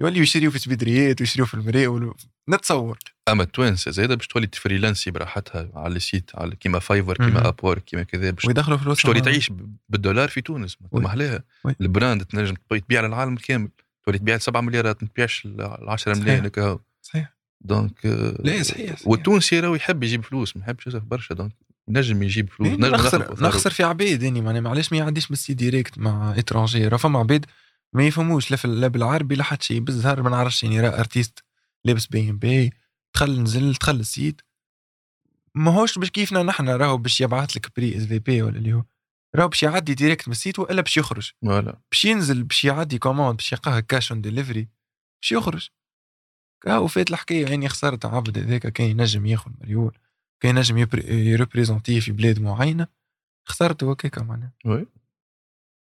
يوليوا 0.00 0.22
يشريوا 0.22 0.52
في 0.52 0.58
سبيدريات 0.58 1.20
ويشريوا 1.20 1.46
في 1.46 1.54
المراول 1.54 2.14
نتصور 2.48 2.98
أما 3.28 3.42
التوانسة 3.42 3.90
زايدة 3.90 4.14
باش 4.14 4.26
تولي 4.26 4.48
freelancer 4.54 5.10
براحتها 5.10 5.70
على 5.74 5.96
ال 5.96 6.03
site 6.03 6.30
على 6.34 6.56
كيما 6.56 6.78
Fiverr. 6.78 7.16
كيما 7.16 7.48
Upwork 7.48 7.78
كيما 7.78 8.02
كذا 8.02 8.30
باش 8.30 8.44
ويدخلوا 8.44 8.78
فلوس 8.78 8.96
باش 8.96 9.02
تولي 9.02 9.20
تعيش 9.20 9.50
بالدولار 9.88 10.28
في 10.28 10.40
تونس. 10.40 10.76
ما 10.92 11.00
محلاها 11.00 11.44
oui. 11.64 11.74
ال 11.80 11.87
brand 11.87 12.24
تنجم 12.24 12.54
تبي 12.54 12.80
تبيع 12.80 13.00
للعالم 13.00 13.36
كامل 13.36 13.68
تولي 14.04 14.18
تبيع 14.18 14.38
7 14.38 14.60
مليارات 14.60 15.02
ما 15.02 15.08
تبيعش 15.08 15.44
ال 15.46 15.62
10 15.88 16.12
صحيح. 16.14 16.24
ملايين 16.24 16.44
هكا. 16.44 16.78
صحيح 17.02 17.36
donc 17.60 18.06
لا 18.06 18.62
صحيح, 18.62 18.62
صحيح. 18.96 19.08
والتونسي 19.08 19.60
راهو 19.60 19.74
يحب 19.74 20.02
يجيب 20.02 20.24
فلوس 20.24 20.56
ما 20.56 20.62
يحبش 20.62 20.86
يصرف 20.86 21.02
برشا 21.04 21.34
donc 21.34 21.52
نجم 21.88 22.22
يجيب 22.22 22.50
فلوس 22.50 22.68
إيه، 22.68 22.76
نجم 22.76 22.86
نخسر 22.86 23.42
نخسر 23.42 23.70
في 23.70 23.82
عباد 23.82 24.22
يعني 24.22 24.40
معناها 24.40 24.60
معليش 24.60 24.92
ما 24.92 24.98
يعديش 24.98 25.28
بال 25.28 25.37
site 25.37 25.54
direct 25.54 25.98
مع 25.98 26.34
étranger 26.38 26.88
راه 26.88 26.96
فما 26.96 27.18
عباد 27.18 27.46
ما 27.92 28.06
يفهموش 28.06 28.50
لا 28.50 28.56
لا 28.64 28.88
بالعربي 28.88 29.34
لا 29.34 29.44
حتى 29.44 29.64
شيء 29.64 29.80
بالزهر 29.80 30.22
ما 30.22 30.30
نعرفش 30.30 30.64
يعني 30.64 30.80
راه 30.80 31.00
artiste 31.00 31.44
لابس 31.84 32.06
BMB 32.06 32.72
دخل 33.14 33.42
نزل 33.42 33.72
دخل 33.72 33.94
ال 33.96 34.05
site 34.05 34.40
ماهوش 35.54 35.98
باش 35.98 36.10
كيفنا 36.10 36.42
نحنا 36.42 36.76
راهو 36.76 36.96
باش 36.96 37.20
يبعث 37.20 37.56
لك 37.56 37.76
prix 37.76 37.96
s'il 37.96 38.02
vous 38.02 38.18
plaît 38.18 38.42
ولا 38.42 38.58
اللي 38.58 38.72
هو. 38.72 38.84
راهو 39.34 39.48
باش 39.48 39.62
يعدي 39.62 39.94
direct 39.94 40.28
من 40.28 40.32
ال 40.32 40.37
site 40.37 40.58
وإلا 40.58 40.82
باش 40.82 40.96
يخرج. 40.96 41.32
voilà. 41.42 41.80
باش 41.90 42.04
ينزل 42.04 42.42
باش 42.42 42.64
يعدي 42.64 42.98
commande 42.98 43.36
باش 43.36 43.52
يلقاها 43.52 43.80
cash 43.80 44.12
on 44.12 44.20
delivery 44.20 44.68
باش 45.22 45.32
يخرج. 45.32 45.68
هاو 46.66 46.86
فات 46.86 47.10
الحكاية 47.10 47.46
يعني 47.46 47.68
خسرت 47.68 48.06
عبد 48.06 48.38
هذاك 48.38 48.66
كان 48.66 48.86
ينجم 48.86 49.26
ياخذ 49.26 49.50
مليون. 49.60 49.92
كان 50.46 50.56
ينجم 50.56 50.78
يبر- 50.78 51.10
ي 51.10 51.18
représenter 51.18 52.00
في 52.00 52.12
بلاد 52.12 52.38
معينه 52.40 52.86
خسرته 53.44 53.90
هكاكا 53.90 54.22
معناها 54.22 54.52
oui 54.64 54.86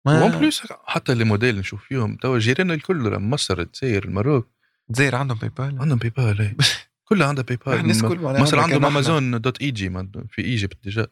ما 0.06 0.22
en 0.24 0.38
plus 0.38 0.72
حتى 0.84 1.14
les 1.14 1.24
modèles 1.24 1.58
نشوف 1.58 1.84
فيهم 1.84 2.16
توا 2.16 2.38
جيراننا 2.38 2.74
الكل 2.74 3.18
مصر 3.18 3.58
الجزائر 3.60 4.04
المروك 4.04 4.50
الجزائر 4.90 5.14
عندهم 5.16 5.38
PayPal 5.38 5.80
عندهم 5.80 5.98
PayPal. 5.98 6.56
كلها 7.04 7.28
عندها 7.28 7.44
PayPal 7.44 7.74
الناس 7.74 8.02
كل 8.02 8.18
مصر 8.20 8.58
عندهم 8.60 8.84
Amazon 8.84 9.40
dot 9.40 9.60
eg 9.62 9.88
في 10.30 10.42
Egypt 10.42 10.84
déjà 10.84 11.06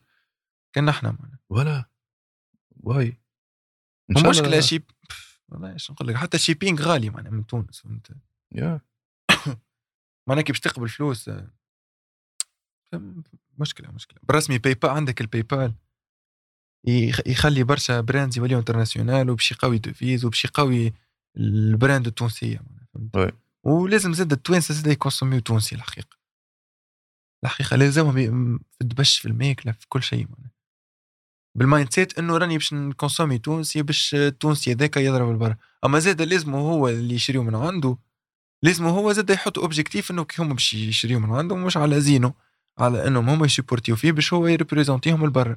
كان 0.72 0.84
معناها 0.84 1.38
ولا 1.48 1.84
oui 2.76 3.20
المشكلة 4.10 4.60
شي 4.60 4.82
والله 5.48 5.76
نقول 5.90 6.08
لك 6.08 6.16
حتى 6.16 6.36
ال 6.36 6.41
shipping 6.41 6.82
غالي 6.82 7.10
معناها 7.10 7.32
من 7.32 7.46
تونس 7.46 7.80
فهمت 7.80 8.10
يا 8.52 8.80
معناها 10.28 10.42
كي 10.44 10.52
باش 10.52 10.60
تقبل 10.60 10.88
فلوس 10.88 11.30
مشكلة 13.58 13.90
مشكلة. 13.90 14.18
بالرسمي 14.22 14.58
PayPal 14.58 14.90
عندك 14.90 15.20
ال 15.20 15.42
PayPal 15.42 15.74
يخ- 16.86 17.26
يخلي 17.26 17.62
برشا 17.62 18.00
brands 18.00 18.38
يوليو 18.38 18.58
internationales 18.58 19.30
وباش 19.30 19.52
يقوي 19.52 19.78
devises 19.78 20.24
وباش 20.24 20.44
يقوي 20.44 20.92
ال 21.36 21.48
brand 21.48 22.06
التونسية 22.06 22.62
فهمت. 22.94 23.34
ولازم 23.64 24.12
زاد 24.12 24.32
التوانسة 24.32 24.74
زاد 24.74 24.86
يكونسوميو 24.86 25.40
تونسي 25.40 25.74
الحقيقة. 25.74 26.16
الحقيقة 27.44 27.76
لازمهم 27.76 28.58
في 28.58 28.80
الدبش 28.80 29.18
في 29.18 29.28
الماكله 29.28 29.72
في 29.72 29.86
كل 29.88 30.02
شيء 30.02 30.26
معناها. 30.30 30.52
بال 31.56 31.92
mindset 31.92 32.18
إنه 32.18 32.36
راني 32.36 32.54
باش 32.58 32.72
نكونسومي 32.72 33.38
تونسي 33.38 33.82
باش 33.82 34.14
التونسي 34.14 34.72
هذاك 34.72 34.96
يضرب 34.96 35.30
لبرا. 35.30 35.56
أما 35.84 35.98
زاد 35.98 36.22
لازم 36.22 36.54
هو 36.54 36.88
اللي 36.88 37.14
يشريو 37.14 37.42
من 37.42 37.54
عنده 37.54 37.98
لازم 38.62 38.84
هو 38.84 39.12
زاد 39.12 39.30
يحط 39.30 39.58
objectif 39.58 40.10
إنه 40.10 40.24
كي 40.24 40.42
هما 40.42 40.54
باش 40.54 40.74
يشريو 40.74 41.20
من 41.20 41.30
عنده 41.34 41.56
مش 41.56 41.76
على 41.76 42.00
زينو. 42.00 42.34
على 42.78 43.06
إنهم 43.06 43.28
هما 43.28 43.46
يسيبورتيو 43.46 43.96
فيه 43.96 44.12
باش 44.12 44.32
هو 44.32 44.46
يريبريزونتيهم 44.46 45.24
لبرا. 45.24 45.56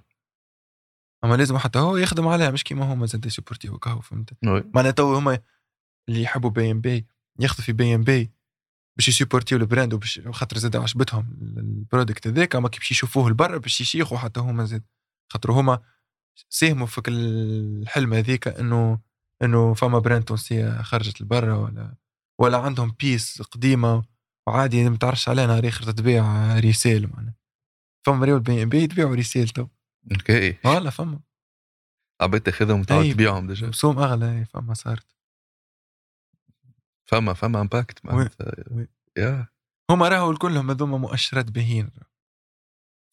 أما 1.24 1.36
لازم 1.36 1.58
حتى 1.58 1.80
هو 1.80 1.98
يخدم 1.98 2.28
عليها 2.28 2.52
مش 2.52 2.64
كيما 2.64 2.94
هما 2.94 3.06
زاد 3.06 3.26
يسيبورتيو 3.26 3.78
كهو 3.78 4.02
فهمت. 4.02 4.34
معناها 4.44 4.92
تو 4.92 5.16
هما 5.16 5.40
اللي 6.10 6.22
يحبوا 6.22 6.50
بي 6.50 6.72
ام 6.72 6.82
بي 6.82 7.06
ياخذوا 7.40 7.66
في 7.66 7.74
بي 7.74 7.96
ام 7.96 8.04
بي 8.04 8.32
باش 8.98 9.08
يسيبورتيو 9.08 9.58
ال 9.58 9.64
brand 9.64 9.94
وباش 9.94 10.22
خاطر 10.32 10.58
زاد 10.58 10.76
عجبتهم 10.76 11.38
ال 11.42 11.52
product 11.53 12.28
هذاك. 12.28 12.56
أما 12.56 12.70
كي 12.70 12.80
باش 12.80 12.92
يشوفوه 12.92 13.30
لبرا 13.30 13.58
باش 13.58 13.82
يشيخوا 13.82 14.18
حتى 14.18 14.40
هما 14.40 14.66
زاد. 14.66 14.84
خاطر 15.30 15.52
هما 15.52 15.82
ساهموا 16.50 16.88
في 16.88 17.02
الحلم 17.08 18.14
هذيك 18.14 18.48
إنه 18.48 19.00
إنه 19.42 19.74
فما 19.74 20.00
brand 20.00 20.24
تونسية 20.24 20.82
خرجت 20.82 21.22
لبرا 21.22 21.56
ولا 21.56 21.96
ولا 22.40 22.58
عندهم 22.58 22.96
pièce 23.00 23.42
قديمة. 23.42 24.15
وعادي 24.48 24.90
ما 24.90 24.98
تعرفش 24.98 25.30
عليها 25.30 25.48
نهار 25.48 25.68
اخر 25.68 25.84
تتباع 25.84 26.60
resell 26.60 27.10
معناها. 27.14 27.36
فما 28.06 28.26
مريول 28.26 28.40
BEY & 28.40 28.64
BEY 28.64 28.78
يتباعوا 28.78 29.16
resell 29.16 29.50
تو. 29.50 29.68
OK. 30.12 30.54
voilà 30.54 30.90
فما. 30.90 31.20
عبيد 32.22 32.42
تأخذهم 32.42 32.80
وتعاود 32.80 33.06
أي. 33.06 33.14
تبيعهم 33.14 33.48
déjà. 33.48 33.70
بسوم 33.70 34.00
أغلى 34.00 34.46
فما 34.46 34.74
صارت. 34.74 35.16
فما 37.06 37.34
فما 37.34 37.62
impact 37.62 38.06
معناتها. 38.06 38.54
يا. 39.18 39.48
هما 39.92 40.08
راهو 40.08 40.36
كلهم 40.38 40.72
هذوما 40.72 40.98
مؤشرات 40.98 41.52
باهين 41.52 41.92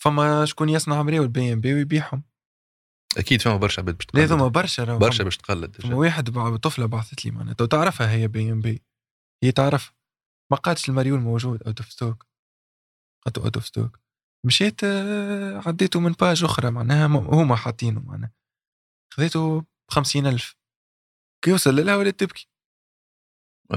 فما 0.02 0.44
شكون 0.44 0.68
يصنع 0.68 1.02
مريول 1.02 1.28
بي 1.28 1.52
إم 1.52 1.60
بي 1.60 1.74
ويبيعهم. 1.74 2.22
أكيد 3.18 3.42
فما 3.42 3.56
برشا 3.56 3.82
عباد 3.82 3.96
باش 3.96 4.06
تقلد. 4.06 4.22
هذوما 4.22 4.48
برشا 4.48 4.84
راهو. 4.84 4.98
برشا. 4.98 5.24
باش 5.24 5.36
تقلد 5.36 5.94
واحد 5.94 6.30
طفلة 6.58 6.86
بعثت 6.86 7.24
لي 7.24 7.30
معناها 7.30 7.54
تو 7.54 7.64
تعرفها 7.64 8.10
هي 8.10 8.28
بي 8.28 8.52
إم 8.52 8.60
بي. 8.60 8.82
هي 9.44 9.52
تعرف 9.52 9.92
ما 10.52 10.58
قالتش 10.58 10.88
المريول 10.88 11.20
موجود 11.20 11.62
out 11.62 11.80
of 11.80 11.92
stock 11.92 12.26
قالت 13.24 13.38
out 13.38 13.56
of 13.56 13.66
stock 13.66 13.98
مشيت 14.46 14.84
آه، 14.84 15.62
عديته 15.66 16.00
من 16.00 16.12
page 16.12 16.44
أخرى 16.44 16.70
معناها 16.70 17.06
هما 17.06 17.56
حاطينه 17.56 18.00
معناها. 18.00 18.32
خذيته 19.14 19.60
ب 19.60 19.66
ألف. 20.16 20.56
كي 21.44 21.50
يوصل 21.50 21.76
لها 21.86 21.96
ولات 21.96 22.20
تبكي. 22.20 22.48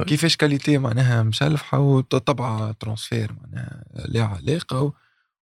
كيفاش 0.07 0.37
qualité 0.37 0.77
معناها 0.77 1.23
مشلفحة 1.23 1.79
وطبعة 1.79 2.71
transfert 2.71 3.33
معناها 3.33 3.83
لا 4.07 4.23
علاقة 4.23 4.81
و- 4.81 4.93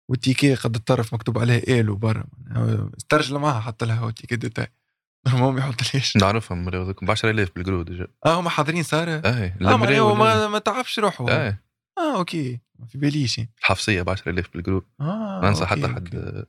والتيكي 0.09 0.55
قد 0.55 0.75
الطرف 0.75 1.15
مكتوب 1.15 1.39
عليه 1.39 1.63
إيلو 1.69 1.97
برا 1.97 2.25
معناها. 2.39 2.91
استرجل 2.97 3.39
معها 3.39 3.61
حط 3.61 3.85
لها 3.85 3.99
هو 3.99 4.09
التيكي 4.09 4.37
ديتاي. 4.37 4.73
المهم 5.27 5.59
يحط 5.59 5.95
ليش 5.95 6.17
نعرفهم 6.17 6.63
مريض 6.65 6.95
ب 7.03 7.11
10000 7.11 7.49
بالجرو 7.57 7.83
ديجا 7.83 8.07
آه 8.27 8.41
هما 8.41 8.51
حاضرين 8.51 8.83
صار 8.83 9.09
اي 9.09 9.17
آه 9.17 9.53
معناها 9.61 9.75
المريض 9.75 9.99
هو 9.99 10.15
ما, 10.15 10.49
ما 10.49 10.59
تعبش 10.59 10.99
روحه 10.99 11.29
اي 11.29 11.57
آه 11.99 12.17
أوكي. 12.19 12.61
ما 12.79 12.87
في 12.87 12.99
باليش 12.99 13.41
الحفصيه 13.61 14.03
ب 14.03 14.11
10000 14.11 14.47
بالجرو 14.55 14.85
آه 15.01 15.05
ما 15.43 15.49
أوكي، 15.49 15.67
حتى. 15.67 15.89
حد. 15.89 16.45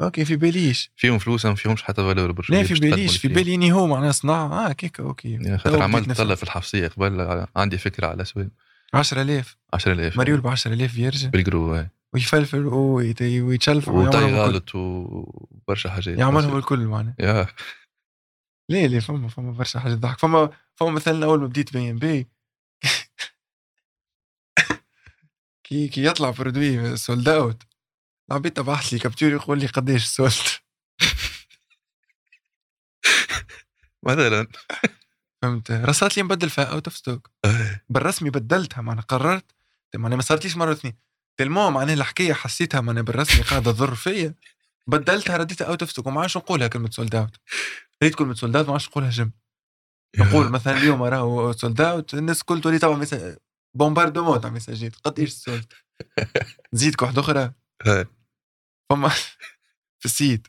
أوكي. 0.00 0.24
في 0.24 0.36
باليش 0.36 0.92
فيهم 0.96 1.18
فلوس 1.18 1.46
ما 1.46 1.54
فيهمش 1.54 1.82
حتى 1.82 2.02
فالور 2.02 2.46
لا 2.50 2.62
في 2.62 2.74
باليش 2.74 3.16
في 3.16 3.28
بالي 3.28 3.54
اني 3.54 3.72
هو 3.72 3.86
معناها 3.86 4.12
صناعة. 4.12 4.68
آه 4.68 4.72
كيكا 4.72 5.02
أوكي. 5.04 5.58
خاطر 5.58 5.82
عملت. 5.82 6.12
طلع 6.12 6.34
في 6.34 6.42
الحفصية 6.42 6.88
قبل 6.88 7.46
عندي 7.56 7.78
فكرة 7.78 8.06
على 8.06 8.24
سوين 8.24 8.50
10000 8.94 9.56
10000 9.74 10.16
مريول 10.16 10.40
ب 10.40 10.46
10000 10.46 10.98
يرجع. 10.98 11.28
بالجرو 11.28 11.76
إي. 11.76 11.88
ويفلفل 12.14 12.66
ويت- 12.66 13.22
ويتشلف 13.22 13.88
وطي. 13.88 14.18
غلط 14.18 14.74
وبرشا 14.74 15.90
حاجات. 15.90 16.18
يعملهم 16.18 16.56
الكل 16.58 16.78
معناها. 16.78 17.46
ليه 18.70 18.86
ليه؟ 18.86 19.00
فما 19.00 19.28
فما 19.28 19.52
برشا 19.52 19.80
حاجات 19.80 19.98
تضحك. 19.98 20.18
فما 20.18 20.50
فما 20.76 20.90
مثلا 20.90 21.24
أول 21.26 21.40
ما 21.40 21.46
بديت 21.46 21.72
بي 21.72 21.90
إم 21.90 21.98
بي 21.98 22.28
كي 25.64 25.88
كي 25.88 26.04
يطلع 26.04 26.30
produit 26.30 26.96
sold 26.96 27.28
out 27.28 27.62
العبيد 28.30 28.52
تبعث 28.52 28.92
لي 28.92 28.98
capture 28.98 29.30
يقول 29.32 29.58
لي 29.60 29.66
قديش 29.66 30.04
solde 30.06 30.32
مثلا. 34.06 34.46
فهمت؟ 35.42 35.70
رصات 35.70 36.16
لي 36.16 36.22
نبدل 36.22 36.50
فيها 36.50 36.64
out 36.64 36.86
of 36.88 36.96
stock. 36.96 37.30
بالرسمي 37.88 38.30
بدلتها 38.30 38.82
معناها 38.82 39.04
قررت. 39.04 39.44
معناها 39.96 40.16
ما 40.16 40.22
صارتليش 40.22 40.56
مرة 40.56 40.68
واثنين. 40.68 40.96
tellement 41.36 41.70
معناها 41.70 41.94
الحكاية 41.94 42.32
حسيتها 42.32 42.80
معناها 42.80 43.02
بالرسمي 43.02 43.42
قاعدة 43.42 43.72
تضر 43.72 43.94
فيا. 43.94 44.34
بدلتها 44.86 45.36
رديتها 45.36 45.66
out 45.66 45.82
of 45.82 45.90
stock 45.90 46.06
وما 46.06 46.20
عادش 46.20 46.36
نقولها 46.36 46.68
كلمة 46.68 46.90
sold 46.90 47.14
out 47.14 47.36
ريت 48.02 48.14
كلمه 48.14 48.34
sold 48.34 48.56
out 48.56 48.66
ما 48.66 48.72
عادش 48.72 48.88
نقولها 48.88 49.10
jamais 49.10 49.32
نقول 50.18 50.50
مثلا 50.50 50.76
اليوم 50.76 51.02
راهو 51.02 51.52
sold 51.52 51.80
out 51.80 52.14
الناس 52.14 52.40
الكل 52.40 52.60
تولي 52.60 52.96
ميسا... 52.96 53.36
bombardement 53.76 54.40
تاع 54.40 54.50
ميساجات 54.50 54.96
قديش 54.96 55.32
solde 55.32 55.72
نزيدك 56.74 57.02
واحدة 57.02 57.20
أخرى. 57.20 57.52
فما 58.90 59.08
في 60.00 60.04
ال 60.04 60.13
site 60.13 60.48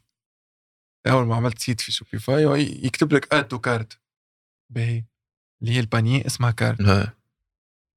أول 1.07 1.25
ما 1.25 1.35
عملت 1.35 1.59
site 1.59 1.81
في 1.81 1.91
Shopify 1.91 2.43
يكتب 2.85 3.13
لك 3.13 3.33
add 3.33 3.47
to 3.47 3.59
cart 3.59 4.01
باهي. 4.69 5.05
اللي 5.61 5.73
هي 5.73 5.79
ال 5.79 5.86
panier 5.86 6.25
اسمها 6.25 6.51
cart. 6.51 6.81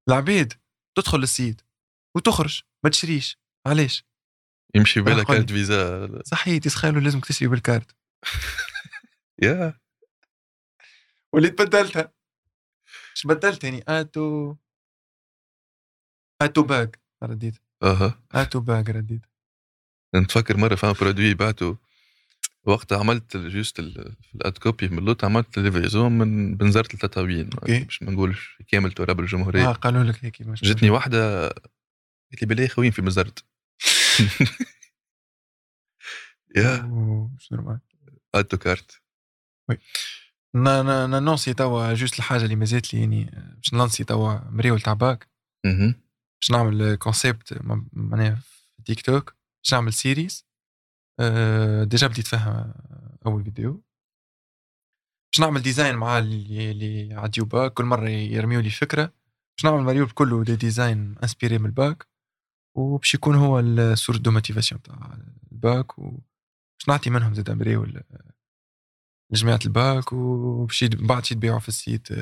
العبيد 0.09 0.53
تدخل 0.97 1.23
ال 1.23 1.31
site 1.31 1.63
وتخرج 2.17 2.63
ما 2.85 2.91
تشريش. 2.91 3.39
علاش؟ 3.67 4.05
يمشي 4.75 5.01
بالك. 5.01 5.27
carte 5.27 5.51
Visa 5.51 6.09
صحيت 6.25 6.67
يسخيلوا 6.67 7.01
لازمك 7.01 7.27
تشري 7.27 7.49
بالكارت 7.49 7.97
يا 9.43 9.75
وليت 11.33 11.63
بدلتها 11.63 12.13
اش 13.17 13.27
بدلت 13.27 13.65
يعني 13.65 13.85
add 13.89 14.28
to 14.28 14.55
آتو 16.43 16.63
باج 16.63 16.95
رديت. 17.23 17.55
أها. 17.83 18.23
آتو 18.33 18.61
باج 18.61 18.91
رديت. 18.91 19.23
نتفكر 20.17 20.57
مرة 20.57 20.75
فما 20.75 20.93
برودوي 21.01 21.35
بعته 21.35 21.79
وقتها 22.67 22.99
عملت 22.99 23.37
جوست 23.37 23.81
في 23.81 24.35
الأد 24.35 24.59
كوبي 24.59 24.89
من 24.89 24.99
اللوت 24.99 25.25
عملت 25.25 25.59
ليفريزون 25.59 26.13
من 26.13 26.57
بنزرت 26.57 26.95
لتطاوين 26.95 27.51
أوكي. 27.55 27.85
باش 27.85 28.03
ما 28.03 28.11
نقولش 28.11 28.59
كامل 28.69 28.93
تراب 28.93 29.21
الجمهورية. 29.21 29.71
آه 29.71 29.73
قالوا 29.73 30.05
لك 30.05 30.25
هيك 30.25 30.43
جتني 30.43 30.91
واحدة 30.91 31.49
قالت 31.49 32.43
لي 32.43 32.47
بالله 32.49 32.67
خوين 32.69 32.91
في 32.91 33.03
مزرت 33.03 33.45
يا 36.57 36.83
مش 37.37 37.53
نورمال. 37.53 37.81
ادو 38.35 38.57
كارت. 38.59 39.03
نا 40.55 40.83
نا 40.83 41.07
نا 41.07 41.21
نونسي 41.21 41.55
توا 41.55 41.95
جوست 41.95 42.19
الحاجة 42.19 42.45
اللي 42.45 42.57
مازالت 42.57 42.95
لي 42.95 43.01
يعني 43.01 43.29
آه، 43.39 43.55
باش 43.55 43.75
نلانسي 43.75 44.05
توا 44.05 44.51
مريول 44.51 44.81
تاع 44.81 44.93
باك. 44.93 45.29
باش 46.41 46.51
نعمل 46.51 46.95
concept 46.95 47.59
معناها 47.93 48.35
في 48.77 48.83
تيك 48.85 49.01
توك 49.01 49.37
باش 49.65 49.75
نعمل 49.75 49.93
series 49.93 50.47
أه 51.21 51.85
déjà 51.85 52.07
بديت 52.07 52.27
فيها 52.27 52.75
أول 53.27 53.45
فيديو. 53.45 53.73
باش 55.33 55.41
نعمل 55.41 55.63
design 55.63 55.97
مع 55.97 56.19
اللي 56.19 56.71
اللي 56.71 57.15
عديو 57.15 57.45
باك 57.45 57.73
كل 57.75 57.85
مرة 57.85 58.09
يرميو 58.09 58.61
لي 58.61 58.71
فكرة. 58.71 59.05
باش 59.57 59.65
نعمل 59.65 59.83
مريول 59.85 60.11
كله 60.11 60.45
des 60.45 60.57
designs 60.57 61.15
inspirés 61.23 61.59
من 61.59 61.67
الباك. 61.67 62.09
وباش 62.77 63.15
يكون 63.15 63.35
هو 63.35 63.61
ال 63.61 63.69
source 63.69 64.19
de 64.19 64.31
motivation 64.31 64.83
تاع 64.83 65.19
الباك. 65.53 65.99
وباش 65.99 66.89
نعطي 66.89 67.11
منهم 67.11 67.35
زاد 67.35 67.51
مريول 67.51 68.03
لجماعه 69.35 69.59
الباك 69.65 70.13
وباش 70.13 70.83
يد- 70.83 71.07
بعد 71.07 71.25
شي 71.25 71.35
يتباعوا 71.35 71.59
في 71.61 71.69
ال 71.69 71.78
site 71.78 72.13
آه، 72.13 72.17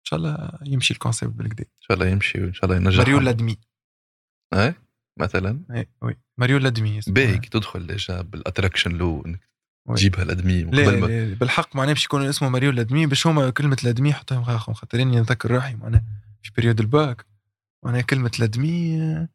إن 0.00 0.04
شاء 0.04 0.18
الله 0.18 0.50
يمشي 0.66 0.94
ال 0.94 0.99
concept 0.99 1.32
بالقدا 1.34 1.62
إن 1.64 1.80
شاء 1.80 1.96
الله 1.96 2.06
يمشي 2.08 2.40
وإن 2.42 2.52
شاء 2.54 2.64
الله 2.64 2.76
ينجح. 2.76 2.98
مريول 2.98 3.24
l'admis 3.24 3.56
اي 4.54 4.74
مثلا؟ 5.20 5.60
اي 5.70 5.88
oui. 6.02 6.16
مريول 6.38 6.62
l'admis. 6.62 7.00
باهي 7.06 7.38
كي 7.38 7.48
تدخل 7.50 7.86
déjà 7.86 8.20
بال 8.20 8.32
attraction 8.32 8.90
law 8.92 9.22
إنك. 9.26 9.40
تجيبها 9.96 10.22
ال 10.22 10.29
admis 10.29 10.62
لا, 10.62 10.90
ما 10.90 11.06
لا 11.06 11.34
بالحق 11.34 11.76
معناه 11.76 11.92
باش 11.92 12.04
يكون 12.04 12.22
اسمه 12.26 12.48
مريول 12.48 12.76
l'admis 12.76 13.06
باش 13.06 13.26
هما 13.26 13.50
كلمة 13.50 13.76
l'admis 13.84 14.12
حطهم 14.12 14.42
غاخهم 14.42 14.74
خاطر 14.74 15.02
اني 15.02 15.16
نذكر 15.16 15.50
روحي 15.50 15.74
معناه 15.74 16.04
في 16.42 16.50
période 16.56 16.80
ال 16.80 16.92
bac 16.92 17.26
معناه 17.84 18.00
كلمة 18.00 18.30
l'admis 18.38 19.00
آه، 19.02 19.28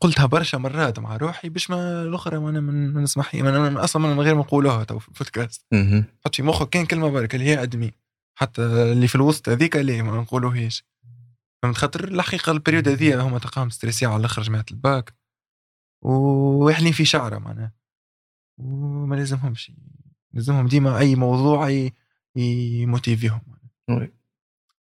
قلتها 0.00 0.26
برشا 0.26 0.56
مرات 0.56 0.98
مع 0.98 1.16
روحي 1.16 1.48
باش 1.48 1.70
ما 1.70 2.02
الأخرى 2.02 2.38
معناه 2.38 2.60
من 2.60 2.94
من 2.94 3.02
نسمح 3.02 3.34
من 3.34 3.76
أصلا 3.76 4.14
من 4.14 4.20
غير 4.20 4.34
ما 4.34 4.40
نقولوها 4.40 4.84
تو 4.84 4.98
في 4.98 5.08
البودكاست. 5.08 5.66
حط 6.24 6.34
في 6.34 6.42
مخك 6.42 6.68
كان 6.68 6.86
كلمة 6.86 7.10
برك 7.10 7.34
اللي 7.34 7.46
هي 7.46 7.62
admis 7.62 7.92
حتى 8.38 8.62
اللي 8.62 9.08
في 9.08 9.14
الوسط 9.14 9.48
هذيك 9.48 9.76
اللي 9.76 10.02
ما 10.02 10.20
نقولوهاش 10.20 10.84
فهمت 11.62 11.76
خاطر 11.76 12.04
الحقيقة 12.04 12.52
ال 12.52 12.57
période 12.57 12.88
هذيا 12.88 13.20
هما 13.20 13.38
تلقاهم 13.38 13.70
stressés 13.70 14.06
على 14.06 14.16
الأخر 14.16 14.42
جماعة 14.42 14.64
الباك 14.70 15.14
ويحلين 16.04 16.92
في 16.92 17.04
شعرة 17.04 17.38
معناه 17.38 17.72
وما 18.58 19.16
لازمهمش 19.16 19.72
لازمهم 20.32 20.66
ديما 20.66 20.98
أي 20.98 21.14
موضوع 21.14 21.90
يموتيفيهم 22.36 23.40
oui. 23.88 24.12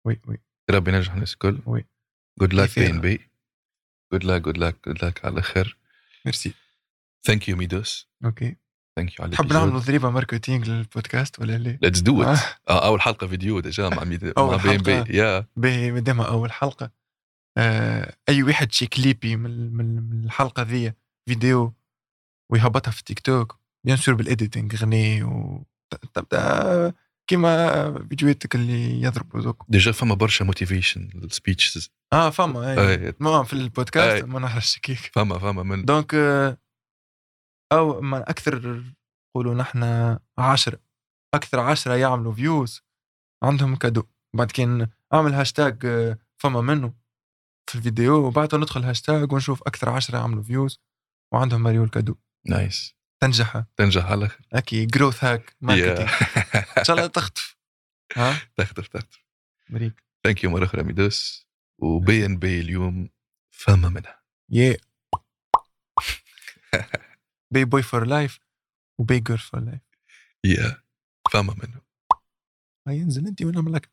oui 0.05 0.19
oui 0.27 0.37
ربي 0.69 0.91
ينجح 0.93 1.13
الناس 1.13 1.33
الكل 1.33 1.59
oui. 1.65 1.85
good 2.39 2.53
luck 2.53 2.69
كيفاه. 2.69 2.91
بين 2.91 3.01
بي 3.01 3.28
good 4.11 4.23
luck 4.23 4.41
good 4.41 4.57
luck 4.57 4.75
good 4.87 5.03
luck 5.03 5.25
على 5.25 5.41
خير. 5.41 5.77
ميرسي 6.25 6.53
thank 7.25 7.49
you 7.49 7.55
ميدوس 7.57 8.07
OK 8.25 8.55
thank 8.95 9.19
you 9.19 9.25
على 9.25 9.31
تحب 9.31 9.53
نعملوا 9.53 9.79
ضريبة 9.79 10.09
marketing 10.09 10.69
للبودكاست 10.69 11.39
ولا 11.39 11.57
لا؟ 11.57 11.77
let's 11.81 11.99
do. 11.99 12.23
it 12.23 12.39
أول 12.69 13.01
حلقة 13.01 13.27
فيديو 13.27 13.59
déjà 13.59 13.89
مع 13.89 14.03
ميد... 14.03 14.33
أول 14.37 14.57
مع 14.57 14.75
بي. 14.75 15.03
بي. 15.03 15.17
يا 15.17 15.45
باهي 15.55 15.91
مادام 15.91 16.21
أول 16.21 16.51
حلقة. 16.51 16.91
آه 17.57 18.15
أي 18.29 18.43
واحد 18.43 18.71
شي 18.71 18.87
كليبي 18.87 19.35
من, 19.35 19.73
من, 19.73 20.09
من 20.09 20.25
الحلقة 20.25 20.63
ذي 20.63 20.93
فيديو 21.29 21.73
ويهبطها 22.51 22.91
في 22.91 23.03
TikTok 23.03 23.19
bien 23.19 23.59
sûr 23.85 23.97
بال 23.97 24.15
editing 24.15 24.75
غني 24.75 25.23
و 25.23 25.65
تبدأ 26.13 26.93
كيما 27.29 28.07
فيديوهاتك 28.09 28.55
اللي 28.55 29.01
يضربوا 29.01 29.41
دوك 29.41 29.65
déjà 29.69 29.91
فما 29.91 30.15
برشا 30.15 30.43
motivation 30.43 31.27
speeches 31.29 31.91
آه 32.13 32.29
فما 32.29 32.91
إي. 32.91 33.13
ما 33.19 33.43
في 33.43 33.53
البودكاست. 33.53 34.25
ما 34.25 34.39
نعرفش 34.39 34.79
كيف 34.79 35.09
فما 35.13 35.39
فما 35.39 35.63
من. 35.63 35.85
donc 35.85 36.15
أو 37.71 38.01
ما 38.01 38.17
أكثر 38.29 38.83
نقولوا 39.35 39.53
نحن 39.53 39.83
عشرة 40.37 40.79
أكثر 41.33 41.59
عشرة 41.59 41.95
يعملوا 41.95 42.33
views 42.33 42.81
عندهم 43.43 43.75
cadeau. 43.75 44.03
بعد 44.35 44.51
كان 44.51 44.87
أعمل 45.13 45.33
هاشتاج 45.33 45.85
آه، 45.85 46.17
فما 46.37 46.61
منه 46.61 46.93
في 47.69 47.75
الفيديو 47.75 48.27
وبعدها 48.27 48.59
ندخل 48.59 48.83
هاشتاج 48.83 49.33
ونشوف 49.33 49.61
أكثر 49.63 49.89
عشرة 49.89 50.17
عملوا 50.17 50.43
views 50.43 50.79
وعندهم 51.33 51.63
مليون 51.63 51.87
cadeau. 51.87 52.15
nice 52.47 52.98
تنجح. 53.19 53.63
تنجح 53.77 54.05
على 54.05 54.13
الآخر 54.15 54.39
هكي 54.53 54.85
growth 54.85 55.23
hack 55.23 55.55
marketing 55.61 56.09
إن 56.77 56.83
شاء 56.83 56.95
الله 56.95 57.07
تخطف. 57.07 57.57
ها؟ 58.15 58.39
تخطف 58.57 58.87
تخطف 58.87 59.23
مريك. 59.69 60.03
thank 60.23 60.43
you 60.43 60.49
مرة 60.49 60.65
أخرى 60.65 60.83
ميدوس. 60.83 61.47
و 61.79 61.91
Bey 61.91 62.25
and 62.25 62.37
Bey 62.37 62.59
اليوم 62.59 63.09
فما 63.51 63.89
منها. 63.89 64.21
يا 64.49 64.77
B-boy 67.53 67.65
for 67.65 68.05
life 68.05 68.39
و 68.97 69.19
B-girl 69.19 69.39
for 69.39 69.59
life 69.59 69.81
يا 70.45 70.81
فما 71.31 71.53
منه. 71.53 71.81
هيا 72.87 73.03
انزل 73.03 73.27
أنت 73.27 73.41
ونعمل 73.41 73.73
لك. 73.73 73.89